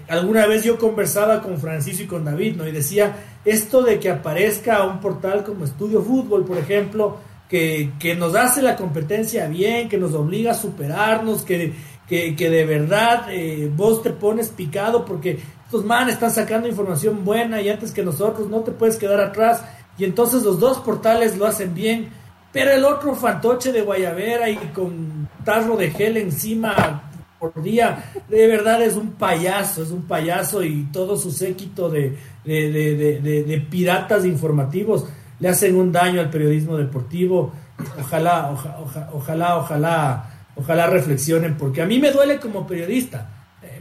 alguna 0.08 0.46
vez 0.46 0.64
yo 0.64 0.78
conversaba 0.78 1.42
con 1.42 1.58
Francisco 1.58 2.04
y 2.04 2.06
con 2.06 2.24
David 2.24 2.56
¿no? 2.56 2.68
y 2.68 2.72
decía, 2.72 3.16
esto 3.46 3.82
de 3.82 4.00
que 4.00 4.12
aparezca 4.12 4.86
un 4.86 5.00
portal 5.00 5.44
como 5.44 5.66
Estudio 5.66 6.04
Fútbol, 6.04 6.46
por 6.46 6.60
ejemplo, 6.60 7.18
que, 7.50 8.16
nos 8.18 8.36
hace 8.36 8.62
la 8.62 8.76
competencia 8.76 9.48
bien, 9.48 9.90
que 9.90 9.98
nos 9.98 10.14
obliga 10.14 10.52
a 10.52 10.56
superarnos, 10.56 11.44
que, 11.44 11.74
que, 12.08 12.50
de 12.50 12.66
verdad 12.66 13.28
vos 13.76 14.02
te 14.02 14.10
pones 14.12 14.50
picado 14.50 15.06
porque 15.06 15.40
estos 15.66 15.86
manes 15.86 16.14
están 16.14 16.32
sacando 16.32 16.68
información 16.68 17.26
buena 17.26 17.60
y 17.62 17.70
antes 17.70 17.92
que 17.92 18.04
nosotros 18.04 18.48
no 18.48 18.60
te 18.62 18.72
puedes 18.72 18.98
quedar 18.98 19.20
atrás. 19.20 19.64
Y 19.98 20.04
entonces 20.04 20.44
los 20.44 20.60
dos 20.60 20.80
portales 20.80 21.38
lo 21.38 21.46
hacen 21.46 21.74
bien, 21.74 22.10
pero 22.52 22.72
el 22.72 22.86
otro 22.86 23.16
fantoche 23.16 23.72
de 23.72 23.82
Guayavera 23.82 24.50
y 24.50 24.58
con 24.74 25.28
tarro 25.44 25.76
de 25.76 25.90
gel 25.90 26.18
encima 26.18 27.10
por 27.40 27.62
día, 27.62 28.12
de 28.30 28.48
verdad 28.48 28.82
es 28.84 28.96
un 28.96 29.14
payaso, 29.14 29.84
es 29.84 29.90
un 29.90 30.04
payaso 30.04 30.64
y 30.64 30.84
todo 30.94 31.18
su 31.18 31.32
séquito 31.32 31.90
de, 31.90 32.16
de, 32.46 33.68
piratas 33.70 34.24
informativos 34.26 35.06
le 35.40 35.50
hacen 35.50 35.76
un 35.76 35.92
daño 35.92 36.22
al 36.22 36.30
periodismo 36.30 36.78
deportivo. 36.78 37.54
Ojalá, 38.00 38.52
ojalá, 38.52 39.56
ojalá, 39.58 40.30
ojalá 40.56 40.88
reflexionen, 40.88 41.56
porque 41.58 41.82
a 41.82 41.86
mí 41.86 42.00
me 42.00 42.12
duele 42.12 42.40
como 42.40 42.66
periodista 42.66 43.30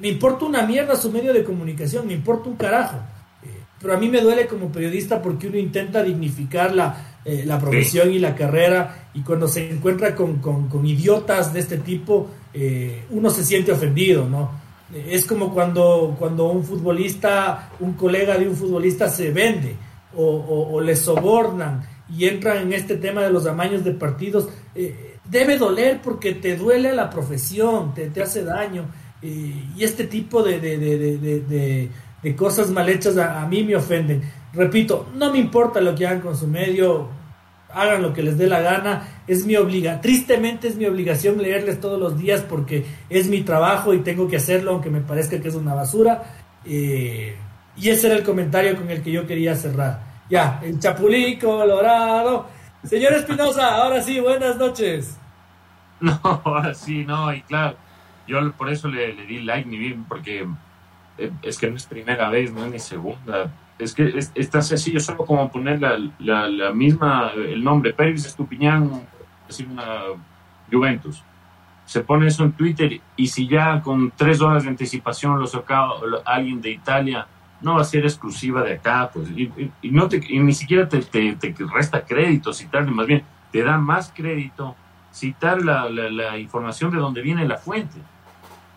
me 0.03 0.09
importa 0.09 0.45
una 0.45 0.66
mierda 0.66 0.97
su 0.97 1.12
medio 1.12 1.33
de 1.33 1.45
comunicación, 1.45 2.09
me 2.09 2.12
importa 2.12 2.49
un 2.49 2.57
carajo. 2.57 2.97
Eh, 3.45 3.47
pero 3.81 3.95
a 3.95 3.97
mí 3.97 4.09
me 4.09 4.20
duele 4.20 4.49
como 4.49 4.70
periodista 4.73 5.23
porque 5.23 5.47
uno 5.47 5.57
intenta 5.57 6.03
dignificar 6.03 6.74
la, 6.74 7.20
eh, 7.24 7.45
la 7.47 7.61
profesión 7.61 8.12
y 8.12 8.19
la 8.19 8.35
carrera 8.35 9.11
y 9.15 9.20
cuando 9.20 9.47
se 9.47 9.70
encuentra 9.70 10.16
con, 10.16 10.39
con, 10.39 10.85
idiotas 10.85 11.53
de 11.53 11.61
este 11.61 11.79
tipo, 11.79 12.29
eh, 12.53 13.05
uno 13.11 13.31
se 13.31 13.45
siente 13.45 13.70
ofendido, 13.70 14.29
¿no? 14.29 14.61
Es 14.93 15.24
como 15.24 15.55
cuando, 15.55 16.16
cuando 16.19 16.51
un 16.51 16.65
futbolista, 16.65 17.70
un 17.79 17.93
colega 17.93 18.37
de 18.37 18.49
un 18.49 18.57
futbolista 18.57 19.09
se 19.09 19.31
vende 19.31 19.77
o, 20.17 20.69
o, 20.73 20.81
le 20.81 20.97
sobornan 20.97 21.87
y 22.09 22.27
entran 22.27 22.59
en 22.59 22.73
este 22.73 22.97
tema 22.97 23.23
de 23.23 23.31
los 23.31 23.47
amaños 23.47 23.85
de 23.85 23.93
partidos. 23.93 24.49
debe 25.25 25.59
doler 25.59 26.01
porque 26.03 26.33
te 26.33 26.57
duele 26.57 26.91
a 26.91 26.95
la 26.95 27.11
profesión, 27.11 27.95
te, 27.95 28.11
te 28.11 28.23
hace 28.23 28.45
daño 28.45 28.87
y 29.23 29.85
este 29.85 30.05
tipo 30.05 30.43
de, 30.43 30.59
de, 30.61 32.37
cosas 32.37 32.71
mal 32.71 32.89
hechas 32.89 33.17
a, 33.17 33.47
mí 33.47 33.63
me 33.63 33.77
ofenden. 33.77 34.23
Repito, 34.53 35.09
no 35.15 35.33
me 35.33 35.39
importa 35.39 35.81
lo 35.81 35.95
que 35.95 36.07
hagan 36.07 36.21
con 36.21 36.37
su 36.37 36.49
medio, 36.49 37.09
hagan 37.73 38.03
lo 38.03 38.13
que 38.13 38.23
les 38.23 38.37
dé 38.37 38.49
la 38.49 38.61
gana, 38.61 39.23
es 39.27 39.47
mi 39.47 39.57
obligación, 39.57 40.03
tristemente 40.03 40.69
es 40.69 40.77
mi 40.77 40.87
obligación 40.87 41.41
leerles 41.41 41.81
todos 41.81 41.99
los 41.99 42.19
días 42.19 42.43
porque 42.43 42.85
es 43.09 43.29
mi 43.29 43.43
trabajo 43.43 43.95
y 43.95 44.01
tengo 44.01 44.29
que 44.29 44.37
hacerlo 44.37 44.73
aunque 44.73 44.91
me 44.91 45.01
parezca 45.01 45.41
que 45.41 45.49
es 45.49 45.55
una 45.55 45.75
basura. 45.75 46.23
Eh, 46.65 47.35
y 47.77 47.90
ese 47.90 48.09
era 48.09 48.16
el 48.16 48.23
comentario 48.23 48.77
con 48.77 48.90
el 48.90 49.03
que 49.03 49.12
yo 49.12 49.27
quería 49.27 49.55
cerrar. 49.55 50.01
Ya, 50.28 50.61
el 50.62 50.78
Chapulín 50.78 51.39
Colorado. 51.39 52.47
Señor 52.85 53.12
Espinosa, 53.12 53.77
ahora 53.77 54.03
sí, 54.03 54.20
buenas 54.20 54.57
noches. 54.57 55.19
No, 56.03 56.19
ahora 56.23 56.74
sí, 56.74 57.05
no, 57.05 57.32
y 57.32 57.43
claro 57.43 57.77
yo 58.27 58.53
por 58.53 58.70
eso 58.70 58.89
le, 58.89 59.15
di 59.27 59.40
like, 59.40 59.69
ni 59.69 59.78
bien, 59.78 60.05
porque 60.05 60.47
eh, 61.19 61.31
es 61.43 61.59
que 61.59 61.70
no 61.70 61.77
es 61.77 61.86
primera 61.86 62.28
vez, 62.31 62.53
no 62.53 62.65
es 62.65 62.73
ni 62.73 62.78
segunda. 62.78 63.51
Es 63.78 63.94
que 63.94 64.07
es, 64.16 64.32
está 64.35 64.62
sencillo, 64.62 65.01
solo 65.01 65.24
como 65.27 65.51
poner 65.51 65.81
la, 65.81 65.99
la, 66.49 66.73
misma, 66.73 67.32
el 67.35 67.62
nombre, 67.62 67.93
Pérez 67.93 68.27
Estupiñán, 68.27 69.03
así 69.49 69.65
una 69.65 70.03
Juventus. 70.70 71.23
Se 71.85 72.01
pone 72.01 72.28
eso 72.28 72.44
en 72.44 72.53
Twitter 72.53 73.01
y 73.16 73.27
si 73.27 73.49
ya 73.49 73.82
con 73.82 74.12
tres 74.12 74.40
horas 74.40 74.62
de 74.62 74.70
anticipación 74.70 75.39
lo 75.39 75.47
saca 75.47 75.89
alguien 76.24 76.61
de 76.61 76.70
Italia, 76.70 77.27
no 77.63 77.77
va 77.77 77.83
a 77.83 77.85
ser 77.85 78.05
exclusiva 78.05 78.63
de 78.63 78.75
acá, 78.75 79.11
pues, 79.13 79.29
y, 79.31 79.51
no 79.91 80.09
te, 80.09 80.19
ni 80.19 80.53
siquiera 80.53 80.89
te, 80.89 81.01
te, 81.01 81.35
te, 81.37 81.55
resta 81.73 82.05
crédito 82.05 82.53
citarle, 82.53 82.91
más 82.91 83.07
bien 83.07 83.23
te 83.51 83.63
da 83.63 83.79
más 83.79 84.13
crédito 84.15 84.75
citar 85.13 85.63
la, 85.63 85.89
la, 85.89 86.11
la 86.11 86.39
información 86.39 86.91
de 86.91 86.99
donde 86.99 87.23
viene 87.23 87.47
la 87.47 87.59
fuente. 87.59 87.99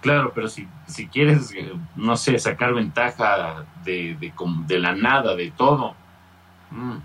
Claro, 0.01 0.33
pero 0.35 0.47
si, 0.47 0.67
si 0.85 1.07
quieres, 1.07 1.51
eh, 1.55 1.73
no 1.95 2.15
sé, 2.15 2.37
sacar 2.37 2.75
ventaja 2.75 3.65
de, 3.83 4.15
de, 4.19 4.31
de 4.67 4.79
la 4.79 4.93
nada, 4.93 5.35
de 5.35 5.49
todo, 5.49 5.95
mm, 6.69 6.97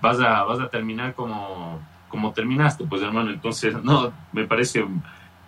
vas, 0.00 0.20
a, 0.20 0.44
vas 0.44 0.60
a 0.60 0.68
terminar 0.68 1.14
como, 1.14 1.80
como 2.08 2.32
terminaste, 2.32 2.84
pues 2.84 3.02
hermano. 3.02 3.30
Entonces, 3.30 3.74
no, 3.82 4.12
me 4.32 4.44
parece 4.44 4.86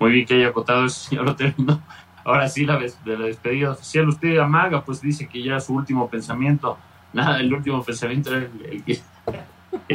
muy 0.00 0.10
bien 0.10 0.26
que 0.26 0.34
haya 0.34 0.48
acotado 0.48 0.86
eso, 0.86 1.14
ya 1.14 1.22
lo 1.22 1.36
terminó. 1.36 1.80
Ahora 2.28 2.46
sí, 2.46 2.66
la, 2.66 2.76
de 2.76 3.18
la 3.18 3.24
despedida 3.24 3.70
oficial, 3.70 4.06
usted 4.06 4.36
amaga, 4.36 4.84
pues 4.84 5.00
dice 5.00 5.26
que 5.26 5.42
ya 5.42 5.58
su 5.60 5.72
último 5.72 6.10
pensamiento, 6.10 6.76
nada, 7.14 7.40
el 7.40 7.50
último 7.54 7.82
pensamiento 7.82 8.36
era 8.36 8.46
el, 8.70 8.84
que, 8.84 9.00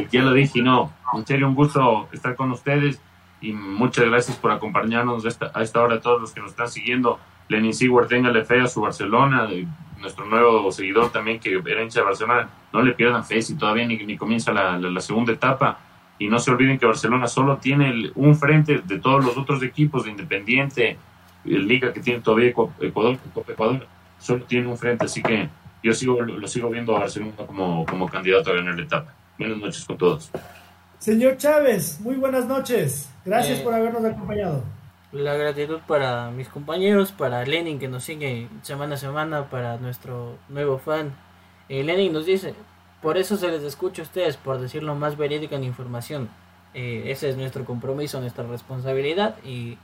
ya 0.10 0.24
lo 0.24 0.34
dije, 0.34 0.64
no, 0.64 0.92
en 1.14 1.28
serio, 1.28 1.48
un 1.48 1.54
gusto 1.54 2.10
estar 2.12 2.36
con 2.36 2.50
ustedes 2.50 3.00
y 3.40 3.54
muchas 3.54 4.06
gracias 4.06 4.36
por 4.38 4.50
acompañarnos 4.50 5.24
a 5.26 5.28
esta, 5.28 5.52
a 5.54 5.84
hora, 5.84 6.02
todos 6.02 6.20
los 6.20 6.32
que 6.32 6.42
nos 6.42 6.50
están 6.50 6.70
siguiendo. 6.70 7.20
Lenin 7.50 7.72
Siguar, 7.72 8.08
téngale 8.08 8.44
fe 8.46 8.62
a 8.62 8.68
su 8.68 8.82
Barcelona, 8.82 9.48
nuestro 10.02 10.26
nuevo 10.26 10.72
seguidor 10.72 11.12
también 11.12 11.40
que 11.40 11.62
era 11.64 11.84
hincha 11.84 12.00
de 12.00 12.06
Barcelona, 12.06 12.50
no 12.72 12.82
le 12.82 12.94
pierdan 12.94 13.24
fe 13.24 13.44
si 13.44 13.56
todavía 13.56 13.86
ni, 13.86 13.98
ni 13.98 14.18
comienza 14.18 14.52
la, 14.52 14.80
la, 14.80 15.02
segunda 15.02 15.34
etapa. 15.34 15.78
Y 16.18 16.30
no 16.30 16.40
se 16.40 16.50
olviden 16.50 16.80
que 16.80 16.88
Barcelona 16.88 17.28
solo 17.28 17.58
tiene 17.58 18.12
un 18.16 18.36
frente 18.36 18.80
de 18.80 18.98
todos 18.98 19.24
los 19.24 19.38
otros 19.38 19.62
equipos 19.62 20.06
de 20.06 20.12
Independiente, 20.12 20.98
Liga 21.44 21.92
que 21.92 22.00
tiene 22.00 22.22
todavía 22.22 22.50
Ecuador, 22.50 23.18
Copa 23.34 23.52
Ecuador, 23.52 23.88
solo 24.20 24.46
tiene 24.46 24.68
un 24.68 24.78
frente. 24.78 25.06
Así 25.06 25.22
que 25.22 25.50
yo 25.84 25.94
sigo, 25.94 26.22
lo 26.22 26.48
sigo 26.48 26.70
viendo 26.70 26.96
a 26.96 27.02
Barcelona 27.02 27.34
como, 27.46 27.86
como 27.86 28.08
candidato 28.08 28.52
a 28.52 28.56
ganar 28.56 28.76
la 28.76 28.84
etapa. 28.84 29.14
Buenas 29.38 29.58
noches 29.58 29.86
con 29.86 29.98
todos. 29.98 30.32
Señor 31.00 31.36
Chávez, 31.38 32.00
muy 32.00 32.16
buenas 32.16 32.46
noches. 32.46 33.10
Gracias 33.26 33.60
eh, 33.60 33.62
por 33.64 33.74
habernos 33.74 34.06
acompañado. 34.06 34.64
La 35.12 35.36
gratitud 35.36 35.80
para 35.86 36.32
mis 36.32 36.48
compañeros, 36.48 37.12
para 37.12 37.46
Lenin 37.46 37.78
que 37.78 37.90
nos 37.90 38.06
sigue 38.06 38.48
semana 38.62 38.96
a 38.96 38.98
semana, 38.98 39.50
para 39.50 39.78
nuestro 39.78 40.38
nuevo 40.48 40.78
fan. 40.78 41.14
Eh, 41.68 41.84
Lenin 41.84 42.14
nos 42.14 42.26
dice, 42.26 42.56
por 43.02 43.18
eso 43.18 43.36
se 43.36 43.50
les 43.50 43.64
escucha 43.64 44.02
a 44.02 44.06
ustedes, 44.06 44.38
por 44.38 44.60
decirlo 44.60 44.96
más 44.96 45.18
verídica 45.18 45.58
en 45.58 45.66
información. 45.66 46.30
Eh, 46.74 47.04
ese 47.08 47.30
es 47.30 47.36
nuestro 47.36 47.66
compromiso, 47.66 48.22
nuestra 48.22 48.46
responsabilidad 48.46 49.36
y 49.44 49.78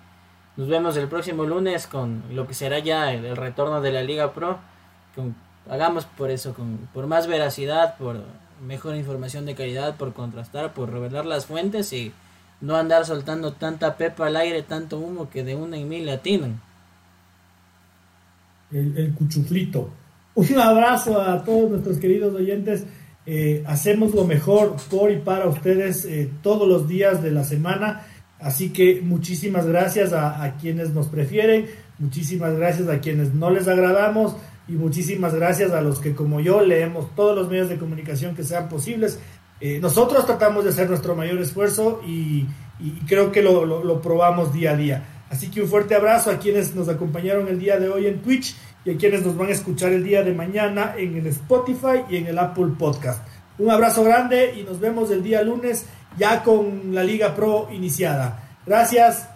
nos 0.60 0.68
vemos 0.68 0.98
el 0.98 1.08
próximo 1.08 1.46
lunes 1.46 1.88
con 1.88 2.22
lo 2.34 2.46
que 2.46 2.54
será 2.54 2.80
ya 2.80 3.14
el, 3.14 3.38
retorno 3.38 3.80
de 3.80 3.94
la 3.94 4.04
Liga 4.04 4.34
Pro. 4.34 4.58
hagamos 5.70 6.04
por 6.04 6.32
eso, 6.32 6.54
con, 6.54 6.90
por 6.94 7.08
más 7.08 7.28
veracidad, 7.28 7.98
por 7.98 8.20
mejor 8.68 8.98
información 8.98 9.46
de 9.46 9.56
calidad, 9.56 9.96
por 9.96 10.12
contrastar, 10.12 10.74
por 10.74 10.92
revelar 10.92 11.26
las 11.26 11.46
fuentes 11.46 11.94
y 11.94 12.12
no 12.60 12.76
andar 12.76 13.06
soltando 13.06 13.54
tanta 13.54 13.96
pepa 13.96 14.28
al 14.28 14.36
aire, 14.36 14.62
tanto 14.62 15.00
humo 15.00 15.30
que 15.30 15.46
de 15.46 15.56
una 15.56 15.78
y 15.78 15.86
mil 15.86 16.10
atinan. 16.10 16.60
El, 18.70 18.98
el 18.98 19.14
cuchuflito. 19.14 19.90
Un 20.36 20.60
abrazo 20.60 21.22
a 21.22 21.42
todos 21.42 21.70
nuestros 21.70 22.00
queridos 22.00 22.36
oyentes. 22.36 22.84
Eh, 23.26 23.64
hacemos 23.66 24.14
lo 24.14 24.26
mejor 24.26 24.76
por 24.92 25.10
y 25.10 25.20
para 25.20 25.48
ustedes 25.48 26.04
eh, 26.04 26.30
todos 26.44 26.68
los 26.68 26.86
días 26.90 27.24
de 27.24 27.32
la 27.32 27.46
semana. 27.46 28.06
Así 28.40 28.70
que 28.70 29.02
muchísimas 29.02 29.66
gracias 29.68 30.14
a, 30.14 30.56
quienes 30.60 30.94
nos 30.94 31.08
prefieren, 31.08 31.68
muchísimas 31.98 32.56
gracias 32.56 32.88
a 32.88 33.00
quienes 33.00 33.34
no 33.34 33.50
les 33.50 33.68
agradamos 33.68 34.36
y 34.68 34.74
muchísimas 34.74 35.36
gracias 35.36 35.72
a 35.72 35.82
los 35.82 36.00
que 36.00 36.16
como 36.16 36.40
yo 36.40 36.62
leemos 36.62 37.14
todos 37.16 37.36
los 37.36 37.50
medios 37.50 37.68
de 37.68 37.78
comunicación 37.78 38.36
que 38.36 38.44
sean 38.46 38.70
posibles. 38.70 39.20
Eh, 39.60 39.80
nosotros 39.82 40.26
tratamos 40.26 40.64
de 40.64 40.70
hacer 40.70 40.88
nuestro 40.90 41.16
mayor 41.16 41.40
esfuerzo 41.40 42.02
y, 42.08 42.46
creo 43.08 43.32
que 43.34 43.42
lo, 43.42 44.02
probamos 44.02 44.54
día 44.54 44.72
a 44.72 44.78
día. 44.78 45.04
Así 45.30 45.52
que 45.52 45.62
un 45.62 45.68
fuerte 45.68 45.96
abrazo 45.96 46.32
a 46.32 46.40
quienes 46.40 46.74
nos 46.74 46.88
acompañaron 46.88 47.50
el 47.50 47.60
día 47.60 47.78
de 47.78 47.90
hoy 47.90 48.08
en 48.08 48.22
Twitch 48.22 48.52
y 48.52 48.70
y 48.86 48.92
a 48.92 48.98
quienes 48.98 49.26
nos 49.26 49.36
van 49.36 49.50
a 49.50 49.52
escuchar 49.52 49.92
el 49.92 50.04
día 50.04 50.24
de 50.24 50.34
mañana 50.34 50.96
en 50.98 51.18
el 51.18 51.28
Spotify 51.28 52.04
y 52.10 52.16
en 52.16 52.28
el 52.28 52.40
Apple 52.40 52.74
Podcast. 52.78 53.28
Un 53.58 53.70
abrazo 53.72 54.06
grande 54.06 54.56
y 54.58 54.64
nos 54.64 54.80
vemos 54.80 55.12
el 55.12 55.22
día 55.22 55.44
lunes 55.44 55.86
ya 56.20 56.44
con 56.44 56.94
la 56.94 57.04
Liga 57.04 57.34
Pro 57.34 57.70
iniciada. 57.72 58.44
Gracias. 58.66 59.29